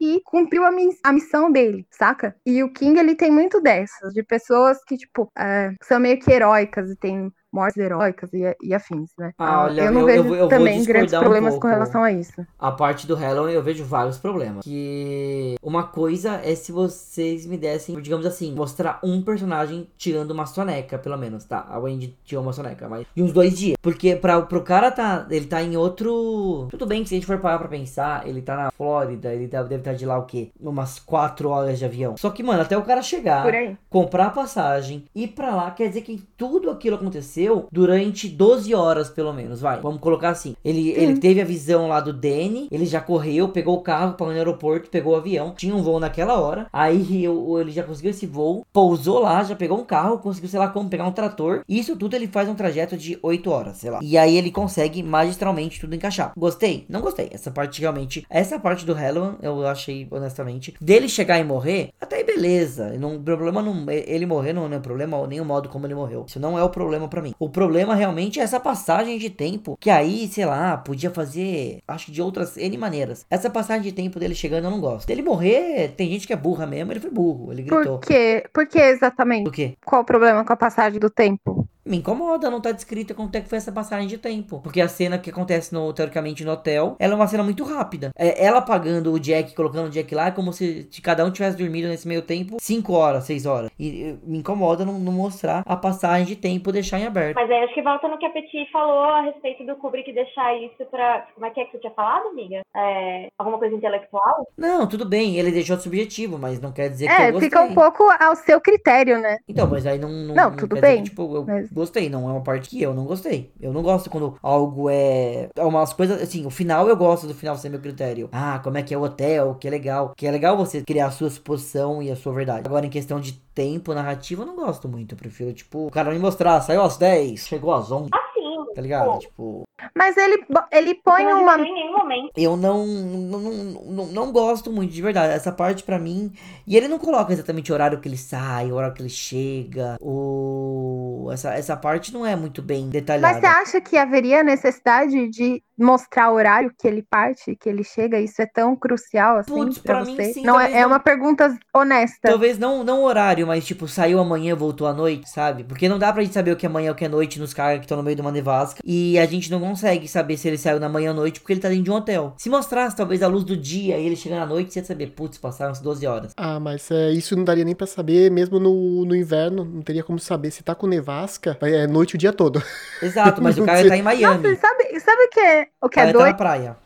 e 0.00 0.20
cumpriu 0.24 0.64
a, 0.64 0.70
mi 0.70 0.88
a 1.02 1.12
missão 1.12 1.50
dele, 1.50 1.86
saca? 1.90 2.36
E 2.44 2.62
o 2.62 2.72
King, 2.72 2.98
ele 2.98 3.14
tem 3.14 3.30
muito 3.30 3.60
dessas, 3.60 4.12
de 4.12 4.22
pessoas 4.22 4.82
que, 4.84 4.96
tipo, 4.96 5.30
é, 5.36 5.72
são 5.82 5.98
meio 6.00 6.18
que 6.18 6.30
heróicas 6.30 6.90
e 6.90 6.96
tem 6.96 7.32
mortes 7.56 7.78
heróicas 7.78 8.30
e, 8.34 8.56
e 8.62 8.74
afins, 8.74 9.10
né? 9.18 9.32
Ah, 9.38 9.64
olha, 9.64 9.82
eu 9.82 9.92
não 9.92 10.02
eu, 10.02 10.06
vejo 10.06 10.28
eu, 10.28 10.34
eu 10.34 10.48
também 10.48 10.84
grandes 10.84 11.18
problemas 11.18 11.54
um 11.54 11.60
com 11.60 11.68
relação 11.68 12.02
a 12.02 12.12
isso. 12.12 12.46
A 12.58 12.70
parte 12.70 13.06
do 13.06 13.14
Halloween 13.14 13.54
eu 13.54 13.62
vejo 13.62 13.82
vários 13.82 14.18
problemas. 14.18 14.62
Que 14.62 15.56
uma 15.62 15.84
coisa 15.84 16.40
é 16.44 16.54
se 16.54 16.70
vocês 16.70 17.46
me 17.46 17.56
dessem, 17.56 17.98
digamos 18.00 18.26
assim, 18.26 18.54
mostrar 18.54 19.00
um 19.02 19.22
personagem 19.22 19.88
tirando 19.96 20.32
uma 20.32 20.44
soneca, 20.44 20.98
pelo 20.98 21.16
menos, 21.16 21.44
tá? 21.44 21.66
A 21.70 21.78
Wendy 21.78 22.14
tirou 22.24 22.42
uma 22.42 22.52
soneca, 22.52 22.86
mas 22.88 23.06
de 23.14 23.22
uns 23.22 23.32
dois 23.32 23.56
dias. 23.58 23.76
Porque 23.80 24.14
pra, 24.16 24.42
pro 24.42 24.60
cara 24.60 24.90
tá, 24.90 25.26
ele 25.30 25.46
tá 25.46 25.62
em 25.62 25.76
outro... 25.76 26.68
Tudo 26.70 26.84
bem 26.84 27.02
que 27.02 27.08
se 27.08 27.14
a 27.14 27.16
gente 27.16 27.26
for 27.26 27.38
parar 27.38 27.58
pra 27.58 27.68
pensar, 27.68 28.28
ele 28.28 28.42
tá 28.42 28.54
na 28.56 28.70
Flórida, 28.70 29.32
ele 29.32 29.48
tá, 29.48 29.62
deve 29.62 29.76
estar 29.76 29.92
tá 29.92 29.96
de 29.96 30.04
lá 30.04 30.18
o 30.18 30.26
quê? 30.26 30.50
Umas 30.60 30.98
quatro 30.98 31.48
horas 31.48 31.78
de 31.78 31.84
avião. 31.84 32.16
Só 32.18 32.28
que, 32.30 32.42
mano, 32.42 32.60
até 32.60 32.76
o 32.76 32.82
cara 32.82 33.00
chegar, 33.00 33.46
comprar 33.88 34.26
a 34.26 34.30
passagem, 34.30 35.04
ir 35.14 35.28
pra 35.28 35.54
lá, 35.54 35.70
quer 35.70 35.88
dizer 35.88 36.02
que 36.02 36.22
tudo 36.36 36.70
aquilo 36.70 36.96
aconteceu 36.96 37.45
durante 37.70 38.28
12 38.28 38.74
horas, 38.74 39.08
pelo 39.08 39.32
menos, 39.32 39.60
vai. 39.60 39.80
Vamos 39.80 40.00
colocar 40.00 40.30
assim. 40.30 40.54
Ele, 40.64 40.90
ele 40.90 41.18
teve 41.18 41.40
a 41.40 41.44
visão 41.44 41.88
lá 41.88 42.00
do 42.00 42.12
Danny, 42.12 42.68
ele 42.70 42.86
já 42.86 43.00
correu, 43.00 43.48
pegou 43.48 43.76
o 43.76 43.82
carro 43.82 44.14
para 44.14 44.26
o 44.26 44.30
aeroporto, 44.30 44.90
pegou 44.90 45.14
o 45.14 45.16
avião, 45.16 45.54
tinha 45.56 45.74
um 45.74 45.82
voo 45.82 46.00
naquela 46.00 46.38
hora. 46.38 46.66
Aí 46.72 47.24
eu, 47.24 47.58
ele 47.60 47.70
já 47.70 47.82
conseguiu 47.82 48.10
esse 48.10 48.26
voo, 48.26 48.64
pousou 48.72 49.20
lá, 49.20 49.42
já 49.44 49.54
pegou 49.54 49.78
um 49.78 49.84
carro, 49.84 50.18
conseguiu, 50.18 50.48
sei 50.48 50.58
lá, 50.58 50.68
como 50.68 50.88
pegar 50.88 51.06
um 51.06 51.12
trator. 51.12 51.62
Isso 51.68 51.96
tudo 51.96 52.14
ele 52.14 52.26
faz 52.26 52.48
um 52.48 52.54
trajeto 52.54 52.96
de 52.96 53.18
8 53.22 53.50
horas, 53.50 53.76
sei 53.78 53.90
lá. 53.90 54.00
E 54.02 54.16
aí 54.18 54.36
ele 54.36 54.50
consegue 54.50 55.02
magistralmente 55.02 55.80
tudo 55.80 55.94
encaixar. 55.94 56.32
Gostei? 56.36 56.84
Não 56.88 57.00
gostei. 57.00 57.28
Essa 57.30 57.50
parte 57.50 57.80
realmente, 57.80 58.26
essa 58.28 58.58
parte 58.58 58.84
do 58.84 58.92
Halloween 58.92 59.36
eu 59.42 59.66
achei 59.66 60.06
honestamente 60.10 60.74
dele 60.80 61.08
chegar 61.08 61.38
e 61.38 61.44
morrer, 61.44 61.90
até 62.00 62.16
aí 62.16 62.24
beleza. 62.24 62.90
Não, 62.98 63.22
problema 63.22 63.62
não, 63.62 63.90
ele 63.90 64.26
morrer 64.26 64.52
não 64.52 64.72
é 64.72 64.78
problema 64.78 65.26
nem 65.26 65.40
o 65.40 65.44
modo 65.44 65.68
como 65.68 65.86
ele 65.86 65.94
morreu. 65.94 66.24
Isso 66.26 66.40
não 66.40 66.58
é 66.58 66.62
o 66.62 66.70
problema 66.70 67.08
para 67.08 67.22
mim. 67.22 67.34
O 67.38 67.48
problema 67.48 67.94
realmente 67.94 68.40
é 68.40 68.42
essa 68.42 68.58
passagem 68.58 69.18
de 69.18 69.30
tempo. 69.30 69.76
Que 69.80 69.90
aí, 69.90 70.28
sei 70.28 70.46
lá, 70.46 70.76
podia 70.76 71.10
fazer. 71.10 71.78
Acho 71.86 72.06
que 72.06 72.12
de 72.12 72.22
outras 72.22 72.56
N 72.56 72.76
maneiras. 72.78 73.26
Essa 73.30 73.50
passagem 73.50 73.82
de 73.82 73.92
tempo 73.92 74.18
dele 74.18 74.34
chegando 74.34 74.64
eu 74.64 74.70
não 74.70 74.80
gosto. 74.80 75.06
Dele 75.06 75.22
morrer, 75.22 75.94
tem 75.96 76.10
gente 76.10 76.26
que 76.26 76.32
é 76.32 76.36
burra 76.36 76.66
mesmo, 76.66 76.92
ele 76.92 77.00
foi 77.00 77.10
burro. 77.10 77.52
Ele 77.52 77.62
gritou. 77.62 77.98
Por 77.98 78.06
quê? 78.06 78.44
Por 78.52 78.66
que 78.66 78.78
exatamente? 78.78 79.48
O 79.48 79.52
quê? 79.52 79.76
Qual 79.84 80.02
o 80.02 80.04
problema 80.04 80.44
com 80.44 80.52
a 80.52 80.56
passagem 80.56 80.98
do 80.98 81.10
tempo? 81.10 81.68
Me 81.86 81.98
incomoda 81.98 82.50
não 82.50 82.60
tá 82.60 82.72
descrita 82.72 83.14
quanto 83.14 83.36
é 83.36 83.40
que 83.40 83.48
foi 83.48 83.58
essa 83.58 83.70
passagem 83.72 84.08
de 84.08 84.18
tempo. 84.18 84.60
Porque 84.62 84.80
a 84.80 84.88
cena 84.88 85.18
que 85.18 85.30
acontece, 85.30 85.72
no, 85.72 85.92
teoricamente, 85.92 86.44
no 86.44 86.52
hotel, 86.52 86.96
ela 86.98 87.12
é 87.12 87.16
uma 87.16 87.26
cena 87.28 87.42
muito 87.42 87.62
rápida. 87.64 88.10
É, 88.18 88.44
ela 88.44 88.60
pagando 88.60 89.12
o 89.12 89.20
Jack, 89.20 89.54
colocando 89.54 89.86
o 89.86 89.90
Jack 89.90 90.12
lá, 90.14 90.26
é 90.26 90.30
como 90.32 90.52
se, 90.52 90.88
cada 91.02 91.24
um 91.24 91.30
tivesse 91.30 91.56
dormido 91.56 91.88
nesse 91.88 92.08
meio 92.08 92.22
tempo 92.22 92.56
5 92.60 92.92
horas, 92.92 93.24
6 93.24 93.46
horas. 93.46 93.70
E, 93.78 94.16
me 94.24 94.38
incomoda 94.38 94.84
não, 94.84 94.98
não, 94.98 95.12
mostrar 95.12 95.62
a 95.64 95.76
passagem 95.76 96.26
de 96.26 96.36
tempo 96.36 96.72
deixar 96.72 96.98
em 96.98 97.06
aberto. 97.06 97.36
Mas 97.36 97.50
aí 97.50 97.62
acho 97.64 97.74
que 97.74 97.82
volta 97.82 98.08
no 98.08 98.18
que 98.18 98.26
a 98.26 98.30
Petit 98.30 98.70
falou 98.72 99.04
a 99.04 99.22
respeito 99.22 99.64
do 99.64 99.76
Kubrick 99.76 100.12
deixar 100.12 100.56
isso 100.56 100.84
pra. 100.90 101.26
Como 101.34 101.46
é 101.46 101.50
que 101.50 101.60
é 101.60 101.64
que 101.66 101.72
você 101.72 101.78
tinha 101.78 101.92
falado, 101.92 102.28
amiga? 102.28 102.60
É, 102.76 103.28
alguma 103.38 103.58
coisa 103.58 103.74
intelectual? 103.76 104.46
Não, 104.58 104.86
tudo 104.88 105.04
bem, 105.04 105.36
ele 105.36 105.52
deixou 105.52 105.76
subjetivo, 105.78 106.36
mas 106.38 106.60
não 106.60 106.72
quer 106.72 106.88
dizer 106.90 107.06
É, 107.06 107.16
que 107.16 107.22
eu 107.22 107.32
gostei. 107.32 107.48
fica 107.48 107.62
um 107.62 107.74
pouco 107.74 108.02
ao 108.20 108.34
seu 108.36 108.60
critério, 108.60 109.20
né? 109.20 109.38
Então, 109.48 109.66
mas 109.68 109.86
aí 109.86 109.98
não. 109.98 110.06
Não, 110.10 110.34
Não, 110.34 110.50
não 110.50 110.56
tudo 110.56 110.74
quer 110.74 110.80
dizer 110.82 110.94
bem, 110.94 111.02
que, 111.04 111.10
tipo, 111.10 111.36
eu 111.36 111.44
mas- 111.46 111.70
gostei, 111.76 112.08
não 112.08 112.28
é 112.28 112.32
uma 112.32 112.40
parte 112.40 112.68
que 112.68 112.82
eu 112.82 112.92
não 112.92 113.04
gostei. 113.04 113.52
Eu 113.60 113.72
não 113.72 113.82
gosto 113.82 114.10
quando 114.10 114.36
algo 114.42 114.90
é. 114.90 115.48
é 115.54 115.64
Umas 115.64 115.92
coisas. 115.92 116.20
Assim, 116.20 116.44
o 116.46 116.50
final 116.50 116.88
eu 116.88 116.96
gosto 116.96 117.26
do 117.26 117.34
final 117.34 117.56
ser 117.56 117.68
meu 117.68 117.80
critério. 117.80 118.28
Ah, 118.32 118.58
como 118.62 118.78
é 118.78 118.82
que 118.82 118.92
é 118.92 118.98
o 118.98 119.02
hotel, 119.02 119.54
que 119.54 119.68
é 119.68 119.70
legal. 119.70 120.12
Que 120.16 120.26
é 120.26 120.30
legal 120.30 120.56
você 120.56 120.82
criar 120.82 121.06
a 121.06 121.10
sua 121.10 121.30
suposição 121.30 122.02
e 122.02 122.10
a 122.10 122.16
sua 122.16 122.32
verdade. 122.32 122.66
Agora, 122.66 122.86
em 122.86 122.90
questão 122.90 123.20
de 123.20 123.32
tempo, 123.54 123.94
narrativa, 123.94 124.42
eu 124.42 124.46
não 124.46 124.56
gosto 124.56 124.88
muito. 124.88 125.14
Eu 125.14 125.18
prefiro, 125.18 125.52
tipo, 125.52 125.86
o 125.86 125.90
cara 125.90 126.10
me 126.10 126.18
mostrar, 126.18 126.60
saiu 126.60 126.82
às 126.82 126.96
10, 126.96 127.46
chegou 127.46 127.72
às 127.72 127.90
11, 127.90 128.10
Assim. 128.35 128.35
Tá 128.76 128.82
ligado? 128.82 129.06
pô, 129.06 129.18
Tipo, 129.18 129.62
Mas 129.94 130.16
ele, 130.18 130.44
ele 130.70 130.94
põe 130.94 131.24
não 131.24 131.42
uma. 131.42 131.58
em 131.58 131.72
nenhum 131.72 131.96
momento. 131.96 132.30
eu 132.36 132.56
não, 132.56 132.86
não, 132.86 133.40
não, 133.40 134.06
não, 134.06 134.32
gosto 134.32 134.70
muito, 134.70 134.92
de 134.92 135.00
verdade. 135.00 135.32
Essa 135.32 135.50
parte 135.50 135.82
pra 135.82 135.98
mim. 135.98 136.30
E 136.66 136.76
ele 136.76 136.86
não 136.86 136.98
coloca 136.98 137.32
exatamente 137.32 137.72
o 137.72 137.74
horário 137.74 137.98
que 138.00 138.06
ele 138.08 138.18
sai, 138.18 138.70
o 138.70 138.74
horário 138.74 138.94
que 138.94 139.00
ele 139.00 139.08
chega. 139.08 139.96
O... 140.00 141.30
Essa, 141.32 141.54
essa 141.54 141.76
parte 141.76 142.12
não 142.12 142.24
é 142.24 142.36
muito 142.36 142.60
bem 142.60 142.88
detalhada. 142.88 143.32
Mas 143.32 143.40
você 143.40 143.46
acha 143.46 143.80
que 143.80 143.96
haveria 143.96 144.44
necessidade 144.44 145.28
de 145.28 145.62
mostrar 145.78 146.30
o 146.30 146.34
horário 146.34 146.72
que 146.78 146.86
ele 146.86 147.02
parte, 147.02 147.56
que 147.56 147.68
ele 147.68 147.84
chega? 147.84 148.18
Isso 148.18 148.40
é 148.40 148.46
tão 148.46 148.74
crucial 148.76 149.38
assim 149.38 149.52
Putz, 149.52 149.78
pra, 149.78 149.96
pra 149.96 150.04
mim, 150.04 150.16
você? 150.16 150.34
sim, 150.34 150.42
não 150.42 150.58
é, 150.58 150.72
é 150.72 150.80
não. 150.82 150.88
uma 150.88 151.00
pergunta 151.00 151.54
honesta. 151.74 152.28
Talvez 152.28 152.58
não, 152.58 152.82
não 152.82 153.00
o 153.00 153.04
horário, 153.04 153.46
mas 153.46 153.66
tipo, 153.66 153.86
saiu 153.86 154.18
amanhã, 154.18 154.54
voltou 154.54 154.86
à 154.86 154.92
noite, 154.92 155.28
sabe? 155.28 155.64
Porque 155.64 155.88
não 155.88 155.98
dá 155.98 156.12
pra 156.12 156.22
gente 156.22 156.34
saber 156.34 156.52
o 156.52 156.56
que 156.56 156.64
é 156.66 156.68
amanhã, 156.68 156.92
o 156.92 156.94
que 156.94 157.04
é 157.04 157.08
noite 157.08 157.38
nos 157.38 157.52
caras 157.52 157.78
que 157.78 157.84
estão 157.84 157.96
no 157.96 158.02
meio 158.02 158.16
de 158.16 158.22
uma 158.22 158.32
nevasca. 158.32 158.65
E 158.84 159.18
a 159.18 159.26
gente 159.26 159.50
não 159.50 159.60
consegue 159.60 160.08
saber 160.08 160.36
se 160.36 160.48
ele 160.48 160.58
saiu 160.58 160.80
na 160.80 160.88
manhã 160.88 161.10
ou 161.10 161.16
noite 161.16 161.40
porque 161.40 161.52
ele 161.52 161.60
tá 161.60 161.68
dentro 161.68 161.84
de 161.84 161.90
um 161.90 161.94
hotel. 161.94 162.34
Se 162.38 162.48
mostrasse 162.48 162.96
talvez 162.96 163.22
a 163.22 163.28
luz 163.28 163.44
do 163.44 163.56
dia 163.56 163.98
e 163.98 164.06
ele 164.06 164.16
chegando 164.16 164.42
à 164.42 164.46
noite, 164.46 164.72
você 164.72 164.80
ia 164.80 164.84
saber, 164.84 165.08
putz, 165.08 165.38
passaram 165.38 165.72
as 165.72 165.80
12 165.80 166.06
horas. 166.06 166.32
Ah, 166.36 166.58
mas 166.60 166.90
é, 166.90 167.10
isso 167.10 167.36
não 167.36 167.44
daria 167.44 167.64
nem 167.64 167.74
pra 167.74 167.86
saber, 167.86 168.30
mesmo 168.30 168.58
no, 168.58 169.04
no 169.04 169.14
inverno, 169.14 169.64
não 169.64 169.82
teria 169.82 170.02
como 170.02 170.18
saber. 170.18 170.50
Se 170.50 170.62
tá 170.62 170.74
com 170.74 170.86
nevasca, 170.86 171.56
é 171.62 171.86
noite 171.86 172.14
o 172.14 172.18
dia 172.18 172.32
todo. 172.32 172.62
Exato, 173.02 173.42
mas 173.42 173.56
o 173.58 173.64
cara 173.64 173.80
sei. 173.80 173.88
tá 173.88 173.96
em 173.96 174.02
Miami. 174.02 174.48
Nossa, 174.48 174.60
sabe, 174.60 175.00
sabe 175.00 175.22
o 175.22 175.28
que 175.30 175.40
é, 175.40 175.68
o 175.82 175.86
o 175.86 175.88
que 175.88 176.00
é 176.00 176.02
cara 176.02 176.12
tá 176.12 176.18
doido? 176.18 176.32
na 176.32 176.34
praia. 176.34 176.76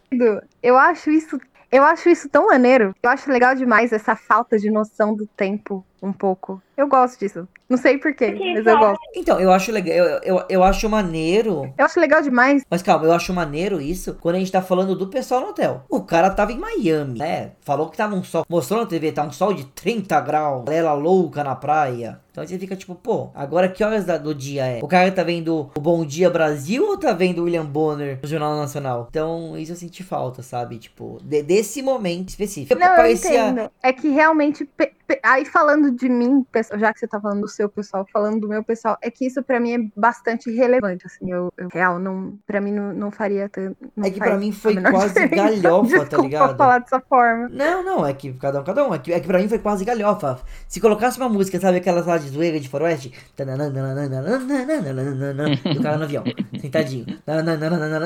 Eu 0.63 0.77
acho 0.77 1.11
isso. 1.11 1.39
Eu 1.71 1.85
acho 1.85 2.09
isso 2.09 2.29
tão 2.29 2.49
maneiro. 2.49 2.95
Eu 3.01 3.11
acho 3.11 3.31
legal 3.31 3.55
demais 3.55 3.93
essa 3.93 4.17
falta 4.17 4.59
de 4.59 4.71
noção 4.71 5.15
do 5.15 5.27
tempo, 5.27 5.85
um 6.03 6.13
pouco. 6.13 6.61
Eu 6.77 6.89
gosto 6.89 7.19
disso. 7.19 7.47
Não 7.69 7.77
sei 7.77 7.99
porquê, 7.99 8.33
mas 8.55 8.67
eu 8.67 8.79
gosto. 8.79 8.99
Então, 9.15 9.39
eu 9.39 9.53
acho 9.53 9.71
legal, 9.71 9.95
eu, 9.95 10.21
eu, 10.23 10.45
eu 10.49 10.65
acho 10.65 10.89
maneiro. 10.89 11.73
Eu 11.77 11.85
acho 11.85 12.01
legal 12.01 12.23
demais. 12.23 12.63
Mas 12.71 12.83
calma, 12.83 13.05
eu 13.05 13.13
acho 13.13 13.33
maneiro 13.35 13.81
isso 13.81 14.17
quando 14.21 14.37
a 14.37 14.39
gente 14.39 14.51
tá 14.51 14.63
falando 14.63 14.97
do 14.97 15.07
pessoal 15.09 15.43
no 15.43 15.49
hotel. 15.49 15.85
O 15.89 16.01
cara 16.03 16.31
tava 16.31 16.53
em 16.53 16.59
Miami, 16.59 17.19
né? 17.19 17.53
Falou 17.61 17.89
que 17.91 17.97
tava 17.97 18.15
um 18.17 18.25
sol. 18.25 18.45
Mostrou 18.49 18.81
na 18.81 18.87
TV, 18.87 19.13
tá 19.13 19.23
um 19.23 19.31
sol 19.31 19.53
de 19.53 19.65
30 19.67 20.21
graus. 20.23 20.65
Galera 20.65 20.95
louca 20.95 21.45
na 21.45 21.55
praia. 21.55 22.19
Então 22.33 22.47
você 22.47 22.59
fica 22.59 22.75
tipo, 22.77 22.95
pô, 22.95 23.29
agora 23.35 23.69
que 23.69 23.83
horas 23.85 24.05
da- 24.05 24.17
do 24.17 24.35
dia 24.35 24.65
é? 24.65 24.81
O 24.83 24.89
cara 24.89 25.11
tá 25.13 25.23
vendo 25.23 25.71
o 25.77 25.81
Bom 25.81 26.05
Dia 26.05 26.31
Brasil 26.31 26.87
ou 26.89 26.97
tá 26.97 27.13
vendo 27.13 27.41
o 27.41 27.45
William 27.45 27.67
Bonner 27.67 28.21
no 28.23 28.29
Jornal 28.29 28.57
Nacional? 28.57 29.07
Então, 29.11 29.57
isso 29.59 29.73
eu 29.73 29.77
senti 29.77 30.03
falta, 30.03 30.43
sabe? 30.43 30.79
Tipo, 30.79 31.19
de- 31.23 31.43
desse 31.43 31.83
momento 31.83 32.29
específico. 32.31 32.79
Não, 32.81 32.87
eu 32.89 32.97
Parecia- 32.97 33.49
entendo. 33.51 33.71
É 33.83 33.93
que 33.93 34.09
realmente. 34.09 34.67
Aí 35.25 35.45
falando 35.45 35.90
de 35.91 36.09
mim, 36.09 36.43
pessoal, 36.51 36.79
já 36.79 36.93
que 36.93 37.01
você 37.01 37.09
tá 37.09 37.21
falando 37.21 37.41
do 37.43 37.49
seu 37.49 37.69
pessoal, 37.69 38.07
falando 38.13 38.41
do 38.41 38.49
meu 38.49 38.63
pessoal, 38.63 38.97
é 39.03 39.11
que 39.11 39.27
isso 39.27 39.43
pra 39.43 39.61
mim 39.61 39.73
é 39.73 39.79
bastante 39.97 40.51
relevante. 40.51 41.07
Assim, 41.07 41.31
eu, 41.31 41.53
eu 41.57 41.69
real, 41.73 41.99
não, 41.99 42.39
pra 42.47 42.61
mim 42.61 42.73
não, 42.73 42.93
não 42.93 43.11
faria 43.11 43.49
tanto. 43.49 43.77
não 43.97 44.07
É 44.07 44.11
que 44.11 44.19
pra 44.19 44.37
mim 44.37 44.53
foi 44.53 44.81
quase 44.81 45.15
diferença. 45.15 45.61
galhofa, 45.61 46.07
tá 46.07 46.19
ligado? 46.19 46.57
falar 46.57 46.79
dessa 46.79 47.01
forma. 47.01 47.49
Não, 47.49 47.83
não, 47.83 48.07
é 48.07 48.13
que 48.13 48.33
cada 48.35 48.61
um, 48.61 48.65
cada 48.65 48.87
um. 48.87 48.95
É 48.95 48.99
que, 48.99 49.13
é 49.13 49.21
que 49.21 49.27
pra 49.27 49.39
mim 49.39 49.49
foi 49.49 49.59
quase 49.59 49.85
galhofa. 49.85 50.41
Se 50.69 50.81
colocasse 50.81 51.19
uma 51.19 51.29
música, 51.29 51.59
sabe 51.61 51.79
aquelas 51.79 52.07
lá 52.07 52.19
de 52.19 52.29
zoeira 52.29 52.61
de 52.61 52.69
faroeste? 52.69 53.13
E 55.75 55.79
o 55.79 55.83
cara 55.83 55.97
no 55.97 56.05
avião, 56.05 56.25
sentadinho. 56.61 57.07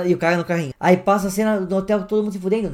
E 0.06 0.15
o 0.15 0.19
cara 0.19 0.36
no 0.36 0.44
carrinho. 0.44 0.74
Aí 0.78 0.97
passa 0.97 1.28
a 1.28 1.31
cena 1.31 1.61
do 1.61 1.77
hotel, 1.77 2.05
todo 2.06 2.23
mundo 2.23 2.32
se 2.32 2.39
fudendo. 2.39 2.70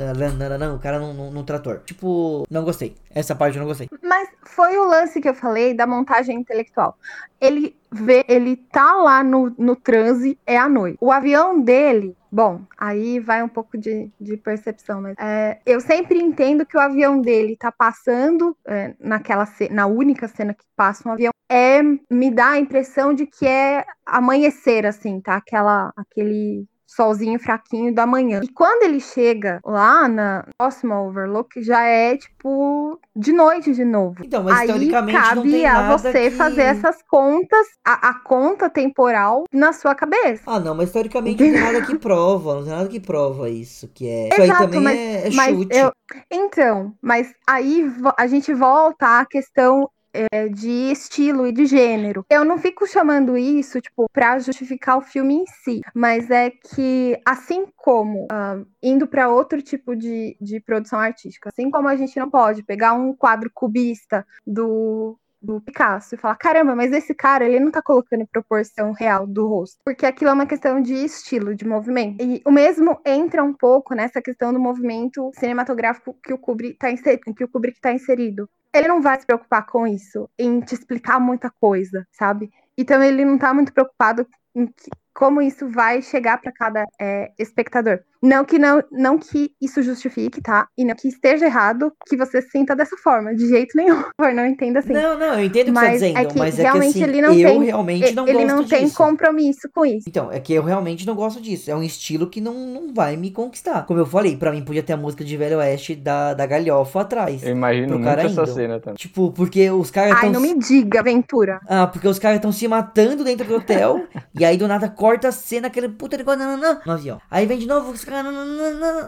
O 0.75 0.79
cara 0.79 0.99
num, 0.99 1.13
num, 1.13 1.31
num 1.31 1.45
trator. 1.45 1.81
Tipo, 1.85 2.47
não 2.51 2.65
gostei. 2.65 2.97
Essa 3.13 3.35
parte 3.35 3.57
eu 3.57 3.61
não 3.61 3.69
gostei. 3.69 3.89
Mas 4.03 4.29
foi 4.43 4.77
o 4.77 4.85
lance 4.85 5.00
que 5.21 5.29
eu 5.29 5.35
falei 5.35 5.73
da 5.73 5.87
montagem 5.87 6.37
intelectual. 6.37 6.97
Ele 7.41 7.77
vê, 7.91 8.25
ele 8.29 8.57
tá 8.57 8.95
lá 8.95 9.25
no, 9.25 9.55
no 9.59 9.75
transe, 9.75 10.39
é 10.47 10.57
à 10.57 10.69
noite. 10.69 10.99
O 11.01 11.11
avião 11.11 11.61
dele, 11.61 12.17
bom, 12.31 12.61
aí 12.77 13.19
vai 13.19 13.43
um 13.43 13.49
pouco 13.49 13.79
de, 13.79 14.11
de 14.21 14.37
percepção, 14.37 15.01
mas 15.01 15.17
é, 15.19 15.59
eu 15.65 15.81
sempre 15.81 16.19
entendo 16.19 16.67
que 16.67 16.77
o 16.77 16.81
avião 16.81 17.21
dele 17.21 17.57
tá 17.57 17.73
passando 17.73 18.57
é, 18.67 18.95
naquela 19.01 19.49
na 19.71 19.87
única 19.87 20.29
cena 20.29 20.53
que 20.53 20.65
passa 20.77 21.09
um 21.09 21.13
avião, 21.13 21.33
é 21.49 21.81
me 21.83 22.31
dá 22.31 22.51
a 22.51 22.59
impressão 22.59 23.15
de 23.15 23.27
que 23.27 23.47
é 23.47 23.85
amanhecer, 24.05 24.87
assim, 24.87 25.21
tá? 25.21 25.37
Aquela, 25.37 25.93
aquele 25.97 26.67
solzinho 26.95 27.39
fraquinho 27.39 27.95
da 27.95 28.07
manhã. 28.07 28.41
E 28.43 28.49
quando 28.49 28.83
ele 28.83 29.01
chega 29.01 29.61
lá 29.65 30.09
na 30.09 30.45
próxima 30.59 31.01
Overlook, 31.01 31.63
já 31.63 31.83
é 31.85 32.17
tipo 32.17 32.99
de 33.15 33.33
noite 33.33 33.73
de 33.73 33.85
novo. 33.85 34.17
Então, 34.25 34.43
mas 34.43 34.61
Aí 34.61 34.67
teoricamente 34.67 35.17
não 35.17 35.23
cabe 35.23 35.51
tem 35.51 35.67
a 35.67 35.97
você 35.97 36.31
que... 36.31 36.37
fazer 36.37 36.63
essas 36.63 37.03
contas, 37.09 37.67
a, 37.87 38.11
a 38.11 38.15
conta 38.21 38.69
temporal 38.69 39.45
na 39.53 39.73
sua 39.73 39.95
cabeça. 39.95 40.43
Ah, 40.47 40.59
não, 40.59 40.75
mas 40.75 40.91
teoricamente 40.91 41.43
não 41.43 41.53
tem 41.53 41.61
nada 41.61 41.87
que 41.87 41.97
prova. 41.99 42.55
Não 42.57 42.65
tem 42.65 42.73
nada 42.73 42.89
que 42.89 43.01
prova 43.01 43.49
isso. 43.49 43.89
Que 43.89 44.09
é. 44.09 44.29
Isso 44.29 44.43
aí 44.43 44.49
Exato, 44.51 44.63
também 44.65 44.83
mas- 44.83 44.99
é, 44.99 45.29
é 45.29 45.31
chute. 45.31 45.77
eu, 45.77 45.93
então, 46.31 46.93
mas 47.01 47.33
aí 47.49 47.91
a 48.17 48.27
gente 48.27 48.53
volta 48.53 49.21
à 49.21 49.25
questão 49.25 49.89
é, 50.13 50.49
de 50.49 50.91
estilo 50.91 51.47
e 51.47 51.53
de 51.53 51.67
gênero. 51.67 52.25
Eu 52.29 52.45
não 52.45 52.59
fico 52.59 52.87
chamando 52.87 53.37
isso, 53.37 53.81
tipo, 53.81 54.09
pra 54.13 54.39
justificar 54.39 54.99
o 54.99 55.03
filme 55.03 55.35
em 55.35 55.47
si, 55.47 55.81
mas 55.95 56.31
é 56.31 56.51
que, 56.51 57.19
assim 57.25 57.67
como 57.77 58.27
ah, 58.31 58.61
indo 58.83 59.07
para 59.07 59.29
outro 59.29 59.63
tipo 59.63 59.95
de, 59.95 60.37
de 60.41 60.61
produção 60.61 60.99
artística, 60.99 61.51
assim 61.53 61.71
como 61.71 61.89
a 61.89 61.97
gente 61.97 62.19
não 62.19 62.31
pode 62.31 62.63
pegar 62.63 62.95
um 62.95 63.15
quadro 63.15 63.51
cubista 63.53 64.27
do 64.47 65.19
do 65.43 65.61
Picasso 65.61 66.15
e 66.15 66.19
falar, 66.19 66.37
caramba, 66.37 66.75
mas 66.77 66.93
esse 66.93 67.15
cara, 67.15 67.47
ele 67.47 67.61
não 67.61 67.71
tá 67.71 67.81
colocando 67.83 68.27
proporção 68.27 68.93
real 68.93 69.27
do 69.27 69.47
rosto, 69.49 69.79
porque 69.85 70.05
aquilo 70.05 70.31
é 70.31 70.35
uma 70.35 70.47
questão 70.47 70.81
de 70.83 70.95
estilo, 70.95 71.55
de 71.55 71.67
movimento. 71.67 72.23
E 72.23 72.43
o 72.45 72.51
mesmo 72.51 73.01
entra 73.05 73.43
um 73.43 73.55
pouco 73.55 73.95
nessa 73.95 74.21
questão 74.21 74.53
do 74.53 74.61
movimento 74.61 75.31
cinematográfico 75.35 76.17
que 76.23 76.33
o 76.33 76.39
Kubrick 76.39 76.79
tá 76.79 76.89
que 77.37 77.45
o 77.45 77.49
Kubrick 77.49 77.81
tá 77.81 77.93
inserido. 77.93 78.49
Ele 78.73 78.89
não 78.89 79.01
vai 79.01 79.19
se 79.19 79.27
preocupar 79.27 79.67
com 79.67 79.87
isso, 79.87 80.29
em 80.39 80.61
te 80.61 80.75
explicar 80.75 81.19
muita 81.19 81.51
coisa, 81.61 82.07
sabe? 82.13 82.51
Então 82.77 83.03
ele 83.03 83.25
não 83.25 83.37
tá 83.39 83.53
muito 83.53 83.73
preocupado 83.73 84.27
em 84.55 84.67
que- 84.67 84.91
como 85.15 85.43
isso 85.43 85.69
vai 85.69 86.03
chegar 86.03 86.41
para 86.41 86.53
cada 86.53 86.85
é, 87.01 87.31
espectador. 87.39 88.01
Não 88.23 88.45
que 88.45 88.59
não, 88.59 88.83
não 88.93 89.19
que 89.19 89.51
isso 89.61 89.83
justifique, 89.83 90.43
tá? 90.43 90.69
E 90.77 90.85
não 90.85 90.95
que 90.95 91.09
esteja 91.09 91.47
errado 91.47 91.91
que 92.07 92.19
você 92.19 92.43
se 92.43 92.51
sinta 92.51 92.77
dessa 92.77 92.95
forma, 92.99 93.35
de 93.35 93.49
jeito 93.49 93.75
nenhum. 93.75 94.03
Não 94.35 94.47
entenda 94.47 94.81
assim. 94.81 94.93
Não, 94.93 95.19
não, 95.19 95.39
eu 95.39 95.45
entendo 95.45 95.71
o 95.71 95.73
que 95.73 95.81
você 95.81 95.81
tá 95.81 95.81
Mas 95.81 95.93
dizendo, 96.01 96.19
é 96.19 96.25
que 96.27 96.39
mas 96.39 96.55
é 96.55 96.57
que 96.57 96.63
realmente 96.63 96.91
assim, 96.91 97.03
ele 97.03 97.23
não 97.23 97.33
eu 97.33 97.49
tem- 97.49 97.65
realmente 97.65 98.15
não 98.15 98.29
ele 98.29 98.43
gosto 98.45 98.49
não 98.49 98.65
tem 98.65 98.85
disso. 98.85 98.97
compromisso 98.97 99.71
com 99.75 99.87
isso. 99.87 100.07
Então, 100.07 100.31
é 100.31 100.39
que 100.39 100.53
eu 100.53 100.63
realmente 100.63 101.07
não 101.07 101.15
gosto 101.15 101.41
disso. 101.41 101.71
É 101.71 101.75
um 101.75 101.83
estilo 101.83 102.29
que 102.29 102.41
não, 102.43 102.53
não 102.55 102.93
vai 102.93 103.17
me 103.17 103.31
conquistar. 103.31 103.87
Como 103.87 103.99
eu 103.99 104.05
falei, 104.07 104.37
pra 104.37 104.53
mim 104.53 104.63
podia 104.63 104.83
ter 104.83 104.93
a 104.93 104.97
música 104.99 105.25
de 105.25 105.37
Velho 105.37 105.57
Oeste 105.57 105.97
da, 105.97 106.35
da 106.35 106.45
Galhofa 106.45 107.01
atrás. 107.01 107.43
Eu 107.43 107.53
imagino 107.53 107.95
muito 107.95 108.05
cara 108.05 108.23
essa 108.25 108.43
indo. 108.43 108.53
cena 108.53 108.81
também. 108.81 108.97
Tipo, 108.97 109.33
porque 109.33 109.71
os 109.71 109.91
caras 109.91 110.19
Ai, 110.21 110.29
não 110.29 110.41
me 110.43 110.59
diga, 110.59 111.01
aventura. 111.01 111.59
Ah, 111.67 111.87
porque 111.87 112.07
os 112.07 112.19
caras 112.19 112.37
estão 112.37 112.53
se 112.53 112.69
matando 112.69 113.25
dentro 113.25 113.47
do 113.47 113.55
hotel. 113.57 114.05
e 114.39 114.45
aí 114.45 114.59
do 114.59 114.69
nada 114.69 114.89
corta 115.01 115.29
a 115.29 115.33
cena, 115.33 115.69
aquele 115.69 115.89
puta 115.89 116.19
negócio 116.19 116.41
nananã, 116.41 116.83
no 116.85 116.93
avião. 116.93 117.19
Aí 117.31 117.47
vem 117.47 117.59
de 117.59 117.67
novo 117.67 117.91
os 117.91 118.05
caras. 118.05 118.27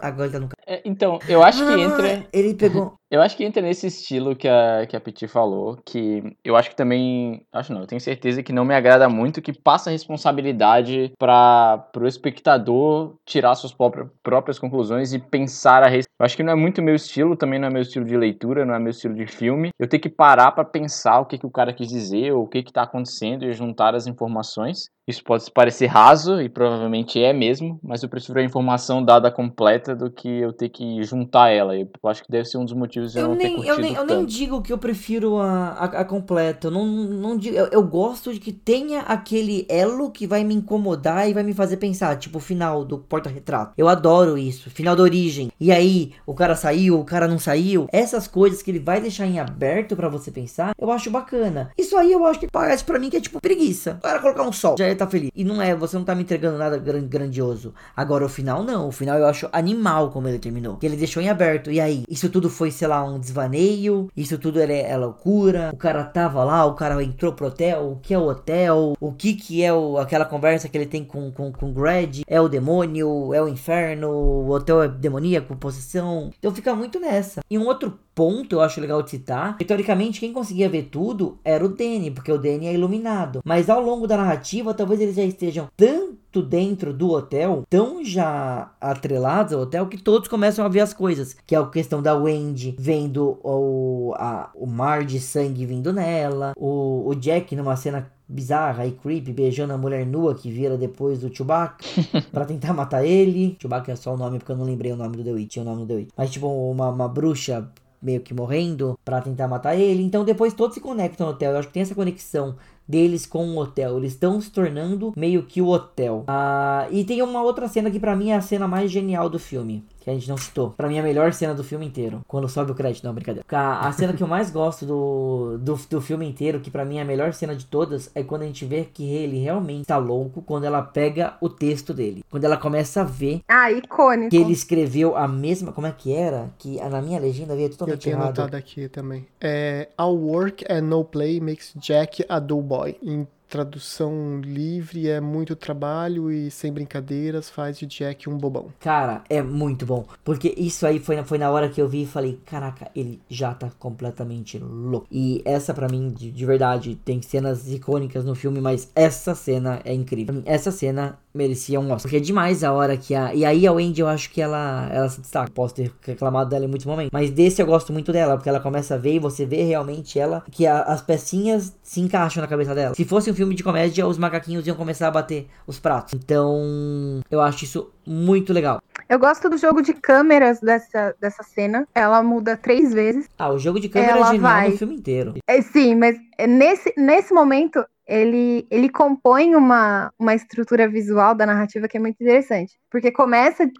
Agora 0.00 0.24
ele 0.24 0.32
tá 0.32 0.40
no. 0.40 0.48
É, 0.66 0.80
então, 0.86 1.18
eu 1.28 1.42
acho 1.42 1.66
que 1.66 1.80
entra. 1.80 2.26
Ele 2.32 2.54
pegou. 2.54 2.94
Eu 3.12 3.20
acho 3.20 3.36
que 3.36 3.44
entra 3.44 3.60
nesse 3.60 3.88
estilo 3.88 4.34
que 4.34 4.48
a, 4.48 4.86
que 4.86 4.96
a 4.96 5.00
Petit 5.00 5.28
falou, 5.28 5.76
que 5.84 6.34
eu 6.42 6.56
acho 6.56 6.70
que 6.70 6.76
também. 6.76 7.44
Acho 7.52 7.70
não, 7.70 7.82
eu 7.82 7.86
tenho 7.86 8.00
certeza 8.00 8.42
que 8.42 8.54
não 8.54 8.64
me 8.64 8.74
agrada 8.74 9.06
muito, 9.06 9.42
que 9.42 9.52
passa 9.52 9.90
a 9.90 9.92
responsabilidade 9.92 11.12
para 11.18 11.90
o 11.94 12.06
espectador 12.06 13.18
tirar 13.26 13.54
suas 13.54 13.74
próprias, 13.74 14.08
próprias 14.22 14.58
conclusões 14.58 15.12
e 15.12 15.18
pensar 15.18 15.82
a 15.82 15.88
respeito. 15.88 16.08
Eu 16.18 16.24
acho 16.24 16.36
que 16.38 16.42
não 16.42 16.54
é 16.54 16.56
muito 16.56 16.80
meu 16.80 16.94
estilo, 16.94 17.36
também 17.36 17.58
não 17.58 17.68
é 17.68 17.70
meu 17.70 17.82
estilo 17.82 18.06
de 18.06 18.16
leitura, 18.16 18.64
não 18.64 18.74
é 18.74 18.78
meu 18.78 18.92
estilo 18.92 19.14
de 19.14 19.26
filme. 19.26 19.68
Eu 19.78 19.86
tenho 19.86 20.02
que 20.02 20.08
parar 20.08 20.50
para 20.52 20.64
pensar 20.64 21.20
o 21.20 21.26
que, 21.26 21.36
que 21.36 21.46
o 21.46 21.50
cara 21.50 21.74
quis 21.74 21.88
dizer, 21.88 22.32
ou 22.32 22.44
o 22.44 22.48
que, 22.48 22.62
que 22.62 22.72
tá 22.72 22.84
acontecendo 22.84 23.44
e 23.44 23.52
juntar 23.52 23.94
as 23.94 24.06
informações. 24.06 24.86
Isso 25.06 25.22
pode 25.24 25.50
parecer 25.50 25.86
raso, 25.86 26.40
e 26.40 26.48
provavelmente 26.48 27.20
é 27.22 27.32
mesmo, 27.32 27.80
mas 27.82 28.02
eu 28.02 28.08
prefiro 28.08 28.38
a 28.38 28.42
informação 28.44 29.04
dada 29.04 29.30
completa 29.32 29.96
do 29.96 30.10
que 30.10 30.28
eu 30.28 30.52
ter 30.52 30.68
que 30.68 31.02
juntar 31.02 31.50
ela. 31.50 31.76
Eu 31.76 31.88
acho 32.04 32.22
que 32.22 32.30
deve 32.30 32.44
ser 32.44 32.58
um 32.58 32.64
dos 32.64 32.72
motivos 32.74 33.12
de 33.12 33.18
eu, 33.18 33.24
Eu 33.24 33.28
não 33.30 33.36
ter 33.36 33.44
nem, 33.44 33.56
curtido 33.56 33.74
eu, 33.74 33.80
nem, 33.80 33.90
eu 33.94 34.00
tanto. 34.06 34.14
nem 34.14 34.24
digo 34.24 34.62
que 34.62 34.72
eu 34.72 34.78
prefiro 34.78 35.38
a, 35.38 35.70
a, 35.70 35.84
a 35.84 36.04
completa. 36.04 36.68
Eu, 36.68 36.70
não, 36.70 36.86
não 36.86 37.36
digo, 37.36 37.56
eu, 37.56 37.66
eu 37.66 37.82
gosto 37.82 38.32
de 38.32 38.38
que 38.38 38.52
tenha 38.52 39.00
aquele 39.00 39.66
elo 39.68 40.10
que 40.10 40.26
vai 40.26 40.44
me 40.44 40.54
incomodar 40.54 41.28
e 41.28 41.34
vai 41.34 41.42
me 41.42 41.52
fazer 41.52 41.78
pensar. 41.78 42.16
Tipo 42.16 42.38
o 42.38 42.40
final 42.40 42.84
do 42.84 42.98
porta-retrato. 42.98 43.72
Eu 43.76 43.88
adoro 43.88 44.38
isso. 44.38 44.70
Final 44.70 44.94
da 44.94 45.02
origem. 45.02 45.50
E 45.58 45.72
aí, 45.72 46.12
o 46.24 46.34
cara 46.34 46.54
saiu, 46.54 47.00
o 47.00 47.04
cara 47.04 47.26
não 47.26 47.38
saiu. 47.38 47.86
Essas 47.92 48.28
coisas 48.28 48.62
que 48.62 48.70
ele 48.70 48.78
vai 48.78 49.00
deixar 49.00 49.26
em 49.26 49.40
aberto 49.40 49.96
pra 49.96 50.08
você 50.08 50.30
pensar, 50.30 50.72
eu 50.80 50.90
acho 50.92 51.10
bacana. 51.10 51.70
Isso 51.76 51.96
aí 51.96 52.12
eu 52.12 52.24
acho 52.24 52.38
que 52.38 52.46
parece 52.50 52.84
pra 52.84 52.98
mim 52.98 53.10
que 53.10 53.16
é 53.16 53.20
tipo 53.20 53.40
preguiça. 53.40 53.96
O 53.98 54.02
cara 54.02 54.20
colocar 54.20 54.42
um 54.44 54.52
sol, 54.52 54.76
já 54.78 54.91
tá 54.94 55.06
feliz. 55.06 55.30
E 55.34 55.44
não 55.44 55.60
é, 55.60 55.74
você 55.74 55.96
não 55.96 56.04
tá 56.04 56.14
me 56.14 56.22
entregando 56.22 56.58
nada 56.58 56.76
gran- 56.78 57.06
grandioso. 57.06 57.74
Agora 57.96 58.24
o 58.24 58.28
final 58.28 58.62
não. 58.62 58.88
O 58.88 58.92
final 58.92 59.18
eu 59.18 59.26
acho 59.26 59.48
animal 59.52 60.10
como 60.10 60.28
ele 60.28 60.38
terminou. 60.38 60.76
Que 60.76 60.86
ele 60.86 60.96
deixou 60.96 61.22
em 61.22 61.28
aberto. 61.28 61.70
E 61.70 61.80
aí, 61.80 62.04
isso 62.08 62.28
tudo 62.28 62.48
foi, 62.50 62.70
sei 62.70 62.88
lá, 62.88 63.02
um 63.04 63.18
desvaneio. 63.18 64.08
Isso 64.16 64.38
tudo 64.38 64.60
é, 64.60 64.90
é 64.90 64.96
loucura. 64.96 65.70
O 65.72 65.76
cara 65.76 66.04
tava 66.04 66.44
lá, 66.44 66.64
o 66.64 66.74
cara 66.74 67.02
entrou 67.02 67.32
pro 67.32 67.46
hotel. 67.46 67.92
O 67.92 67.96
que 67.96 68.14
é 68.14 68.18
o 68.18 68.28
hotel? 68.28 68.94
O 69.00 69.12
que 69.12 69.34
que 69.34 69.62
é 69.62 69.72
o, 69.72 69.98
aquela 69.98 70.24
conversa 70.24 70.68
que 70.68 70.76
ele 70.76 70.86
tem 70.86 71.04
com, 71.04 71.30
com, 71.30 71.52
com 71.52 71.70
o 71.70 71.72
Greg? 71.72 72.22
É 72.26 72.40
o 72.40 72.48
demônio? 72.48 73.32
É 73.34 73.42
o 73.42 73.48
inferno? 73.48 74.08
O 74.10 74.50
hotel 74.50 74.82
é 74.82 74.88
demoníaco, 74.88 75.56
possessão? 75.56 76.30
Então 76.38 76.54
fica 76.54 76.74
muito 76.74 76.98
nessa. 77.00 77.40
E 77.50 77.58
um 77.58 77.66
outro 77.66 77.98
ponto 78.14 78.54
eu 78.56 78.60
acho 78.60 78.80
legal 78.80 79.02
de 79.02 79.10
citar, 79.10 79.56
que 79.56 79.64
teoricamente 79.64 80.20
quem 80.20 80.32
conseguia 80.32 80.68
ver 80.68 80.84
tudo 80.90 81.38
era 81.44 81.64
o 81.64 81.68
Danny, 81.68 82.10
porque 82.10 82.30
o 82.32 82.38
Danny 82.38 82.66
é 82.66 82.74
iluminado. 82.74 83.40
Mas 83.44 83.68
ao 83.70 83.80
longo 83.80 84.06
da 84.06 84.16
narrativa, 84.16 84.74
talvez 84.74 85.00
eles 85.00 85.16
já 85.16 85.22
estejam 85.24 85.68
tanto 85.76 86.42
dentro 86.42 86.92
do 86.94 87.10
hotel, 87.10 87.62
tão 87.68 88.02
já 88.04 88.70
atrelados 88.80 89.52
ao 89.52 89.60
hotel, 89.62 89.86
que 89.86 89.98
todos 89.98 90.28
começam 90.28 90.64
a 90.64 90.68
ver 90.68 90.80
as 90.80 90.92
coisas. 90.94 91.36
Que 91.46 91.54
é 91.54 91.58
a 91.58 91.66
questão 91.66 92.00
da 92.02 92.14
Wendy 92.14 92.74
vendo 92.78 93.38
o, 93.42 94.14
a- 94.16 94.50
o 94.54 94.66
mar 94.66 95.04
de 95.04 95.20
sangue 95.20 95.66
vindo 95.66 95.92
nela, 95.92 96.52
o, 96.56 97.04
o 97.06 97.14
Jack 97.14 97.54
numa 97.54 97.76
cena 97.76 98.10
bizarra 98.28 98.86
e 98.86 98.92
creepy 98.92 99.30
beijando 99.30 99.74
a 99.74 99.78
mulher 99.78 100.06
nua 100.06 100.34
que 100.34 100.50
vira 100.50 100.78
depois 100.78 101.18
do 101.20 101.34
Chewbacca 101.34 101.84
pra 102.32 102.46
tentar 102.46 102.72
matar 102.72 103.04
ele. 103.04 103.56
Chewbacca 103.60 103.92
é 103.92 103.96
só 103.96 104.14
o 104.14 104.16
nome 104.16 104.38
porque 104.38 104.52
eu 104.52 104.56
não 104.56 104.64
lembrei 104.64 104.90
o 104.90 104.96
nome 104.96 105.16
do 105.18 105.24
The 105.24 105.32
Witch, 105.32 105.50
tinha 105.52 105.62
o 105.62 105.66
nome 105.68 105.82
do 105.82 105.86
The 105.88 105.94
Witch. 105.94 106.08
Mas 106.16 106.30
tipo, 106.30 106.46
uma, 106.46 106.88
uma 106.88 107.08
bruxa 107.08 107.68
meio 108.02 108.20
que 108.20 108.34
morrendo 108.34 108.98
pra 109.04 109.20
tentar 109.20 109.46
matar 109.48 109.76
ele. 109.76 110.02
Então 110.02 110.24
depois 110.24 110.52
todos 110.52 110.74
se 110.74 110.80
conectam 110.80 111.26
no 111.26 111.32
hotel. 111.32 111.52
Eu 111.52 111.58
acho 111.58 111.68
que 111.68 111.74
tem 111.74 111.82
essa 111.82 111.94
conexão 111.94 112.56
deles 112.86 113.24
com 113.24 113.48
o 113.48 113.58
hotel. 113.58 113.96
Eles 113.98 114.12
estão 114.12 114.40
se 114.40 114.50
tornando 114.50 115.12
meio 115.16 115.44
que 115.44 115.62
o 115.62 115.68
hotel. 115.68 116.24
Ah, 116.26 116.86
e 116.90 117.04
tem 117.04 117.22
uma 117.22 117.42
outra 117.42 117.68
cena 117.68 117.90
que 117.90 118.00
pra 118.00 118.16
mim 118.16 118.30
é 118.30 118.36
a 118.36 118.40
cena 118.40 118.66
mais 118.66 118.90
genial 118.90 119.28
do 119.28 119.38
filme. 119.38 119.84
Que 120.02 120.10
a 120.10 120.14
gente 120.14 120.28
não 120.28 120.36
citou. 120.36 120.70
Pra 120.70 120.88
mim 120.88 120.96
é 120.96 121.00
a 121.00 121.02
melhor 121.02 121.32
cena 121.32 121.54
do 121.54 121.62
filme 121.62 121.86
inteiro. 121.86 122.22
Quando 122.26 122.48
sobe 122.48 122.72
o 122.72 122.74
crédito, 122.74 123.04
não, 123.04 123.14
brincadeira. 123.14 123.46
A, 123.52 123.86
a 123.88 123.92
cena 123.92 124.12
que 124.12 124.22
eu 124.22 124.26
mais 124.26 124.50
gosto 124.50 124.84
do, 124.84 125.58
do, 125.58 125.78
do 125.88 126.00
filme 126.00 126.26
inteiro, 126.28 126.58
que 126.60 126.70
pra 126.70 126.84
mim 126.84 126.98
é 126.98 127.02
a 127.02 127.04
melhor 127.04 127.32
cena 127.32 127.54
de 127.54 127.66
todas, 127.66 128.10
é 128.14 128.22
quando 128.22 128.42
a 128.42 128.46
gente 128.46 128.64
vê 128.64 128.84
que 128.84 129.08
ele 129.14 129.38
realmente 129.38 129.86
tá 129.86 129.98
louco 129.98 130.42
quando 130.42 130.64
ela 130.64 130.82
pega 130.82 131.34
o 131.40 131.48
texto 131.48 131.94
dele. 131.94 132.24
Quando 132.30 132.44
ela 132.44 132.56
começa 132.56 133.02
a 133.02 133.04
ver 133.04 133.42
Ah, 133.48 133.70
icônico. 133.70 134.30
que 134.30 134.36
ele 134.36 134.52
escreveu 134.52 135.16
a 135.16 135.28
mesma. 135.28 135.70
Como 135.72 135.86
é 135.86 135.92
que 135.92 136.12
era? 136.12 136.50
Que 136.58 136.76
na 136.88 137.00
minha 137.00 137.20
legenda 137.20 137.54
veio 137.54 137.66
Eu 137.66 137.70
totalmente 137.70 138.00
tinha 138.00 138.14
errado. 138.14 138.26
anotado 138.40 138.56
aqui 138.56 138.88
também. 138.88 139.26
É, 139.40 139.88
All 139.96 140.16
work 140.16 140.64
and 140.68 140.82
no 140.82 141.04
play 141.04 141.40
makes 141.40 141.72
Jack 141.76 142.24
a 142.28 142.38
dull 142.40 142.62
boy. 142.62 142.96
Em 143.02 143.26
tradução 143.52 144.40
livre, 144.42 145.08
é 145.08 145.20
muito 145.20 145.54
trabalho 145.54 146.30
e 146.32 146.50
sem 146.50 146.72
brincadeiras 146.72 147.50
faz 147.50 147.78
de 147.78 147.86
Jack 147.86 148.28
um 148.28 148.36
bobão. 148.38 148.66
Cara, 148.80 149.22
é 149.28 149.42
muito 149.42 149.84
bom. 149.86 150.04
Porque 150.24 150.54
isso 150.56 150.86
aí 150.86 150.98
foi, 150.98 151.16
na- 151.16 151.24
foi 151.24 151.38
na 151.38 151.50
hora 151.50 151.68
que 151.68 151.80
eu 151.80 151.88
vi 151.88 152.02
e 152.02 152.06
falei: 152.06 152.40
Caraca, 152.46 152.90
ele 152.96 153.20
já 153.28 153.52
tá 153.54 153.70
completamente 153.78 154.58
louco. 154.58 155.06
E 155.10 155.42
essa, 155.44 155.72
pra 155.74 155.88
mim, 155.88 156.10
de, 156.10 156.30
de 156.30 156.46
verdade, 156.46 156.98
tem 157.04 157.20
cenas 157.22 157.70
icônicas 157.70 158.24
no 158.24 158.34
filme, 158.34 158.60
mas 158.60 158.90
essa 158.94 159.34
cena 159.34 159.80
é 159.84 159.92
incrível. 159.92 160.42
Essa 160.44 160.70
cena 160.70 161.18
merecia 161.34 161.80
um 161.80 161.84
Oscar. 161.84 162.02
Porque 162.02 162.16
é 162.16 162.20
demais 162.20 162.62
a 162.64 162.72
hora 162.72 162.96
que 162.96 163.14
a. 163.14 163.34
E 163.34 163.44
aí 163.44 163.66
a 163.66 163.72
Wendy, 163.72 164.00
eu 164.00 164.08
acho 164.08 164.30
que 164.30 164.40
ela, 164.40 164.88
ela 164.92 165.08
se 165.08 165.20
destaca. 165.20 165.50
Posso 165.52 165.74
ter 165.74 165.92
reclamado 166.02 166.50
dela 166.50 166.64
em 166.64 166.68
muitos 166.68 166.86
momentos. 166.86 167.10
Mas 167.12 167.30
desse 167.30 167.60
eu 167.62 167.66
gosto 167.66 167.92
muito 167.92 168.12
dela, 168.12 168.36
porque 168.36 168.48
ela 168.48 168.60
começa 168.60 168.94
a 168.94 168.98
ver 168.98 169.14
e 169.14 169.18
você 169.18 169.44
vê 169.46 169.62
realmente 169.62 170.18
ela. 170.18 170.42
Que 170.50 170.66
a- 170.66 170.82
as 170.82 171.00
pecinhas 171.02 171.74
se 171.82 172.00
encaixam 172.00 172.40
na 172.40 172.46
cabeça 172.48 172.74
dela. 172.74 172.94
Se 172.94 173.04
fosse 173.04 173.30
um 173.30 173.34
filme 173.34 173.41
de 173.50 173.62
comédia, 173.62 174.06
os 174.06 174.18
macaquinhos 174.18 174.66
iam 174.66 174.76
começar 174.76 175.08
a 175.08 175.10
bater 175.10 175.48
os 175.66 175.78
pratos. 175.78 176.14
Então, 176.14 177.20
eu 177.30 177.40
acho 177.40 177.64
isso 177.64 177.90
muito 178.06 178.52
legal. 178.52 178.80
Eu 179.08 179.18
gosto 179.18 179.48
do 179.48 179.56
jogo 179.56 179.82
de 179.82 179.92
câmeras 179.92 180.60
dessa, 180.60 181.14
dessa 181.20 181.42
cena. 181.42 181.86
Ela 181.94 182.22
muda 182.22 182.56
três 182.56 182.92
vezes. 182.92 183.28
Ah, 183.38 183.50
o 183.50 183.58
jogo 183.58 183.78
de 183.78 183.88
câmera 183.88 184.12
Ela 184.12 184.28
é 184.28 184.32
genial 184.32 184.52
vai. 184.52 184.70
no 184.70 184.78
filme 184.78 184.94
inteiro. 184.94 185.34
É, 185.46 185.60
sim, 185.60 185.94
mas 185.94 186.16
nesse, 186.48 186.92
nesse 186.96 187.34
momento 187.34 187.84
ele, 188.06 188.66
ele 188.70 188.88
compõe 188.88 189.54
uma, 189.54 190.12
uma 190.18 190.34
estrutura 190.34 190.88
visual 190.88 191.34
da 191.34 191.46
narrativa 191.46 191.88
que 191.88 191.96
é 191.96 192.00
muito 192.00 192.22
interessante. 192.22 192.78
Porque 192.90 193.10
começa 193.10 193.70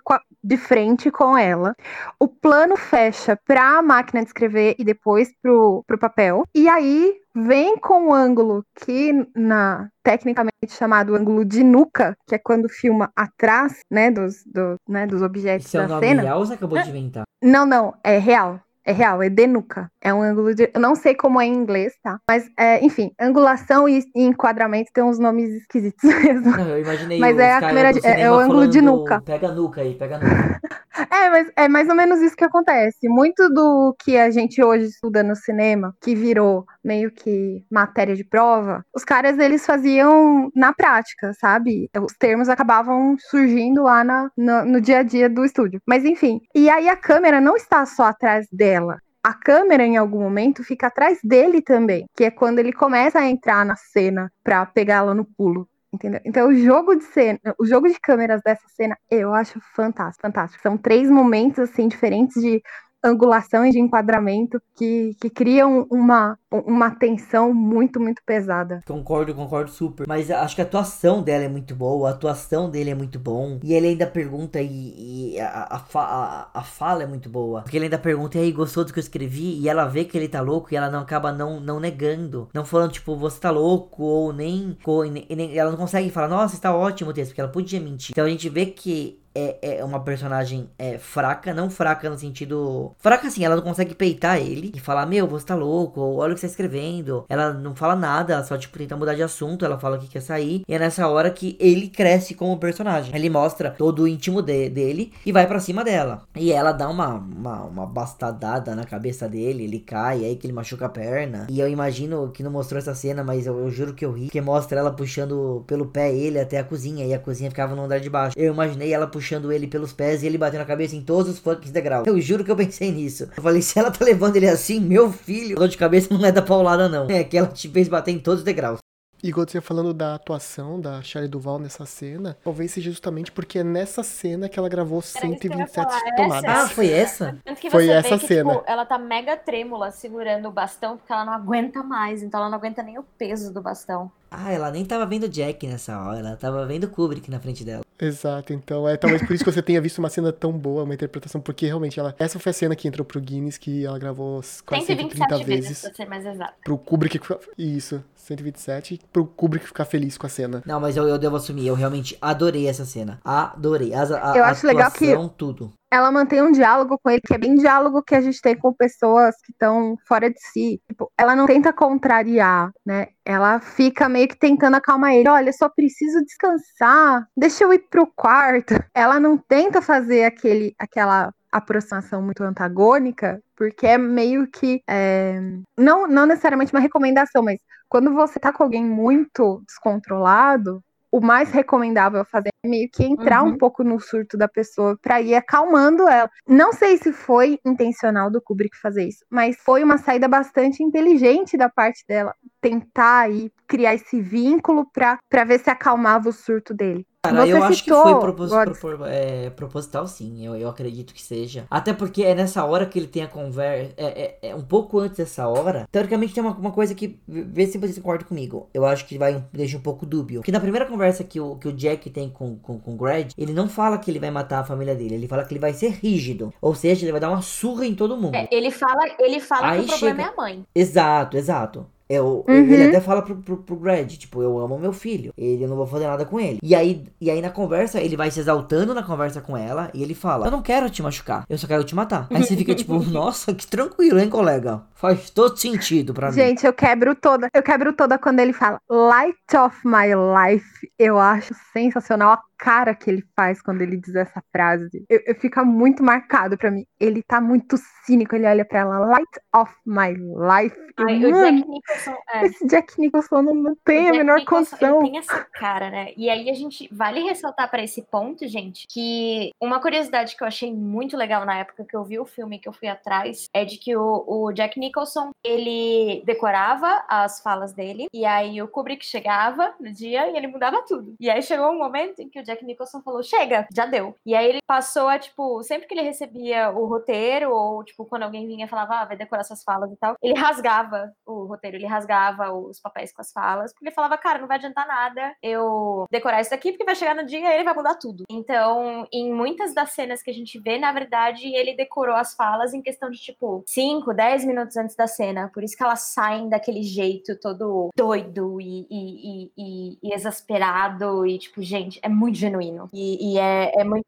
de 0.43 0.57
frente 0.57 1.11
com 1.11 1.37
ela, 1.37 1.75
o 2.19 2.27
plano 2.27 2.77
fecha 2.77 3.39
para 3.47 3.79
a 3.79 3.83
máquina 3.83 4.23
de 4.23 4.29
escrever 4.29 4.75
e 4.79 4.85
depois 4.85 5.33
pro, 5.41 5.85
pro 5.87 5.99
papel. 5.99 6.45
E 6.55 6.69
aí 6.69 7.15
vem 7.35 7.77
com 7.79 8.09
o 8.09 8.15
ângulo 8.15 8.65
que 8.75 9.27
na 9.35 9.89
tecnicamente 10.03 10.53
chamado 10.69 11.15
ângulo 11.15 11.45
de 11.45 11.63
nuca, 11.63 12.17
que 12.27 12.35
é 12.35 12.39
quando 12.39 12.69
filma 12.69 13.11
atrás, 13.15 13.81
né, 13.91 14.11
dos, 14.11 14.45
do, 14.45 14.77
né, 14.89 15.07
dos 15.07 15.23
objetos 15.23 15.67
Esse 15.67 15.77
é 15.77 15.85
o 15.85 15.89
nome 15.89 16.07
cena. 16.07 16.23
real 16.23 16.45
você 16.45 16.55
acabou 16.55 16.83
de 16.83 16.89
inventar? 16.89 17.25
Não, 17.43 17.65
não, 17.65 17.95
é 18.03 18.19
real. 18.19 18.61
É 18.85 18.93
real, 18.93 19.23
é 19.23 19.29
de 19.29 19.47
nuca. 19.47 19.91
É 20.01 20.13
um 20.13 20.21
ângulo 20.23 20.55
de. 20.55 20.71
Eu 20.75 20.81
não 20.81 20.95
sei 20.97 21.15
como 21.15 21.41
é 21.41 21.47
em 21.47 21.55
inglês, 21.55 21.93
tá? 22.03 22.19
Mas, 22.29 22.49
é, 22.59 22.85
enfim, 22.85 23.13
angulação 23.21 23.89
e, 23.89 24.03
e 24.15 24.23
enquadramento 24.25 24.91
tem 24.93 25.05
uns 25.05 25.19
nomes 25.21 25.51
esquisitos 25.51 26.03
mesmo. 26.23 26.51
Não, 26.51 26.69
eu 26.69 26.81
imaginei 26.81 27.19
Mas 27.19 27.39
é 27.39 27.53
a 27.55 27.61
câmera 27.61 27.93
de- 27.93 28.01
é- 28.05 28.23
é 28.23 28.31
o 28.31 28.35
ângulo 28.35 28.67
de 28.67 28.81
nuca. 28.81 29.21
Pega 29.21 29.49
a 29.49 29.53
nuca 29.53 29.81
aí, 29.83 29.95
pega 29.95 30.17
a 30.17 30.19
nuca. 30.19 30.61
É, 31.11 31.31
mas 31.31 31.51
é 31.57 31.69
mais 31.69 31.89
ou 31.89 31.95
menos 31.95 32.21
isso 32.21 32.37
que 32.37 32.45
acontece. 32.45 33.09
Muito 33.09 33.49
do 33.49 33.97
que 34.05 34.17
a 34.19 34.31
gente 34.31 34.63
hoje 34.63 34.87
estuda 34.87 35.23
no 35.23 35.35
cinema, 35.35 35.95
que 36.03 36.15
virou 36.15 36.67
meio 36.85 37.11
que 37.11 37.65
matéria 37.71 38.15
de 38.15 38.25
prova, 38.25 38.85
os 38.95 39.05
caras 39.05 39.39
eles 39.39 39.65
faziam 39.65 40.51
na 40.55 40.73
prática, 40.73 41.33
sabe? 41.35 41.89
Os 42.01 42.13
termos 42.19 42.49
acabavam 42.49 43.17
surgindo 43.19 43.83
lá 43.83 44.03
na- 44.05 44.31
no, 44.37 44.65
no 44.65 44.81
dia 44.81 44.99
a 44.99 45.03
dia 45.03 45.29
do 45.29 45.45
estúdio. 45.45 45.81
Mas 45.87 46.05
enfim. 46.05 46.41
E 46.55 46.69
aí 46.71 46.89
a 46.89 46.97
câmera 46.97 47.41
não 47.41 47.57
está 47.57 47.85
só 47.87 48.05
atrás 48.05 48.47
dela. 48.53 48.99
A 49.25 49.33
câmera, 49.35 49.85
em 49.85 49.97
algum 49.97 50.21
momento, 50.21 50.65
fica 50.65 50.89
atrás 50.89 51.19
dele 51.23 51.63
também, 51.63 52.07
que 52.17 52.25
é 52.25 52.31
quando 52.31 52.59
ele 52.59 52.73
começa 52.73 53.21
a 53.21 53.29
entrar 53.29 53.65
na 53.65 53.77
cena 53.77 54.31
pra 54.43 54.67
pegá-la 54.67 55.15
no 55.15 55.25
pulo. 55.25 55.69
Entendeu? 55.93 56.21
Então, 56.25 56.49
o 56.49 56.55
jogo 56.55 56.95
de 56.97 57.05
cena, 57.05 57.39
o 57.61 57.67
jogo 57.67 57.87
de 57.87 58.01
câmeras 58.01 58.41
dessa 58.43 58.67
cena, 58.75 58.97
eu 59.11 59.35
acho 59.35 59.61
fantástico, 59.77 60.23
fantástico. 60.23 60.63
São 60.63 60.77
três 60.79 61.11
momentos 61.11 61.59
assim 61.59 61.87
diferentes 61.87 62.41
de 62.43 62.63
angulação 63.05 63.65
e 63.67 63.71
de 63.71 63.79
enquadramento 63.79 64.61
que, 64.77 65.15
que 65.21 65.29
criam 65.31 65.87
uma, 65.91 66.39
uma 66.51 66.91
tensão 66.91 67.53
muito, 67.53 68.01
muito 68.01 68.23
pesada. 68.25 68.81
Concordo, 68.87 69.35
concordo 69.35 69.71
super. 69.71 70.07
Mas 70.07 70.31
acho 70.31 70.55
que 70.55 70.61
a 70.61 70.65
atuação 70.65 71.23
dela 71.23 71.45
é 71.45 71.49
muito 71.49 71.75
boa, 71.75 72.09
a 72.09 72.13
atuação 72.13 72.71
dele 72.71 72.91
é 72.91 72.95
muito 72.95 73.19
bom. 73.19 73.59
E 73.63 73.75
ele 73.75 73.89
ainda 73.89 74.07
pergunta 74.07 74.61
e, 74.61 75.35
e 75.35 75.41
a, 75.41 75.49
a, 75.49 75.83
a- 75.95 76.51
a 76.55 76.63
fala 76.63 77.03
é 77.03 77.07
muito 77.07 77.29
boa. 77.29 77.63
Porque 77.63 77.77
ele 77.77 77.87
ainda 77.87 77.99
pergunta, 77.99 78.39
e 78.39 78.43
aí, 78.43 78.53
gostou 78.53 78.85
do 78.85 78.93
que 78.93 78.99
eu 78.99 79.03
escrevi? 79.03 79.59
E 79.61 79.69
ela 79.69 79.87
vê 79.87 80.05
que 80.05 80.17
ele 80.17 80.29
tá 80.29 80.41
louco 80.41 80.73
e 80.73 80.77
ela 80.77 80.91
não 80.91 81.01
acaba 81.01 81.33
não, 81.33 81.61
não 81.61 81.81
negando. 81.81 82.49
Não 82.55 82.65
falando, 82.65 82.93
tipo, 82.93 83.17
você 83.17 83.41
tá 83.41 83.51
louco, 83.51 84.03
ou 84.03 84.33
nem, 84.33 84.77
ou 84.85 85.05
nem- 85.05 85.57
Ela 85.57 85.71
não 85.71 85.79
consegue 85.79 86.11
falar, 86.11 86.29
nossa, 86.29 86.55
está 86.55 86.75
ótimo 86.75 87.11
o 87.11 87.13
texto, 87.15 87.31
porque 87.31 87.41
ela 87.41 87.51
podia 87.51 87.81
mentir. 87.81 88.13
Então 88.13 88.25
a 88.25 88.29
gente 88.29 88.49
vê 88.49 88.67
que 88.67 89.22
é, 89.35 89.79
é 89.79 89.85
uma 89.85 90.01
personagem 90.01 90.69
é, 90.79 90.99
fraca, 90.99 91.53
não 91.55 91.71
fraca 91.71 92.09
no 92.11 92.19
sentido. 92.19 92.93
Fraca 92.99 93.29
assim, 93.29 93.45
ela 93.45 93.57
não 93.57 93.63
consegue 93.63 93.95
peitar 93.95 94.39
ele 94.39 94.73
e 94.75 94.81
falar, 94.81 95.07
meu, 95.07 95.27
você 95.27 95.47
tá 95.47 95.55
louco, 95.55 96.01
ou 96.01 96.19
olha 96.19 96.33
o 96.33 96.35
que 96.35 96.41
você 96.41 96.47
tá 96.47 96.51
escrevendo. 96.51 97.25
Ela 97.29 97.53
não 97.53 97.75
fala 97.75 97.97
nada, 97.97 98.35
ela 98.35 98.45
só, 98.45 98.57
tipo, 98.59 98.79
tenta 98.79 98.97
mudar 98.97 99.15
de 99.15 99.23
assunto, 99.23 99.65
ela 99.65 99.79
fala 99.79 99.99
que 99.99 100.09
quer 100.09 100.21
sair. 100.21 100.63
E 100.69 100.75
é 100.75 100.79
nessa 100.79 101.09
hora 101.09 101.31
que 101.31 101.57
ele 101.59 101.89
cresce 101.89 102.35
como 102.35 102.59
personagem. 102.59 103.15
Ele 103.15 103.31
mostra 103.31 103.71
todo 103.71 104.03
o 104.03 104.09
íntimo 104.09 104.43
de- 104.43 104.69
dele 104.69 105.13
e 105.25 105.33
vai 105.33 105.47
pra 105.47 105.61
cima 105.61 105.83
dela. 105.83 106.23
E 106.37 106.53
ela 106.53 106.73
dá 106.73 106.89
uma, 106.89 107.15
uma, 107.15 107.63
uma 107.63 107.87
bastadada 107.87 108.75
na 108.75 108.85
cabeça 108.85 109.29
dele, 109.29 109.65
ele 109.65 109.81
cai, 109.81 110.25
aí 110.25 110.37
que 110.37 110.47
ele 110.47 110.53
machuca 110.53 110.87
a 110.87 110.89
perna. 110.89 111.47
E 111.49 111.59
eu 111.59 111.69
imagino 111.69 112.31
que 112.33 112.43
não 112.43 112.51
mostrou 112.51 112.79
essa 112.79 112.95
cena, 112.95 113.25
mas 113.25 113.47
eu, 113.47 113.59
eu 113.59 113.71
juro 113.71 113.95
que 113.95 114.05
eu 114.05 114.13
ri, 114.13 114.29
que 114.29 114.41
mostra 114.41 114.79
ela 114.79 114.93
puxando 114.93 115.65
pelo 115.67 115.87
pé 115.87 116.13
ele 116.15 116.39
até 116.39 116.59
a 116.59 116.65
cozinha, 116.65 117.07
e 117.07 117.15
a 117.15 117.19
cozinha 117.19 117.51
ficava 117.51 117.75
no 117.75 117.83
andar 117.85 117.99
de 117.99 118.11
baixo. 118.11 118.35
Eu 118.39 118.53
imaginei 118.53 118.93
ela 118.93 119.07
puxando 119.07 119.22
ele 119.53 119.67
pelos 119.67 119.93
pés 119.93 120.23
e 120.23 120.27
ele 120.27 120.37
batendo 120.39 120.63
a 120.63 120.67
cabeça 120.67 120.97
em 120.97 121.03
todos 121.03 121.31
os 121.33 121.39
fucking 121.39 121.71
degraus. 121.73 122.07
Eu 122.07 122.21
juro 122.21 122.45
que 122.45 122.51
eu 122.51 122.57
pensei 122.57 122.91
nisso. 122.93 123.29
Eu 123.37 123.43
falei, 123.43 123.63
se 123.63 123.79
ela 123.79 123.91
tá 123.91 124.05
levando 124.05 124.37
ele 124.37 124.49
assim, 124.49 124.81
meu 124.81 125.11
filho, 125.13 125.57
dor 125.57 125.69
de 125.69 125.77
cabeça 125.79 126.13
não 126.13 126.25
é 126.25 126.33
da 126.33 126.43
paulada 126.43 126.89
não. 126.89 127.09
É 127.11 127.23
que 127.25 127.37
ela 127.37 127.49
te 127.49 127.69
fez 127.69 127.89
bater 127.89 128.11
em 128.13 128.19
todos 128.19 128.41
os 128.41 128.45
degraus. 128.45 128.79
E 129.25 129.33
quando 129.33 129.51
você 129.51 129.61
falando 129.61 129.95
da 129.95 130.17
atuação 130.17 130.81
da 130.81 131.01
Shelley 131.01 131.29
Duval 131.29 131.57
nessa 131.61 131.87
cena, 131.87 132.37
talvez 132.43 132.73
seja 132.73 132.91
justamente 132.91 133.31
porque 133.31 133.61
é 133.61 133.63
nessa 133.63 134.03
cena 134.03 134.49
que 134.49 134.59
ela 134.59 134.69
gravou 134.69 134.99
isso 134.99 135.17
que 135.17 135.25
eu 135.25 135.31
ia 135.31 135.39
127 135.39 135.75
falar, 135.75 136.15
tomadas. 136.17 136.45
essa- 136.45 136.63
Ah, 136.65 136.69
foi 136.69 136.91
essa? 136.91 137.37
Foi 137.71 137.85
você 137.87 137.91
essa 137.93 138.17
vê 138.17 138.19
que, 138.19 138.27
cena. 138.27 138.53
tipo, 138.55 138.65
ela 138.67 138.85
tá 138.85 138.99
mega 138.99 139.37
trêmula 139.37 139.93
segurando 139.93 140.49
o 140.49 140.51
bastão 140.51 140.97
porque 140.97 141.13
ela 141.13 141.25
não 141.25 141.33
aguenta 141.35 141.85
mais, 141.85 142.21
então 142.21 142.41
ela 142.41 142.51
não 142.51 142.59
aguenta 142.59 142.83
nem 142.83 142.99
o 142.99 143.05
peso 143.17 143.55
do 143.55 143.63
bastão. 143.63 144.11
Ah, 144.35 144.51
ela 144.51 144.71
nem 144.71 144.85
tava 144.85 145.05
vendo 145.05 145.29
Jack 145.29 145.67
nessa 145.67 146.01
hora, 146.01 146.21
ela 146.21 146.37
tava 146.37 146.65
vendo 146.65 146.89
Kubrick 146.89 147.31
na 147.31 147.39
frente 147.39 147.63
dela. 147.65 147.83
Exato, 148.01 148.53
então 148.53 148.89
é 148.89 148.97
talvez 148.97 149.23
por 149.23 149.35
isso 149.35 149.45
que 149.45 149.53
você 149.53 149.63
tenha 149.63 149.81
visto 149.81 149.99
uma 149.99 150.09
cena 150.09 150.33
tão 150.33 150.53
boa, 150.53 150.85
uma 150.85 150.95
interpretação, 150.95 151.41
porque 151.41 151.67
realmente 151.67 152.01
ela. 152.01 152.17
Essa 152.19 152.39
foi 152.39 152.51
a 152.51 152.53
cena 152.53 152.75
que 152.75 152.89
entrou 152.89 153.05
pro 153.05 153.21
Guinness, 153.21 153.59
que 153.59 153.85
ela 153.85 153.99
gravou 153.99 154.41
quase 154.67 154.87
130 154.87 155.17
127 155.17 155.45
vezes, 155.45 155.69
vezes. 155.69 155.83
pra 155.83 155.95
ser 155.95 156.07
mais 156.07 156.27
exato. 156.27 156.55
Pro 156.65 156.79
Kubrick. 156.79 157.21
Isso, 157.57 158.03
127. 158.23 159.01
Pro 159.13 159.27
Kubrick 159.27 159.67
ficar 159.67 159.85
feliz 159.85 160.17
com 160.17 160.27
a 160.27 160.31
cena. 160.31 160.63
Não, 160.67 160.81
mas 160.81 160.97
eu, 160.97 161.07
eu 161.09 161.19
devo 161.19 161.37
assumir, 161.37 161.67
eu 161.67 161.75
realmente 161.75 162.17
adorei 162.21 162.67
essa 162.69 162.85
cena. 162.85 163.21
Adorei. 163.25 163.93
As, 163.95 164.11
a, 164.11 164.37
Eu 164.37 164.45
a 164.45 164.49
acho 164.49 164.67
legal 164.67 164.91
que- 164.91 165.13
tudo. 165.37 165.73
ela 165.91 166.11
mantém 166.11 166.41
um 166.43 166.53
diálogo 166.53 166.99
com 167.03 167.11
ele, 167.11 167.21
que 167.27 167.35
é 167.35 167.39
bem 167.39 167.55
diálogo 167.55 168.03
que 168.03 168.15
a 168.15 168.21
gente 168.21 168.41
tem 168.41 168.57
com 168.57 168.73
pessoas 168.73 169.35
que 169.45 169.53
estão 169.53 169.97
fora 170.07 170.31
de 170.31 170.39
si. 170.53 170.81
Tipo, 170.89 171.11
ela 171.19 171.35
não 171.37 171.47
tenta 171.47 171.73
contrariar, 171.73 172.71
né? 172.87 173.09
Ela 173.25 173.61
fica 173.61 174.09
meio 174.09 174.29
que 174.29 174.39
tentando 174.39 174.77
acalmar 174.77 175.13
ele. 175.15 175.29
Olha, 175.29 175.53
só 175.53 175.69
preciso 175.69 176.25
descansar. 176.25 177.27
Deixa 177.37 177.65
eu 177.65 177.73
ir 177.73 177.85
pro 177.91 178.07
quarto. 178.07 178.75
Ela 178.95 179.19
não 179.21 179.37
tenta 179.39 179.81
fazer 179.83 180.25
aquele, 180.25 180.75
aquela 180.79 181.31
aproximação 181.51 182.23
muito 182.23 182.43
antagônica, 182.43 183.39
porque 183.57 183.87
é 183.87 183.99
meio 183.99 184.47
que 184.51 184.81
é, 184.89 185.39
não, 185.79 186.09
não 186.09 186.25
necessariamente 186.27 186.73
uma 186.73 186.81
recomendação, 186.81 187.43
mas 187.43 187.59
quando 187.93 188.15
você 188.15 188.41
tá 188.41 188.51
com 188.51 188.63
alguém 188.63 188.83
muito 188.83 189.63
descontrolado, 189.67 190.83
o 191.11 191.21
mais 191.21 191.51
recomendável 191.51 192.23
a 192.23 192.25
fazer 192.25 192.49
é 192.65 192.67
meio 192.67 192.89
que 192.91 193.05
entrar 193.05 193.43
Uhum. 193.43 193.51
um 193.51 193.59
pouco 193.59 193.85
no 193.85 194.01
surto 194.01 194.35
da 194.39 194.49
pessoa 194.49 194.97
pra 195.03 195.21
ir 195.21 195.35
acalmando 195.35 196.09
ela. 196.09 196.31
Não 196.49 196.73
sei 196.73 196.97
se 196.97 197.13
foi 197.13 197.59
intencional 197.67 198.31
do 198.31 198.41
Kubrick 198.41 198.75
fazer 198.81 199.09
isso, 199.09 199.23
mas 199.29 199.57
foi 199.59 199.85
uma 199.85 199.99
saída 199.99 200.27
bastante 200.27 200.83
inteligente 200.83 201.55
da 201.55 201.69
parte 201.69 202.03
dela 202.09 202.35
tentar 202.63 203.27
aí 203.27 203.53
criar 203.69 203.93
esse 203.93 204.23
vínculo 204.23 204.87
pra 204.91 205.45
ver 205.45 205.61
se 205.61 205.69
acalmava 205.69 206.31
o 206.31 206.33
surto 206.33 206.73
dele. 206.73 207.07
Cara, 207.25 207.47
Você 207.47 207.53
eu 207.53 207.63
acho 207.63 207.85
que 207.85 207.91
foi 207.91 208.19
propos- 208.19 208.51
propor- 208.51 209.07
é, 209.07 209.49
proposital, 209.51 210.09
sim. 210.09 210.45
Eu, 210.45 210.57
eu 210.57 210.69
acredito 210.69 211.15
que 211.15 211.23
seja. 211.23 211.65
Até 211.71 211.93
porque 211.93 212.25
é 212.25 212.35
nessa 212.35 212.65
hora 212.65 212.85
que 212.85 212.99
ele 212.99 213.07
tem 213.07 213.23
a 213.23 213.29
conversa. 213.29 213.93
É, 213.97 214.39
é- 214.43 214.49
é 214.51 214.55
um 214.57 214.61
pouco 214.63 214.99
antes 214.99 215.19
dessa 215.19 215.47
hora. 215.47 215.87
Teoricamente 215.93 216.35
tem 216.35 216.43
uma, 216.43 216.51
uma 216.53 216.73
coisa 216.73 216.97
que. 216.97 217.21
Vê 217.29 217.69
se 217.69 217.79
vocês 217.79 217.97
concordam 217.97 218.27
comigo. 218.27 218.69
Eu 218.75 218.85
acho 218.85 219.07
que 219.07 219.17
vai 219.17 219.41
deixa 219.53 219.77
um 219.77 219.81
pouco 219.81 220.05
dúbio. 220.05 220.41
Porque 220.41 220.51
na 220.51 220.59
primeira 220.59 220.85
conversa 220.85 221.23
que 221.23 221.39
o, 221.39 221.55
que 221.55 221.69
o 221.69 221.73
Jack 221.73 222.11
tem 222.11 222.29
com, 222.29 222.57
com, 222.57 222.81
com 222.81 222.95
o 222.95 222.97
Greg, 222.97 223.33
ele 223.39 223.53
não 223.53 223.69
fala 223.69 223.99
que 223.99 224.11
ele 224.11 224.19
vai 224.19 224.33
matar 224.33 224.59
a 224.59 224.65
família 224.65 224.97
dele. 224.97 225.15
Ele 225.15 225.29
fala 225.29 225.45
que 225.45 225.53
ele 225.53 225.61
vai 225.61 225.73
ser 225.73 225.91
rígido. 225.93 226.53
Ou 226.61 226.75
seja, 226.75 227.05
ele 227.05 227.13
vai 227.13 227.21
dar 227.21 227.31
uma 227.31 227.41
surra 227.41 227.87
em 227.87 227.95
todo 227.95 228.17
mundo. 228.17 228.35
É, 228.35 228.49
ele 228.51 228.73
fala, 228.73 229.01
ele 229.21 229.39
fala 229.39 229.69
Aí 229.71 229.79
que 229.79 229.85
o 229.85 229.89
problema 229.91 230.17
chega- 230.17 230.29
é 230.29 230.33
a 230.33 230.37
mãe. 230.37 230.67
Exato, 230.75 231.37
exato. 231.37 231.87
Eu, 232.15 232.45
Uhum. 232.49 232.55
Ele 232.55 232.89
até 232.89 233.01
fala 233.01 233.23
pro, 233.23 233.37
pro, 233.37 233.57
pro 233.59 233.77
Greg, 233.77 234.17
tipo, 234.19 234.43
eu 234.43 234.59
amo 234.59 234.79
meu 234.79 234.93
filho. 234.93 235.33
Ele 235.37 235.65
eu 235.65 235.69
não 235.69 235.77
vou 235.77 235.87
fazer 235.87 236.07
nada 236.07 236.25
com 236.25 236.39
ele. 236.41 236.59
E 236.63 236.75
aí, 236.75 237.05
e 237.21 237.31
aí 237.31 237.41
na 237.41 237.51
conversa, 237.51 238.01
ele 238.01 238.17
vai 238.17 238.31
se 238.31 238.41
exaltando 238.41 238.95
na 238.95 239.03
conversa 239.03 239.41
com 239.41 239.57
ela. 239.57 239.91
E 239.95 240.03
ele 240.03 240.15
fala: 240.15 240.47
Eu 240.47 240.51
não 240.51 240.63
quero 240.63 240.89
te 240.91 241.03
machucar, 241.03 241.45
eu 241.49 241.57
só 241.59 241.67
quero 241.67 241.85
te 241.85 241.95
matar. 241.95 242.27
Aí 242.31 242.43
você 242.43 242.57
fica 242.57 242.75
tipo, 242.75 242.99
nossa, 243.11 243.55
que 243.55 243.67
tranquilo, 243.67 244.19
hein, 244.19 244.29
colega? 244.29 244.83
Faz 244.95 245.31
todo 245.31 245.57
sentido 245.57 246.13
pra 246.15 246.29
mim. 246.29 246.35
Gente, 246.35 246.65
eu 246.67 246.73
quebro 246.73 247.15
toda. 247.15 247.49
Eu 247.55 247.63
quebro 247.63 247.93
toda 247.93 248.19
quando 248.19 248.41
ele 248.41 248.53
fala 248.53 248.79
Light 248.91 249.37
of 249.57 249.77
my 249.87 250.09
life. 250.53 250.89
Eu 250.99 251.19
acho 251.19 251.55
sensacional 251.73 252.33
a 252.33 252.43
cara 252.59 252.95
que 252.95 253.11
ele 253.11 253.25
faz 253.35 253.61
quando 253.61 253.83
ele 253.83 253.97
diz 253.97 254.15
essa 254.15 254.41
frase. 254.53 255.05
Eu, 255.09 255.21
eu- 255.27 255.35
fica 255.35 255.65
muito 255.65 256.03
marcado 256.05 256.57
pra 256.57 256.71
mim. 256.71 256.85
Ele 257.01 257.23
tá 257.23 257.41
muito 257.41 257.77
cínico. 258.07 258.37
Ele 258.37 258.47
olha 258.47 258.65
pra 258.65 258.81
ela, 258.81 258.99
Light 259.01 259.41
of 259.57 259.73
my 259.85 260.11
life. 260.15 260.77
Eu, 260.99 261.07
Ai, 261.09 261.25
o 261.27 261.31
mano, 261.31 261.59
Jack 261.59 262.02
Nicholson. 262.03 262.17
É, 262.33 262.47
esse 262.47 262.67
Jack 262.67 263.01
Nicholson 263.01 263.43
não, 263.43 263.77
tem 263.85 264.09
a 264.09 264.13
menor 264.13 264.39
Nicholson, 264.39 264.77
condição. 264.77 265.01
Ele 265.01 265.11
tem 265.11 265.19
essa 265.19 265.45
cara, 265.53 265.91
né? 265.91 266.13
E 266.17 266.29
aí 266.29 266.51
a 266.51 266.55
gente 266.55 266.89
vale 266.93 267.21
ressaltar 267.21 267.71
pra 267.71 267.83
esse 267.83 268.03
ponto, 268.03 268.47
gente, 268.47 268.87
que 268.89 269.51
uma 269.61 269.81
curiosidade 269.81 270.37
que 270.37 270.43
eu 270.43 270.47
achei 270.47 270.73
muito 270.73 271.17
legal 271.17 271.45
na 271.45 271.59
época 271.59 271.85
que 271.85 271.97
eu 271.97 272.05
vi 272.05 272.19
o 272.19 272.25
filme 272.25 272.59
que 272.59 272.69
eu 272.69 272.73
fui 272.73 272.89
atrás 272.89 273.47
é 273.55 273.65
de 273.65 273.77
que 273.77 273.97
o, 273.97 274.25
o 274.27 274.53
Jack 274.53 274.79
Nicholson 274.79 275.31
ele 275.45 276.23
decorava 276.25 277.05
as 277.09 277.41
falas 277.41 277.73
dele 277.73 278.07
e 278.13 278.25
aí 278.25 278.63
o 278.63 278.69
Kubrick 278.69 279.05
chegava 279.05 279.75
no 279.81 279.93
dia 279.93 280.31
e 280.31 280.37
ele 280.37 280.47
mudava 280.47 280.83
tudo. 280.87 281.15
E 281.21 281.31
aí 281.31 281.43
chegou 281.43 281.71
um 281.71 281.79
momento 281.79 282.21
em 282.21 282.29
que 282.29 282.41
o 282.41 282.45
Jack 282.45 282.65
Nicholson 282.65 283.01
falou: 283.03 283.23
"Chega, 283.23 283.67
já 283.75 283.87
deu". 283.87 284.15
E 284.25 284.35
aí 284.35 284.49
ele 284.49 284.61
passou 284.67 285.09
a 285.09 285.19
tipo, 285.19 285.63
sempre 285.63 285.87
que 285.87 285.95
ele 285.95 286.03
recebia 286.03 286.71
o 286.71 286.87
roteiro 286.87 287.53
ou 287.53 287.85
tipo 287.85 288.05
quando 288.05 288.25
alguém 288.25 288.47
vinha 288.47 288.67
e 288.67 288.69
falava: 288.69 289.01
"Ah, 289.01 289.05
vai 289.05 289.17
decorar 289.17 289.45
suas 289.45 289.63
falas" 289.63 289.93
e 289.93 289.97
tal, 289.97 290.17
ele 290.23 290.35
rasgava 290.35 291.13
o 291.27 291.45
roteiro, 291.45 291.77
ele 291.77 291.87
rasgava 291.93 292.53
os 292.53 292.81
papéis 292.81 293.13
com 293.13 293.21
as 293.21 293.33
falas, 293.33 293.73
porque 293.73 293.85
ele 293.87 293.95
falava, 293.95 294.17
cara, 294.19 294.39
não 294.39 294.49
vai 294.49 294.57
adiantar 294.57 294.87
nada 294.87 295.35
eu 295.43 296.07
decorar 296.11 296.41
isso 296.41 296.51
daqui, 296.51 296.73
porque 296.73 296.85
vai 296.85 296.95
chegar 296.95 297.15
no 297.15 297.25
dia 297.27 297.41
e 297.41 297.55
ele 297.55 297.65
vai 297.65 297.75
mudar 297.75 297.95
tudo. 297.97 298.25
Então, 298.31 299.07
em 299.13 299.33
muitas 299.33 299.75
das 299.75 299.91
cenas 299.91 300.23
que 300.23 300.31
a 300.31 300.35
gente 300.35 300.59
vê, 300.59 300.79
na 300.79 300.93
verdade, 300.93 301.47
ele 301.55 301.75
decorou 301.77 302.15
as 302.17 302.35
falas 302.35 302.73
em 302.75 302.83
questão 302.83 303.11
de, 303.11 303.19
tipo, 303.19 303.63
5, 303.67 304.13
10 304.15 304.45
minutos 304.45 304.77
antes 304.77 304.97
da 304.97 305.07
cena. 305.07 305.51
Por 305.53 305.63
isso 305.63 305.77
que 305.77 305.83
elas 305.83 306.01
saem 306.01 306.49
daquele 306.49 306.83
jeito 306.83 307.39
todo 307.39 307.91
doido 307.97 308.61
e, 308.61 308.87
e, 308.91 309.51
e- 309.57 309.99
e- 310.03 310.15
exasperado. 310.15 311.27
E, 311.27 311.39
tipo, 311.39 311.63
gente, 311.63 311.99
é 312.03 312.09
muito 312.09 312.37
genuíno. 312.39 312.89
E, 312.93 313.35
e 313.35 313.39
é, 313.39 313.73
é 313.81 313.85
muito, 313.85 314.07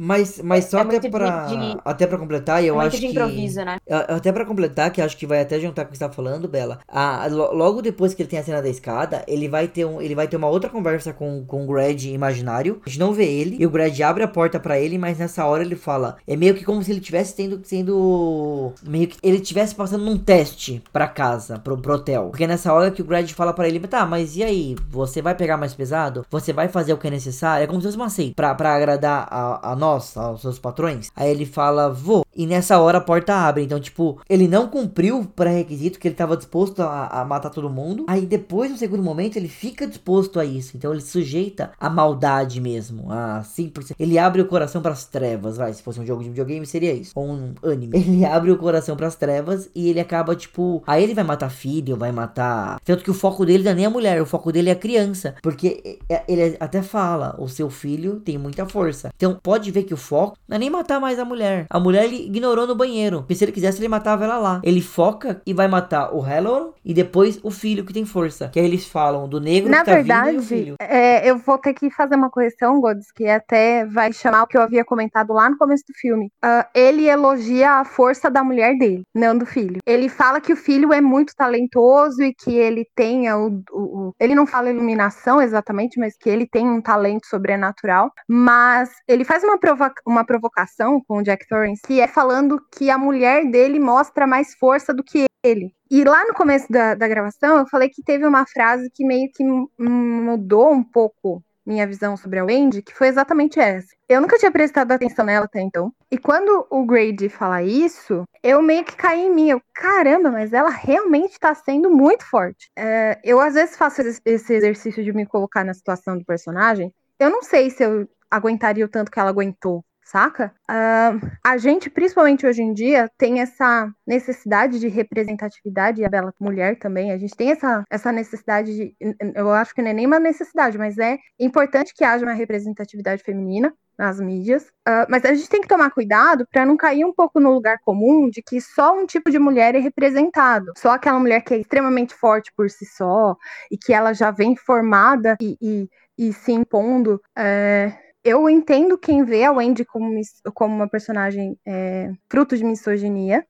Mas, 0.00 0.40
mas 0.42 0.66
só 0.66 0.78
É 0.78 0.82
até 0.82 1.00
de- 1.00 1.08
de- 1.10 1.78
até 1.84 2.06
pra 2.06 2.16
completar, 2.18 2.62
é 2.62 2.66
eu 2.66 2.74
muito 2.76 2.86
acho 2.86 2.96
de 3.00 3.06
que. 3.06 3.12
improviso, 3.12 3.64
né? 3.64 3.78
Até 3.88 4.30
pra 4.30 4.44
completar, 4.44 4.92
que 4.92 5.02
acho 5.02 5.16
que 5.16 5.26
vai 5.26 5.40
até 5.40 5.58
juntar 5.58 5.84
com 5.84 5.88
o 5.88 5.92
que 5.92 5.98
você 5.98 6.04
tá 6.06 6.10
falando, 6.10 6.46
Bela. 6.48 6.78
a- 6.86 7.26
lo- 7.30 7.52
logo 7.52 7.82
depois 7.82 8.14
que 8.14 8.22
ele 8.22 8.28
tem 8.28 8.38
a 8.38 8.44
cena 8.44 8.62
da 8.62 8.68
escada, 8.68 9.24
ele 9.26 9.48
vai 9.48 9.66
ter, 9.66 9.84
um, 9.84 10.00
ele 10.00 10.14
vai 10.14 10.28
ter 10.28 10.36
uma 10.36 10.48
outra 10.48 10.70
conversa 10.70 11.12
com, 11.12 11.44
com 11.44 11.64
o 11.64 11.66
Greg 11.66 12.12
imaginário. 12.12 12.80
A 12.86 12.88
gente 12.88 13.00
não 13.00 13.12
vê 13.12 13.24
ele. 13.26 13.56
E 13.58 13.66
o 13.66 13.70
Greg 13.70 14.00
abre 14.02 14.22
a 14.22 14.28
porta 14.28 14.60
pra 14.60 14.78
ele, 14.78 14.96
mas 14.98 15.18
nessa 15.18 15.44
hora 15.44 15.62
ele 15.64 15.74
fala. 15.76 16.16
É 16.26 16.36
meio 16.36 16.54
que 16.54 16.64
como 16.64 16.82
se 16.82 16.90
ele 16.92 17.00
tivesse 17.00 17.34
tendo, 17.34 17.60
sendo. 17.64 18.72
Meio 18.82 19.08
que 19.08 19.16
ele 19.22 19.40
tivesse 19.40 19.74
passando 19.74 20.04
num 20.04 20.16
teste 20.18 20.82
pra 20.92 21.08
casa, 21.08 21.58
pro, 21.58 21.76
pro 21.76 21.94
hotel. 21.94 22.28
Porque 22.30 22.46
nessa 22.46 22.72
hora 22.72 22.90
que 22.90 23.02
o 23.02 23.04
Greg 23.04 23.32
fala 23.34 23.52
pra 23.52 23.66
ele, 23.68 23.80
tá, 23.80 24.06
mas 24.06 24.36
e 24.36 24.42
aí? 24.42 24.76
Você 24.90 25.20
vai 25.22 25.34
pegar 25.34 25.56
mais 25.56 25.74
pesado? 25.74 26.24
Você 26.30 26.52
vai 26.52 26.68
fazer 26.68 26.92
o 26.92 26.98
que 26.98 27.08
é 27.08 27.10
necessário? 27.10 27.64
É 27.64 27.66
como 27.66 27.80
se 27.80 27.86
fosse 27.86 27.96
uma 27.96 28.10
seita. 28.10 28.34
Pra, 28.36 28.54
pra 28.54 28.74
agradar 28.74 29.26
a, 29.30 29.72
a 29.72 29.76
nós, 29.76 29.87
aos 29.88 30.40
seus 30.40 30.58
patrões. 30.58 31.10
Aí 31.16 31.30
ele 31.30 31.46
fala, 31.46 31.88
vou. 31.90 32.24
E 32.34 32.46
nessa 32.46 32.78
hora 32.78 32.98
a 32.98 33.00
porta 33.00 33.34
abre. 33.34 33.64
Então, 33.64 33.80
tipo, 33.80 34.20
ele 34.28 34.46
não 34.46 34.68
cumpriu 34.68 35.20
o 35.20 35.26
pré-requisito 35.26 35.98
que 35.98 36.06
ele 36.08 36.14
tava 36.14 36.36
disposto 36.36 36.80
a, 36.82 37.06
a 37.08 37.24
matar 37.24 37.50
todo 37.50 37.68
mundo. 37.68 38.04
Aí 38.06 38.26
depois, 38.26 38.70
no 38.70 38.76
segundo 38.76 39.02
momento, 39.02 39.36
ele 39.36 39.48
fica 39.48 39.86
disposto 39.86 40.38
a 40.38 40.44
isso. 40.44 40.76
Então 40.76 40.92
ele 40.92 41.00
sujeita 41.00 41.72
a 41.80 41.90
maldade 41.90 42.60
mesmo. 42.60 43.10
A 43.10 43.42
100%. 43.42 43.94
Ele 43.98 44.18
abre 44.18 44.40
o 44.40 44.46
coração 44.46 44.80
pras 44.80 45.04
trevas. 45.04 45.56
Vai, 45.56 45.72
se 45.72 45.82
fosse 45.82 45.98
um 46.00 46.06
jogo 46.06 46.22
de 46.22 46.28
videogame, 46.28 46.66
seria 46.66 46.92
isso. 46.92 47.12
Ou 47.16 47.26
um 47.28 47.54
anime. 47.64 47.98
Ele 48.08 48.24
abre 48.24 48.50
o 48.50 48.56
coração 48.56 48.96
pras 48.96 49.14
trevas 49.16 49.68
e 49.74 49.88
ele 49.88 50.00
acaba, 50.00 50.34
tipo. 50.34 50.82
Aí 50.86 51.02
ele 51.02 51.14
vai 51.14 51.24
matar 51.24 51.50
filho, 51.50 51.96
vai 51.96 52.10
matar. 52.12 52.80
Tanto 52.84 53.02
que 53.04 53.10
o 53.10 53.14
foco 53.14 53.44
dele 53.44 53.64
não 53.64 53.72
é 53.72 53.74
nem 53.74 53.86
a 53.86 53.90
mulher, 53.90 54.20
o 54.22 54.26
foco 54.26 54.50
dele 54.52 54.70
é 54.70 54.72
a 54.72 54.76
criança. 54.76 55.34
Porque 55.42 55.98
é- 56.08 56.22
ele 56.28 56.56
até 56.60 56.82
fala: 56.82 57.36
o 57.38 57.48
seu 57.48 57.68
filho 57.70 58.20
tem 58.20 58.38
muita 58.38 58.66
força. 58.66 59.10
Então 59.16 59.38
pode 59.42 59.70
ver 59.70 59.77
que 59.84 59.94
o 59.94 59.96
foco 59.96 60.36
não 60.48 60.56
é 60.56 60.58
nem 60.58 60.70
matar 60.70 61.00
mais 61.00 61.18
a 61.18 61.24
mulher. 61.24 61.66
A 61.70 61.78
mulher 61.80 62.04
ele 62.04 62.26
ignorou 62.26 62.66
no 62.66 62.74
banheiro. 62.74 63.18
Porque 63.20 63.34
se 63.34 63.44
ele 63.44 63.52
quisesse, 63.52 63.78
ele 63.80 63.88
matava 63.88 64.24
ela 64.24 64.38
lá. 64.38 64.60
Ele 64.64 64.80
foca 64.80 65.40
e 65.46 65.52
vai 65.54 65.68
matar 65.68 66.14
o 66.14 66.20
Halloran 66.20 66.68
e 66.84 66.92
depois 66.94 67.38
o 67.42 67.50
filho 67.50 67.84
que 67.84 67.92
tem 67.92 68.04
força. 68.04 68.48
Que 68.48 68.58
aí 68.60 68.66
eles 68.66 68.86
falam 68.86 69.28
do 69.28 69.40
negro 69.40 69.70
Na 69.70 69.78
que 69.80 69.84
tá 69.86 69.96
vindo 69.96 69.98
e 69.98 70.02
o 70.02 70.04
verdade, 70.14 70.40
filho. 70.46 70.74
é, 70.80 71.28
eu 71.30 71.38
vou 71.38 71.58
ter 71.58 71.74
que 71.74 71.90
fazer 71.90 72.14
uma 72.16 72.30
correção, 72.30 72.80
Godes, 72.80 73.10
que 73.12 73.26
até 73.28 73.84
vai 73.86 74.12
chamar 74.12 74.42
o 74.42 74.46
que 74.46 74.56
eu 74.56 74.62
havia 74.62 74.84
comentado 74.84 75.32
lá 75.32 75.48
no 75.50 75.58
começo 75.58 75.84
do 75.88 75.94
filme. 75.94 76.30
Ah, 76.42 76.66
ele 76.74 77.06
elogia 77.08 77.72
a 77.72 77.84
força 77.84 78.30
da 78.30 78.42
mulher 78.44 78.76
dele, 78.78 79.02
não 79.14 79.36
do 79.36 79.44
filho. 79.46 79.78
Ele 79.86 80.08
fala 80.08 80.40
que 80.40 80.52
o 80.52 80.56
filho 80.56 80.92
é 80.92 81.00
muito 81.00 81.34
talentoso 81.36 82.22
e 82.22 82.34
que 82.34 82.54
ele 82.54 82.86
tenha 82.94 83.36
o. 83.36 83.62
o- 83.72 84.08
o- 84.08 84.14
ele 84.20 84.34
não 84.34 84.46
fala 84.46 84.70
iluminação 84.70 85.40
exatamente, 85.42 85.98
mas 85.98 86.16
que 86.16 86.28
ele 86.28 86.46
tem 86.46 86.68
um 86.68 86.80
talento 86.80 87.26
sobrenatural. 87.26 88.10
Mas 88.28 88.90
ele 89.06 89.24
faz 89.24 89.42
uma, 89.44 89.57
provoca- 89.58 90.02
uma 90.06 90.24
provocação 90.24 91.02
com 91.06 91.18
o 91.18 91.22
Jack 91.22 91.46
Torrance, 91.48 91.82
que 91.86 92.00
é 92.00 92.06
falando 92.06 92.60
que 92.76 92.90
a 92.90 92.98
mulher 92.98 93.50
dele 93.50 93.78
mostra 93.78 94.26
mais 94.26 94.54
força 94.54 94.94
do 94.94 95.04
que 95.04 95.26
ele. 95.42 95.72
E 95.90 96.04
lá 96.04 96.24
no 96.26 96.34
começo 96.34 96.70
da, 96.70 96.94
da 96.94 97.08
gravação, 97.08 97.58
eu 97.58 97.66
falei 97.66 97.88
que 97.88 98.02
teve 98.02 98.26
uma 98.26 98.46
frase 98.46 98.90
que 98.92 99.04
meio 99.04 99.30
que 99.32 99.44
mudou 99.78 100.72
um 100.72 100.82
pouco 100.82 101.42
minha 101.68 101.86
visão 101.86 102.16
sobre 102.16 102.38
a 102.38 102.44
Wendy, 102.44 102.80
que 102.80 102.94
foi 102.94 103.08
exatamente 103.08 103.60
essa. 103.60 103.88
Eu 104.08 104.22
nunca 104.22 104.38
tinha 104.38 104.50
prestado 104.50 104.90
atenção 104.90 105.24
nela 105.24 105.44
até 105.44 105.60
então. 105.60 105.92
E 106.10 106.16
quando 106.16 106.66
o 106.70 106.84
Grady 106.86 107.28
fala 107.28 107.62
isso, 107.62 108.24
eu 108.42 108.62
meio 108.62 108.82
que 108.84 108.96
caí 108.96 109.26
em 109.26 109.34
mim. 109.34 109.50
Eu, 109.50 109.60
caramba, 109.74 110.30
mas 110.30 110.54
ela 110.54 110.70
realmente 110.70 111.38
tá 111.38 111.54
sendo 111.54 111.90
muito 111.90 112.24
forte. 112.24 112.70
É, 112.74 113.20
eu 113.22 113.38
às 113.38 113.52
vezes 113.52 113.76
faço 113.76 114.00
esse 114.00 114.54
exercício 114.54 115.04
de 115.04 115.12
me 115.12 115.26
colocar 115.26 115.62
na 115.62 115.74
situação 115.74 116.16
do 116.16 116.24
personagem. 116.24 116.92
Eu 117.18 117.28
não 117.28 117.42
sei 117.42 117.68
se 117.68 117.82
eu 117.82 118.08
aguentaria 118.30 118.84
o 118.84 118.88
tanto 118.88 119.10
que 119.10 119.18
ela 119.18 119.30
aguentou 119.30 119.84
saca? 120.08 120.52
Uh, 120.70 121.30
a 121.44 121.58
gente, 121.58 121.90
principalmente 121.90 122.46
hoje 122.46 122.62
em 122.62 122.72
dia, 122.72 123.10
tem 123.18 123.40
essa 123.40 123.90
necessidade 124.06 124.80
de 124.80 124.88
representatividade, 124.88 126.00
e 126.00 126.04
a 126.04 126.08
Bela 126.08 126.32
Mulher 126.40 126.78
também, 126.78 127.12
a 127.12 127.18
gente 127.18 127.36
tem 127.36 127.50
essa, 127.50 127.84
essa 127.90 128.10
necessidade 128.10 128.74
de. 128.74 128.96
Eu 129.34 129.52
acho 129.52 129.74
que 129.74 129.82
não 129.82 129.90
é 129.90 129.92
nem 129.92 130.06
uma 130.06 130.18
necessidade, 130.18 130.78
mas 130.78 130.96
é 130.98 131.18
importante 131.38 131.92
que 131.94 132.04
haja 132.04 132.24
uma 132.24 132.32
representatividade 132.32 133.22
feminina 133.22 133.72
nas 133.98 134.20
mídias, 134.20 134.62
uh, 134.88 135.04
mas 135.08 135.24
a 135.24 135.34
gente 135.34 135.48
tem 135.48 135.60
que 135.60 135.66
tomar 135.66 135.90
cuidado 135.90 136.46
para 136.50 136.64
não 136.64 136.76
cair 136.76 137.04
um 137.04 137.12
pouco 137.12 137.40
no 137.40 137.52
lugar 137.52 137.78
comum 137.84 138.30
de 138.30 138.40
que 138.40 138.60
só 138.60 138.96
um 138.96 139.04
tipo 139.04 139.28
de 139.28 139.40
mulher 139.40 139.74
é 139.74 139.78
representado, 139.78 140.72
só 140.78 140.92
aquela 140.92 141.18
mulher 141.18 141.42
que 141.42 141.52
é 141.52 141.58
extremamente 141.58 142.14
forte 142.14 142.52
por 142.56 142.70
si 142.70 142.86
só 142.86 143.36
e 143.70 143.76
que 143.76 143.92
ela 143.92 144.12
já 144.12 144.30
vem 144.30 144.54
formada 144.54 145.36
e, 145.40 145.58
e, 145.60 145.88
e 146.16 146.32
se 146.32 146.52
impondo. 146.52 147.20
É 147.36 148.07
eu 148.28 148.48
entendo 148.48 148.98
quem 148.98 149.24
vê 149.24 149.44
a 149.44 149.52
Wendy 149.52 149.84
como, 149.84 150.20
como 150.54 150.74
uma 150.74 150.88
personagem 150.88 151.58
é, 151.66 152.12
fruto 152.28 152.56
de 152.56 152.64
misoginia, 152.64 153.46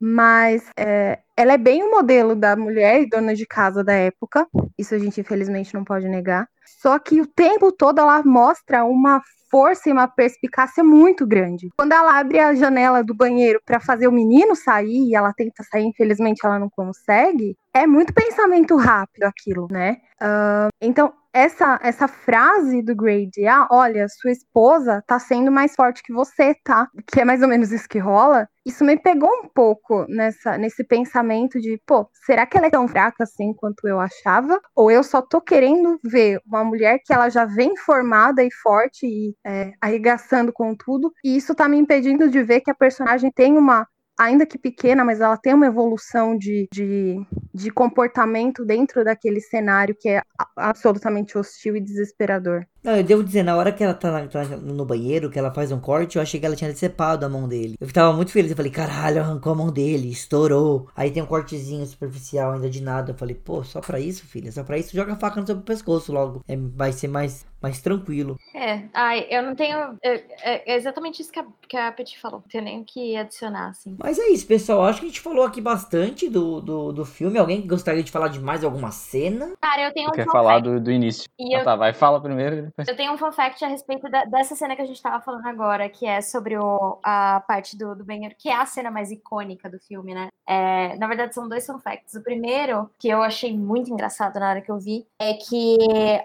mas 0.00 0.68
é, 0.76 1.20
ela 1.36 1.52
é 1.52 1.58
bem 1.58 1.82
o 1.82 1.90
modelo 1.90 2.34
da 2.34 2.56
mulher 2.56 3.00
e 3.00 3.08
dona 3.08 3.34
de 3.34 3.46
casa 3.46 3.84
da 3.84 3.92
época, 3.92 4.46
isso 4.76 4.94
a 4.94 4.98
gente 4.98 5.20
infelizmente 5.20 5.72
não 5.72 5.84
pode 5.84 6.08
negar. 6.08 6.48
Só 6.80 6.98
que 6.98 7.20
o 7.20 7.26
tempo 7.26 7.70
todo 7.72 8.00
ela 8.00 8.22
mostra 8.24 8.84
uma 8.84 9.22
força 9.54 9.88
e 9.88 9.92
uma 9.92 10.08
perspicácia 10.08 10.82
muito 10.82 11.24
grande. 11.24 11.70
Quando 11.78 11.92
ela 11.92 12.18
abre 12.18 12.40
a 12.40 12.52
janela 12.56 13.04
do 13.04 13.14
banheiro 13.14 13.60
para 13.64 13.78
fazer 13.78 14.08
o 14.08 14.12
menino 14.12 14.56
sair 14.56 15.10
e 15.10 15.14
ela 15.14 15.32
tenta 15.32 15.62
sair, 15.62 15.84
infelizmente 15.84 16.44
ela 16.44 16.58
não 16.58 16.68
consegue, 16.68 17.56
é 17.72 17.86
muito 17.86 18.12
pensamento 18.12 18.74
rápido 18.74 19.22
aquilo, 19.22 19.68
né? 19.70 19.98
Uh, 20.20 20.70
então, 20.80 21.12
essa, 21.32 21.78
essa 21.82 22.08
frase 22.08 22.82
do 22.82 22.96
Grady, 22.96 23.46
ah, 23.46 23.68
olha, 23.70 24.08
sua 24.08 24.32
esposa 24.32 25.04
tá 25.06 25.20
sendo 25.20 25.52
mais 25.52 25.76
forte 25.76 26.02
que 26.02 26.12
você, 26.12 26.56
tá? 26.64 26.88
Que 27.12 27.20
é 27.20 27.24
mais 27.24 27.40
ou 27.40 27.46
menos 27.48 27.70
isso 27.70 27.88
que 27.88 27.98
rola. 28.00 28.48
Isso 28.64 28.84
me 28.84 28.96
pegou 28.96 29.28
um 29.28 29.48
pouco 29.48 30.06
nessa, 30.08 30.56
nesse 30.56 30.82
pensamento 30.82 31.60
de, 31.60 31.80
pô, 31.86 32.08
será 32.24 32.46
que 32.46 32.56
ela 32.56 32.66
é 32.66 32.70
tão 32.70 32.88
fraca 32.88 33.24
assim 33.24 33.52
quanto 33.52 33.86
eu 33.86 34.00
achava? 34.00 34.60
Ou 34.74 34.90
eu 34.90 35.02
só 35.04 35.20
tô 35.20 35.40
querendo 35.40 36.00
ver 36.02 36.40
uma 36.46 36.64
mulher 36.64 36.98
que 37.04 37.12
ela 37.12 37.28
já 37.28 37.44
vem 37.44 37.76
formada 37.76 38.42
e 38.42 38.50
forte 38.50 39.06
e 39.06 39.34
é, 39.46 39.72
arregaçando 39.80 40.52
com 40.52 40.74
tudo, 40.74 41.12
e 41.22 41.36
isso 41.36 41.54
tá 41.54 41.68
me 41.68 41.76
impedindo 41.76 42.30
de 42.30 42.42
ver 42.42 42.60
que 42.60 42.70
a 42.70 42.74
personagem 42.74 43.30
tem 43.30 43.58
uma 43.58 43.86
ainda 44.18 44.46
que 44.46 44.58
pequena, 44.58 45.04
mas 45.04 45.20
ela 45.20 45.36
tem 45.36 45.54
uma 45.54 45.66
evolução 45.66 46.36
de, 46.38 46.68
de, 46.72 47.16
de 47.52 47.70
comportamento 47.70 48.64
dentro 48.64 49.04
daquele 49.04 49.40
cenário 49.40 49.96
que 49.98 50.08
é 50.08 50.22
absolutamente 50.56 51.36
hostil 51.36 51.76
e 51.76 51.80
desesperador. 51.80 52.64
Não, 52.84 52.96
eu 52.96 53.02
devo 53.02 53.24
dizer, 53.24 53.42
na 53.42 53.56
hora 53.56 53.72
que 53.72 53.82
ela 53.82 53.94
tá, 53.94 54.28
tá, 54.28 54.44
no 54.44 54.84
banheiro, 54.84 55.30
que 55.30 55.38
ela 55.38 55.50
faz 55.50 55.72
um 55.72 55.80
corte, 55.80 56.16
eu 56.16 56.22
achei 56.22 56.38
que 56.38 56.44
ela 56.44 56.54
tinha 56.54 56.70
decepado 56.70 57.24
a 57.24 57.28
mão 57.30 57.48
dele. 57.48 57.76
Eu 57.80 57.90
tava 57.90 58.12
muito 58.12 58.30
feliz, 58.30 58.50
eu 58.50 58.56
falei, 58.56 58.70
caralho, 58.70 59.22
arrancou 59.22 59.52
a 59.52 59.56
mão 59.56 59.72
dele, 59.72 60.10
estourou. 60.10 60.86
Aí 60.94 61.10
tem 61.10 61.22
um 61.22 61.26
cortezinho 61.26 61.86
superficial 61.86 62.52
ainda 62.52 62.68
de 62.68 62.82
nada. 62.82 63.12
Eu 63.12 63.16
falei, 63.16 63.34
pô, 63.34 63.64
só 63.64 63.80
pra 63.80 63.98
isso, 63.98 64.26
filha? 64.26 64.52
Só 64.52 64.62
pra 64.62 64.76
isso, 64.76 64.94
joga 64.94 65.14
a 65.14 65.16
faca 65.16 65.40
no 65.40 65.46
seu 65.46 65.56
pescoço 65.62 66.12
logo. 66.12 66.44
É, 66.46 66.54
vai 66.56 66.92
ser 66.92 67.08
mais, 67.08 67.46
mais 67.62 67.80
tranquilo. 67.80 68.38
É, 68.54 68.82
ai, 68.92 69.26
eu 69.30 69.42
não 69.42 69.54
tenho. 69.54 69.96
É, 70.02 70.22
é, 70.42 70.72
é 70.72 70.76
exatamente 70.76 71.22
isso 71.22 71.32
que 71.32 71.40
a, 71.40 71.46
que 71.66 71.78
a 71.78 71.90
Petit 71.90 72.20
falou. 72.20 72.40
Não 72.40 72.48
tenho 72.48 72.64
nem 72.64 72.80
o 72.82 72.84
que 72.84 73.16
adicionar, 73.16 73.68
assim. 73.68 73.96
Mas 73.98 74.18
é 74.18 74.28
isso, 74.28 74.46
pessoal. 74.46 74.84
Acho 74.84 75.00
que 75.00 75.06
a 75.06 75.08
gente 75.08 75.22
falou 75.22 75.46
aqui 75.46 75.62
bastante 75.62 76.28
do, 76.28 76.60
do, 76.60 76.92
do 76.92 77.04
filme. 77.06 77.38
Alguém 77.38 77.66
gostaria 77.66 78.02
de 78.02 78.12
falar 78.12 78.28
de 78.28 78.40
mais 78.40 78.62
alguma 78.62 78.90
cena? 78.90 79.52
Cara, 79.62 79.88
eu 79.88 79.94
tenho 79.94 80.10
um. 80.10 80.12
Quer 80.12 80.26
falar 80.26 80.58
do, 80.58 80.78
do 80.78 80.90
início? 80.90 81.24
E 81.38 81.54
ah, 81.54 81.60
eu... 81.60 81.64
tá, 81.64 81.76
vai, 81.76 81.94
fala 81.94 82.20
primeiro. 82.20 82.73
Eu 82.76 82.96
tenho 82.96 83.12
um 83.12 83.18
fun 83.18 83.30
fact 83.30 83.64
a 83.64 83.68
respeito 83.68 84.08
da, 84.08 84.24
dessa 84.24 84.56
cena 84.56 84.74
que 84.74 84.82
a 84.82 84.86
gente 84.86 85.00
tava 85.00 85.22
falando 85.22 85.46
agora, 85.46 85.88
que 85.88 86.06
é 86.06 86.20
sobre 86.20 86.56
o, 86.58 86.98
a 87.02 87.42
parte 87.46 87.78
do, 87.78 87.94
do 87.94 88.04
banheiro, 88.04 88.34
que 88.36 88.48
é 88.48 88.56
a 88.56 88.66
cena 88.66 88.90
mais 88.90 89.12
icônica 89.12 89.70
do 89.70 89.78
filme, 89.78 90.14
né? 90.14 90.28
É, 90.46 90.96
na 90.96 91.06
verdade, 91.06 91.34
são 91.34 91.48
dois 91.48 91.64
fun 91.64 91.78
facts. 91.78 92.14
O 92.14 92.22
primeiro, 92.22 92.90
que 92.98 93.08
eu 93.08 93.22
achei 93.22 93.56
muito 93.56 93.90
engraçado 93.90 94.38
na 94.40 94.50
hora 94.50 94.60
que 94.60 94.70
eu 94.70 94.78
vi, 94.78 95.06
é 95.18 95.34
que 95.34 95.78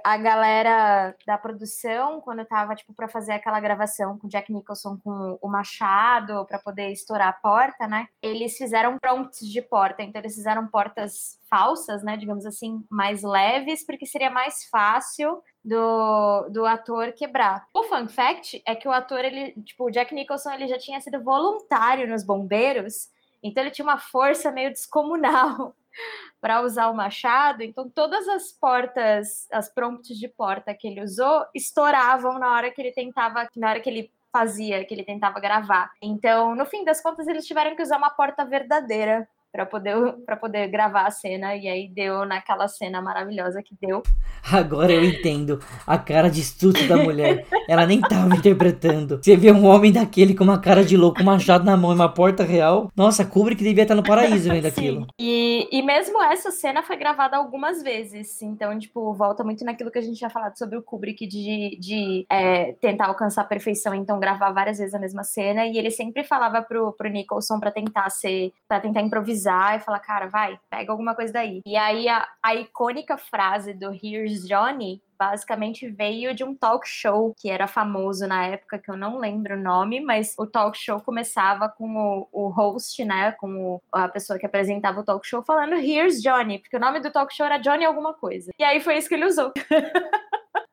a 0.03 0.17
galera 0.17 1.15
da 1.26 1.38
produção, 1.38 2.19
quando 2.21 2.43
tava, 2.45 2.76
tipo, 2.76 2.93
pra 2.93 3.07
fazer 3.07 3.34
aquela 3.34 3.59
gravação 3.59 4.17
com 4.17 4.27
Jack 4.27 4.51
Nicholson 4.51 4.97
com 5.03 5.38
o 5.41 5.47
machado, 5.47 6.45
para 6.45 6.59
poder 6.59 6.91
estourar 6.91 7.30
a 7.30 7.34
porta, 7.34 7.88
né? 7.88 8.07
Eles 8.21 8.57
fizeram 8.57 8.97
prompts 8.97 9.47
de 9.47 9.61
porta, 9.61 10.01
então 10.01 10.19
eles 10.19 10.35
fizeram 10.35 10.67
portas 10.67 11.38
falsas, 11.49 12.03
né, 12.03 12.15
digamos 12.15 12.45
assim, 12.45 12.85
mais 12.89 13.23
leves, 13.23 13.84
porque 13.84 14.05
seria 14.05 14.30
mais 14.30 14.65
fácil 14.69 15.41
do, 15.64 16.49
do 16.49 16.65
ator 16.65 17.11
quebrar. 17.11 17.68
O 17.73 17.84
fun 17.84 18.07
fact 18.07 18.61
é 18.65 18.76
que 18.76 18.88
o 18.88 18.91
ator, 18.91 19.23
ele, 19.23 19.53
tipo, 19.64 19.86
o 19.86 19.91
Jack 19.91 20.14
Nicholson, 20.14 20.52
ele 20.52 20.68
já 20.68 20.77
tinha 20.77 20.99
sido 21.02 21.22
voluntário 21.22 22.07
nos 22.07 22.23
bombeiros, 22.23 23.10
então 23.44 23.64
ele 23.64 23.72
tinha 23.72 23.86
uma 23.86 23.98
força 23.98 24.52
meio 24.52 24.72
descomunal 24.72 25.76
para 26.40 26.61
usar 26.61 26.90
o 26.90 26.95
machado, 26.95 27.64
então 27.64 27.90
todas 27.90 28.27
as 28.27 28.52
portas, 28.52 29.48
as 29.52 29.69
prompts 29.69 30.18
de 30.18 30.27
porta 30.27 30.73
que 30.73 30.88
ele 30.88 31.03
usou, 31.03 31.45
estouravam 31.53 32.40
na 32.40 32.53
hora 32.53 32.72
que 32.72 32.81
ele 32.81 32.91
tentava, 32.91 33.48
na 33.56 33.69
hora 33.72 33.80
que 33.80 33.90
ele 33.90 34.11
fazia, 34.31 34.86
que 34.86 34.94
ele 34.94 35.03
tentava 35.03 35.40
gravar. 35.40 35.91
Então, 36.02 36.56
no 36.56 36.65
fim 36.65 36.86
das 36.86 37.02
contas, 37.02 37.27
eles 37.27 37.45
tiveram 37.48 37.76
que 37.76 37.81
usar 37.81 37.98
uma 37.98 38.11
porta 38.11 38.45
verdadeira 38.45 39.27
para 39.51 39.65
poder 39.65 39.95
para 40.26 40.35
poder 40.35 40.67
gravar 40.67 41.05
a 41.07 41.11
cena 41.11 41.55
e 41.55 41.67
aí 41.67 41.89
deu 41.89 42.26
naquela 42.26 42.67
cena 42.67 43.01
maravilhosa 43.01 43.61
que 43.63 43.76
deu. 43.81 44.03
Agora 44.51 44.91
eu 44.91 45.03
entendo 45.03 45.59
a 45.85 45.97
cara 45.97 46.30
de 46.30 46.41
estudo 46.41 46.88
da 46.88 46.97
mulher. 46.97 47.45
Ela 47.67 47.85
nem 47.85 47.99
tava 47.99 48.35
interpretando. 48.35 49.19
Você 49.21 49.35
vê 49.35 49.51
um 49.51 49.65
homem 49.65 49.91
daquele 49.91 50.35
com 50.35 50.43
uma 50.43 50.59
cara 50.59 50.84
de 50.84 50.95
louco, 50.95 51.21
um 51.21 51.26
machado 51.26 51.65
na 51.65 51.76
mão 51.76 51.91
e 51.91 51.95
uma 51.95 52.09
porta 52.09 52.43
real. 52.43 52.91
Nossa, 52.95 53.26
Kubrick 53.26 53.63
devia 53.63 53.84
estar 53.84 53.95
no 53.95 54.03
paraíso 54.03 54.49
vendo 54.49 54.65
aquilo. 54.65 55.07
E, 55.19 55.67
e 55.71 55.81
mesmo 55.81 56.21
essa 56.23 56.51
cena 56.51 56.84
foi 56.84 56.95
gravada 56.95 57.38
algumas 57.38 57.81
vezes. 57.84 58.41
Então, 58.41 58.77
tipo, 58.77 59.13
volta 59.13 59.43
muito 59.43 59.65
naquilo 59.65 59.91
que 59.91 59.99
a 59.99 60.01
gente 60.01 60.17
tinha 60.17 60.30
falado 60.30 60.57
sobre 60.57 60.77
o 60.77 60.84
Kubrick 60.84 61.27
de, 61.27 61.77
de 61.80 62.26
é, 62.30 62.73
tentar 62.73 63.07
alcançar 63.07 63.41
a 63.41 63.45
perfeição, 63.45 63.93
então 63.93 64.19
gravar 64.19 64.51
várias 64.51 64.77
vezes 64.77 64.93
a 64.93 64.99
mesma 64.99 65.23
cena. 65.23 65.65
E 65.65 65.77
ele 65.77 65.91
sempre 65.91 66.23
falava 66.23 66.61
pro, 66.61 66.93
pro 66.93 67.09
Nicholson 67.09 67.59
para 67.59 67.71
tentar 67.71 68.09
ser, 68.09 68.51
para 68.67 68.80
tentar 68.80 69.01
improvisar 69.01 69.39
e 69.45 69.80
falar, 69.80 69.99
cara, 69.99 70.28
vai, 70.28 70.60
pega 70.70 70.91
alguma 70.91 71.16
coisa 71.16 71.34
daí. 71.34 71.61
E 71.66 71.76
aí 71.76 72.07
a, 72.07 72.28
a 72.41 72.56
icônica 72.56 73.18
frase 73.18 73.74
do 73.74 73.91
Here's 73.91 74.48
Johnny 74.48 75.02
basicamente 75.20 75.90
veio 75.90 76.34
de 76.34 76.45
um 76.45 76.56
talk 76.56 76.88
show 76.88 77.36
que 77.38 77.49
era 77.49 77.68
famoso 77.68 78.26
na 78.26 78.45
época, 78.48 78.80
que 78.80 78.90
eu 78.90 78.95
não 78.95 79.18
lembro 79.18 79.56
o 79.56 79.61
nome, 79.61 79.99
mas 79.99 80.34
o 80.40 80.48
talk 80.48 80.78
show 80.78 81.02
começava 81.02 81.68
com 81.68 81.98
o, 81.98 82.28
o 82.32 82.48
host, 82.48 83.03
né, 83.03 83.34
com 83.34 83.76
o, 83.76 83.82
a 83.91 84.07
pessoa 84.07 84.40
que 84.40 84.45
apresentava 84.45 85.02
o 85.02 85.03
talk 85.03 85.28
show 85.28 85.44
falando 85.44 85.76
Here's 85.76 86.22
Johnny, 86.22 86.60
porque 86.60 86.78
o 86.78 86.80
nome 86.80 87.02
do 87.02 87.11
talk 87.11 87.36
show 87.36 87.45
era 87.45 87.57
Johnny 87.57 87.84
alguma 87.84 88.14
coisa. 88.14 88.52
E 88.57 88.64
aí 88.64 88.80
foi 88.80 88.98
isso 88.98 89.10
que 89.10 89.16
ele 89.16 89.26
usou. 89.26 89.52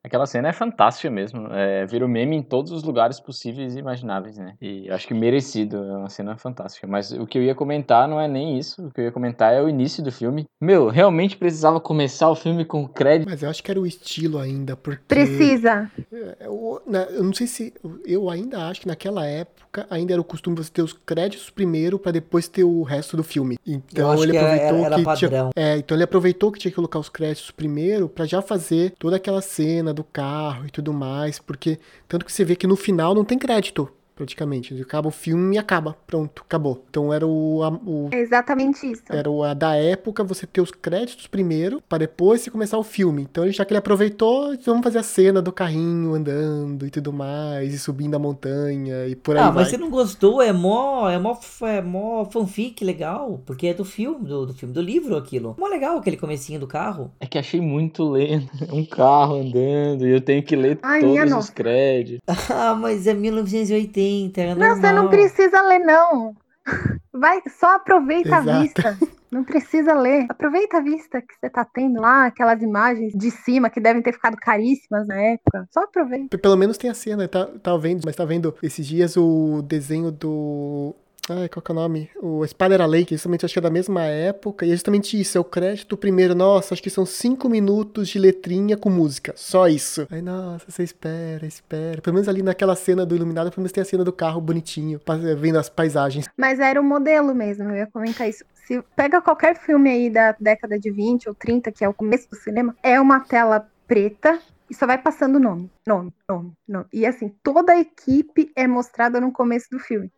Aquela 0.06 0.24
cena 0.24 0.50
é 0.50 0.52
fantástica 0.52 1.10
mesmo. 1.10 1.48
É, 1.52 1.84
vira 1.84 2.06
meme 2.06 2.36
em 2.36 2.42
todos 2.42 2.70
os 2.70 2.84
lugares 2.84 3.18
possíveis 3.18 3.74
e 3.74 3.80
imagináveis, 3.80 4.38
né? 4.38 4.54
E 4.62 4.88
acho 4.88 5.04
que 5.04 5.12
merecido. 5.12 5.78
É 5.78 5.96
uma 5.98 6.08
cena 6.08 6.36
fantástica. 6.36 6.86
Mas 6.86 7.10
o 7.10 7.26
que 7.26 7.36
eu 7.36 7.42
ia 7.42 7.56
comentar 7.56 8.06
não 8.06 8.20
é 8.20 8.28
nem 8.28 8.56
isso. 8.56 8.86
O 8.86 8.92
que 8.92 9.00
eu 9.00 9.06
ia 9.06 9.10
comentar 9.10 9.52
é 9.52 9.60
o 9.60 9.68
início 9.68 10.04
do 10.04 10.12
filme. 10.12 10.44
Meu, 10.60 10.88
realmente 10.88 11.36
precisava 11.36 11.80
começar 11.80 12.30
o 12.30 12.36
filme 12.36 12.64
com 12.64 12.86
crédito. 12.86 13.28
Mas 13.28 13.42
eu 13.42 13.50
acho 13.50 13.60
que 13.60 13.70
era 13.70 13.80
o 13.80 13.86
estilo 13.86 14.38
ainda, 14.38 14.76
porque. 14.76 15.02
Precisa. 15.08 15.90
Eu, 16.38 16.80
é, 16.92 17.16
eu 17.16 17.24
não 17.24 17.34
sei 17.34 17.48
se. 17.48 17.74
Eu 18.04 18.30
ainda 18.30 18.68
acho 18.68 18.82
que 18.82 18.86
naquela 18.86 19.26
época 19.26 19.66
ainda 19.90 20.12
era 20.12 20.20
o 20.20 20.24
costume 20.24 20.56
você 20.56 20.70
ter 20.70 20.82
os 20.82 20.92
créditos 20.92 21.50
primeiro 21.50 21.98
para 21.98 22.12
depois 22.12 22.46
ter 22.46 22.64
o 22.64 22.82
resto 22.82 23.16
do 23.16 23.24
filme. 23.24 23.58
Então 23.66 24.22
ele 24.22 24.38
aproveitou 24.38 24.76
era, 24.78 24.86
era, 24.86 25.00
era 25.00 25.16
que. 25.16 25.16
Tinha, 25.16 25.50
é, 25.56 25.76
então 25.78 25.96
ele 25.96 26.04
aproveitou 26.04 26.52
que 26.52 26.58
tinha 26.58 26.70
que 26.70 26.76
colocar 26.76 26.98
os 26.98 27.08
créditos 27.08 27.50
primeiro 27.50 28.08
para 28.08 28.24
já 28.24 28.40
fazer 28.40 28.94
toda 28.98 29.16
aquela 29.16 29.42
cena 29.42 29.92
do 29.96 30.04
carro 30.04 30.66
e 30.66 30.70
tudo 30.70 30.92
mais, 30.92 31.40
porque 31.40 31.80
tanto 32.06 32.24
que 32.24 32.32
você 32.32 32.44
vê 32.44 32.54
que 32.54 32.66
no 32.66 32.76
final 32.76 33.14
não 33.14 33.24
tem 33.24 33.38
crédito. 33.38 33.90
Praticamente. 34.16 34.80
Acaba 34.80 35.08
o 35.08 35.12
filme 35.12 35.54
e 35.54 35.58
acaba. 35.58 35.96
Pronto, 36.06 36.42
acabou. 36.44 36.82
Então 36.90 37.12
era 37.12 37.26
o. 37.26 37.62
a- 37.62 37.68
o 37.86 38.08
É 38.10 38.18
exatamente 38.20 38.90
isso. 38.90 39.02
era 39.10 39.30
o 39.30 39.44
a 39.44 39.54
da 39.54 39.76
época 39.76 40.24
você 40.24 40.46
ter 40.46 40.60
os 40.60 40.70
créditos 40.72 41.26
primeiro, 41.26 41.80
pra 41.88 41.98
depois 41.98 42.40
você 42.40 42.50
começar 42.50 42.78
o 42.78 42.82
filme. 42.82 43.22
Então, 43.22 43.48
já 43.52 43.64
que 43.64 43.72
ele 43.72 43.78
aproveitou, 43.78 44.54
então 44.54 44.74
vamos 44.74 44.82
fazer 44.84 44.98
a 44.98 45.02
cena 45.02 45.40
do 45.42 45.52
carrinho 45.52 46.14
andando 46.14 46.86
e 46.86 46.90
tudo 46.90 47.12
mais, 47.12 47.72
e 47.74 47.78
subindo 47.78 48.14
a 48.16 48.18
montanha 48.18 49.06
e 49.06 49.14
por 49.14 49.36
aí 49.36 49.42
Ah, 49.42 49.50
vai. 49.50 49.62
mas 49.64 49.68
você 49.68 49.76
não 49.76 49.90
gostou, 49.90 50.40
é 50.42 50.52
mó, 50.52 51.08
é 51.08 51.18
mó, 51.18 51.36
é 51.62 51.82
mó 51.82 52.24
fanfic 52.24 52.82
legal, 52.84 53.40
porque 53.44 53.66
é 53.68 53.74
do 53.74 53.84
filme, 53.84 54.26
do, 54.26 54.46
do 54.46 54.54
filme, 54.54 54.72
do 54.74 54.80
livro 54.80 55.16
aquilo. 55.16 55.54
Mó 55.58 55.66
legal 55.68 55.98
aquele 55.98 56.16
comecinho 56.16 56.58
do 56.58 56.66
carro. 56.66 57.12
É 57.20 57.26
que 57.26 57.38
achei 57.38 57.60
muito 57.60 58.08
lento. 58.08 58.46
Um 58.72 58.84
carro 58.84 59.36
andando 59.36 60.06
e 60.06 60.10
eu 60.10 60.20
tenho 60.20 60.42
que 60.42 60.56
ler 60.56 60.78
Ai, 60.82 61.00
todos 61.00 61.32
os 61.32 61.50
créditos. 61.50 62.20
Ah, 62.50 62.74
mas 62.74 63.06
é 63.06 63.12
1980, 63.14 64.05
é 64.36 64.54
Não, 64.54 64.76
você 64.76 64.92
não 64.92 65.08
precisa 65.08 65.62
ler, 65.62 65.80
não. 65.80 66.34
Vai, 67.12 67.40
só 67.58 67.76
aproveita 67.76 68.36
a 68.36 68.40
Exato. 68.40 68.60
vista. 68.62 68.98
Não 69.30 69.44
precisa 69.44 69.92
ler. 69.94 70.26
Aproveita 70.28 70.78
a 70.78 70.80
vista 70.80 71.20
que 71.20 71.34
você 71.34 71.50
tá 71.50 71.64
tendo 71.64 72.00
lá, 72.00 72.26
aquelas 72.26 72.62
imagens 72.62 73.12
de 73.12 73.30
cima 73.30 73.68
que 73.68 73.80
devem 73.80 74.00
ter 74.02 74.12
ficado 74.12 74.36
caríssimas 74.36 75.06
na 75.06 75.20
época. 75.20 75.66
Só 75.70 75.80
aproveita. 75.80 76.38
Pelo 76.38 76.56
menos 76.56 76.78
tem 76.78 76.88
a 76.88 76.94
cena, 76.94 77.26
tá, 77.26 77.46
tá 77.46 77.76
vendo, 77.76 78.02
mas 78.04 78.16
tá 78.16 78.24
vendo 78.24 78.54
esses 78.62 78.86
dias 78.86 79.16
o 79.16 79.62
desenho 79.62 80.10
do. 80.10 80.94
Ai, 81.28 81.48
qual 81.48 81.60
que 81.60 81.72
é 81.72 81.74
o 81.74 81.76
nome? 81.76 82.08
O 82.22 82.46
Spider 82.46 82.86
Lake, 82.86 83.14
justamente 83.16 83.44
acho 83.44 83.52
que 83.52 83.58
é 83.58 83.62
da 83.62 83.68
mesma 83.70 84.02
época, 84.04 84.64
e 84.64 84.70
é 84.70 84.72
justamente 84.74 85.20
isso, 85.20 85.36
é 85.36 85.40
o 85.40 85.44
crédito 85.44 85.96
primeiro, 85.96 86.36
nossa, 86.36 86.72
acho 86.72 86.82
que 86.82 86.88
são 86.88 87.04
cinco 87.04 87.48
minutos 87.48 88.08
de 88.08 88.16
letrinha 88.18 88.76
com 88.76 88.88
música, 88.88 89.32
só 89.34 89.66
isso. 89.66 90.06
Aí, 90.08 90.22
nossa, 90.22 90.64
você 90.70 90.84
espera, 90.84 91.44
espera. 91.44 92.00
Pelo 92.00 92.14
menos 92.14 92.28
ali 92.28 92.42
naquela 92.42 92.76
cena 92.76 93.04
do 93.04 93.16
Iluminado, 93.16 93.50
pelo 93.50 93.62
menos 93.62 93.72
tem 93.72 93.82
a 93.82 93.84
cena 93.84 94.04
do 94.04 94.12
carro 94.12 94.40
bonitinho, 94.40 95.00
pa- 95.00 95.16
vendo 95.16 95.58
as 95.58 95.68
paisagens. 95.68 96.26
Mas 96.36 96.60
era 96.60 96.80
o 96.80 96.84
modelo 96.84 97.34
mesmo, 97.34 97.64
eu 97.70 97.76
ia 97.76 97.86
comentar 97.88 98.28
isso. 98.28 98.44
Se 98.64 98.80
pega 98.94 99.20
qualquer 99.20 99.56
filme 99.58 99.90
aí 99.90 100.08
da 100.10 100.36
década 100.38 100.78
de 100.78 100.92
20 100.92 101.28
ou 101.28 101.34
30, 101.34 101.72
que 101.72 101.84
é 101.84 101.88
o 101.88 101.94
começo 101.94 102.30
do 102.30 102.36
cinema, 102.36 102.76
é 102.84 103.00
uma 103.00 103.18
tela 103.18 103.68
preta 103.88 104.38
e 104.70 104.74
só 104.74 104.86
vai 104.86 104.98
passando 104.98 105.40
nome, 105.40 105.70
nome, 105.86 106.12
nome, 106.28 106.52
nome. 106.68 106.86
E 106.92 107.04
assim, 107.04 107.32
toda 107.42 107.72
a 107.72 107.80
equipe 107.80 108.50
é 108.54 108.66
mostrada 108.68 109.20
no 109.20 109.32
começo 109.32 109.66
do 109.72 109.78
filme. 109.80 110.10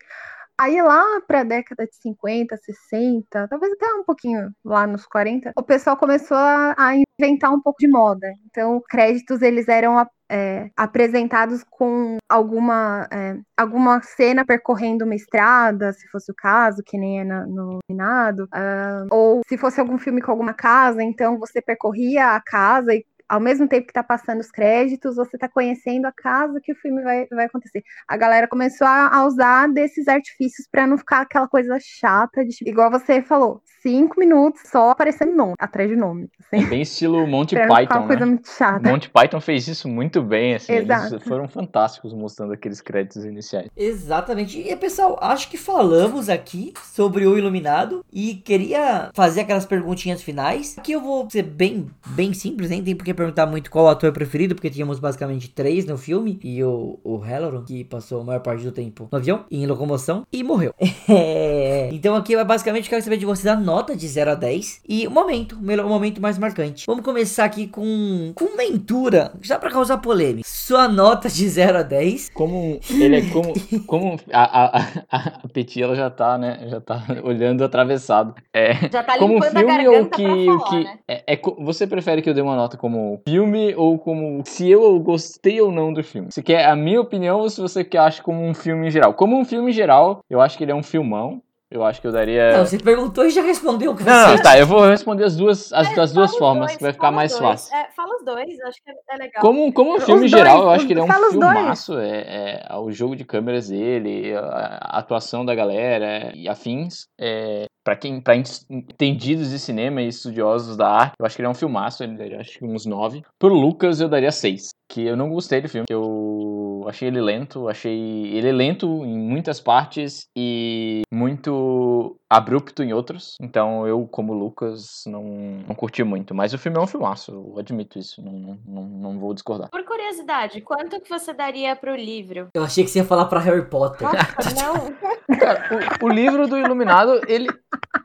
Aí 0.61 0.81
lá 0.83 1.05
pra 1.27 1.45
década 1.45 1.87
de 1.87 1.95
50, 1.97 2.57
60, 2.57 3.47
talvez 3.49 3.73
até 3.73 3.87
um 3.95 4.05
pouquinho 4.05 4.51
lá 4.65 4.87
nos 4.87 5.07
40, 5.07 5.53
o 5.57 5.63
pessoal 5.63 5.97
começou 5.97 6.37
a, 6.37 6.75
a 6.77 6.95
inventar 7.21 7.53
um 7.53 7.61
pouco 7.61 7.79
de 7.79 7.89
moda. 7.89 8.27
Então, 8.47 8.83
créditos 8.89 9.41
eles 9.41 9.69
eram 9.69 10.05
é, 10.31 10.69
apresentados 10.77 11.65
com 11.71 12.17
alguma, 12.29 13.09
é, 13.13 13.37
alguma 13.57 14.03
cena 14.03 14.45
percorrendo 14.45 15.05
uma 15.05 15.15
estrada, 15.15 15.93
se 15.93 16.09
fosse 16.09 16.31
o 16.33 16.35
caso, 16.35 16.83
que 16.85 16.99
nem 16.99 17.21
é 17.21 17.25
na- 17.25 17.47
no 17.47 17.79
Minado, 17.89 18.47
ah, 18.53 19.05
ou 19.11 19.41
se 19.49 19.57
fosse 19.57 19.81
algum 19.81 19.97
filme 19.97 20.21
com 20.21 20.31
alguma 20.31 20.53
casa, 20.53 21.03
então 21.03 21.39
você 21.39 21.63
percorria 21.63 22.35
a 22.35 22.41
casa 22.41 22.93
e 22.95 23.05
ao 23.29 23.41
mesmo 23.41 23.69
tempo 23.69 23.87
que 23.87 23.93
tá 23.93 24.03
passando 24.03 24.41
os 24.41 24.51
créditos, 24.51 25.17
você 25.17 25.37
tá 25.37 25.49
conhecendo 25.49 26.07
a 26.07 26.13
casa 26.13 26.61
que 26.63 26.73
o 26.73 26.77
filme 26.77 27.03
vai, 27.03 27.27
vai 27.27 27.47
acontecer. 27.47 27.83
A 28.07 28.17
galera 28.17 28.49
começou 28.49 28.87
a, 28.87 29.15
a 29.15 29.27
usar 29.27 29.69
desses 29.69 30.09
artifícios 30.09 30.67
pra 30.71 30.87
não 30.87 30.97
ficar 30.97 31.21
aquela 31.23 31.47
coisa 31.47 31.79
chata, 31.81 32.45
de, 32.45 32.51
tipo, 32.51 32.71
igual 32.71 32.91
você 32.91 33.23
falou, 33.23 33.63
cinco 33.83 34.19
minutos 34.19 34.63
só 34.67 34.91
aparecendo 34.91 35.35
nome, 35.35 35.55
atrás 35.59 35.89
de 35.89 35.97
nome. 35.97 36.29
Assim, 36.41 36.67
Bem 36.67 36.83
estilo 36.83 37.27
Monty 37.27 37.55
pra 37.57 37.67
não 37.67 37.77
ficar 37.77 37.87
Python, 37.87 37.99
uma 37.99 38.07
coisa 38.07 38.27
né? 38.27 38.33
muito 38.33 38.49
chata. 38.49 38.91
Monty 38.91 39.11
Python 39.11 39.41
fez 39.41 39.69
isso 39.69 39.89
muito 39.89 40.23
bem, 40.23 40.55
assim. 40.55 40.73
Eles 40.73 40.89
Exato. 40.89 41.21
foram 41.21 41.49
fantásticos 41.49 42.15
mostrando 42.15 42.53
aqueles 42.53 42.81
créditos 42.81 43.25
iniciais. 43.25 43.69
Exatamente. 43.77 44.59
E 44.59 44.77
pessoal, 44.77 45.19
acho 45.21 45.51
que 45.51 45.57
falamos 45.57 46.29
aqui 46.29 46.73
sobre 46.83 47.27
o 47.27 47.37
Iluminado 47.37 48.05
e 48.13 48.35
queria 48.37 49.11
fazer 49.15 49.43
aquelas 49.43 49.67
perguntinhas 49.67 50.23
finais. 50.23 50.77
Aqui 50.79 50.93
eu 50.93 51.01
vou 51.01 51.29
ser 51.31 51.43
bem, 51.43 51.89
bem 52.09 52.33
simples, 52.33 52.71
nem 52.71 52.83
tem 52.83 52.97
por 52.97 53.05
que 53.05 53.15
perguntar 53.19 53.47
muito 53.47 53.71
qual 53.71 53.85
o 53.85 53.89
ator 53.89 54.13
preferido, 54.13 54.55
porque 54.55 54.71
tínhamos 54.71 54.99
basicamente 54.99 55.49
três 55.51 55.85
no 55.85 55.99
filme 55.99 56.39
e 56.43 56.63
o, 56.65 56.99
o 57.05 57.17
Halloran, 57.19 57.65
que 57.65 57.85
passou 57.85 58.21
a 58.21 58.25
maior 58.25 58.41
parte 58.41 58.63
do 58.65 58.73
tempo 58.73 59.09
no 59.13 59.19
avião, 59.19 59.45
em 59.51 59.67
locomoção, 59.67 60.25
e 60.33 60.43
morreu. 60.43 60.73
É, 61.11 61.89
Então 61.93 62.15
aqui 62.15 62.33
eu 62.35 62.45
basicamente 62.45 62.89
quero 62.89 63.03
saber 63.03 63.17
de 63.17 63.25
vocês 63.27 63.47
a 63.47 63.57
nota 63.57 63.97
de 63.97 64.07
0 64.07 64.33
a 64.33 64.35
10 64.35 64.83
e 64.89 65.07
o 65.07 65.11
momento, 65.11 65.57
o 65.57 65.61
melhor- 65.63 65.87
o 65.87 65.89
momento 65.89 66.21
mais 66.21 66.39
marcante. 66.39 66.85
Vamos 66.87 67.05
começar 67.05 67.45
aqui 67.45 67.67
com, 67.67 68.33
com 68.35 68.57
Ventura, 68.57 69.33
já 69.43 69.59
pra 69.59 69.71
causar 69.71 69.99
polêmica. 69.99 70.47
Sua 70.47 70.87
nota 70.89 71.29
de 71.29 71.49
0 71.49 71.79
a 71.79 71.83
10 71.83 72.31
Como 72.35 72.79
ele 72.91 73.17
é 73.17 73.23
como. 73.31 73.53
como 73.87 74.21
a, 74.33 74.43
a, 74.43 74.79
a, 75.11 75.19
a 75.45 75.49
Petit, 75.49 75.83
ela 75.83 75.95
já 75.97 76.11
tá, 76.11 76.37
né? 76.37 76.67
Já 76.69 76.81
tá 76.81 77.03
olhando 77.25 77.65
atravessado. 77.65 78.35
É, 78.53 78.75
Já 78.91 79.03
tá 79.03 79.19
como 79.19 79.35
limpando 79.35 79.57
a 79.57 79.61
filme 79.61 79.89
ou 79.89 79.93
garganta 79.95 80.17
que. 80.17 80.23
pra 80.45 80.55
o 80.55 80.59
falar, 80.61 80.71
que 80.71 80.85
né? 80.85 80.99
é, 81.09 81.35
é 81.35 81.41
você 81.61 81.87
prefere 81.87 82.21
que 82.23 82.29
eu 82.29 82.35
dê 82.35 82.43
uma 82.43 82.55
nota 82.57 82.77
como 82.77 83.08
filme 83.27 83.75
ou 83.77 83.99
como 83.99 84.43
se 84.45 84.69
eu 84.71 84.99
gostei 85.01 85.61
ou 85.61 85.71
não 85.73 85.93
do 85.93 86.03
filme? 86.03 86.29
Você 86.31 86.43
quer 86.43 86.67
a 86.67 86.75
minha 86.77 87.01
opinião 87.01 87.41
ou 87.41 87.49
se 87.49 87.61
você 87.61 87.83
quer 87.85 87.99
acha 87.99 88.23
como 88.23 88.43
um 88.45 88.53
filme 88.55 88.89
em 88.89 88.91
geral? 88.91 89.15
Como 89.15 89.39
um 89.39 89.45
filme 89.45 89.71
em 89.71 89.75
geral, 89.75 90.21
eu 90.29 90.41
acho 90.41 90.59
que 90.59 90.65
ele 90.65 90.73
é 90.73 90.75
um 90.75 90.83
filmão. 90.83 91.41
Eu 91.71 91.85
acho 91.85 92.01
que 92.01 92.07
eu 92.07 92.13
daria. 92.13 92.57
Não, 92.57 92.65
você 92.65 92.79
perguntou 92.79 93.27
e 93.27 93.31
já 93.31 93.43
respondeu 93.43 93.93
o 93.93 93.95
que 93.95 94.03
É. 94.03 94.07
Não, 94.07 94.29
você 94.31 94.37
não, 94.37 94.43
tá, 94.43 94.59
eu 94.59 94.67
vou 94.67 94.87
responder 94.89 95.25
as 95.25 95.37
duas, 95.37 95.71
as, 95.71 95.87
É, 95.91 95.95
duas 95.95 96.15
os 96.33 96.39
formas, 96.39 96.69
dois, 96.69 96.77
que 96.79 96.83
vai 96.83 96.93
ficar 96.95 97.11
mais 97.11 97.35
os 97.35 97.39
dois. 97.39 97.51
fácil. 97.69 97.77
É, 97.77 97.89
fala 97.95 98.17
os 98.17 98.25
dois, 98.25 98.61
acho 98.63 98.83
que 98.83 98.91
é 98.91 99.17
legal. 99.19 99.43
Como, 99.43 99.71
como 99.75 99.91
um 99.93 99.97
Os 99.97 100.05
filme 100.05 100.21
dois, 100.21 100.31
geral, 100.31 100.63
eu 100.63 100.71
acho 100.71 100.81
os- 100.81 100.87
que 100.87 100.93
ele 100.95 101.01
é 101.01 101.03
um 101.03 101.07
os 101.07 101.15
dois. 101.15 101.31
filmaço. 101.35 101.99
É, 101.99 102.65
é, 102.71 102.75
o 102.75 102.91
jogo 102.91 103.15
de 103.15 103.23
câmeras 103.27 103.69
dele, 103.69 104.35
a, 104.35 104.79
a 104.81 104.99
atuação 104.99 105.45
da 105.45 105.55
galera 105.55 106.33
e 106.35 106.49
afins. 106.49 107.07
É, 107.21 107.67
para 107.89 107.97
quem, 107.97 108.21
para 108.21 108.37
entendidos 108.37 109.49
de 109.49 109.59
cinema 109.59 110.03
e 110.03 110.09
estudiosos 110.09 110.77
da 110.77 110.91
arte, 110.91 111.15
eu 111.19 111.25
acho 111.25 111.35
que 111.35 111.41
ele 111.41 111.47
é 111.47 111.51
um 111.51 111.55
filmaço. 111.55 112.05
Ele 112.05 112.19
daria 112.19 112.39
acho 112.39 112.59
que 112.59 112.65
uns 112.67 112.85
9. 112.85 113.23
Pro 113.39 113.55
Lucas, 113.55 113.99
eu 113.99 114.11
daria 114.11 114.31
6. 114.31 114.69
Que 114.91 115.05
eu 115.07 115.17
não 115.17 115.29
gostei 115.29 115.61
do 115.61 115.69
filme. 115.69 115.87
que 115.87 115.93
Eu 115.93 116.85
achei 116.89 117.09
ele 117.09 117.21
lento. 117.21 117.69
Achei 117.69 117.99
ele 118.35 118.51
lento 118.53 118.87
em 119.05 119.19
muitas 119.19 119.61
partes 119.61 120.27
e 120.37 121.03
muito 121.13 122.17
abrupto 122.31 122.83
em 122.83 122.93
outros. 122.93 123.35
Então 123.41 123.87
eu, 123.87 124.07
como 124.07 124.33
Lucas, 124.33 125.03
não, 125.07 125.23
não 125.67 125.75
curti 125.75 126.03
muito. 126.03 126.35
Mas 126.35 126.53
o 126.55 126.59
filme 126.59 126.79
é 126.79 126.81
um 126.81 126.87
filmaço, 126.87 127.33
eu 127.33 127.59
admito 127.59 127.99
isso. 127.99 128.23
Não, 128.23 128.59
não, 128.67 128.83
não 128.85 129.19
vou 129.19 129.35
discordar. 129.35 129.69
Por 129.71 129.85
curiosidade, 129.85 130.61
quanto 130.61 131.01
que 131.01 131.09
você 131.09 131.33
daria 131.35 131.75
pro 131.77 131.95
livro? 131.95 132.49
Eu 132.55 132.63
achei 132.65 132.85
que 132.85 132.91
você 132.91 133.01
ia 133.01 133.05
falar 133.05 133.27
pra 133.27 133.41
Harry 133.41 133.67
Potter. 133.69 134.07
Nossa, 134.09 134.55
não. 134.65 135.37
Cara, 135.39 135.69
o, 136.01 136.07
o 136.07 136.09
livro 136.09 136.47
do 136.49 136.57
Iluminado, 136.59 137.21
ele. 137.29 137.49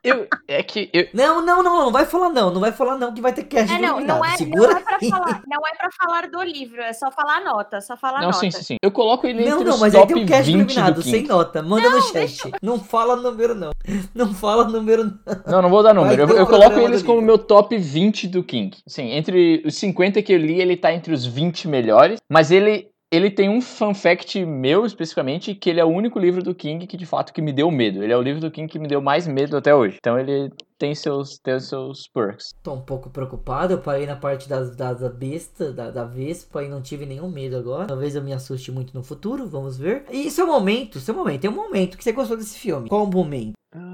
Eu, 0.04 0.28
é 0.48 0.62
que. 0.64 0.90
Eu, 0.94 1.08
Não, 1.14 1.42
não, 1.42 1.64
não, 1.64 1.86
não 1.86 1.92
vai 1.92 2.06
falar 2.06 2.30
não, 2.30 2.52
não 2.52 2.60
vai 2.60 2.72
falar 2.72 2.98
não 2.98 3.14
que 3.14 3.22
vai 3.22 3.32
ter 3.34 3.44
cast 3.46 3.72
É, 3.74 3.78
do 3.78 3.82
não, 3.82 4.00
não 4.00 4.26
é, 4.26 4.36
Segura 4.38 4.72
não 4.72 4.78
é 4.78 4.82
pra 4.82 4.98
aí. 5.02 5.10
falar, 5.10 5.44
não 5.48 5.68
é 5.68 5.76
pra 5.78 5.90
falar 5.92 6.30
do 6.30 6.42
livro, 6.44 6.73
é 6.82 6.94
só 6.94 7.12
falar 7.12 7.38
a 7.38 7.44
nota, 7.44 7.82
só 7.82 7.96
falar 7.98 8.18
a 8.18 8.22
não, 8.22 8.28
nota. 8.28 8.40
sim, 8.40 8.52
sim, 8.52 8.64
sim. 8.64 8.76
Eu 8.82 8.92
coloco 8.92 9.26
ele 9.28 9.46
Não, 9.46 9.54
entre 9.58 9.66
não, 9.66 9.76
os 9.76 9.80
mas 9.82 9.94
aí 9.96 10.02
top 10.02 10.14
tem 10.14 10.24
um 10.24 10.26
cast 10.26 10.52
do 10.52 10.58
20 10.58 10.70
Iluminado, 10.72 10.96
do 10.96 11.02
sem 11.04 11.24
nota. 11.28 11.62
Manda 11.62 11.90
no 11.90 11.96
Não, 11.96 12.02
chat. 12.02 12.14
deixa 12.14 12.52
Não 12.62 12.80
fala 12.80 13.16
número 13.16 13.56
não. 13.56 13.72
Não 14.16 14.34
fala 14.34 14.64
número 14.68 15.04
não. 15.06 15.14
Não, 15.46 15.62
não 15.62 15.70
vou 15.70 15.84
dar 15.84 15.94
número. 15.94 16.24
Eu, 16.24 16.38
eu 16.38 16.48
coloco 16.48 16.80
eles 16.80 17.02
como 17.02 17.20
livro. 17.20 17.26
meu 17.26 17.38
top 17.38 17.78
20 17.78 18.28
do 18.28 18.44
King. 18.44 18.76
Sim, 18.88 19.12
entre 19.12 19.62
os 19.66 19.76
50 19.76 20.22
que 20.22 20.34
eu 20.34 20.38
li, 20.38 20.62
ele 20.62 20.78
tá 20.78 20.94
entre 20.94 21.14
os 21.14 21.26
20 21.26 21.68
melhores. 21.68 22.20
Mas 22.30 22.50
ele. 22.52 22.93
Ele 23.14 23.30
tem 23.30 23.48
um 23.48 23.62
fun 23.62 23.94
fact 23.94 24.44
meu, 24.44 24.88
especificamente, 24.88 25.54
que 25.54 25.70
ele 25.70 25.80
é 25.80 25.86
o 25.86 25.88
único 25.88 26.18
livro 26.18 26.42
do 26.42 26.56
King 26.56 26.88
que, 26.88 26.98
de 26.98 27.06
fato, 27.06 27.32
que 27.32 27.44
me 27.44 27.54
deu 27.54 27.70
medo. 27.70 28.04
Ele 28.04 28.12
é 28.12 28.18
o 28.18 28.22
livro 28.24 28.42
do 28.42 28.50
King 28.50 28.68
que 28.68 28.80
me 28.80 28.88
deu 28.88 29.04
mais 29.04 29.28
medo 29.28 29.56
até 29.56 29.76
hoje. 29.76 29.98
Então 30.00 30.18
ele 30.18 30.52
tem 30.80 30.96
seus, 30.96 31.38
tem 31.38 31.60
seus 31.60 32.08
perks. 32.08 32.56
Tô 32.64 32.74
um 32.74 32.82
pouco 32.82 33.12
preocupado, 33.12 33.74
eu 33.74 33.78
parei 33.78 34.08
na 34.08 34.16
parte 34.16 34.50
das, 34.50 34.76
das 34.76 35.00
da 35.00 35.10
besta, 35.10 35.72
da, 35.72 35.92
da 35.92 36.06
Vespa 36.06 36.64
e 36.64 36.68
não 36.68 36.82
tive 36.82 37.06
nenhum 37.06 37.30
medo 37.30 37.56
agora. 37.56 37.86
Talvez 37.86 38.16
eu 38.16 38.24
me 38.24 38.34
assuste 38.34 38.72
muito 38.72 38.96
no 38.96 39.04
futuro, 39.04 39.48
vamos 39.48 39.78
ver. 39.78 40.06
E 40.12 40.32
seu 40.32 40.48
momento, 40.48 41.00
seu 41.00 41.14
momento, 41.14 41.42
tem 41.42 41.52
um 41.52 41.56
momento 41.56 42.00
que 42.00 42.04
você 42.04 42.14
gostou 42.14 42.36
desse 42.36 42.58
filme. 42.58 42.90
Qual 42.90 43.04
o 43.04 43.08
momento? 43.08 43.54
Ah, 43.76 43.93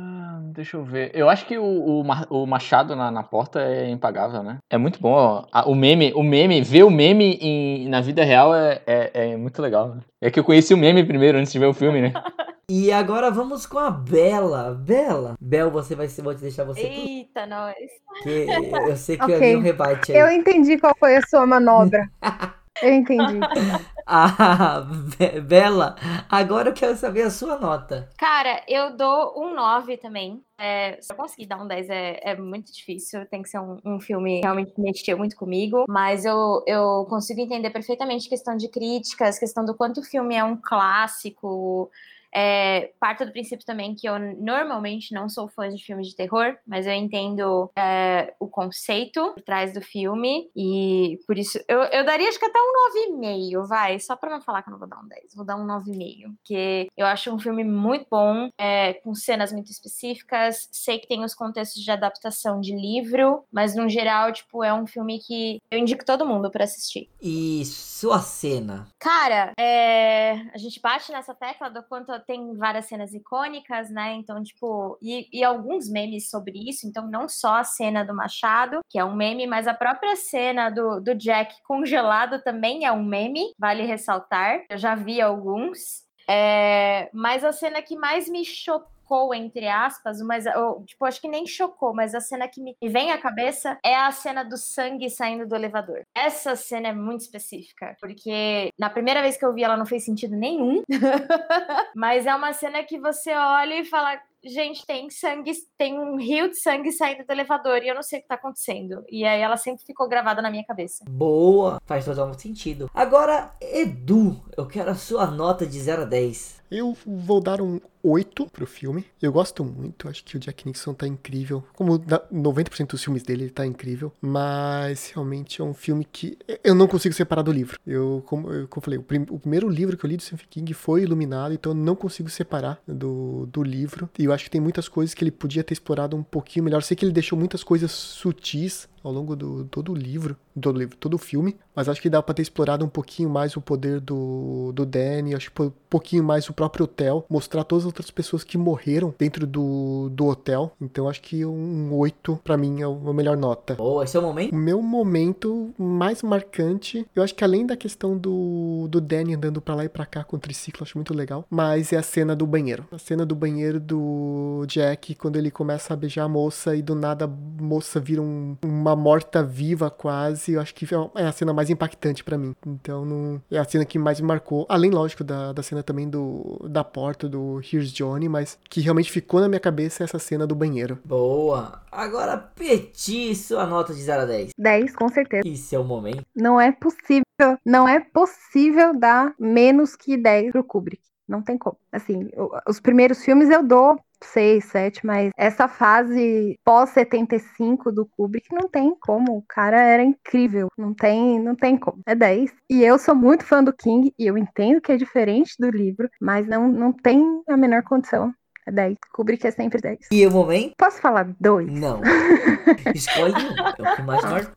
deixa 0.59 0.75
eu 0.75 0.83
ver. 0.83 1.09
Eu 1.13 1.29
acho 1.29 1.45
que 1.45 1.57
o, 1.57 1.63
o, 1.63 2.03
o 2.29 2.45
machado 2.45 2.93
na, 2.93 3.09
na 3.09 3.23
porta 3.23 3.61
é 3.61 3.89
impagável, 3.89 4.43
né? 4.43 4.57
É 4.69 4.77
muito 4.77 4.99
bom. 4.99 5.13
ó. 5.13 5.45
O 5.65 5.73
meme, 5.73 6.11
o 6.13 6.21
meme, 6.21 6.61
ver 6.61 6.83
o 6.83 6.89
meme 6.91 7.37
em- 7.41 7.87
na 7.87 8.01
vida 8.01 8.25
real 8.25 8.53
é, 8.53 8.81
é, 8.85 9.31
é 9.31 9.37
muito 9.37 9.61
legal. 9.61 9.95
Né? 9.95 10.01
É 10.21 10.29
que 10.29 10.37
eu 10.37 10.43
conheci 10.43 10.73
o 10.73 10.77
meme 10.77 11.03
primeiro 11.05 11.37
antes 11.37 11.53
de 11.53 11.59
ver 11.59 11.67
o 11.67 11.73
filme, 11.73 12.01
né? 12.01 12.13
E 12.71 12.91
agora 12.91 13.31
vamos 13.31 13.65
com 13.65 13.79
a 13.79 13.89
Bela. 13.89 14.75
Bela. 14.79 15.33
Bel, 15.41 15.71
você 15.71 15.95
vai 15.95 16.07
ser, 16.07 16.21
vou 16.21 16.35
te 16.35 16.41
deixar 16.41 16.65
você 16.65 16.85
Eita, 16.85 17.47
nós. 17.47 17.73
porque 18.07 18.45
eu 18.87 18.95
sei 18.95 19.17
que 19.17 19.23
Ok. 19.23 19.35
eu 19.35 19.39
vi 19.39 19.55
um 19.55 19.61
rebate 19.61 20.11
aí. 20.11 20.19
Eu 20.19 20.29
entendi 20.29 20.77
qual 20.77 20.95
foi 20.99 21.15
a 21.17 21.21
sua 21.23 21.47
manobra. 21.47 22.07
Eu 22.83 22.93
entendi. 22.93 23.39
Be- 25.17 25.41
Bela, 25.41 25.95
agora 26.29 26.69
eu 26.69 26.73
quero 26.73 26.95
saber 26.97 27.23
a 27.23 27.29
sua 27.29 27.57
nota. 27.57 28.09
Cara, 28.17 28.63
eu 28.67 28.95
dou 28.95 29.33
um 29.37 29.53
9 29.53 29.97
também. 29.97 30.43
É, 30.57 30.99
se 31.01 31.11
eu 31.13 31.15
conseguir 31.15 31.45
dar 31.45 31.61
um 31.61 31.67
10 31.67 31.89
é, 31.89 32.19
é 32.31 32.35
muito 32.35 32.73
difícil. 32.73 33.25
Tem 33.27 33.41
que 33.41 33.49
ser 33.49 33.59
um, 33.59 33.77
um 33.85 33.99
filme 33.99 34.37
que 34.37 34.41
realmente 34.41 34.73
mexeu 34.77 35.17
muito 35.17 35.35
comigo. 35.35 35.85
Mas 35.87 36.25
eu, 36.25 36.63
eu 36.67 37.05
consigo 37.09 37.39
entender 37.39 37.69
perfeitamente 37.69 38.27
questão 38.27 38.57
de 38.57 38.67
críticas, 38.67 39.39
questão 39.39 39.63
do 39.63 39.75
quanto 39.75 40.01
o 40.01 40.03
filme 40.03 40.35
é 40.35 40.43
um 40.43 40.57
clássico. 40.57 41.89
É, 42.33 42.91
parto 42.99 43.25
do 43.25 43.31
princípio 43.31 43.65
também 43.65 43.95
que 43.95 44.07
eu 44.07 44.17
normalmente 44.19 45.13
não 45.13 45.27
sou 45.29 45.47
fã 45.47 45.69
de 45.69 45.83
filmes 45.83 46.07
de 46.07 46.15
terror, 46.15 46.55
mas 46.65 46.85
eu 46.85 46.93
entendo 46.93 47.71
é, 47.77 48.33
o 48.39 48.47
conceito 48.47 49.33
por 49.33 49.41
trás 49.41 49.73
do 49.73 49.81
filme, 49.81 50.49
e 50.55 51.19
por 51.25 51.37
isso 51.37 51.59
eu, 51.67 51.79
eu 51.83 52.05
daria 52.05 52.29
acho 52.29 52.39
que 52.39 52.45
até 52.45 52.59
um 52.59 53.19
9,5, 53.19 53.67
vai, 53.67 53.99
só 53.99 54.15
pra 54.15 54.29
não 54.29 54.41
falar 54.41 54.61
que 54.61 54.69
eu 54.69 54.71
não 54.71 54.79
vou 54.79 54.87
dar 54.87 54.99
um 54.99 55.07
10, 55.07 55.35
vou 55.35 55.45
dar 55.45 55.55
um 55.55 55.65
9,5, 55.65 56.35
porque 56.37 56.87
eu 56.95 57.05
acho 57.05 57.33
um 57.33 57.39
filme 57.39 57.63
muito 57.63 58.07
bom, 58.09 58.49
é, 58.57 58.93
com 58.93 59.13
cenas 59.15 59.51
muito 59.51 59.71
específicas, 59.71 60.69
sei 60.71 60.99
que 60.99 61.07
tem 61.07 61.23
os 61.23 61.33
contextos 61.33 61.83
de 61.83 61.91
adaptação 61.91 62.59
de 62.59 62.75
livro, 62.75 63.43
mas 63.51 63.75
no 63.75 63.89
geral, 63.89 64.31
tipo, 64.31 64.63
é 64.63 64.73
um 64.73 64.85
filme 64.85 65.19
que 65.19 65.59
eu 65.71 65.79
indico 65.79 66.05
todo 66.05 66.25
mundo 66.25 66.51
pra 66.51 66.63
assistir. 66.63 67.09
E 67.21 67.63
sua 67.65 68.19
cena? 68.19 68.87
Cara, 68.99 69.53
é, 69.57 70.33
a 70.53 70.57
gente 70.57 70.79
bate 70.79 71.11
nessa 71.11 71.33
tecla 71.33 71.69
do 71.69 71.83
quanto 71.83 72.11
tem 72.19 72.55
várias 72.57 72.85
cenas 72.85 73.13
icônicas, 73.13 73.89
né? 73.89 74.13
Então, 74.13 74.41
tipo, 74.43 74.97
e, 75.01 75.27
e 75.31 75.43
alguns 75.43 75.89
memes 75.89 76.29
sobre 76.29 76.53
isso. 76.69 76.87
Então, 76.87 77.07
não 77.07 77.27
só 77.27 77.55
a 77.55 77.63
cena 77.63 78.03
do 78.03 78.15
Machado, 78.15 78.79
que 78.89 78.99
é 78.99 79.05
um 79.05 79.15
meme, 79.15 79.47
mas 79.47 79.67
a 79.67 79.73
própria 79.73 80.15
cena 80.15 80.69
do, 80.69 80.99
do 80.99 81.15
Jack 81.15 81.55
congelado 81.63 82.41
também 82.43 82.85
é 82.85 82.91
um 82.91 83.03
meme, 83.03 83.53
vale 83.57 83.83
ressaltar. 83.83 84.63
Eu 84.69 84.77
já 84.77 84.95
vi 84.95 85.21
alguns. 85.21 86.07
É, 86.27 87.09
mas 87.11 87.43
a 87.43 87.51
cena 87.51 87.81
que 87.81 87.95
mais 87.95 88.29
me 88.29 88.45
chocou 88.45 88.98
entre 89.33 89.67
aspas, 89.67 90.21
mas 90.21 90.45
eu, 90.45 90.83
tipo, 90.85 91.05
acho 91.05 91.21
que 91.21 91.27
nem 91.27 91.45
chocou, 91.45 91.93
mas 91.93 92.13
a 92.13 92.19
cena 92.19 92.47
que 92.47 92.61
me 92.61 92.75
vem 92.83 93.11
à 93.11 93.17
cabeça 93.17 93.77
é 93.83 93.95
a 93.95 94.11
cena 94.11 94.43
do 94.43 94.57
sangue 94.57 95.09
saindo 95.09 95.47
do 95.47 95.55
elevador. 95.55 96.03
Essa 96.15 96.55
cena 96.55 96.89
é 96.89 96.93
muito 96.93 97.21
específica, 97.21 97.95
porque 97.99 98.71
na 98.77 98.89
primeira 98.89 99.21
vez 99.21 99.37
que 99.37 99.45
eu 99.45 99.53
vi 99.53 99.63
ela 99.63 99.77
não 99.77 99.85
fez 99.85 100.05
sentido 100.05 100.35
nenhum, 100.35 100.83
mas 101.95 102.25
é 102.25 102.35
uma 102.35 102.53
cena 102.53 102.83
que 102.83 102.99
você 102.99 103.33
olha 103.33 103.79
e 103.79 103.85
fala, 103.85 104.19
gente, 104.43 104.85
tem 104.85 105.09
sangue, 105.09 105.51
tem 105.77 105.99
um 105.99 106.17
rio 106.17 106.49
de 106.49 106.55
sangue 106.55 106.91
saindo 106.91 107.25
do 107.25 107.31
elevador 107.31 107.83
e 107.83 107.87
eu 107.87 107.95
não 107.95 108.03
sei 108.03 108.19
o 108.19 108.21
que 108.21 108.27
tá 108.27 108.35
acontecendo. 108.35 109.03
E 109.09 109.25
aí 109.25 109.41
ela 109.41 109.57
sempre 109.57 109.83
ficou 109.85 110.07
gravada 110.07 110.41
na 110.41 110.49
minha 110.49 110.65
cabeça. 110.65 111.05
Boa, 111.09 111.81
faz 111.85 112.05
total 112.05 112.33
sentido. 112.33 112.89
Agora, 112.93 113.51
Edu, 113.61 114.41
eu 114.57 114.67
quero 114.67 114.91
a 114.91 114.95
sua 114.95 115.27
nota 115.27 115.65
de 115.65 115.79
0 115.79 116.03
a 116.03 116.05
10. 116.05 116.58
Eu 116.71 116.95
vou 117.05 117.41
dar 117.41 117.61
um 117.61 117.79
8 118.03 118.45
pro 118.51 118.65
filme. 118.65 119.05
Eu 119.21 119.31
gosto 119.31 119.65
muito, 119.65 120.07
acho 120.07 120.23
que 120.23 120.37
o 120.37 120.39
Jack 120.39 120.65
Nixon 120.67 120.93
tá 120.93 121.07
incrível. 121.07 121.63
Como 121.73 121.97
da- 121.97 122.23
90% 122.31 122.91
dos 122.91 123.03
filmes 123.03 123.23
dele, 123.23 123.43
ele 123.45 123.49
tá 123.51 123.65
incrível. 123.65 124.13
Mas 124.21 125.11
realmente 125.13 125.61
é 125.61 125.63
um 125.63 125.73
filme 125.73 126.05
que 126.09 126.37
eu 126.63 126.73
não 126.75 126.87
consigo 126.87 127.13
separar 127.13 127.41
do 127.41 127.51
livro. 127.51 127.79
Eu, 127.85 128.23
como 128.25 128.49
eu, 128.53 128.61
eu 128.73 128.81
falei, 128.81 128.99
o, 128.99 129.03
prim- 129.03 129.25
o 129.29 129.39
primeiro 129.39 129.67
livro 129.67 129.97
que 129.97 130.05
eu 130.05 130.09
li 130.09 130.15
do 130.17 130.23
Stephen 130.23 130.45
King 130.49 130.73
foi 130.73 131.01
Iluminado, 131.03 131.53
então 131.53 131.71
eu 131.71 131.75
não 131.75 131.95
consigo 131.95 132.29
separar 132.29 132.79
do, 132.87 133.45
do 133.47 133.63
livro. 133.63 134.09
E 134.17 134.25
eu 134.25 134.31
acho 134.33 134.45
que 134.45 134.49
tem 134.51 134.61
muitas 134.61 134.87
coisas 134.87 135.13
que 135.13 135.23
ele 135.23 135.31
podia 135.31 135.63
ter 135.63 135.73
explorado 135.73 136.15
um 136.15 136.23
pouquinho 136.23 136.63
melhor. 136.65 136.81
Sei 136.83 136.95
que 136.95 137.03
ele 137.03 137.11
deixou 137.11 137.37
muitas 137.37 137.63
coisas 137.63 137.91
sutis 137.91 138.87
ao 139.03 139.11
longo 139.11 139.35
do 139.35 139.65
todo 139.65 139.91
o 139.91 139.95
livro, 139.95 140.35
todo 140.59 140.75
o 140.75 140.79
livro, 140.79 140.97
todo 140.97 141.13
o 141.13 141.17
filme, 141.17 141.55
mas 141.75 141.87
acho 141.87 142.01
que 142.01 142.09
dá 142.09 142.21
pra 142.21 142.33
ter 142.33 142.41
explorado 142.41 142.83
um 142.83 142.89
pouquinho 142.89 143.29
mais 143.29 143.55
o 143.55 143.61
poder 143.61 143.99
do, 143.99 144.71
do 144.73 144.85
Danny, 144.85 145.33
acho 145.35 145.51
que 145.51 145.61
um 145.61 145.71
pouquinho 145.89 146.23
mais 146.23 146.49
o 146.49 146.53
próprio 146.53 146.83
hotel, 146.85 147.25
mostrar 147.29 147.63
todas 147.63 147.83
as 147.83 147.87
outras 147.87 148.11
pessoas 148.11 148.43
que 148.43 148.57
morreram 148.57 149.13
dentro 149.17 149.47
do, 149.47 150.09
do 150.11 150.25
hotel. 150.27 150.71
Então 150.81 151.07
acho 151.07 151.21
que 151.21 151.45
um 151.45 151.93
8 151.93 152.39
pra 152.43 152.57
mim 152.57 152.81
é 152.81 152.85
a 152.85 153.13
melhor 153.13 153.37
nota. 153.37 153.75
Boa, 153.75 154.03
esse 154.03 154.17
é 154.17 154.19
o 154.19 154.23
momento? 154.23 154.51
O 154.53 154.57
meu 154.57 154.81
momento 154.81 155.71
mais 155.77 156.21
marcante, 156.21 157.05
eu 157.15 157.23
acho 157.23 157.33
que 157.35 157.43
além 157.43 157.65
da 157.65 157.77
questão 157.77 158.17
do, 158.17 158.87
do 158.89 158.99
Danny 159.01 159.35
andando 159.35 159.61
pra 159.61 159.75
lá 159.75 159.85
e 159.85 159.89
pra 159.89 160.05
cá 160.05 160.23
com 160.23 160.35
o 160.35 160.39
triciclo, 160.39 160.83
acho 160.83 160.97
muito 160.97 161.13
legal, 161.13 161.45
mas 161.49 161.93
é 161.93 161.97
a 161.97 162.03
cena 162.03 162.35
do 162.35 162.45
banheiro. 162.45 162.85
A 162.91 162.97
cena 162.99 163.25
do 163.25 163.35
banheiro 163.35 163.79
do 163.79 164.65
Jack, 164.67 165.15
quando 165.15 165.37
ele 165.37 165.49
começa 165.51 165.93
a 165.93 165.97
beijar 165.97 166.23
a 166.25 166.29
moça 166.29 166.75
e 166.75 166.81
do 166.81 166.95
nada 166.95 167.25
a 167.25 167.27
moça 167.63 167.99
vira 167.99 168.21
um- 168.21 168.55
uma 168.63 168.88
morta-viva 168.95 169.89
quase, 169.89 170.53
eu 170.53 170.61
acho 170.61 170.73
que 170.73 170.87
é 171.15 171.25
a 171.25 171.31
cena 171.31 171.53
mais 171.53 171.69
impactante 171.69 172.23
pra 172.23 172.37
mim. 172.37 172.55
Então, 172.65 173.05
não, 173.05 173.41
é 173.51 173.57
a 173.57 173.63
cena 173.63 173.85
que 173.85 173.99
mais 173.99 174.19
me 174.19 174.27
marcou, 174.27 174.65
além, 174.69 174.91
lógico, 174.91 175.23
da, 175.23 175.53
da 175.53 175.63
cena 175.63 175.83
também 175.83 176.09
do, 176.09 176.59
da 176.69 176.83
porta, 176.83 177.27
do 177.27 177.59
Here's 177.61 177.91
Johnny, 177.91 178.29
mas 178.29 178.57
que 178.69 178.81
realmente 178.81 179.11
ficou 179.11 179.39
na 179.39 179.47
minha 179.47 179.59
cabeça 179.59 180.03
é 180.03 180.05
essa 180.05 180.19
cena 180.19 180.45
do 180.45 180.55
banheiro. 180.55 180.99
Boa. 181.03 181.81
Agora, 181.91 182.37
Petit, 182.37 183.35
sua 183.35 183.65
nota 183.65 183.93
de 183.93 184.01
0 184.01 184.21
a 184.21 184.25
10. 184.25 184.51
10, 184.57 184.95
com 184.95 185.09
certeza. 185.09 185.47
Esse 185.47 185.75
é 185.75 185.79
o 185.79 185.83
momento. 185.83 186.23
Não 186.35 186.59
é 186.59 186.71
possível, 186.71 187.23
não 187.65 187.87
é 187.87 187.99
possível 187.99 188.97
dar 188.97 189.33
menos 189.39 189.95
que 189.95 190.15
10 190.15 190.51
pro 190.51 190.63
Kubrick. 190.63 191.01
Não 191.27 191.41
tem 191.41 191.57
como. 191.57 191.77
Assim, 191.91 192.29
os 192.67 192.79
primeiros 192.79 193.23
filmes 193.23 193.49
eu 193.49 193.63
dou 193.63 193.99
6, 194.23 194.63
7, 194.65 195.05
mas 195.05 195.31
essa 195.37 195.67
fase 195.67 196.57
pós-75 196.65 197.91
do 197.91 198.05
Kubrick 198.05 198.47
não 198.53 198.67
tem 198.69 198.93
como. 198.99 199.37
O 199.37 199.43
cara 199.47 199.81
era 199.81 200.03
incrível. 200.03 200.67
Não 200.77 200.93
tem, 200.93 201.39
não 201.39 201.55
tem 201.55 201.77
como. 201.77 202.01
É 202.05 202.15
10. 202.15 202.51
E 202.69 202.83
eu 202.83 202.97
sou 202.97 203.15
muito 203.15 203.43
fã 203.45 203.63
do 203.63 203.73
King 203.73 204.13
e 204.17 204.27
eu 204.27 204.37
entendo 204.37 204.81
que 204.81 204.91
é 204.91 204.97
diferente 204.97 205.55
do 205.59 205.69
livro, 205.69 206.09
mas 206.21 206.47
não, 206.47 206.67
não 206.67 206.91
tem 206.93 207.23
a 207.47 207.55
menor 207.57 207.83
condição. 207.83 208.33
É 208.67 208.71
10. 208.71 208.97
Kubrick 209.13 209.47
é 209.47 209.51
sempre 209.51 209.81
10. 209.81 209.99
E 210.11 210.27
o 210.27 210.31
momento? 210.31 210.73
Posso 210.77 211.01
falar 211.01 211.33
2? 211.39 211.71
Não. 211.71 212.01
Escolhe 212.93 213.33
um. 213.33 213.83
É 213.85 213.91
o 213.91 213.95
que 213.95 214.01
mais 214.03 214.21
mar... 214.23 214.53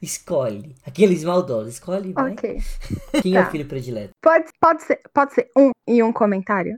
Escolhe. 0.00 0.74
Aqueles 0.86 1.24
maldosos. 1.24 1.74
Escolhe, 1.74 2.12
vai. 2.12 2.32
Ok. 2.32 2.58
Quem 3.22 3.36
é 3.36 3.40
o 3.40 3.44
Tá. 3.44 3.50
filho 3.50 3.66
predileto? 3.66 4.10
Pode, 4.22 4.44
pode, 4.60 4.82
ser, 4.84 5.00
pode 5.12 5.34
ser 5.34 5.50
um 5.56 5.70
e 5.88 6.00
um 6.02 6.12
comentário? 6.12 6.76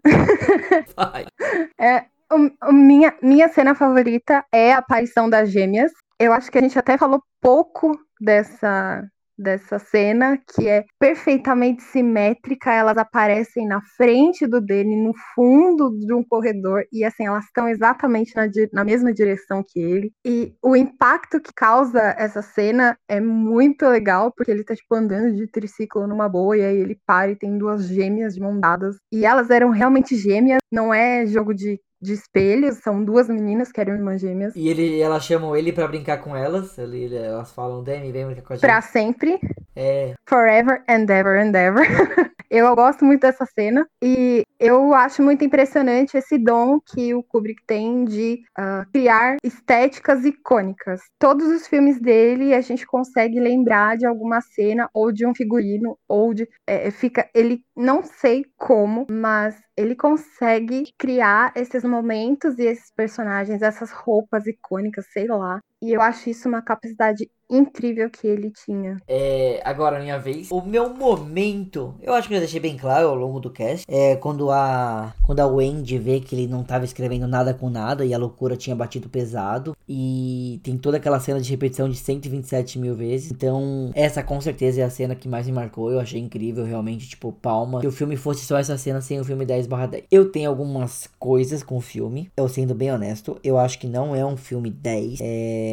Vai. 0.96 1.26
É, 1.80 2.06
o- 2.32 2.68
o 2.68 2.72
minha, 2.72 3.14
minha 3.22 3.48
cena 3.48 3.74
favorita 3.74 4.44
é 4.52 4.72
a 4.72 4.78
aparição 4.78 5.28
das 5.28 5.50
gêmeas. 5.50 5.92
Eu 6.18 6.32
acho 6.32 6.50
que 6.50 6.58
a 6.58 6.60
gente 6.60 6.78
até 6.78 6.98
falou 6.98 7.22
pouco 7.40 7.96
dessa, 8.20 9.04
dessa 9.38 9.78
cena, 9.78 10.36
que 10.52 10.66
é 10.68 10.84
perfeitamente 10.98 11.82
simétrica. 11.84 12.72
Elas 12.72 12.98
aparecem 12.98 13.66
na 13.68 13.80
frente 13.96 14.46
do 14.46 14.60
dele, 14.60 14.96
no 14.96 15.12
fundo 15.34 15.90
de 16.00 16.12
um 16.12 16.24
corredor, 16.24 16.82
e 16.92 17.04
assim, 17.04 17.26
elas 17.26 17.44
estão 17.44 17.68
exatamente 17.68 18.34
na, 18.34 18.46
na 18.72 18.84
mesma 18.84 19.12
direção 19.12 19.62
que 19.66 19.78
ele. 19.80 20.12
E 20.26 20.54
o 20.62 20.74
impacto 20.74 21.40
que 21.40 21.52
causa 21.54 22.00
essa 22.18 22.42
cena 22.42 22.98
é 23.08 23.20
muito 23.20 23.86
legal, 23.86 24.32
porque 24.36 24.50
ele 24.50 24.64
tá, 24.64 24.74
tipo, 24.74 24.92
andando 24.94 25.34
de 25.36 25.46
triciclo 25.46 26.06
numa 26.08 26.28
boa, 26.28 26.56
e 26.56 26.64
aí 26.64 26.76
ele 26.76 26.98
para 27.06 27.30
e 27.30 27.36
tem 27.36 27.56
duas 27.56 27.86
gêmeas 27.86 28.34
de 28.34 28.40
mão 28.40 28.58
dadas. 28.58 28.96
E 29.12 29.24
elas 29.24 29.50
eram 29.50 29.70
realmente 29.70 30.16
gêmeas, 30.16 30.58
não 30.70 30.92
é 30.92 31.24
jogo 31.26 31.54
de, 31.54 31.80
de 32.00 32.12
espelhos, 32.12 32.78
são 32.78 33.04
duas 33.04 33.28
meninas 33.28 33.72
que 33.72 33.80
eram 33.80 33.94
irmãs 33.94 34.20
gêmeas. 34.20 34.54
E 34.54 34.68
ele, 34.68 35.00
elas 35.00 35.24
chamam 35.24 35.56
ele 35.56 35.72
pra 35.72 35.88
brincar 35.88 36.18
com 36.18 36.36
elas. 36.36 36.78
Ele, 36.78 37.14
elas 37.14 37.52
falam, 37.52 37.82
Dani, 37.82 38.12
vem 38.12 38.26
brincar 38.26 38.42
com 38.42 38.52
a 38.52 38.56
gente. 38.56 38.62
Pra 38.62 38.80
sempre, 38.80 39.38
É, 39.74 40.14
forever 40.28 40.82
and 40.88 41.06
ever 41.08 41.40
and 41.40 41.56
ever. 41.56 41.86
eu 42.50 42.74
gosto 42.74 43.04
muito 43.04 43.20
dessa 43.20 43.44
cena 43.46 43.86
e 44.02 44.44
eu 44.58 44.94
acho 44.94 45.22
muito 45.22 45.44
impressionante 45.44 46.16
esse 46.16 46.38
dom 46.38 46.80
que 46.80 47.14
o 47.14 47.22
Kubrick 47.22 47.62
tem 47.66 48.04
de 48.04 48.40
ah, 48.56 48.86
criar 48.92 49.36
estéticas 49.44 50.24
icônicas. 50.24 51.00
Todos 51.18 51.46
os 51.48 51.66
filmes 51.66 52.00
dele 52.00 52.54
a 52.54 52.60
gente 52.60 52.86
consegue 52.86 53.38
lembrar 53.38 53.96
de 53.96 54.06
alguma 54.06 54.40
cena 54.40 54.88
ou 54.92 55.12
de 55.12 55.26
um 55.26 55.34
figurino 55.34 55.98
ou 56.08 56.32
de 56.32 56.48
é, 56.66 56.90
fica 56.90 57.28
ele 57.34 57.62
não 57.76 58.02
sei 58.02 58.44
como, 58.56 59.06
mas 59.08 59.56
ele 59.76 59.94
consegue 59.94 60.92
criar 60.98 61.52
esses 61.54 61.84
momentos 61.88 62.58
e 62.58 62.64
esses 62.64 62.90
personagens, 62.92 63.62
essas 63.62 63.90
roupas 63.92 64.46
icônicas, 64.46 65.06
sei 65.12 65.26
lá. 65.28 65.60
E 65.80 65.92
eu 65.92 66.02
acho 66.02 66.28
isso 66.28 66.48
uma 66.48 66.60
capacidade 66.60 67.30
incrível 67.50 68.10
que 68.10 68.26
ele 68.26 68.50
tinha. 68.50 68.96
É, 69.06 69.60
agora 69.64 70.00
minha 70.00 70.18
vez. 70.18 70.50
O 70.50 70.60
meu 70.60 70.92
momento, 70.92 71.94
eu 72.02 72.12
acho 72.12 72.28
que 72.28 72.34
eu 72.34 72.40
deixei 72.40 72.60
bem 72.60 72.76
claro 72.76 73.08
ao 73.08 73.14
longo 73.14 73.40
do 73.40 73.50
cast, 73.50 73.86
é 73.88 74.16
quando 74.16 74.50
a 74.50 75.14
quando 75.22 75.40
a 75.40 75.46
Wendy 75.46 75.98
vê 75.98 76.20
que 76.20 76.34
ele 76.34 76.46
não 76.46 76.62
tava 76.62 76.84
escrevendo 76.84 77.26
nada 77.26 77.54
com 77.54 77.70
nada 77.70 78.04
e 78.04 78.12
a 78.12 78.18
loucura 78.18 78.56
tinha 78.56 78.76
batido 78.76 79.08
pesado. 79.08 79.74
E 79.88 80.60
tem 80.62 80.76
toda 80.76 80.98
aquela 80.98 81.20
cena 81.20 81.40
de 81.40 81.50
repetição 81.50 81.88
de 81.88 81.96
127 81.96 82.78
mil 82.78 82.94
vezes. 82.94 83.30
Então, 83.30 83.90
essa 83.94 84.22
com 84.22 84.38
certeza 84.40 84.82
é 84.82 84.84
a 84.84 84.90
cena 84.90 85.14
que 85.14 85.28
mais 85.28 85.46
me 85.46 85.52
marcou. 85.52 85.90
Eu 85.90 86.00
achei 86.00 86.20
incrível, 86.20 86.64
realmente, 86.64 87.08
tipo, 87.08 87.32
palma. 87.32 87.80
Se 87.80 87.86
o 87.86 87.92
filme 87.92 88.16
fosse 88.16 88.44
só 88.44 88.58
essa 88.58 88.76
cena 88.76 89.00
sem 89.00 89.20
o 89.20 89.24
filme 89.24 89.46
10/10. 89.46 90.04
Eu 90.10 90.30
tenho 90.30 90.50
algumas 90.50 91.08
coisas 91.18 91.62
com 91.62 91.76
o 91.76 91.80
filme. 91.80 92.30
Eu 92.36 92.48
sendo 92.48 92.74
bem 92.74 92.92
honesto, 92.92 93.38
eu 93.42 93.56
acho 93.56 93.78
que 93.78 93.86
não 93.86 94.14
é 94.14 94.26
um 94.26 94.36
filme 94.36 94.70
10. 94.70 95.20
É 95.22 95.67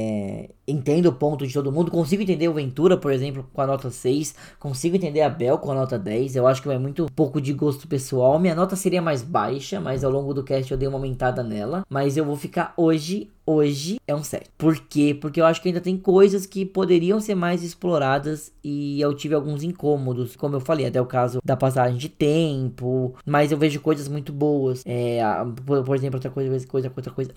entendo 0.67 1.07
o 1.07 1.13
ponto 1.13 1.45
de 1.45 1.53
todo 1.53 1.71
mundo. 1.71 1.91
Consigo 1.91 2.23
entender 2.23 2.47
o 2.47 2.53
Ventura, 2.53 2.97
por 2.97 3.11
exemplo, 3.11 3.47
com 3.53 3.61
a 3.61 3.67
nota 3.67 3.89
6. 3.89 4.35
Consigo 4.59 4.95
entender 4.95 5.21
a 5.21 5.29
Bel 5.29 5.57
com 5.57 5.71
a 5.71 5.75
nota 5.75 5.97
10. 5.97 6.35
Eu 6.35 6.47
acho 6.47 6.61
que 6.61 6.67
vai 6.67 6.77
muito 6.77 7.05
pouco 7.15 7.39
de 7.39 7.53
gosto 7.53 7.87
pessoal. 7.87 8.39
Minha 8.39 8.55
nota 8.55 8.75
seria 8.75 9.01
mais 9.01 9.21
baixa, 9.21 9.79
mas 9.79 10.03
ao 10.03 10.11
longo 10.11 10.33
do 10.33 10.43
cast 10.43 10.71
eu 10.71 10.77
dei 10.77 10.87
uma 10.87 10.97
aumentada 10.97 11.43
nela. 11.43 11.85
Mas 11.89 12.17
eu 12.17 12.25
vou 12.25 12.35
ficar 12.35 12.73
hoje 12.77 13.29
hoje 13.45 13.99
é 14.07 14.15
um 14.15 14.23
7. 14.23 14.49
Por 14.57 14.77
quê? 14.77 15.17
Porque 15.19 15.39
eu 15.39 15.45
acho 15.45 15.61
que 15.61 15.67
ainda 15.67 15.81
tem 15.81 15.97
coisas 15.97 16.45
que 16.45 16.65
poderiam 16.65 17.19
ser 17.19 17.35
mais 17.35 17.63
exploradas 17.63 18.51
e 18.63 18.99
eu 18.99 19.13
tive 19.13 19.35
alguns 19.35 19.63
incômodos, 19.63 20.35
como 20.35 20.55
eu 20.55 20.59
falei, 20.59 20.85
até 20.85 20.99
o 20.99 21.05
caso 21.05 21.39
da 21.43 21.55
passagem 21.55 21.97
de 21.97 22.09
tempo, 22.09 23.13
mas 23.25 23.51
eu 23.51 23.57
vejo 23.57 23.79
coisas 23.79 24.07
muito 24.07 24.33
boas. 24.33 24.83
É, 24.85 25.21
por, 25.65 25.95
exemplo, 25.95 26.17
outra 26.17 26.31
coisa, 26.31 26.67
coisa, 26.67 26.91
outra 26.95 27.11
coisa, 27.11 27.31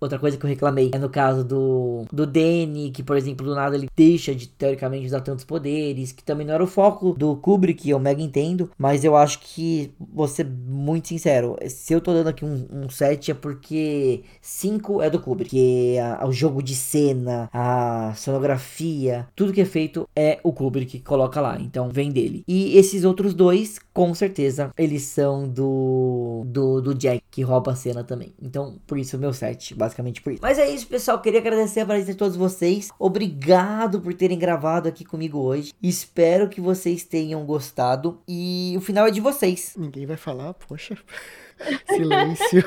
outra 0.00 0.18
coisa 0.18 0.36
que 0.36 0.44
eu 0.44 0.50
reclamei 0.50 0.90
é 0.92 0.98
no 0.98 1.08
caso 1.08 1.44
do 1.44 2.04
do 2.12 2.26
Danny, 2.26 2.90
que 2.90 3.02
por 3.02 3.16
exemplo, 3.16 3.46
do 3.46 3.54
nada 3.54 3.76
ele 3.76 3.88
deixa 3.96 4.34
de 4.34 4.48
teoricamente 4.48 5.06
usar 5.06 5.20
tantos 5.20 5.44
poderes, 5.44 6.12
que 6.12 6.22
também 6.22 6.46
não 6.46 6.54
era 6.54 6.64
o 6.64 6.66
foco 6.66 7.14
do 7.16 7.36
Kubrick, 7.36 7.88
eu 7.88 7.98
mega 7.98 8.20
entendo, 8.20 8.70
mas 8.76 9.04
eu 9.04 9.16
acho 9.16 9.40
que 9.40 9.94
vou 9.98 10.28
ser 10.28 10.46
muito 10.46 11.08
sincero, 11.08 11.56
se 11.68 11.92
eu 11.92 12.00
tô 12.00 12.12
dando 12.12 12.28
aqui 12.28 12.44
um, 12.44 12.66
um 12.70 12.88
7 12.88 13.30
é 13.30 13.34
porque 13.34 14.22
5 14.40 15.02
é 15.02 15.10
do 15.10 15.20
Kubrick 15.20 15.45
porque 15.46 15.96
a, 16.02 16.26
o 16.26 16.32
jogo 16.32 16.60
de 16.60 16.74
cena, 16.74 17.48
a 17.52 18.12
sonografia, 18.16 19.28
tudo 19.36 19.52
que 19.52 19.60
é 19.60 19.64
feito 19.64 20.08
é 20.14 20.40
o 20.42 20.52
Kubrick 20.52 20.98
que 20.98 21.04
coloca 21.04 21.40
lá, 21.40 21.56
então 21.60 21.88
vem 21.88 22.10
dele. 22.10 22.42
E 22.48 22.76
esses 22.76 23.04
outros 23.04 23.32
dois, 23.32 23.78
com 23.92 24.12
certeza, 24.12 24.72
eles 24.76 25.02
são 25.02 25.48
do, 25.48 26.42
do, 26.46 26.80
do 26.80 26.94
Jack, 26.94 27.22
que 27.30 27.42
rouba 27.42 27.72
a 27.72 27.76
cena 27.76 28.02
também. 28.02 28.34
Então, 28.42 28.80
por 28.88 28.98
isso 28.98 29.16
o 29.16 29.20
meu 29.20 29.32
set, 29.32 29.72
basicamente 29.72 30.20
por 30.20 30.32
isso. 30.32 30.42
Mas 30.42 30.58
é 30.58 30.68
isso, 30.68 30.88
pessoal, 30.88 31.20
queria 31.20 31.38
agradecer 31.38 31.80
a 31.80 31.86
presença 31.86 32.12
de 32.12 32.18
todos 32.18 32.36
vocês. 32.36 32.90
Obrigado 32.98 34.00
por 34.00 34.12
terem 34.14 34.38
gravado 34.38 34.88
aqui 34.88 35.04
comigo 35.04 35.38
hoje. 35.38 35.72
Espero 35.80 36.48
que 36.48 36.60
vocês 36.60 37.04
tenham 37.04 37.44
gostado 37.44 38.20
e 38.26 38.74
o 38.76 38.80
final 38.80 39.06
é 39.06 39.12
de 39.12 39.20
vocês. 39.20 39.74
Ninguém 39.78 40.06
vai 40.06 40.16
falar, 40.16 40.54
poxa. 40.54 40.98
Silêncio. 41.88 42.64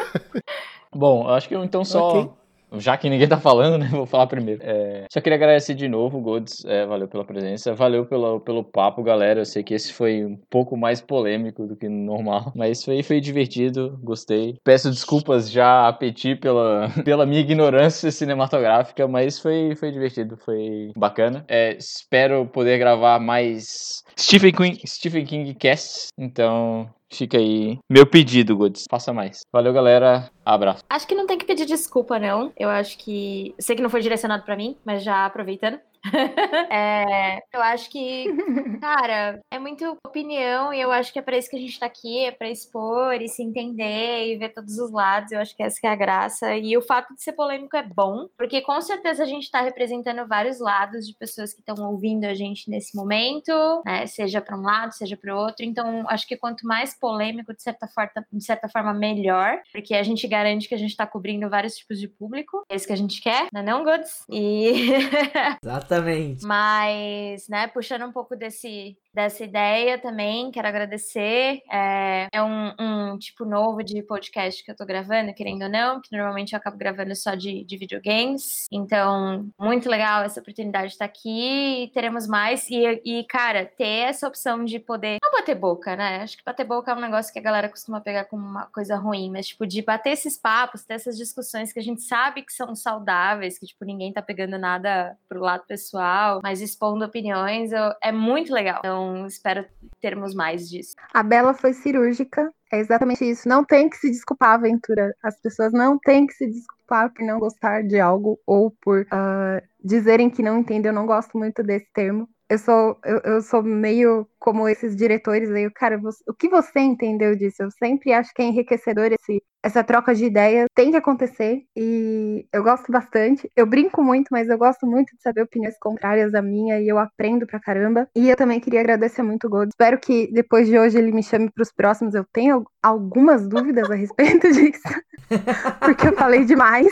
Bom, 0.96 1.28
acho 1.28 1.48
que 1.48 1.56
eu 1.56 1.64
então 1.64 1.84
só 1.84 2.22
okay 2.22 2.39
já 2.74 2.98
que 2.98 3.10
ninguém 3.10 3.28
tá 3.28 3.40
falando, 3.40 3.78
né? 3.78 3.88
Vou 3.92 4.06
falar 4.06 4.28
primeiro. 4.28 4.62
É, 4.64 5.06
só 5.12 5.22
queria 5.22 5.36
agradecer 5.36 5.74
de 5.74 5.88
novo, 5.88 6.20
Gods. 6.20 6.64
É, 6.66 6.86
valeu 6.86 7.08
pela 7.08 7.26
presença. 7.26 7.74
Valeu 7.74 8.06
pelo, 8.06 8.40
pelo 8.40 8.64
papo, 8.64 9.04
galera. 9.04 9.42
Eu 9.42 9.46
sei 9.46 9.64
que 9.64 9.74
esse 9.74 9.94
foi 9.94 10.26
um 10.26 10.38
pouco 10.50 10.78
mais 10.78 11.02
polêmico 11.02 11.66
do 11.66 11.76
que 11.76 11.88
normal. 11.88 12.52
Mas 12.56 12.84
foi, 12.84 13.02
foi 13.04 13.20
divertido, 13.20 14.00
gostei. 14.04 14.58
Peço 14.64 14.90
desculpas 14.90 15.50
já 15.52 15.88
a 15.88 15.94
Petit 15.94 16.36
pela, 16.36 16.90
pela 17.04 17.26
minha 17.26 17.42
ignorância 17.42 18.12
cinematográfica, 18.12 19.08
mas 19.08 19.40
foi, 19.40 19.76
foi 19.76 19.92
divertido, 19.92 20.38
foi 20.38 20.92
bacana. 20.96 21.46
É, 21.48 21.76
espero 21.76 22.46
poder 22.46 22.78
gravar 22.78 23.20
mais 23.20 24.04
Stephen 24.18 24.52
King, 24.52 24.82
Stephen 24.86 25.26
King 25.26 25.54
casts. 25.54 26.08
Então, 26.18 26.90
Fica 27.12 27.38
aí 27.38 27.78
meu 27.90 28.06
pedido, 28.06 28.56
Goods. 28.56 28.86
Faça 28.90 29.12
mais. 29.12 29.42
Valeu, 29.52 29.74
galera. 29.74 30.30
Abraço. 30.46 30.84
Acho 30.90 31.08
que 31.08 31.16
não 31.16 31.26
tem 31.26 31.38
que 31.38 31.46
pedir 31.46 31.66
desculpa, 31.66 32.20
não. 32.20 32.52
Eu 32.58 32.70
acho 32.70 32.98
que. 32.98 33.54
Sei 33.60 33.76
que 33.76 33.82
não 33.82 33.90
foi 33.90 34.02
direcionado 34.02 34.44
para 34.44 34.56
mim, 34.56 34.76
mas 34.86 35.04
já 35.04 35.26
aproveitando. 35.26 35.80
é, 36.72 37.40
eu 37.54 37.62
acho 37.62 37.90
que, 37.90 38.26
cara, 38.82 39.42
é 39.52 39.60
muito 39.60 39.98
opinião 40.06 40.74
e 40.74 40.80
eu 40.80 40.92
acho 40.92 41.12
que 41.12 41.20
é 41.20 41.22
para 41.22 41.38
isso 41.38 41.50
que 41.50 41.56
a 41.56 41.60
gente 41.60 41.80
tá 41.80 41.86
aqui, 41.86 42.26
é 42.26 42.32
para 42.32 42.50
expor 42.50 43.22
e 43.22 43.28
se 43.28 43.44
entender 43.44 44.28
e 44.28 44.38
ver 44.38 44.50
todos 44.50 44.78
os 44.78 44.92
lados. 44.92 45.32
Eu 45.32 45.40
acho 45.40 45.56
que 45.56 45.64
essa 45.64 45.80
que 45.80 45.88
é 45.88 45.90
a 45.90 45.96
graça. 45.96 46.56
E 46.56 46.78
o 46.78 46.82
fato 46.82 47.14
de 47.14 47.22
ser 47.22 47.34
polêmico 47.34 47.76
é 47.76 47.84
bom, 47.84 48.28
porque 48.38 48.62
com 48.62 48.80
certeza 48.82 49.24
a 49.24 49.28
gente 49.28 49.50
tá 49.52 49.62
representando 49.62 50.28
vários 50.28 50.60
lados 50.60 51.06
de 51.06 51.14
pessoas 51.16 51.54
que 51.54 51.60
estão 51.60 51.90
ouvindo 51.90 52.26
a 52.26 52.34
gente 52.34 52.70
nesse 52.70 52.96
momento, 52.96 53.52
né? 53.86 54.06
Seja 54.08 54.42
para 54.42 54.58
um 54.58 54.62
lado, 54.62 54.94
seja 54.94 55.18
para 55.18 55.36
outro. 55.36 55.66
Então, 55.66 56.06
acho 56.08 56.28
que 56.28 56.38
quanto 56.38 56.66
mais 56.66 56.98
polêmico, 56.98 57.54
de 57.54 57.62
certa 57.62 57.88
forma, 57.88 58.12
de 58.32 58.44
certa 58.44 58.68
forma, 58.70 58.94
melhor, 58.94 59.62
porque 59.72 59.94
a 59.94 60.04
gente 60.04 60.28
garante 60.28 60.68
que 60.68 60.76
a 60.76 60.78
gente 60.78 60.96
tá 60.96 61.06
cobrindo 61.06 61.50
vários 61.50 61.76
tipos 61.76 62.00
de 62.00 62.08
público. 62.08 62.64
É 62.70 62.76
isso 62.76 62.88
que 62.88 62.94
a 62.94 62.98
gente 62.98 63.22
quer, 63.22 63.48
não 63.54 63.62
é 63.62 63.64
não, 63.64 63.84
Goods? 63.84 64.24
E. 64.30 64.90
Exato. 65.64 65.89
Exatamente. 65.90 66.46
Mas, 66.46 67.48
né, 67.48 67.68
puxando 67.68 68.06
um 68.06 68.12
pouco 68.12 68.36
desse, 68.36 68.98
dessa 69.20 69.44
ideia 69.44 70.00
também, 70.00 70.50
quero 70.50 70.68
agradecer. 70.68 71.62
É, 71.70 72.28
é 72.32 72.42
um, 72.42 72.74
um, 72.80 73.18
tipo 73.18 73.44
novo 73.44 73.84
de 73.84 74.02
podcast 74.02 74.64
que 74.64 74.72
eu 74.72 74.76
tô 74.76 74.86
gravando, 74.86 75.34
querendo 75.34 75.64
ou 75.64 75.70
não, 75.70 76.00
que 76.00 76.16
normalmente 76.16 76.54
eu 76.54 76.58
acabo 76.58 76.78
gravando 76.78 77.14
só 77.18 77.36
de, 77.36 77.66
de 77.66 77.78
videogames. 77.78 78.66
Então, 78.72 79.46
muito 79.60 79.90
legal 79.90 80.24
essa 80.24 80.40
oportunidade 80.40 80.88
de 80.88 80.94
estar 80.94 81.04
aqui 81.04 81.84
e 81.84 81.88
teremos 81.90 82.28
mais. 82.28 82.70
E, 82.70 83.02
e, 83.04 83.26
cara, 83.26 83.66
ter 83.66 84.08
essa 84.08 84.26
opção 84.26 84.64
de 84.64 84.80
poder. 84.80 85.18
Não 85.22 85.32
bater 85.32 85.56
boca, 85.56 85.98
né? 85.98 86.22
Acho 86.22 86.38
que 86.38 86.44
bater 86.44 86.66
boca 86.66 86.90
é 86.90 86.96
um 86.96 87.02
negócio 87.02 87.34
que 87.34 87.40
a 87.40 87.42
galera 87.42 87.68
costuma 87.68 88.00
pegar 88.00 88.24
como 88.26 88.46
uma 88.46 88.68
coisa 88.68 88.96
ruim, 88.96 89.30
mas, 89.30 89.48
tipo, 89.48 89.68
de 89.68 89.82
bater 89.82 90.12
esses 90.12 90.38
papos, 90.38 90.86
ter 90.86 90.94
essas 90.94 91.18
discussões 91.18 91.74
que 91.74 91.80
a 91.80 91.84
gente 91.84 92.02
sabe 92.04 92.42
que 92.42 92.54
são 92.54 92.74
saudáveis, 92.74 93.60
que, 93.60 93.66
tipo, 93.66 93.84
ninguém 93.84 94.14
tá 94.14 94.22
pegando 94.22 94.58
nada 94.58 95.18
pro 95.28 95.42
lado 95.42 95.66
pessoal, 95.68 96.40
mas 96.42 96.62
expondo 96.62 97.04
opiniões, 97.04 97.74
eu, 97.74 97.94
é 98.02 98.14
muito 98.14 98.54
legal. 98.54 98.80
Então, 98.80 99.09
espero 99.26 99.66
termos 100.02 100.34
mais 100.34 100.70
disso. 100.70 100.96
A 101.14 101.24
Bela 101.24 101.54
foi 101.54 101.74
cirúrgica, 101.74 102.52
é 102.72 102.80
exatamente 102.80 103.24
isso. 103.30 103.48
Não 103.48 103.64
tem 103.64 103.90
que 103.90 103.98
se 103.98 104.10
desculpar, 104.10 104.56
Aventura. 104.56 105.16
As 105.24 105.40
pessoas 105.42 105.74
não 105.74 105.98
têm 105.98 106.28
que 106.28 106.34
se 106.34 106.48
desculpar 106.48 107.12
por 107.14 107.26
não 107.26 107.40
gostar 107.40 107.84
de 107.84 108.00
algo 108.00 108.40
ou 108.46 108.72
por 108.82 109.02
uh, 109.02 109.68
dizerem 109.84 110.30
que 110.30 110.44
não 110.44 110.60
entendem. 110.60 110.90
Eu 110.90 110.94
não 110.94 111.06
gosto 111.06 111.38
muito 111.38 111.64
desse 111.64 111.88
termo. 111.94 112.28
Eu 112.50 112.58
sou, 112.58 113.00
eu, 113.06 113.20
eu 113.20 113.42
sou 113.42 113.62
meio 113.62 114.28
como 114.40 114.68
esses 114.68 114.96
diretores 114.96 115.52
aí, 115.52 115.70
cara, 115.72 115.98
você, 115.98 116.24
o 116.28 116.34
que 116.34 116.48
você 116.48 116.80
entendeu 116.80 117.36
disso? 117.36 117.62
Eu 117.62 117.72
sempre 117.72 118.14
acho 118.14 118.34
que 118.34 118.42
é 118.42 118.46
enriquecedor 118.46 119.12
esse, 119.12 119.44
essa 119.62 119.84
troca 119.84 120.16
de 120.16 120.26
ideias, 120.26 120.68
tem 120.74 120.92
que 120.92 120.98
acontecer 120.98 121.64
e 121.76 122.48
eu 122.54 122.64
gosto 122.64 122.92
bastante. 122.92 123.52
Eu 123.56 123.66
brinco 123.66 124.02
muito, 124.02 124.30
mas 124.32 124.48
eu 124.48 124.58
gosto 124.58 124.88
muito 124.88 125.16
de 125.16 125.22
saber 125.22 125.42
opiniões 125.42 125.78
contrárias 125.80 126.34
à 126.34 126.42
minha 126.42 126.80
e 126.80 126.88
eu 126.88 126.98
aprendo 126.98 127.46
pra 127.46 127.60
caramba. 127.60 128.08
E 128.16 128.30
eu 128.30 128.36
também 128.36 128.60
queria 128.60 128.80
agradecer 128.80 129.22
muito 129.22 129.48
o 129.48 129.50
God. 129.50 129.70
Espero 129.70 130.00
que 130.00 130.32
depois 130.32 130.68
de 130.68 130.80
hoje 130.80 130.98
ele 130.98 131.12
me 131.12 131.22
chame 131.22 131.52
pros 131.52 131.72
próximos. 131.72 132.16
Eu 132.16 132.26
tenho 132.32 132.66
algumas 132.82 133.48
dúvidas 133.48 133.92
a 133.92 133.96
respeito 133.96 134.48
disso, 134.54 134.82
porque 135.84 136.08
eu 136.08 136.16
falei 136.16 136.46
demais. 136.46 136.88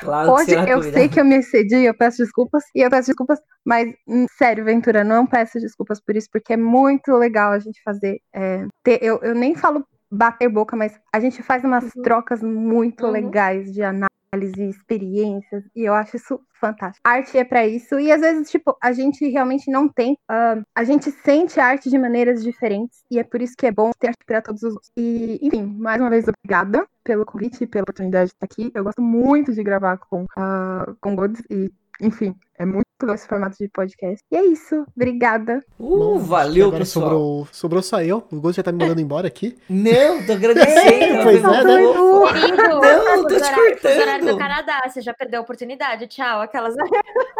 Claro 0.00 0.32
hoje 0.32 0.52
eu 0.52 0.80
cuidar. 0.80 0.92
sei 0.92 1.08
que 1.08 1.18
eu 1.18 1.24
me 1.24 1.36
excedi, 1.36 1.84
eu 1.84 1.94
peço 1.96 2.18
desculpas 2.18 2.62
e 2.74 2.82
eu 2.82 2.90
peço 2.90 3.08
desculpas, 3.08 3.38
mas 3.64 3.88
hum, 4.06 4.26
sério, 4.36 4.64
Ventura, 4.64 5.02
não 5.02 5.26
peço 5.26 5.58
desculpas 5.58 6.00
por 6.00 6.14
isso, 6.14 6.28
porque 6.30 6.52
é 6.52 6.56
muito 6.56 6.81
muito 6.82 7.12
legal 7.16 7.52
a 7.52 7.58
gente 7.58 7.80
fazer. 7.82 8.20
É, 8.32 8.66
ter, 8.82 8.98
eu, 9.02 9.18
eu 9.22 9.34
nem 9.34 9.54
falo 9.54 9.86
bater 10.10 10.48
boca, 10.48 10.76
mas 10.76 10.98
a 11.12 11.20
gente 11.20 11.42
faz 11.42 11.64
umas 11.64 11.84
uhum. 11.94 12.02
trocas 12.02 12.42
muito 12.42 13.06
uhum. 13.06 13.12
legais 13.12 13.72
de 13.72 13.82
análise, 13.82 14.68
experiências, 14.68 15.64
e 15.74 15.84
eu 15.84 15.94
acho 15.94 16.16
isso 16.16 16.40
fantástico. 16.60 17.00
Arte 17.02 17.38
é 17.38 17.44
para 17.44 17.66
isso, 17.66 17.98
e 17.98 18.12
às 18.12 18.20
vezes, 18.20 18.50
tipo, 18.50 18.76
a 18.82 18.92
gente 18.92 19.26
realmente 19.28 19.70
não 19.70 19.88
tem, 19.88 20.12
uh, 20.30 20.62
a 20.74 20.84
gente 20.84 21.10
sente 21.10 21.58
arte 21.58 21.88
de 21.88 21.98
maneiras 21.98 22.42
diferentes, 22.42 23.02
e 23.10 23.18
é 23.18 23.24
por 23.24 23.40
isso 23.40 23.54
que 23.56 23.66
é 23.66 23.72
bom 23.72 23.90
ter 23.98 24.08
arte 24.08 24.24
para 24.26 24.42
todos 24.42 24.62
os 24.62 24.74
outros. 24.74 24.90
E, 24.96 25.38
enfim, 25.42 25.64
mais 25.64 26.00
uma 26.00 26.10
vez, 26.10 26.26
obrigada 26.28 26.86
pelo 27.02 27.24
convite 27.24 27.64
e 27.64 27.66
pela 27.66 27.82
oportunidade 27.82 28.30
de 28.30 28.34
estar 28.34 28.44
aqui. 28.44 28.70
Eu 28.74 28.84
gosto 28.84 29.02
muito 29.02 29.52
de 29.52 29.62
gravar 29.62 29.96
com, 29.96 30.24
uh, 30.24 30.94
com 31.00 31.16
Gods, 31.16 31.42
e, 31.50 31.72
enfim, 32.00 32.34
é 32.58 32.66
muito 32.66 32.86
legal 33.00 33.14
esse 33.14 33.26
formato 33.26 33.56
de 33.58 33.68
podcast. 33.68 34.22
E 34.30 34.36
é 34.36 34.44
isso. 34.44 34.84
Obrigada. 34.94 35.60
Uh, 35.78 35.98
Bom, 35.98 36.18
valeu, 36.18 36.68
agora 36.68 36.80
pessoal. 36.80 37.04
Sobrou, 37.04 37.48
sobrou 37.50 37.82
só 37.82 38.02
eu. 38.02 38.26
O 38.30 38.40
Gosto 38.40 38.56
já 38.56 38.62
tá 38.62 38.72
me 38.72 38.78
mandando 38.78 39.00
embora 39.00 39.26
aqui. 39.26 39.58
Não, 39.68 40.24
tô 40.24 40.32
agradecendo. 40.32 41.22
pois 41.24 41.42
é, 41.42 41.64
né? 41.64 41.82
Não, 41.82 43.26
tô 43.26 43.40
te 43.40 43.54
cortando. 43.54 44.00
horário 44.00 44.26
do 44.26 44.38
Canadá, 44.38 44.82
você 44.86 45.00
já 45.00 45.12
perdeu 45.12 45.40
a 45.40 45.42
oportunidade. 45.42 46.06
Tchau, 46.06 46.40
aquelas... 46.40 46.74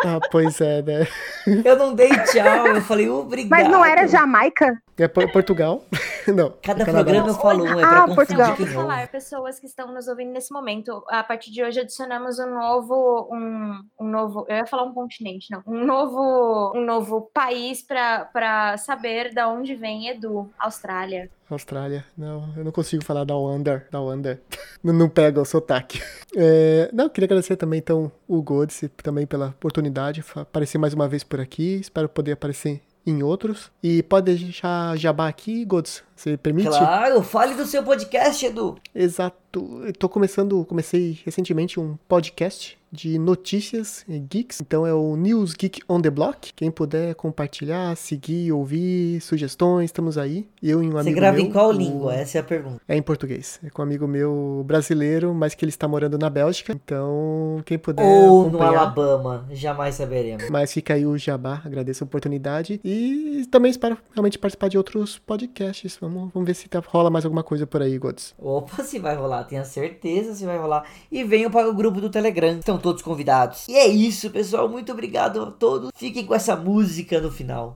ah, 0.05 0.19
pois 0.31 0.61
é, 0.61 0.83
né? 0.83 1.07
Eu 1.65 1.77
não 1.77 1.95
dei 1.95 2.09
tchau, 2.09 2.67
eu 2.67 2.83
falei 2.83 3.09
obrigado. 3.09 3.51
Mas 3.51 3.69
não 3.69 3.85
era 3.85 4.07
Jamaica? 4.07 4.81
É 4.99 5.09
Portugal? 5.09 5.85
não. 6.33 6.55
Cada 6.63 6.85
programa 6.85 7.29
eu 7.29 7.35
falo 7.35 7.65
um, 7.65 7.81
é 7.81 7.81
pra 7.81 8.05
ah, 8.05 8.07
confundir 8.07 8.15
Portugal. 8.15 8.57
quem 8.57 8.67
falar, 8.67 9.09
pessoas 9.09 9.59
que 9.59 9.67
estão 9.67 9.93
nos 9.93 10.07
ouvindo 10.07 10.31
nesse 10.31 10.53
momento, 10.53 11.03
a 11.09 11.25
partir 11.25 11.51
de 11.51 11.65
hoje 11.65 11.81
adicionamos 11.81 12.39
um 12.39 12.55
novo, 12.55 13.29
um, 13.33 13.81
um 13.99 14.09
novo, 14.09 14.45
eu 14.49 14.57
ia 14.57 14.67
falar 14.67 14.85
um 14.85 14.93
ponto 14.93 15.12
continente, 15.13 15.51
não. 15.51 15.63
Um 15.67 15.85
novo, 15.85 16.73
um 16.75 16.85
novo 16.85 17.31
país 17.33 17.83
para 17.83 18.77
saber 18.79 19.33
da 19.33 19.49
onde 19.49 19.75
vem 19.75 20.09
Edu, 20.09 20.51
Austrália. 20.59 21.31
Austrália. 21.49 22.05
Não, 22.17 22.53
eu 22.57 22.65
não 22.65 22.73
consigo 22.73 23.05
falar 23.05 23.25
da 23.25 23.35
Wonder, 23.35 23.87
da 23.91 24.01
Wonder. 24.01 24.41
não, 24.83 24.93
não 24.93 25.09
pega 25.09 25.41
o 25.41 25.45
sotaque. 25.45 26.03
É, 26.35 26.91
não, 26.93 27.09
queria 27.09 27.27
agradecer 27.27 27.57
também, 27.57 27.79
então, 27.79 28.11
o 28.27 28.41
Godse 28.43 28.89
também 28.89 29.27
pela 29.27 29.49
oportunidade, 29.49 30.25
aparecer 30.35 30.79
mais 30.79 30.95
uma 30.95 31.09
vez 31.09 31.23
por 31.23 31.41
aqui. 31.41 31.75
Espero 31.75 32.09
poder 32.09 32.33
aparecer 32.33 32.81
em 33.07 33.23
outros. 33.23 33.71
E 33.83 34.03
pode 34.03 34.35
deixar 34.35 34.97
jabá 34.97 35.29
aqui, 35.29 35.65
Gods? 35.65 36.03
Você 36.23 36.37
permite? 36.37 36.69
Claro, 36.69 37.21
fale 37.21 37.57
do 37.57 37.67
seu 37.67 37.83
podcast, 37.83 38.47
Edu. 38.47 38.77
Exato. 38.95 39.83
Eu 39.85 39.93
tô 39.93 40.09
começando, 40.09 40.65
comecei 40.65 41.19
recentemente 41.25 41.81
um 41.81 41.97
podcast 42.07 42.79
de 42.93 43.19
notícias 43.19 44.05
geeks. 44.29 44.61
Então 44.61 44.87
é 44.87 44.93
o 44.93 45.17
News 45.17 45.55
Geek 45.55 45.81
on 45.89 46.01
the 46.01 46.11
Block. 46.11 46.53
Quem 46.55 46.71
puder 46.71 47.15
compartilhar, 47.15 47.97
seguir, 47.97 48.53
ouvir, 48.53 49.21
sugestões, 49.23 49.87
estamos 49.87 50.19
aí. 50.19 50.47
Eu 50.63 50.83
e 50.83 50.87
um 50.87 50.99
amigo 50.99 51.03
Você 51.03 51.13
grava 51.13 51.37
meu, 51.39 51.47
em 51.47 51.51
qual 51.51 51.71
o... 51.71 51.73
língua? 51.73 52.15
Essa 52.15 52.39
é 52.39 52.41
a 52.43 52.45
pergunta. 52.45 52.81
É 52.87 52.95
em 52.95 53.03
português. 53.03 53.59
É 53.65 53.71
com 53.71 53.81
um 53.81 53.85
amigo 53.85 54.07
meu 54.07 54.63
brasileiro, 54.67 55.33
mas 55.33 55.55
que 55.55 55.65
ele 55.65 55.71
está 55.71 55.89
morando 55.89 56.19
na 56.19 56.29
Bélgica. 56.29 56.73
Então, 56.73 57.63
quem 57.65 57.79
puder 57.79 58.05
Ou 58.05 58.51
no. 58.51 58.63
Alabama, 58.63 59.47
jamais 59.51 59.95
saberemos. 59.95 60.51
Mas 60.51 60.73
fica 60.73 60.95
aí 60.95 61.07
o 61.07 61.17
jabá, 61.17 61.63
agradeço 61.65 62.05
a 62.05 62.07
oportunidade. 62.07 62.79
E 62.85 63.47
também 63.51 63.71
espero 63.71 63.97
realmente 64.13 64.39
participar 64.39 64.69
de 64.69 64.77
outros 64.77 65.19
podcasts. 65.19 65.97
Vamos, 66.01 66.12
vamos 66.33 66.47
ver 66.47 66.55
se 66.55 66.69
tá- 66.69 66.83
rola 66.87 67.11
mais 67.11 67.25
alguma 67.25 67.43
coisa 67.43 67.67
por 67.67 67.81
aí, 67.83 67.97
Gods. 67.99 68.35
Opa, 68.39 68.83
se 68.85 68.99
vai 68.99 69.15
rolar, 69.17 69.45
tenha 69.45 69.65
certeza 69.65 70.35
se 70.35 70.45
vai 70.45 70.59
rolar. 70.59 70.85
E 71.11 71.23
venham 71.25 71.51
para 71.51 71.69
o 71.69 71.75
grupo 71.75 72.01
do 72.01 72.11
Telegram, 72.11 72.59
estão 72.59 72.79
todos 72.79 73.03
convidados. 73.03 73.67
E 73.69 73.75
é 73.77 73.87
isso, 73.87 74.31
pessoal. 74.31 74.69
Muito 74.69 74.93
obrigado 74.93 75.43
a 75.43 75.51
todos. 75.51 75.91
Fiquem 75.95 76.25
com 76.27 76.35
essa 76.35 76.57
música 76.57 77.21
no 77.21 77.31
final. 77.31 77.71